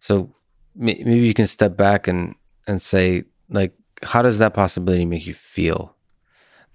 So 0.00 0.30
maybe 0.78 1.26
you 1.26 1.34
can 1.34 1.46
step 1.46 1.76
back 1.76 2.08
and 2.08 2.34
and 2.66 2.80
say 2.80 3.24
like, 3.50 3.74
how 4.02 4.22
does 4.22 4.38
that 4.38 4.54
possibility 4.54 5.04
make 5.04 5.26
you 5.26 5.34
feel? 5.34 5.94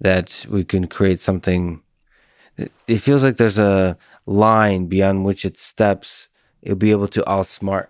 That 0.01 0.45
we 0.49 0.63
can 0.65 0.87
create 0.87 1.19
something. 1.19 1.81
It 2.87 2.97
feels 2.97 3.23
like 3.23 3.37
there's 3.37 3.57
a 3.57 3.97
line 4.25 4.87
beyond 4.87 5.25
which 5.25 5.45
it 5.45 5.57
steps. 5.57 6.29
It'll 6.61 6.77
be 6.77 6.91
able 6.91 7.07
to 7.09 7.21
outsmart 7.23 7.87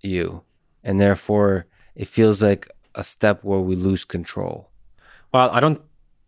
you, 0.00 0.42
and 0.84 1.00
therefore 1.00 1.66
it 1.94 2.06
feels 2.06 2.42
like 2.42 2.70
a 2.94 3.02
step 3.02 3.42
where 3.42 3.60
we 3.60 3.76
lose 3.76 4.04
control. 4.04 4.70
Well, 5.32 5.50
I 5.50 5.60
don't 5.60 5.82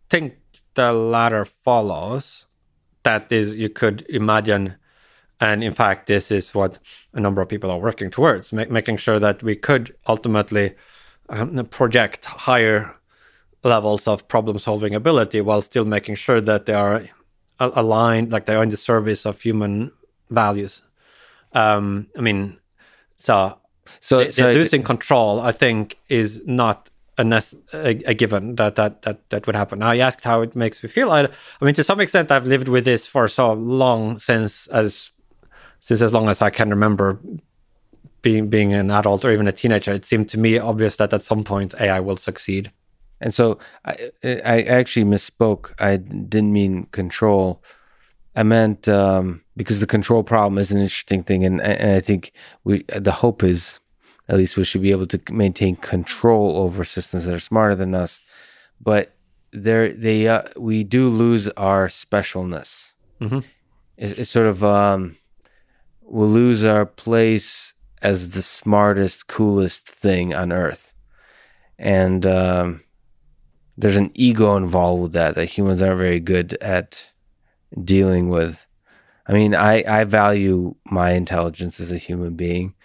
think 0.09 0.35
the 0.75 0.91
latter 0.91 1.45
follows. 1.45 2.45
That 3.03 3.31
is, 3.31 3.55
you 3.55 3.69
could 3.69 4.05
imagine, 4.09 4.75
and 5.41 5.63
in 5.63 5.73
fact, 5.73 6.07
this 6.07 6.31
is 6.31 6.53
what 6.53 6.79
a 7.13 7.19
number 7.19 7.41
of 7.41 7.49
people 7.49 7.71
are 7.71 7.79
working 7.79 8.11
towards, 8.11 8.53
ma- 8.53 8.65
making 8.69 8.97
sure 8.97 9.19
that 9.19 9.43
we 9.43 9.55
could 9.55 9.95
ultimately 10.07 10.75
um, 11.29 11.65
project 11.65 12.25
higher 12.25 12.95
levels 13.63 14.07
of 14.07 14.27
problem 14.27 14.59
solving 14.59 14.95
ability 14.95 15.41
while 15.41 15.61
still 15.61 15.85
making 15.85 16.15
sure 16.15 16.41
that 16.41 16.65
they 16.67 16.73
are 16.73 17.03
aligned, 17.59 18.31
like 18.31 18.45
they 18.45 18.55
are 18.55 18.63
in 18.63 18.69
the 18.69 18.77
service 18.77 19.25
of 19.25 19.41
human 19.41 19.91
values. 20.29 20.81
Um, 21.53 22.07
I 22.17 22.21
mean, 22.21 22.57
so 23.17 23.57
so, 23.99 24.23
the, 24.23 24.31
so 24.31 24.51
losing 24.51 24.83
control, 24.83 25.41
I 25.41 25.51
think, 25.51 25.97
is 26.07 26.41
not 26.45 26.89
a, 27.17 27.43
a, 27.73 27.89
a, 28.05 28.13
given 28.13 28.55
that, 28.55 28.75
that 28.75 29.01
that 29.01 29.29
that 29.29 29.47
would 29.47 29.55
happen. 29.55 29.79
Now 29.79 29.91
you 29.91 30.01
asked 30.01 30.23
how 30.23 30.41
it 30.41 30.55
makes 30.55 30.81
me 30.81 30.89
feel. 30.89 31.11
I, 31.11 31.23
I 31.23 31.65
mean, 31.65 31.73
to 31.75 31.83
some 31.83 31.99
extent, 31.99 32.31
I've 32.31 32.45
lived 32.45 32.67
with 32.67 32.85
this 32.85 33.07
for 33.07 33.27
so 33.27 33.53
long 33.53 34.19
since 34.19 34.67
as 34.67 35.11
since 35.81 36.01
as 36.01 36.13
long 36.13 36.29
as 36.29 36.41
I 36.41 36.49
can 36.49 36.69
remember 36.69 37.19
being 38.21 38.49
being 38.49 38.73
an 38.73 38.89
adult 38.91 39.25
or 39.25 39.31
even 39.31 39.47
a 39.47 39.51
teenager. 39.51 39.91
It 39.91 40.05
seemed 40.05 40.29
to 40.29 40.39
me 40.39 40.57
obvious 40.57 40.95
that 40.97 41.11
at 41.11 41.23
some 41.23 41.43
point 41.43 41.75
AI 41.79 41.99
will 41.99 42.15
succeed. 42.15 42.71
And 43.19 43.33
so 43.33 43.59
I, 43.83 44.11
I 44.23 44.61
actually 44.61 45.05
misspoke. 45.05 45.73
I 45.79 45.97
didn't 45.97 46.53
mean 46.53 46.85
control. 46.91 47.61
I 48.35 48.43
meant 48.43 48.87
um, 48.87 49.41
because 49.57 49.79
the 49.79 49.87
control 49.87 50.23
problem 50.23 50.57
is 50.57 50.71
an 50.71 50.79
interesting 50.79 51.23
thing, 51.23 51.43
and, 51.43 51.59
and 51.61 51.97
I 51.97 51.99
think 51.99 52.31
we 52.63 52.83
the 52.87 53.11
hope 53.11 53.43
is 53.43 53.79
at 54.29 54.37
least 54.37 54.55
we 54.55 54.63
should 54.63 54.81
be 54.81 54.91
able 54.91 55.07
to 55.07 55.19
maintain 55.31 55.75
control 55.75 56.57
over 56.57 56.83
systems 56.83 57.25
that 57.25 57.33
are 57.33 57.39
smarter 57.39 57.75
than 57.75 57.93
us. 57.93 58.21
But 58.79 59.13
there, 59.51 59.91
they 59.91 60.27
uh, 60.27 60.43
we 60.57 60.83
do 60.83 61.09
lose 61.09 61.49
our 61.49 61.87
specialness. 61.87 62.93
Mm-hmm. 63.19 63.39
It's, 63.97 64.13
it's, 64.13 64.31
sort 64.31 64.47
of 64.47 64.63
um, 64.63 65.17
we'll 66.11 66.27
lose 66.27 66.65
our 66.65 66.85
place 66.85 67.73
as 68.01 68.31
the 68.31 68.41
smartest, 68.41 69.27
coolest 69.27 69.87
thing 69.87 70.33
on 70.33 70.51
Earth, 70.51 70.93
and 71.79 72.25
um, 72.25 72.81
there's 73.77 73.95
an 73.95 74.11
ego 74.13 74.57
involved 74.57 75.01
with 75.01 75.13
that 75.13 75.35
that 75.35 75.45
humans 75.45 75.81
aren't 75.81 75.97
very 75.97 76.19
good 76.19 76.53
at 76.61 77.11
dealing 77.83 78.29
with. 78.29 78.65
I 79.25 79.33
mean, 79.33 79.55
I, 79.55 79.83
I 79.87 80.03
value 80.03 80.75
my 80.85 81.11
intelligence 81.11 81.79
as 81.79 81.91
a 81.91 81.97
human 81.97 82.35
being. 82.35 82.75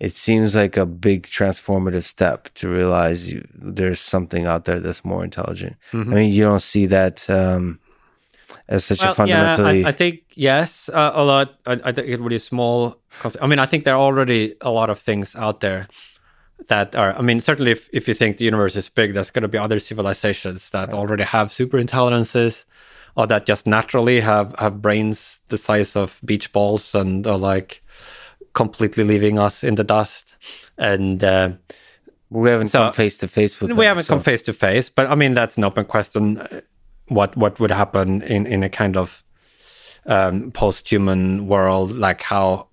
It 0.00 0.12
seems 0.12 0.56
like 0.56 0.76
a 0.76 0.84
big 0.84 1.26
transformative 1.28 2.02
step 2.02 2.48
to 2.54 2.68
realize 2.68 3.32
you, 3.32 3.46
there's 3.54 4.00
something 4.00 4.46
out 4.46 4.64
there 4.64 4.80
that's 4.80 5.04
more 5.04 5.22
intelligent. 5.22 5.76
Mm-hmm. 5.92 6.12
I 6.12 6.14
mean, 6.16 6.32
you 6.32 6.42
don't 6.42 6.62
see 6.62 6.86
that 6.86 7.30
um, 7.30 7.78
as 8.68 8.84
such 8.84 9.00
well, 9.00 9.12
a 9.12 9.14
fundamentally. 9.14 9.80
Yeah, 9.80 9.86
I, 9.86 9.90
I 9.90 9.92
think 9.92 10.20
yes, 10.34 10.88
uh, 10.88 11.12
a 11.14 11.24
lot. 11.24 11.54
I, 11.66 11.80
I 11.84 11.92
think 11.92 12.08
it 12.08 12.20
would 12.20 12.28
be 12.28 12.38
small. 12.38 12.96
I 13.40 13.46
mean, 13.46 13.58
I 13.58 13.66
think 13.66 13.84
there 13.84 13.94
are 13.94 14.00
already 14.00 14.54
a 14.60 14.70
lot 14.70 14.90
of 14.90 14.98
things 14.98 15.36
out 15.36 15.60
there 15.60 15.88
that 16.68 16.96
are. 16.96 17.16
I 17.16 17.22
mean, 17.22 17.40
certainly 17.40 17.72
if, 17.72 17.88
if 17.92 18.08
you 18.08 18.14
think 18.14 18.38
the 18.38 18.44
universe 18.44 18.76
is 18.76 18.88
big, 18.88 19.14
there's 19.14 19.30
going 19.30 19.42
to 19.42 19.48
be 19.48 19.58
other 19.58 19.78
civilizations 19.78 20.70
that 20.70 20.88
right. 20.88 20.98
already 20.98 21.24
have 21.24 21.52
super 21.52 21.78
intelligences 21.78 22.64
or 23.16 23.26
that 23.26 23.46
just 23.46 23.66
naturally 23.66 24.20
have 24.20 24.54
have 24.58 24.80
brains 24.80 25.40
the 25.48 25.58
size 25.58 25.96
of 25.96 26.20
beach 26.24 26.52
balls 26.52 26.94
and 26.94 27.26
are 27.26 27.38
like 27.38 27.82
completely 28.54 29.04
leaving 29.04 29.38
us 29.38 29.64
in 29.64 29.74
the 29.76 29.84
dust 29.84 30.36
and 30.78 31.24
uh, 31.24 31.50
we 32.30 32.50
haven't 32.50 32.68
so, 32.68 32.84
come 32.84 32.92
face 32.92 33.18
to 33.18 33.28
face 33.28 33.60
with 33.60 33.70
we 33.70 33.76
them, 33.76 33.84
haven't 33.84 34.04
so. 34.04 34.14
come 34.14 34.22
face 34.22 34.42
to 34.42 34.52
face 34.52 34.88
but 34.88 35.10
i 35.10 35.14
mean 35.14 35.34
that's 35.34 35.56
an 35.56 35.64
open 35.64 35.84
question 35.84 36.46
what 37.08 37.36
what 37.36 37.58
would 37.60 37.70
happen 37.70 38.22
in 38.22 38.46
in 38.46 38.62
a 38.62 38.68
kind 38.68 38.96
of 38.96 39.22
um, 40.06 40.50
post-human 40.50 41.46
world 41.46 41.94
like 41.96 42.22
how 42.22 42.66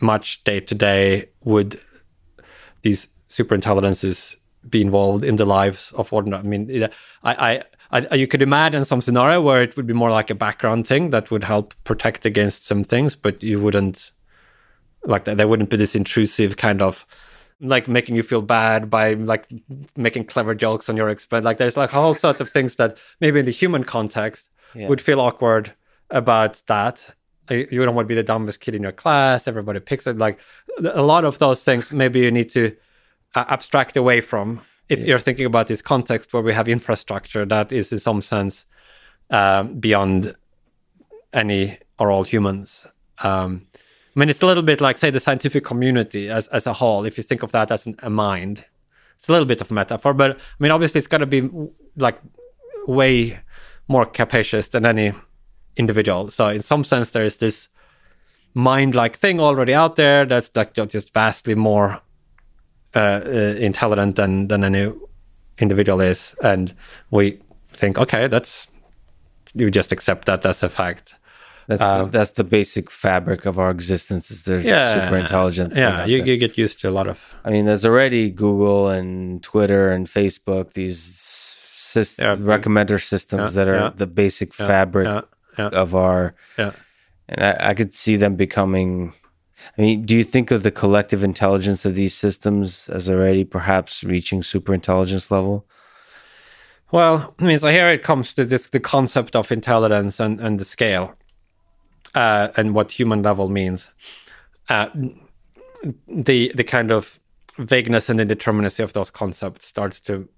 much 0.00 0.42
day 0.44 0.60
to 0.60 0.74
day 0.74 1.28
would 1.44 1.80
these 2.82 3.08
super 3.28 3.54
intelligences 3.54 4.36
be 4.68 4.82
involved 4.82 5.24
in 5.24 5.36
the 5.36 5.46
lives 5.46 5.92
of 5.96 6.12
ordinary 6.12 6.42
i 6.42 6.46
mean 6.46 6.88
i 7.24 7.52
i 7.52 7.62
I, 7.90 8.14
you 8.14 8.26
could 8.26 8.42
imagine 8.42 8.84
some 8.84 9.00
scenario 9.00 9.40
where 9.40 9.62
it 9.62 9.76
would 9.76 9.86
be 9.86 9.94
more 9.94 10.10
like 10.10 10.30
a 10.30 10.34
background 10.34 10.86
thing 10.86 11.10
that 11.10 11.30
would 11.30 11.44
help 11.44 11.74
protect 11.84 12.26
against 12.26 12.66
some 12.66 12.84
things, 12.84 13.16
but 13.16 13.42
you 13.42 13.60
wouldn't 13.60 14.12
like 15.04 15.24
that. 15.24 15.38
There 15.38 15.48
wouldn't 15.48 15.70
be 15.70 15.78
this 15.78 15.94
intrusive 15.94 16.58
kind 16.58 16.82
of 16.82 17.06
like 17.60 17.88
making 17.88 18.14
you 18.14 18.22
feel 18.22 18.42
bad 18.42 18.88
by 18.88 19.14
like 19.14 19.46
making 19.96 20.24
clever 20.24 20.54
jokes 20.54 20.88
on 20.88 20.96
your 20.96 21.08
expense. 21.08 21.44
Like 21.44 21.58
there's 21.58 21.76
like 21.76 21.92
a 21.92 21.96
whole 21.96 22.14
sort 22.14 22.40
of 22.40 22.50
things 22.50 22.76
that 22.76 22.96
maybe 23.20 23.40
in 23.40 23.46
the 23.46 23.52
human 23.52 23.84
context 23.84 24.48
yeah. 24.74 24.88
would 24.88 25.00
feel 25.00 25.20
awkward 25.20 25.72
about 26.10 26.62
that. 26.66 27.02
You 27.50 27.84
don't 27.84 27.94
want 27.94 28.04
to 28.04 28.08
be 28.08 28.14
the 28.14 28.22
dumbest 28.22 28.60
kid 28.60 28.74
in 28.74 28.82
your 28.82 28.92
class. 28.92 29.48
Everybody 29.48 29.80
picks 29.80 30.06
it. 30.06 30.18
Like 30.18 30.38
a 30.78 31.02
lot 31.02 31.24
of 31.24 31.38
those 31.38 31.64
things, 31.64 31.90
maybe 31.90 32.20
you 32.20 32.30
need 32.30 32.50
to 32.50 32.76
uh, 33.34 33.44
abstract 33.48 33.96
away 33.96 34.20
from 34.20 34.60
if 34.88 35.00
yeah. 35.00 35.06
you're 35.06 35.18
thinking 35.18 35.46
about 35.46 35.66
this 35.66 35.82
context 35.82 36.32
where 36.32 36.42
we 36.42 36.52
have 36.52 36.68
infrastructure 36.68 37.44
that 37.46 37.72
is 37.72 37.92
in 37.92 37.98
some 37.98 38.22
sense 38.22 38.66
um, 39.30 39.78
beyond 39.78 40.34
any 41.32 41.78
or 41.98 42.10
all 42.10 42.24
humans. 42.24 42.86
Um, 43.18 43.66
I 44.18 44.20
mean, 44.20 44.30
it's 44.30 44.42
a 44.42 44.46
little 44.46 44.64
bit 44.64 44.80
like, 44.80 44.98
say, 44.98 45.10
the 45.10 45.20
scientific 45.20 45.64
community 45.64 46.28
as, 46.28 46.48
as 46.48 46.66
a 46.66 46.72
whole. 46.72 47.04
If 47.04 47.18
you 47.18 47.22
think 47.22 47.44
of 47.44 47.52
that 47.52 47.70
as 47.70 47.86
an, 47.86 47.94
a 48.02 48.10
mind, 48.10 48.64
it's 49.16 49.28
a 49.28 49.32
little 49.32 49.46
bit 49.46 49.60
of 49.60 49.70
metaphor. 49.70 50.12
But 50.12 50.32
I 50.32 50.38
mean, 50.58 50.72
obviously, 50.72 50.98
it's 50.98 51.06
got 51.06 51.18
to 51.18 51.26
be 51.26 51.48
like 51.96 52.18
way 52.88 53.38
more 53.86 54.04
capacious 54.04 54.70
than 54.70 54.84
any 54.84 55.12
individual. 55.76 56.32
So, 56.32 56.48
in 56.48 56.62
some 56.62 56.82
sense, 56.82 57.12
there 57.12 57.22
is 57.22 57.36
this 57.36 57.68
mind-like 58.54 59.16
thing 59.16 59.38
already 59.38 59.72
out 59.72 59.94
there 59.94 60.26
that's 60.26 60.50
like 60.56 60.74
just 60.74 61.14
vastly 61.14 61.54
more 61.54 62.00
uh, 62.96 63.20
uh, 63.24 63.54
intelligent 63.60 64.16
than 64.16 64.48
than 64.48 64.64
any 64.64 64.92
individual 65.58 66.00
is, 66.00 66.34
and 66.42 66.74
we 67.12 67.38
think, 67.72 67.98
okay, 67.98 68.26
that's 68.26 68.66
you 69.54 69.70
just 69.70 69.92
accept 69.92 70.26
that 70.26 70.44
as 70.44 70.64
a 70.64 70.68
fact. 70.68 71.14
That's 71.68 71.82
Um, 71.82 72.10
the, 72.10 72.18
that's 72.18 72.32
the 72.32 72.44
basic 72.44 72.90
fabric 72.90 73.44
of 73.46 73.58
our 73.58 73.70
existence. 73.70 74.30
Is 74.30 74.44
there's 74.44 74.64
Yeah, 74.64 74.94
super 74.94 75.16
intelligent. 75.18 75.76
Yeah, 75.76 76.06
you, 76.06 76.24
you 76.24 76.36
get 76.38 76.56
used 76.56 76.80
to 76.80 76.88
a 76.88 76.94
lot 76.98 77.06
of 77.06 77.34
I 77.44 77.50
mean, 77.50 77.66
there's 77.66 77.84
already 77.84 78.30
Google 78.30 78.88
and 78.88 79.42
Twitter 79.42 79.90
and 79.90 80.06
Facebook. 80.06 80.72
These 80.72 80.98
syst- 81.92 82.18
Yeah, 82.18 82.36
recommender 82.36 82.98
systems 83.02 83.54
yeah, 83.54 83.64
that 83.64 83.68
are 83.68 83.90
the 83.90 84.06
basic 84.06 84.54
fabric 84.54 85.06
yeah, 85.06 85.20
yeah, 85.58 85.68
of 85.82 85.94
our. 85.94 86.34
yeah. 86.58 86.72
And 87.28 87.44
I, 87.44 87.70
I 87.70 87.74
could 87.74 87.92
see 87.94 88.16
them 88.16 88.36
becoming. 88.36 89.12
I 89.76 89.82
mean, 89.82 90.06
do 90.06 90.16
you 90.16 90.24
think 90.24 90.50
of 90.50 90.62
the 90.62 90.70
collective 90.70 91.22
intelligence 91.22 91.84
of 91.84 91.94
these 91.94 92.14
systems 92.14 92.88
as 92.88 93.10
already 93.10 93.44
perhaps 93.44 94.02
reaching 94.02 94.42
super 94.42 94.72
intelligence 94.72 95.30
level? 95.30 95.66
Well, 96.90 97.34
I 97.38 97.44
mean, 97.44 97.58
so 97.58 97.68
here 97.70 97.90
it 97.90 98.02
comes 98.02 98.32
to 98.34 98.44
this 98.46 98.68
the 98.70 98.80
concept 98.80 99.36
of 99.36 99.52
intelligence 99.52 100.18
and, 100.18 100.40
and 100.40 100.58
the 100.58 100.64
scale, 100.64 101.12
uh, 102.18 102.48
and 102.56 102.74
what 102.74 102.90
human 102.90 103.22
level 103.22 103.48
means. 103.48 103.90
Uh, 104.68 104.88
the 106.08 106.52
the 106.54 106.64
kind 106.64 106.90
of 106.90 107.20
vagueness 107.58 108.08
and 108.10 108.20
indeterminacy 108.20 108.82
of 108.82 108.92
those 108.92 109.10
concepts 109.10 109.66
starts 109.66 110.00
to 110.00 110.28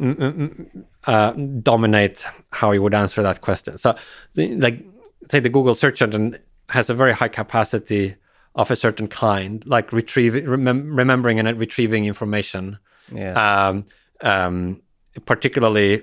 mm, 0.00 0.14
mm, 0.14 0.34
mm, 0.34 0.84
uh, 1.06 1.32
dominate 1.62 2.24
how 2.50 2.72
you 2.72 2.82
would 2.82 2.94
answer 2.94 3.22
that 3.22 3.40
question. 3.40 3.78
So, 3.78 3.94
the, 4.34 4.56
like, 4.56 4.84
say 5.30 5.40
the 5.40 5.48
Google 5.48 5.74
search 5.74 6.02
engine 6.02 6.38
has 6.70 6.90
a 6.90 6.94
very 6.94 7.12
high 7.12 7.28
capacity 7.28 8.16
of 8.54 8.70
a 8.70 8.76
certain 8.76 9.08
kind, 9.08 9.64
like 9.66 9.92
retrieving, 9.92 10.44
remem- 10.44 10.96
remembering 10.96 11.38
and 11.38 11.58
retrieving 11.58 12.06
information 12.06 12.78
Yeah. 13.14 13.34
um, 13.68 13.84
um, 14.22 14.82
particularly 15.24 16.02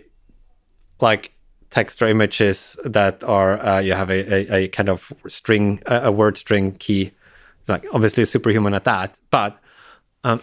like 1.01 1.33
text 1.73 2.01
or 2.01 2.07
images 2.07 2.77
that 2.85 3.23
are 3.23 3.59
uh, 3.65 3.79
you 3.79 3.93
have 3.93 4.11
a, 4.11 4.33
a, 4.33 4.63
a 4.63 4.67
kind 4.67 4.89
of 4.89 5.11
string 5.27 5.81
a, 5.87 6.11
word 6.11 6.37
string 6.37 6.73
key 6.73 7.11
it's 7.59 7.69
like 7.69 7.83
obviously 7.93 8.23
superhuman 8.25 8.75
at 8.75 8.83
that 8.83 9.17
but 9.31 9.57
um, 10.23 10.39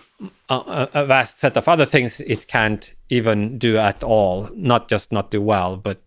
a, 0.49 0.89
a 0.93 1.07
vast 1.07 1.39
set 1.39 1.57
of 1.57 1.69
other 1.69 1.87
things 1.87 2.21
it 2.21 2.49
can't 2.49 2.95
even 3.11 3.59
do 3.59 3.79
at 3.79 4.03
all 4.03 4.51
not 4.55 4.89
just 4.89 5.13
not 5.13 5.31
do 5.31 5.41
well 5.41 5.77
but 5.77 6.03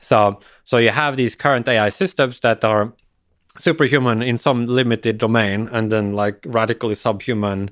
so 0.00 0.40
so 0.64 0.78
you 0.78 0.90
have 0.90 1.16
these 1.16 1.34
current 1.34 1.68
ai 1.68 1.90
systems 1.90 2.40
that 2.40 2.64
are 2.64 2.94
superhuman 3.58 4.22
in 4.22 4.38
some 4.38 4.66
limited 4.66 5.18
domain 5.18 5.68
and 5.72 5.92
then 5.92 6.14
like 6.14 6.38
radically 6.46 6.94
subhuman 6.94 7.70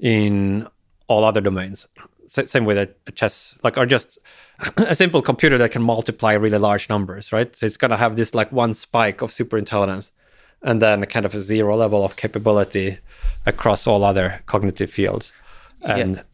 in 0.00 0.66
all 1.06 1.24
other 1.24 1.40
domains. 1.40 1.86
Same 2.28 2.64
with 2.64 2.78
a, 2.78 2.88
a 3.06 3.12
chess, 3.12 3.56
like, 3.64 3.78
or 3.78 3.86
just 3.86 4.18
a 4.76 4.94
simple 4.94 5.22
computer 5.22 5.58
that 5.58 5.72
can 5.72 5.82
multiply 5.82 6.34
really 6.34 6.58
large 6.58 6.88
numbers, 6.88 7.32
right? 7.32 7.54
So 7.56 7.66
it's 7.66 7.76
going 7.76 7.90
to 7.90 7.96
have 7.96 8.16
this 8.16 8.34
like 8.34 8.52
one 8.52 8.74
spike 8.74 9.22
of 9.22 9.32
super 9.32 9.56
intelligence 9.56 10.12
and 10.62 10.82
then 10.82 11.02
a 11.02 11.06
kind 11.06 11.24
of 11.24 11.34
a 11.34 11.40
zero 11.40 11.76
level 11.76 12.04
of 12.04 12.16
capability 12.16 12.98
across 13.46 13.86
all 13.86 14.04
other 14.04 14.42
cognitive 14.46 14.90
fields. 14.90 15.32
And 15.82 16.24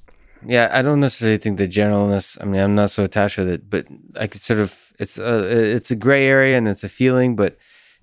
Yeah, 0.46 0.70
I 0.72 0.82
don't 0.82 1.00
necessarily 1.00 1.38
think 1.38 1.58
the 1.58 1.68
generalness. 1.68 2.36
I 2.40 2.44
mean, 2.44 2.60
I'm 2.60 2.74
not 2.74 2.90
so 2.90 3.04
attached 3.04 3.38
with 3.38 3.48
it, 3.48 3.70
but 3.70 3.86
I 4.18 4.26
could 4.26 4.40
sort 4.40 4.60
of. 4.60 4.92
It's 4.98 5.18
a 5.18 5.74
it's 5.76 5.90
a 5.90 5.96
gray 5.96 6.26
area 6.26 6.56
and 6.56 6.68
it's 6.68 6.84
a 6.84 6.88
feeling, 6.88 7.34
but 7.34 7.58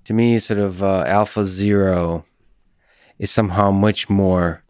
to 0.06 0.14
me, 0.14 0.40
sort 0.40 0.60
of 0.60 0.84
uh, 0.84 1.04
Alpha 1.08 1.46
Zero 1.46 2.26
is 3.18 3.32
somehow 3.32 3.72
much 3.72 4.10
more 4.10 4.64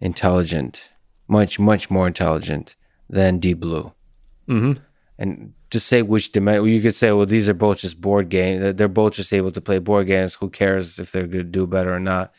intelligent, 0.00 0.89
much 1.30 1.58
much 1.58 1.90
more 1.90 2.06
intelligent 2.06 2.76
than 3.08 3.38
Deep 3.38 3.60
Blue. 3.60 3.92
Mhm. 4.48 4.78
And 5.18 5.52
to 5.70 5.78
say 5.78 6.02
which 6.02 6.32
dimension, 6.32 6.66
you 6.66 6.80
could 6.80 6.94
say, 6.94 7.12
well, 7.12 7.26
these 7.26 7.48
are 7.48 7.54
both 7.54 7.78
just 7.78 8.00
board 8.00 8.28
games. 8.28 8.74
They're- 8.76 8.88
both 8.88 9.14
just 9.14 9.32
able 9.32 9.52
to 9.52 9.60
play 9.60 9.78
board 9.78 10.06
games. 10.06 10.34
Who 10.34 10.48
cares 10.50 10.98
if 10.98 11.12
they're 11.12 11.26
going 11.26 11.44
to 11.44 11.50
do 11.58 11.66
better 11.66 11.94
or 11.94 12.00
not? 12.00 12.32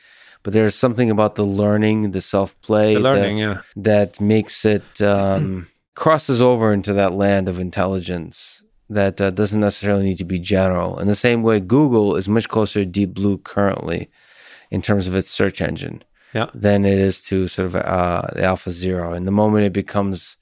But 0.43 0.53
there's 0.53 0.75
something 0.75 1.09
about 1.11 1.35
the 1.35 1.45
learning, 1.45 2.11
the 2.11 2.21
self 2.21 2.59
play, 2.61 2.97
learning, 2.97 3.37
yeah. 3.37 3.61
that 3.75 4.19
makes 4.19 4.65
it 4.65 5.01
um, 5.01 5.67
crosses 5.95 6.41
over 6.41 6.73
into 6.73 6.93
that 6.93 7.13
land 7.13 7.47
of 7.47 7.59
intelligence 7.59 8.63
that 8.89 9.21
uh, 9.21 9.29
doesn't 9.29 9.61
necessarily 9.61 10.03
need 10.03 10.17
to 10.17 10.25
be 10.25 10.39
general. 10.39 10.99
In 10.99 11.07
the 11.07 11.15
same 11.15 11.43
way, 11.43 11.59
Google 11.59 12.15
is 12.15 12.27
much 12.27 12.49
closer 12.49 12.79
to 12.81 12.85
Deep 12.85 13.13
Blue 13.13 13.37
currently 13.37 14.09
in 14.71 14.81
terms 14.81 15.07
of 15.07 15.15
its 15.15 15.29
search 15.29 15.61
engine 15.61 16.03
Yeah. 16.33 16.47
than 16.53 16.85
it 16.85 16.97
is 16.97 17.21
to 17.23 17.47
sort 17.47 17.65
of 17.67 17.75
uh, 17.75 18.27
the 18.33 18.43
Alpha 18.43 18.69
Zero. 18.69 19.13
And 19.13 19.27
the 19.27 19.31
moment 19.31 19.65
it 19.65 19.73
becomes, 19.73 20.37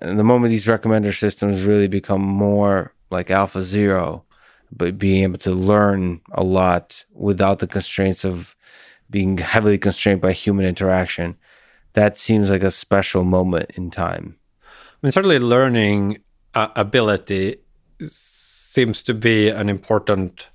the 0.00 0.24
moment 0.24 0.50
these 0.50 0.66
recommender 0.66 1.16
systems 1.16 1.64
really 1.64 1.88
become 1.88 2.22
more 2.22 2.94
like 3.10 3.30
Alpha 3.30 3.62
Zero, 3.62 4.24
but 4.72 4.98
being 4.98 5.22
able 5.22 5.38
to 5.38 5.52
learn 5.52 6.20
a 6.32 6.42
lot 6.42 7.04
without 7.12 7.58
the 7.58 7.66
constraints 7.66 8.24
of 8.24 8.56
being 9.10 9.38
heavily 9.52 9.78
constrained 9.78 10.20
by 10.20 10.32
human 10.32 10.64
interaction, 10.64 11.36
that 11.92 12.18
seems 12.18 12.50
like 12.50 12.62
a 12.62 12.70
special 12.70 13.24
moment 13.24 13.70
in 13.74 13.90
time. 13.90 14.36
I 14.62 14.98
mean, 15.02 15.12
certainly 15.12 15.38
learning 15.38 16.18
uh, 16.54 16.68
ability 16.76 17.56
seems 18.06 19.02
to 19.02 19.14
be 19.14 19.48
an 19.48 19.68
important 19.68 20.48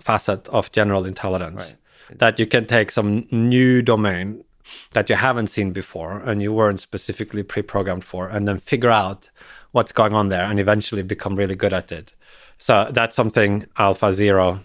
facet 0.00 0.48
of 0.48 0.70
general 0.72 1.04
intelligence. 1.04 1.74
That 2.16 2.38
you 2.38 2.46
can 2.46 2.66
take 2.66 2.90
some 2.90 3.26
new 3.30 3.82
domain 3.82 4.44
that 4.92 5.08
you 5.08 5.16
haven't 5.16 5.48
seen 5.48 5.72
before 5.72 6.18
and 6.18 6.42
you 6.42 6.52
weren't 6.52 6.80
specifically 6.80 7.42
pre-programmed 7.42 8.04
for, 8.04 8.28
and 8.28 8.46
then 8.46 8.58
figure 8.58 8.90
out 8.90 9.30
what's 9.72 9.92
going 9.92 10.14
on 10.14 10.28
there, 10.28 10.44
and 10.44 10.58
eventually 10.58 11.02
become 11.02 11.36
really 11.36 11.54
good 11.54 11.72
at 11.72 11.92
it. 11.92 12.14
So 12.58 12.90
that's 12.92 13.16
something 13.16 13.66
Alpha 13.76 14.12
Zero 14.12 14.64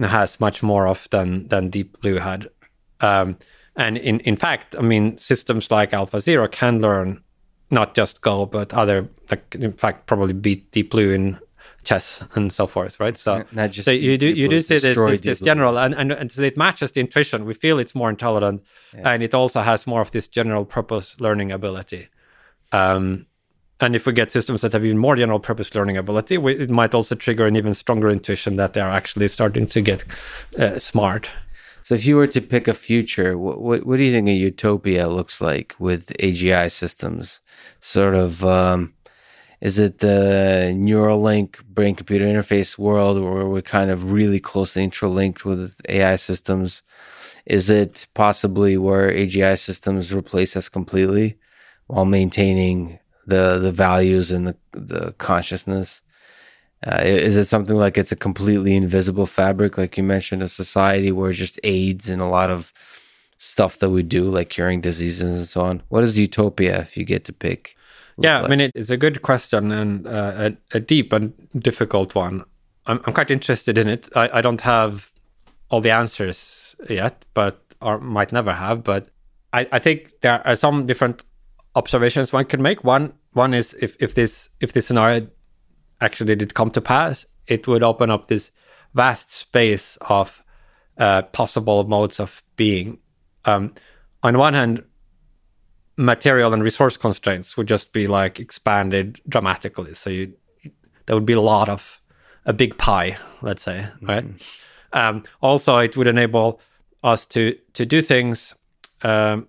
has 0.00 0.40
much 0.40 0.62
more 0.62 0.86
of 0.86 1.08
than 1.10 1.48
than 1.48 1.70
Deep 1.70 2.00
Blue 2.00 2.18
had. 2.18 2.48
Um, 3.00 3.36
and 3.76 3.96
in 3.98 4.20
in 4.20 4.36
fact, 4.36 4.76
I 4.76 4.82
mean, 4.82 5.18
systems 5.18 5.70
like 5.70 5.92
Alpha 5.92 6.20
Zero 6.20 6.48
can 6.48 6.80
learn 6.80 7.22
not 7.70 7.94
just 7.94 8.20
Go, 8.20 8.46
but 8.46 8.74
other 8.74 9.08
like 9.30 9.54
in 9.54 9.72
fact 9.72 10.06
probably 10.06 10.32
beat 10.32 10.70
Deep 10.72 10.90
Blue 10.90 11.10
in 11.10 11.38
chess 11.84 12.22
and 12.34 12.52
so 12.52 12.66
forth, 12.66 13.00
right? 13.00 13.16
So 13.16 13.44
just 13.68 13.84
so 13.84 13.90
you 13.90 14.18
do 14.18 14.30
you 14.30 14.48
do 14.48 14.60
see 14.60 14.78
this 14.78 14.98
this, 14.98 15.20
this 15.20 15.40
general 15.40 15.78
and, 15.78 15.94
and 15.94 16.12
and 16.12 16.30
so 16.30 16.42
it 16.42 16.56
matches 16.56 16.92
the 16.92 17.00
intuition. 17.00 17.44
We 17.44 17.54
feel 17.54 17.78
it's 17.78 17.94
more 17.94 18.10
intelligent, 18.10 18.62
and 18.92 19.22
it 19.22 19.34
also 19.34 19.60
has 19.60 19.86
more 19.86 20.00
of 20.00 20.10
this 20.10 20.28
general 20.28 20.64
purpose 20.64 21.16
learning 21.20 21.52
ability. 21.52 22.08
Um, 22.72 23.26
and 23.80 23.96
if 23.96 24.06
we 24.06 24.12
get 24.12 24.30
systems 24.30 24.60
that 24.60 24.74
have 24.74 24.84
even 24.84 24.98
more 24.98 25.16
general 25.16 25.40
purpose 25.40 25.74
learning 25.74 25.96
ability, 25.96 26.36
we, 26.38 26.54
it 26.54 26.70
might 26.70 26.94
also 26.94 27.14
trigger 27.14 27.46
an 27.46 27.56
even 27.56 27.72
stronger 27.72 28.10
intuition 28.10 28.56
that 28.56 28.74
they 28.74 28.80
are 28.80 28.90
actually 28.90 29.28
starting 29.28 29.66
to 29.68 29.80
get 29.80 30.04
uh, 30.58 30.78
smart. 30.78 31.30
So, 31.82 31.94
if 31.94 32.06
you 32.06 32.16
were 32.16 32.26
to 32.28 32.40
pick 32.40 32.68
a 32.68 32.74
future, 32.74 33.38
what, 33.38 33.60
what, 33.60 33.86
what 33.86 33.96
do 33.96 34.04
you 34.04 34.12
think 34.12 34.28
a 34.28 34.32
utopia 34.32 35.08
looks 35.08 35.40
like 35.40 35.74
with 35.78 36.12
AGI 36.18 36.70
systems? 36.70 37.40
Sort 37.80 38.14
of, 38.14 38.44
um, 38.44 38.92
is 39.60 39.78
it 39.78 39.98
the 39.98 40.72
Neuralink 40.74 41.62
brain 41.64 41.94
computer 41.94 42.24
interface 42.24 42.78
world 42.78 43.22
where 43.22 43.46
we're 43.46 43.62
kind 43.62 43.90
of 43.90 44.12
really 44.12 44.40
closely 44.40 44.82
interlinked 44.82 45.44
with 45.44 45.76
AI 45.88 46.16
systems? 46.16 46.82
Is 47.44 47.68
it 47.68 48.06
possibly 48.14 48.76
where 48.78 49.10
AGI 49.10 49.58
systems 49.58 50.14
replace 50.14 50.56
us 50.56 50.68
completely 50.68 51.36
while 51.88 52.06
maintaining 52.06 52.98
the 53.26 53.58
the 53.58 53.72
values 53.72 54.30
and 54.30 54.48
the 54.48 54.56
the 54.72 55.12
consciousness? 55.12 56.02
Uh, 56.86 57.00
is 57.04 57.36
it 57.36 57.44
something 57.44 57.76
like 57.76 57.98
it's 57.98 58.12
a 58.12 58.16
completely 58.16 58.74
invisible 58.74 59.26
fabric, 59.26 59.76
like 59.76 59.98
you 59.98 60.02
mentioned, 60.02 60.42
a 60.42 60.48
society 60.48 61.12
where 61.12 61.30
it 61.30 61.34
just 61.34 61.60
aids 61.62 62.08
in 62.08 62.20
a 62.20 62.30
lot 62.30 62.48
of 62.48 62.72
stuff 63.36 63.78
that 63.78 63.90
we 63.90 64.02
do, 64.02 64.24
like 64.24 64.48
curing 64.48 64.80
diseases 64.80 65.36
and 65.38 65.46
so 65.46 65.60
on? 65.60 65.82
What 65.88 66.04
is 66.04 66.18
utopia 66.18 66.80
if 66.80 66.96
you 66.96 67.04
get 67.04 67.26
to 67.26 67.34
pick? 67.34 67.76
Yeah, 68.20 68.42
I 68.42 68.48
mean, 68.48 68.70
it's 68.74 68.90
a 68.90 68.96
good 68.96 69.22
question 69.22 69.72
and 69.72 70.06
uh, 70.06 70.50
a, 70.72 70.76
a 70.76 70.80
deep 70.80 71.12
and 71.12 71.32
difficult 71.58 72.14
one. 72.14 72.44
I'm, 72.86 73.00
I'm 73.04 73.14
quite 73.14 73.30
interested 73.30 73.78
in 73.78 73.88
it. 73.88 74.08
I, 74.14 74.38
I 74.38 74.40
don't 74.40 74.60
have 74.60 75.10
all 75.70 75.80
the 75.80 75.90
answers 75.90 76.74
yet, 76.88 77.24
but 77.34 77.62
or 77.80 77.98
might 77.98 78.32
never 78.32 78.52
have. 78.52 78.84
But 78.84 79.08
I, 79.52 79.66
I 79.72 79.78
think 79.78 80.20
there 80.20 80.46
are 80.46 80.56
some 80.56 80.86
different 80.86 81.24
observations 81.74 82.32
one 82.32 82.44
can 82.44 82.62
make. 82.62 82.84
One 82.84 83.12
one 83.32 83.54
is 83.54 83.74
if, 83.80 83.96
if 84.00 84.14
this 84.14 84.50
if 84.60 84.72
this 84.72 84.86
scenario 84.86 85.26
actually 86.00 86.36
did 86.36 86.54
come 86.54 86.70
to 86.70 86.80
pass, 86.80 87.26
it 87.46 87.66
would 87.66 87.82
open 87.82 88.10
up 88.10 88.28
this 88.28 88.50
vast 88.94 89.30
space 89.30 89.96
of 90.02 90.42
uh, 90.98 91.22
possible 91.22 91.84
modes 91.84 92.20
of 92.20 92.42
being. 92.56 92.98
Um, 93.44 93.74
on 94.22 94.36
one 94.36 94.54
hand, 94.54 94.82
material 96.00 96.52
and 96.54 96.62
resource 96.62 96.96
constraints 96.96 97.56
would 97.56 97.68
just 97.68 97.92
be 97.92 98.06
like 98.06 98.40
expanded 98.40 99.20
dramatically. 99.28 99.94
So 99.94 100.10
you, 100.10 100.32
there 101.06 101.16
would 101.16 101.26
be 101.26 101.34
a 101.34 101.40
lot 101.40 101.68
of 101.68 102.00
a 102.46 102.52
big 102.52 102.78
pie, 102.78 103.18
let's 103.42 103.62
say, 103.62 103.86
right? 104.00 104.24
Um, 104.92 105.24
also, 105.40 105.78
it 105.78 105.96
would 105.96 106.06
enable 106.06 106.60
us 107.04 107.26
to 107.26 107.56
to 107.74 107.86
do 107.86 108.02
things, 108.02 108.54
um, 109.02 109.46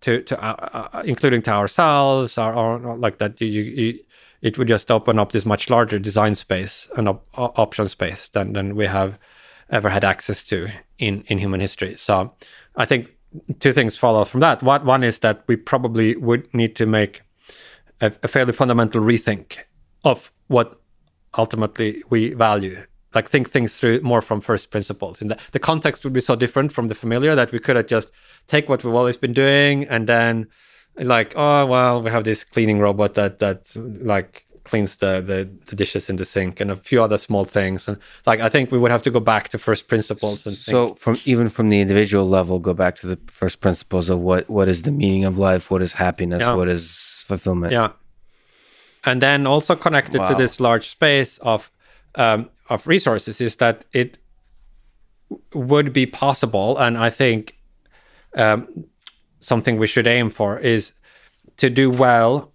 to 0.00 0.22
to 0.22 0.42
uh, 0.42 0.88
uh, 0.92 1.02
including 1.04 1.42
to 1.42 1.50
ourselves, 1.50 2.38
or, 2.38 2.52
or 2.54 2.96
like 2.96 3.18
that. 3.18 3.40
You, 3.40 3.62
you 3.62 3.98
it 4.40 4.58
would 4.58 4.68
just 4.68 4.90
open 4.90 5.18
up 5.18 5.32
this 5.32 5.46
much 5.46 5.70
larger 5.70 5.98
design 5.98 6.34
space 6.34 6.88
and 6.96 7.08
op- 7.08 7.26
option 7.34 7.88
space 7.88 8.28
than, 8.28 8.52
than 8.52 8.74
we 8.74 8.86
have 8.86 9.18
ever 9.70 9.88
had 9.88 10.04
access 10.04 10.44
to 10.44 10.68
in, 10.98 11.22
in 11.28 11.38
human 11.38 11.60
history. 11.60 11.96
So 11.96 12.34
I 12.76 12.84
think 12.84 13.14
two 13.60 13.72
things 13.72 13.96
follow 13.96 14.24
from 14.24 14.40
that. 14.40 14.62
One, 14.62 14.84
one 14.84 15.04
is 15.04 15.20
that 15.20 15.44
we 15.46 15.56
probably 15.56 16.16
would 16.16 16.52
need 16.54 16.76
to 16.76 16.86
make 16.86 17.22
a, 18.00 18.12
a 18.22 18.28
fairly 18.28 18.52
fundamental 18.52 19.00
rethink 19.00 19.58
of 20.04 20.32
what 20.48 20.80
ultimately 21.36 22.02
we 22.10 22.34
value 22.34 22.84
like 23.14 23.28
think 23.28 23.50
things 23.50 23.78
through 23.78 24.00
more 24.00 24.20
from 24.20 24.40
first 24.40 24.70
principles 24.70 25.20
and 25.20 25.30
the, 25.30 25.38
the 25.52 25.58
context 25.58 26.04
would 26.04 26.12
be 26.12 26.20
so 26.20 26.36
different 26.36 26.72
from 26.72 26.88
the 26.88 26.94
familiar 26.94 27.34
that 27.34 27.52
we 27.52 27.58
could 27.58 27.76
have 27.76 27.86
just 27.86 28.10
take 28.48 28.68
what 28.68 28.84
we've 28.84 28.94
always 28.94 29.16
been 29.16 29.32
doing 29.32 29.84
and 29.84 30.08
then 30.08 30.46
like 30.96 31.32
oh 31.36 31.64
well 31.64 32.02
we 32.02 32.10
have 32.10 32.24
this 32.24 32.44
cleaning 32.44 32.78
robot 32.78 33.14
that 33.14 33.38
that 33.38 33.74
like 33.76 34.46
cleans 34.64 34.96
the, 34.96 35.20
the, 35.20 35.48
the 35.66 35.76
dishes 35.76 36.08
in 36.08 36.16
the 36.16 36.24
sink 36.24 36.60
and 36.60 36.70
a 36.70 36.76
few 36.76 37.02
other 37.02 37.18
small 37.18 37.44
things 37.44 37.88
and 37.88 37.98
like 38.26 38.40
i 38.40 38.48
think 38.48 38.70
we 38.70 38.78
would 38.78 38.90
have 38.90 39.02
to 39.02 39.10
go 39.10 39.20
back 39.20 39.48
to 39.48 39.58
first 39.58 39.88
principles 39.88 40.46
and 40.46 40.56
so 40.56 40.86
think. 40.86 40.98
from 40.98 41.18
even 41.24 41.48
from 41.48 41.68
the 41.68 41.80
individual 41.80 42.28
level 42.28 42.58
go 42.58 42.72
back 42.74 42.94
to 42.94 43.06
the 43.06 43.18
first 43.26 43.60
principles 43.60 44.08
of 44.08 44.20
what 44.20 44.48
what 44.48 44.68
is 44.68 44.82
the 44.82 44.92
meaning 44.92 45.24
of 45.24 45.38
life 45.38 45.70
what 45.70 45.82
is 45.82 45.94
happiness 45.94 46.42
Yeah. 46.42 46.54
what 46.54 46.68
is 46.68 47.24
fulfillment 47.26 47.72
Yeah. 47.72 47.90
And 49.04 49.20
then 49.20 49.48
also 49.48 49.74
connected 49.74 50.24
to 50.26 50.34
this 50.36 50.60
large 50.60 50.88
space 50.88 51.38
of 51.38 51.72
um, 52.14 52.50
of 52.68 52.86
resources 52.86 53.40
is 53.40 53.56
that 53.56 53.84
it 53.92 54.18
would 55.54 55.92
be 55.92 56.06
possible, 56.06 56.78
and 56.78 56.96
I 56.96 57.10
think 57.10 57.58
um, 58.36 58.84
something 59.40 59.76
we 59.76 59.86
should 59.86 60.06
aim 60.06 60.30
for 60.30 60.58
is 60.58 60.92
to 61.56 61.68
do 61.68 61.90
well 61.90 62.51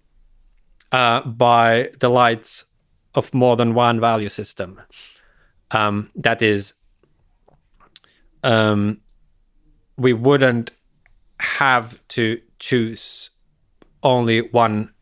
uh, 0.92 1.22
by 1.22 1.90
the 2.00 2.08
lights 2.08 2.64
of 3.14 3.32
more 3.34 3.56
than 3.56 3.74
one 3.74 4.00
value 4.00 4.28
system. 4.28 4.80
Um, 5.70 6.10
that 6.14 6.40
is, 6.40 6.74
um, 8.42 9.00
we 9.96 10.12
wouldn't 10.12 10.70
have 11.40 11.98
to 12.08 12.40
choose 12.58 13.30
only 14.02 14.40
one 14.40 14.92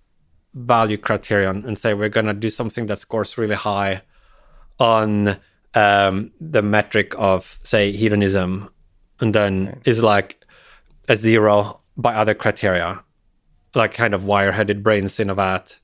value 0.55 0.97
criterion 0.97 1.65
and 1.67 1.79
say 1.79 1.95
we're 1.95 2.09
going 2.09 2.27
to 2.27 2.33
do 2.33 2.49
something 2.49 2.87
that 2.87 2.99
scores 2.99 3.37
really 3.37 3.55
high 3.55 4.03
on 4.79 5.37
um, 5.75 6.33
the 6.41 6.63
metric 6.63 7.15
of 7.19 7.61
say 7.63 7.93
hedonism 7.93 8.71
and 9.21 9.35
then 9.35 9.81
is 9.85 10.03
like 10.03 10.45
a 11.09 11.17
zero 11.17 11.81
by 11.97 12.15
other 12.15 12.35
criteria 12.35 13.03
like 13.77 13.95
kind 13.95 14.15
of 14.15 14.25
wire-headed 14.25 14.83
brains 14.83 15.21
in 15.21 15.31
a 15.31 15.35
vat 15.35 15.77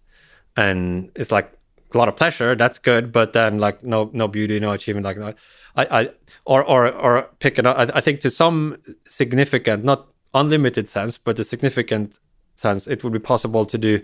and 0.57 1.11
it's 1.15 1.31
like 1.31 1.53
a 1.95 1.99
lot 1.99 2.09
of 2.09 2.17
pleasure 2.17 2.55
that's 2.57 2.79
good 2.79 3.13
but 3.13 3.33
then 3.33 3.59
like 3.59 3.83
no 3.85 4.11
no 4.13 4.27
beauty 4.27 4.59
no 4.59 4.73
achievement 4.73 5.05
like 5.05 5.19
no, 5.19 5.35
I, 5.77 6.01
I 6.01 6.11
or 6.45 6.65
or 6.65 6.89
or 6.91 7.29
pick 7.39 7.59
it 7.59 7.67
up 7.67 7.79
I, 7.79 7.99
I 7.99 8.01
think 8.01 8.21
to 8.21 8.31
some 8.31 8.79
significant 9.07 9.85
not 9.85 10.09
unlimited 10.35 10.89
sense 10.89 11.19
but 11.19 11.39
a 11.39 11.45
significant 11.45 12.19
sense 12.57 12.87
it 12.87 13.05
would 13.05 13.13
be 13.13 13.19
possible 13.19 13.67
to 13.67 13.79
do 13.79 14.01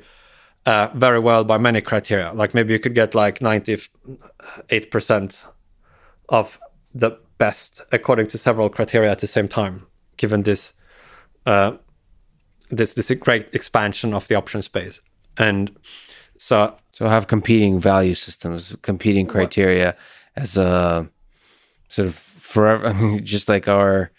uh, 0.66 0.90
very 0.94 1.18
well 1.18 1.44
by 1.44 1.56
many 1.56 1.80
criteria. 1.80 2.32
Like 2.32 2.52
maybe 2.52 2.72
you 2.72 2.78
could 2.78 2.94
get 2.94 3.14
like 3.14 3.38
98% 3.38 5.36
of 6.28 6.58
the 6.94 7.18
best 7.38 7.82
according 7.92 8.26
to 8.28 8.38
several 8.38 8.68
criteria 8.68 9.10
at 9.10 9.20
the 9.20 9.26
same 9.26 9.48
time 9.48 9.86
given 10.16 10.42
this 10.42 10.74
uh, 11.46 11.72
this 12.70 12.94
this 12.94 13.10
great 13.20 13.48
expansion 13.52 14.14
of 14.14 14.28
the 14.28 14.34
option 14.34 14.62
space. 14.62 15.00
And 15.36 15.70
so 16.38 16.74
so 16.92 17.08
have 17.08 17.26
competing 17.26 17.78
value 17.78 18.14
systems 18.14 18.76
competing 18.82 19.26
criteria 19.26 19.96
as 20.36 20.56
a 20.56 21.08
sort 21.88 22.08
of 22.08 22.14
forever 22.14 22.86
I 22.88 22.92
mean, 22.92 23.24
just 23.24 23.48
like 23.48 23.68
our 23.68 24.10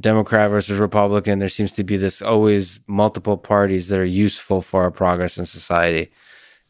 democrat 0.00 0.50
versus 0.50 0.78
republican 0.78 1.38
there 1.38 1.48
seems 1.48 1.72
to 1.72 1.84
be 1.84 1.96
this 1.96 2.22
always 2.22 2.80
multiple 2.86 3.36
parties 3.36 3.88
that 3.88 3.98
are 3.98 4.04
useful 4.04 4.60
for 4.60 4.82
our 4.82 4.90
progress 4.90 5.38
in 5.38 5.46
society 5.46 6.10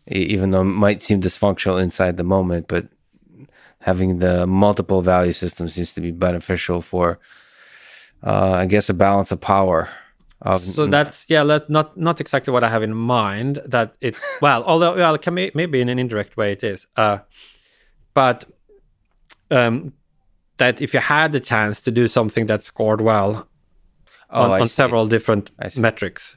even 0.07 0.51
though 0.51 0.61
it 0.61 0.65
might 0.65 1.03
seem 1.03 1.21
dysfunctional 1.21 1.83
inside 1.83 2.17
the 2.17 2.25
moment 2.25 2.69
but 2.69 2.89
having 3.81 4.19
the 4.21 4.47
multiple 4.47 5.03
value 5.03 5.33
systems 5.33 5.75
seems 5.75 5.93
to 5.95 6.01
be 6.01 6.11
beneficial 6.11 6.81
for 6.81 7.19
uh, 8.23 8.53
i 8.53 8.67
guess 8.67 8.89
a 8.89 8.95
balance 8.95 9.31
of 9.33 9.41
power 9.41 9.89
of, 10.43 10.61
so 10.61 10.87
that's 10.87 11.27
yeah 11.29 11.43
let, 11.43 11.71
not 11.71 11.97
not 11.97 12.21
exactly 12.21 12.53
what 12.53 12.65
i 12.65 12.69
have 12.69 12.83
in 12.83 12.95
mind 12.95 13.61
that 13.65 13.95
it 14.01 14.17
well 14.41 14.63
although 14.65 14.95
well 14.97 15.17
can 15.19 15.35
may, 15.35 15.51
maybe 15.55 15.81
in 15.81 15.89
an 15.89 15.99
indirect 15.99 16.37
way 16.37 16.53
it 16.53 16.63
is 16.63 16.87
uh 16.97 17.19
but 18.13 18.45
um 19.51 19.93
that 20.57 20.81
if 20.81 20.95
you 20.95 21.01
had 21.01 21.33
the 21.33 21.41
chance 21.41 21.81
to 21.81 21.91
do 21.91 22.07
something 22.09 22.47
that 22.47 22.63
scored 22.63 23.01
well 23.01 23.49
Oh, 24.31 24.45
on, 24.45 24.51
I 24.51 24.61
on 24.61 24.67
several 24.67 25.07
different 25.07 25.51
metrics 25.77 26.37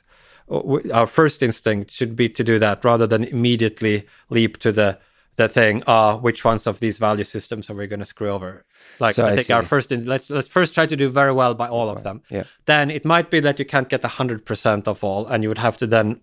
our 0.49 1.07
first 1.07 1.43
instinct 1.43 1.91
should 1.91 2.15
be 2.15 2.29
to 2.29 2.43
do 2.43 2.59
that 2.59 2.85
rather 2.85 3.05
than 3.05 3.23
immediately 3.25 4.05
leap 4.29 4.57
to 4.59 4.71
the 4.71 4.97
the 5.37 5.47
thing 5.47 5.83
ah 5.87 6.17
which 6.17 6.43
ones 6.43 6.67
of 6.67 6.79
these 6.79 6.97
value 6.97 7.23
systems 7.23 7.69
are 7.69 7.75
we 7.75 7.87
going 7.87 7.99
to 7.99 8.05
screw 8.05 8.29
over 8.29 8.65
like 8.99 9.15
So 9.15 9.25
i 9.25 9.31
I 9.31 9.35
think 9.35 9.49
our 9.49 9.63
first 9.63 9.91
in, 9.91 10.05
let's 10.05 10.29
let's 10.29 10.47
first 10.47 10.73
try 10.73 10.85
to 10.85 10.95
do 10.95 11.09
very 11.09 11.31
well 11.31 11.53
by 11.53 11.67
all 11.67 11.89
of 11.89 12.03
them 12.03 12.21
yeah 12.29 12.43
then 12.65 12.91
it 12.91 13.05
might 13.05 13.29
be 13.29 13.39
that 13.39 13.59
you 13.59 13.65
can't 13.65 13.89
get 13.89 14.01
100% 14.01 14.87
of 14.87 15.03
all 15.03 15.25
and 15.27 15.43
you 15.43 15.49
would 15.49 15.63
have 15.67 15.77
to 15.77 15.87
then 15.87 16.19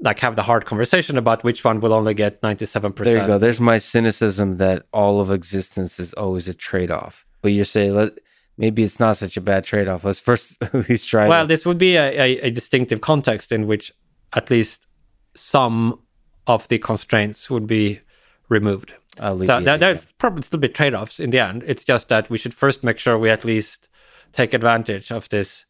like 0.00 0.18
have 0.20 0.36
the 0.36 0.42
hard 0.42 0.66
conversation 0.66 1.16
about 1.18 1.44
which 1.44 1.64
one 1.64 1.80
will 1.80 1.92
only 1.92 2.14
get 2.14 2.40
97% 2.42 2.96
There 2.96 3.20
you 3.20 3.26
go. 3.26 3.38
There's 3.38 3.60
my 3.60 3.78
cynicism 3.78 4.56
that 4.56 4.86
all 4.92 5.20
of 5.20 5.30
existence 5.30 6.00
is 6.00 6.12
always 6.14 6.48
a 6.48 6.54
trade 6.54 6.90
off. 6.90 7.24
But 7.42 7.52
you 7.52 7.64
say, 7.64 7.90
let 7.90 8.18
maybe 8.56 8.82
it's 8.82 8.98
not 8.98 9.16
such 9.16 9.36
a 9.36 9.40
bad 9.40 9.64
trade 9.64 9.88
off. 9.88 10.04
Let's 10.04 10.20
first 10.20 10.56
at 10.62 10.88
least 10.88 11.08
try. 11.08 11.28
well 11.28 11.44
it. 11.44 11.48
this 11.48 11.64
would 11.64 11.78
be 11.78 11.96
a, 11.96 12.08
a, 12.20 12.38
a 12.40 12.50
distinctive 12.50 13.00
context 13.00 13.52
in 13.52 13.66
which 13.66 13.92
at 14.32 14.50
least 14.50 14.86
some 15.36 16.00
of 16.46 16.66
the 16.68 16.78
constraints 16.78 17.48
would 17.48 17.66
be 17.66 18.00
removed. 18.48 18.92
So 19.46 19.58
you 19.58 19.64
there, 19.64 19.78
there. 19.78 19.94
there's 19.94 20.12
probably 20.12 20.42
still 20.42 20.60
be 20.60 20.68
trade-offs 20.68 21.20
in 21.20 21.30
the 21.30 21.38
end. 21.38 21.62
It's 21.66 21.84
just 21.84 22.08
that 22.08 22.30
we 22.30 22.38
should 22.38 22.54
first 22.54 22.82
make 22.82 22.98
sure 22.98 23.18
we 23.18 23.30
at 23.30 23.44
least 23.44 23.88
take 24.32 24.52
advantage 24.54 25.10
of 25.10 25.28
this 25.28 25.64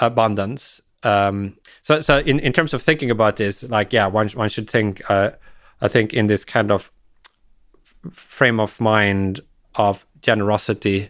abundance. 0.00 0.80
Um 1.04 1.56
so 1.82 2.00
so 2.00 2.18
in, 2.18 2.40
in 2.40 2.52
terms 2.52 2.74
of 2.74 2.82
thinking 2.82 3.10
about 3.10 3.36
this 3.36 3.62
like 3.62 3.92
yeah 3.92 4.06
one, 4.06 4.28
one 4.30 4.48
should 4.48 4.68
think 4.68 5.08
uh 5.08 5.30
i 5.80 5.86
think 5.86 6.12
in 6.12 6.26
this 6.26 6.44
kind 6.44 6.72
of 6.72 6.90
frame 8.10 8.58
of 8.58 8.80
mind 8.80 9.40
of 9.76 10.04
generosity 10.20 11.08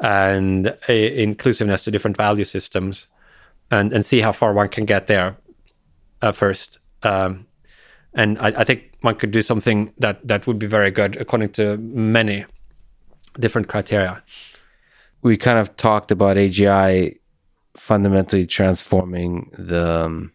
and 0.00 0.76
a, 0.86 1.22
inclusiveness 1.22 1.84
to 1.84 1.90
different 1.90 2.16
value 2.18 2.44
systems 2.44 3.06
and 3.70 3.92
and 3.94 4.04
see 4.04 4.20
how 4.20 4.32
far 4.32 4.52
one 4.52 4.68
can 4.68 4.84
get 4.84 5.06
there 5.06 5.36
uh, 6.20 6.32
first. 6.32 6.78
Um 7.02 7.46
and 8.14 8.38
I, 8.38 8.48
I 8.48 8.64
think 8.64 8.92
one 9.00 9.14
could 9.16 9.30
do 9.30 9.42
something 9.42 9.92
that 9.98 10.26
that 10.26 10.46
would 10.46 10.58
be 10.58 10.66
very 10.66 10.90
good 10.90 11.16
according 11.16 11.50
to 11.50 11.76
many 11.78 12.44
different 13.38 13.68
criteria 13.68 14.22
we 15.22 15.36
kind 15.36 15.58
of 15.58 15.76
talked 15.76 16.10
about 16.10 16.36
AGI 16.36 17.18
fundamentally 17.76 18.46
transforming 18.46 19.50
the 19.56 20.04
um, 20.04 20.32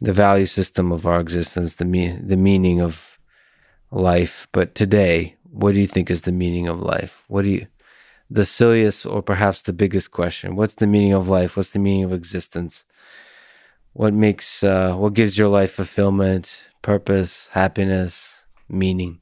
the 0.00 0.12
value 0.12 0.46
system 0.46 0.92
of 0.92 1.06
our 1.06 1.20
existence, 1.20 1.74
the 1.74 1.84
me- 1.84 2.18
the 2.22 2.36
meaning 2.36 2.80
of 2.80 3.18
life. 3.90 4.46
But 4.52 4.74
today, 4.74 5.36
what 5.50 5.74
do 5.74 5.80
you 5.80 5.86
think 5.86 6.10
is 6.10 6.22
the 6.22 6.32
meaning 6.32 6.68
of 6.68 6.80
life? 6.80 7.24
What 7.28 7.42
do 7.42 7.48
you 7.48 7.66
the 8.30 8.46
silliest 8.46 9.06
or 9.06 9.22
perhaps 9.22 9.62
the 9.62 9.72
biggest 9.72 10.12
question? 10.12 10.56
What's 10.56 10.76
the 10.76 10.86
meaning 10.86 11.12
of 11.12 11.28
life? 11.28 11.56
What's 11.56 11.70
the 11.70 11.78
meaning 11.78 12.04
of 12.04 12.12
existence? 12.12 12.84
What 13.92 14.14
makes 14.14 14.62
uh, 14.62 14.94
what 14.94 15.14
gives 15.14 15.36
your 15.36 15.48
life 15.48 15.72
fulfillment, 15.72 16.62
purpose, 16.82 17.48
happiness, 17.52 18.44
meaning? 18.68 19.20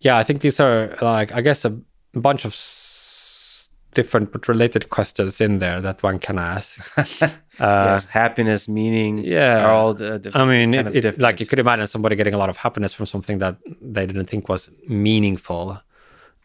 yeah 0.00 0.18
i 0.18 0.22
think 0.22 0.40
these 0.42 0.60
are 0.60 0.94
like 1.00 1.32
i 1.32 1.40
guess 1.40 1.64
a 1.64 1.72
bunch 2.14 2.44
of 2.44 2.52
s- 2.52 3.68
different 3.94 4.30
but 4.30 4.46
related 4.46 4.90
questions 4.90 5.40
in 5.40 5.58
there 5.58 5.80
that 5.80 6.02
one 6.02 6.18
can 6.18 6.38
ask 6.38 6.86
uh, 6.98 7.36
yes, 7.58 8.04
happiness, 8.04 8.68
meaning, 8.68 9.18
yeah. 9.18 9.64
are 9.64 9.72
all 9.72 9.94
the, 9.94 10.18
the 10.18 10.30
I 10.34 10.44
mean, 10.44 10.74
it, 10.74 11.04
it, 11.04 11.18
like 11.18 11.40
you 11.40 11.46
could 11.46 11.58
imagine 11.58 11.86
somebody 11.86 12.14
getting 12.14 12.34
a 12.34 12.38
lot 12.38 12.50
of 12.50 12.58
happiness 12.58 12.92
from 12.92 13.06
something 13.06 13.38
that 13.38 13.56
they 13.80 14.04
didn't 14.04 14.26
think 14.26 14.50
was 14.50 14.68
meaningful, 14.86 15.80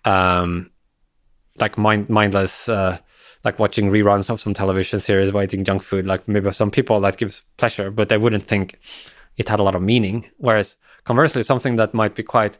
um, 0.06 0.72
like 1.60 1.78
mind, 1.78 2.10
mindless, 2.10 2.70
uh, 2.70 2.98
like 3.44 3.60
watching 3.60 3.90
reruns 3.90 4.30
of 4.30 4.40
some 4.40 4.54
television 4.54 5.00
series 5.00 5.32
while 5.32 5.44
eating 5.44 5.64
junk 5.64 5.84
food. 5.84 6.06
Like 6.06 6.28
maybe 6.28 6.52
some 6.52 6.72
people 6.72 7.00
that 7.02 7.18
gives 7.18 7.44
pleasure, 7.58 7.92
but 7.92 8.10
they 8.10 8.18
wouldn't 8.18 8.48
think 8.48 8.80
it 9.38 9.50
had 9.50 9.60
a 9.60 9.64
lot 9.64 9.76
of 9.76 9.82
meaning. 9.82 10.30
Whereas 10.38 10.76
conversely, 11.04 11.44
something 11.44 11.76
that 11.78 11.94
might 11.94 12.16
be 12.16 12.24
quite 12.24 12.58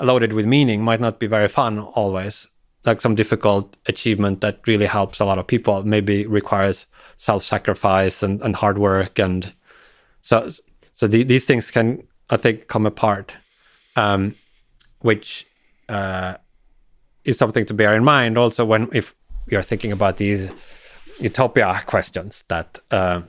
loaded 0.00 0.32
with 0.32 0.46
meaning 0.46 0.82
might 0.82 1.00
not 1.00 1.18
be 1.18 1.26
very 1.26 1.48
fun 1.48 1.78
always. 1.78 2.46
Like 2.84 3.00
some 3.00 3.14
difficult 3.14 3.76
achievement 3.86 4.40
that 4.40 4.60
really 4.66 4.86
helps 4.86 5.20
a 5.20 5.24
lot 5.24 5.38
of 5.38 5.46
people 5.46 5.82
maybe 5.82 6.26
requires 6.26 6.86
self-sacrifice 7.18 8.22
and, 8.22 8.40
and 8.40 8.56
hard 8.56 8.78
work 8.78 9.18
and 9.18 9.52
so 10.22 10.48
so 10.94 11.06
the, 11.06 11.22
these 11.22 11.44
things 11.44 11.70
can 11.70 12.02
I 12.30 12.36
think, 12.36 12.68
come 12.68 12.86
apart, 12.86 13.34
um, 13.96 14.36
which 15.00 15.46
uh, 15.88 16.36
is 17.24 17.36
something 17.36 17.66
to 17.66 17.74
bear 17.74 17.94
in 17.94 18.04
mind. 18.04 18.38
Also, 18.38 18.64
when 18.64 18.88
if 18.92 19.14
you're 19.50 19.62
thinking 19.62 19.92
about 19.92 20.16
these 20.16 20.50
utopia 21.18 21.80
questions, 21.86 22.44
that 22.48 22.78
uh, 22.90 23.20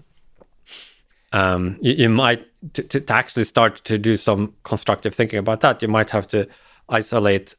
um, 1.33 1.77
you, 1.81 1.93
you, 1.93 2.09
might 2.09 2.45
to, 2.73 2.83
to, 2.83 3.13
actually 3.13 3.43
start 3.43 3.83
to 3.85 3.97
do 3.97 4.17
some 4.17 4.53
constructive 4.63 5.15
thinking 5.15 5.39
about 5.39 5.61
that. 5.61 5.81
You 5.81 5.87
might 5.87 6.09
have 6.09 6.27
to 6.29 6.47
isolate 6.89 7.55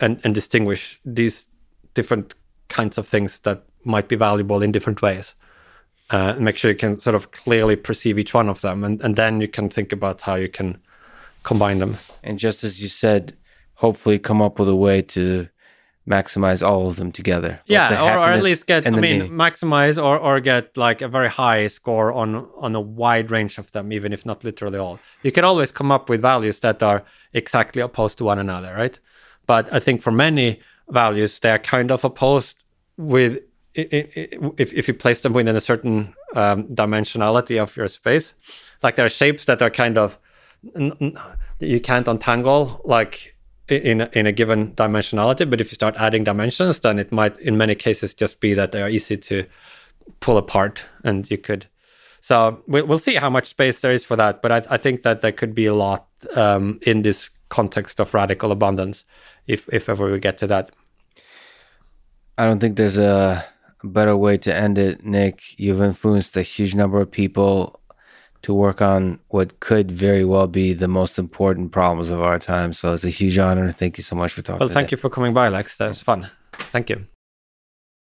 and, 0.00 0.20
and 0.24 0.34
distinguish 0.34 1.00
these 1.04 1.46
different 1.94 2.34
kinds 2.68 2.98
of 2.98 3.08
things 3.08 3.38
that 3.40 3.64
might 3.84 4.08
be 4.08 4.16
valuable 4.16 4.62
in 4.62 4.72
different 4.72 5.02
ways. 5.02 5.34
Uh, 6.10 6.34
make 6.38 6.56
sure 6.56 6.70
you 6.70 6.76
can 6.76 7.00
sort 7.00 7.16
of 7.16 7.32
clearly 7.32 7.74
perceive 7.74 8.18
each 8.18 8.32
one 8.32 8.48
of 8.48 8.60
them, 8.60 8.84
and, 8.84 9.02
and 9.02 9.16
then 9.16 9.40
you 9.40 9.48
can 9.48 9.68
think 9.68 9.92
about 9.92 10.20
how 10.20 10.36
you 10.36 10.48
can 10.48 10.78
combine 11.42 11.78
them. 11.78 11.96
And 12.22 12.38
just 12.38 12.62
as 12.62 12.80
you 12.80 12.88
said, 12.88 13.36
hopefully 13.74 14.18
come 14.18 14.40
up 14.40 14.58
with 14.58 14.68
a 14.68 14.76
way 14.76 15.02
to 15.02 15.48
maximize 16.08 16.66
all 16.66 16.88
of 16.88 16.96
them 16.96 17.10
together. 17.10 17.60
Yeah, 17.66 18.02
or, 18.02 18.18
or, 18.18 18.32
at 18.32 18.42
least 18.42 18.66
get 18.66 18.86
I 18.86 18.90
mean 18.90 19.00
meaning. 19.00 19.32
maximize 19.32 20.02
or 20.02 20.18
or 20.18 20.40
get 20.40 20.76
like 20.76 21.02
a 21.02 21.08
very 21.08 21.28
high 21.28 21.66
score 21.66 22.12
on 22.12 22.48
on 22.56 22.74
a 22.74 22.80
wide 22.80 23.30
range 23.30 23.58
of 23.58 23.70
them, 23.72 23.92
even 23.92 24.12
if 24.12 24.24
not 24.24 24.44
literally 24.44 24.78
all. 24.78 24.98
You 25.22 25.32
can 25.32 25.44
always 25.44 25.70
come 25.72 25.90
up 25.90 26.08
with 26.08 26.22
values 26.22 26.60
that 26.60 26.82
are 26.82 27.04
exactly 27.32 27.82
opposed 27.82 28.18
to 28.18 28.24
one 28.24 28.38
another, 28.38 28.74
right? 28.74 28.98
But 29.46 29.72
I 29.72 29.80
think 29.80 30.02
for 30.02 30.12
many 30.12 30.60
values, 30.88 31.38
they 31.40 31.50
are 31.50 31.58
kind 31.58 31.90
of 31.90 32.04
opposed 32.04 32.56
with 32.96 33.40
if 33.74 34.72
if 34.72 34.88
you 34.88 34.94
place 34.94 35.20
them 35.20 35.32
within 35.32 35.56
a 35.56 35.60
certain 35.60 36.14
um, 36.34 36.64
dimensionality 36.68 37.60
of 37.60 37.76
your 37.76 37.88
space, 37.88 38.32
like 38.82 38.96
there 38.96 39.06
are 39.06 39.10
shapes 39.10 39.44
that 39.44 39.60
are 39.60 39.70
kind 39.70 39.98
of 39.98 40.18
you 41.60 41.80
can't 41.80 42.08
untangle 42.08 42.80
like 42.84 43.35
in 43.68 44.02
in 44.12 44.26
a 44.26 44.32
given 44.32 44.72
dimensionality. 44.72 45.48
But 45.48 45.60
if 45.60 45.70
you 45.70 45.74
start 45.74 45.94
adding 45.98 46.24
dimensions, 46.24 46.80
then 46.80 46.98
it 46.98 47.12
might 47.12 47.38
in 47.40 47.56
many 47.56 47.74
cases 47.74 48.14
just 48.14 48.40
be 48.40 48.54
that 48.54 48.72
they 48.72 48.82
are 48.82 48.88
easy 48.88 49.16
to 49.16 49.46
pull 50.20 50.36
apart, 50.36 50.84
and 51.04 51.30
you 51.30 51.38
could. 51.38 51.66
So 52.20 52.62
we'll, 52.66 52.86
we'll 52.86 52.98
see 52.98 53.14
how 53.14 53.30
much 53.30 53.46
space 53.46 53.80
there 53.80 53.92
is 53.92 54.04
for 54.04 54.16
that. 54.16 54.42
But 54.42 54.52
I, 54.52 54.74
I 54.74 54.76
think 54.76 55.02
that 55.02 55.20
there 55.20 55.32
could 55.32 55.54
be 55.54 55.66
a 55.66 55.74
lot 55.74 56.06
um, 56.34 56.78
in 56.82 57.02
this 57.02 57.30
context 57.48 58.00
of 58.00 58.14
radical 58.14 58.52
abundance, 58.52 59.04
if 59.46 59.68
if 59.72 59.88
ever 59.88 60.10
we 60.10 60.18
get 60.18 60.38
to 60.38 60.46
that. 60.48 60.70
I 62.38 62.44
don't 62.44 62.60
think 62.60 62.76
there's 62.76 62.98
a 62.98 63.44
better 63.82 64.16
way 64.16 64.36
to 64.38 64.54
end 64.54 64.78
it, 64.78 65.04
Nick. 65.04 65.58
You've 65.58 65.80
influenced 65.80 66.36
a 66.36 66.42
huge 66.42 66.74
number 66.74 67.00
of 67.00 67.10
people 67.10 67.80
to 68.42 68.54
work 68.54 68.80
on 68.80 69.20
what 69.28 69.60
could 69.60 69.90
very 69.90 70.24
well 70.24 70.46
be 70.46 70.72
the 70.72 70.88
most 70.88 71.18
important 71.18 71.72
problems 71.72 72.10
of 72.10 72.20
our 72.20 72.38
time. 72.38 72.72
So 72.72 72.94
it's 72.94 73.04
a 73.04 73.10
huge 73.10 73.38
honor. 73.38 73.72
Thank 73.72 73.98
you 73.98 74.04
so 74.04 74.16
much 74.16 74.32
for 74.32 74.42
talking. 74.42 74.60
Well, 74.60 74.68
thank 74.68 74.88
today. 74.88 74.98
you 74.98 75.00
for 75.00 75.10
coming 75.10 75.34
by, 75.34 75.48
Lex. 75.48 75.76
That 75.76 75.88
was 75.88 76.02
fun. 76.02 76.30
Thank 76.52 76.90
you. 76.90 77.06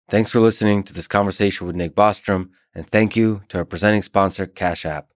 Thanks 0.09 0.31
for 0.31 0.39
listening 0.39 0.83
to 0.83 0.93
this 0.93 1.07
conversation 1.07 1.65
with 1.65 1.75
Nick 1.75 1.95
Bostrom, 1.95 2.49
and 2.75 2.87
thank 2.87 3.15
you 3.15 3.41
to 3.49 3.57
our 3.57 3.65
presenting 3.65 4.03
sponsor, 4.03 4.45
Cash 4.45 4.85
App. 4.85 5.09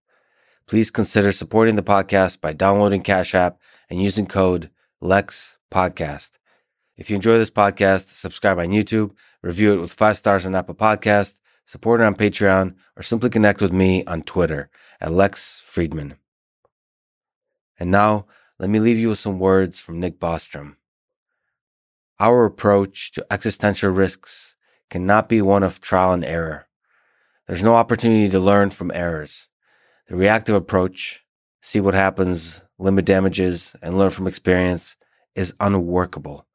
Please 0.67 0.89
consider 0.89 1.31
supporting 1.31 1.75
the 1.75 1.83
podcast 1.83 2.41
by 2.41 2.53
downloading 2.53 3.03
Cash 3.03 3.35
App 3.35 3.59
and 3.89 4.01
using 4.01 4.25
code 4.25 4.71
LEX 4.99 5.57
Podcast. 5.71 6.31
If 6.97 7.09
you 7.09 7.15
enjoy 7.15 7.37
this 7.37 7.51
podcast, 7.51 8.15
subscribe 8.15 8.57
on 8.57 8.69
YouTube, 8.69 9.11
review 9.41 9.73
it 9.73 9.79
with 9.79 9.93
five 9.93 10.17
stars 10.17 10.45
on 10.45 10.55
Apple 10.55 10.75
Podcast, 10.75 11.35
support 11.65 12.01
it 12.01 12.05
on 12.05 12.15
Patreon, 12.15 12.75
or 12.97 13.03
simply 13.03 13.29
connect 13.29 13.61
with 13.61 13.71
me 13.71 14.03
on 14.05 14.23
Twitter 14.23 14.69
at 15.01 15.11
Fridman. 15.11 16.17
And 17.79 17.91
now, 17.91 18.25
let 18.59 18.69
me 18.69 18.79
leave 18.79 18.97
you 18.97 19.09
with 19.09 19.19
some 19.19 19.39
words 19.39 19.79
from 19.79 19.99
Nick 19.99 20.19
Bostrom. 20.19 20.75
Our 22.19 22.43
approach 22.45 23.11
to 23.13 23.25
existential 23.31 23.89
risks 23.89 24.55
cannot 24.89 25.29
be 25.29 25.41
one 25.41 25.63
of 25.63 25.79
trial 25.79 26.11
and 26.11 26.25
error. 26.25 26.67
There's 27.47 27.63
no 27.63 27.75
opportunity 27.75 28.29
to 28.29 28.39
learn 28.39 28.71
from 28.71 28.91
errors. 28.93 29.47
The 30.07 30.15
reactive 30.15 30.55
approach, 30.55 31.23
see 31.61 31.79
what 31.79 31.93
happens, 31.93 32.61
limit 32.77 33.05
damages, 33.05 33.75
and 33.81 33.97
learn 33.97 34.09
from 34.09 34.27
experience, 34.27 34.97
is 35.35 35.53
unworkable. 35.59 36.45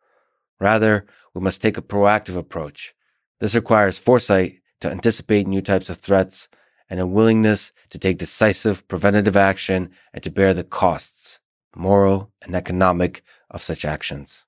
Rather, 0.61 1.07
we 1.33 1.41
must 1.41 1.63
take 1.63 1.79
a 1.79 1.83
proactive 1.83 2.37
approach. 2.37 2.95
This 3.41 3.55
requires 3.55 3.99
foresight 3.99 4.61
to 4.81 4.91
anticipate 4.91 5.47
new 5.47 5.63
types 5.63 5.89
of 5.89 5.97
threats 5.97 6.49
and 6.95 7.01
a 7.01 7.07
willingness 7.09 7.73
to 7.91 7.99
take 7.99 8.19
decisive 8.19 8.87
preventative 8.87 9.37
action 9.37 9.91
and 10.13 10.23
to 10.23 10.31
bear 10.31 10.55
the 10.55 10.63
costs, 10.63 11.41
moral 11.75 12.31
and 12.41 12.55
economic, 12.55 13.25
of 13.51 13.65
such 13.65 13.85
actions. 13.85 14.45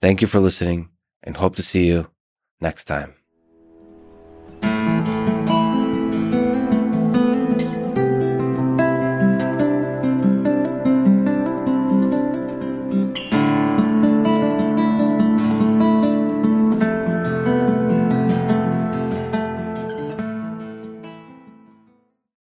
Thank 0.00 0.20
you 0.20 0.28
for 0.28 0.38
listening 0.38 0.90
and 1.24 1.36
hope 1.36 1.56
to 1.56 1.64
see 1.64 1.88
you 1.88 2.12
next 2.60 2.84
time. 2.84 3.19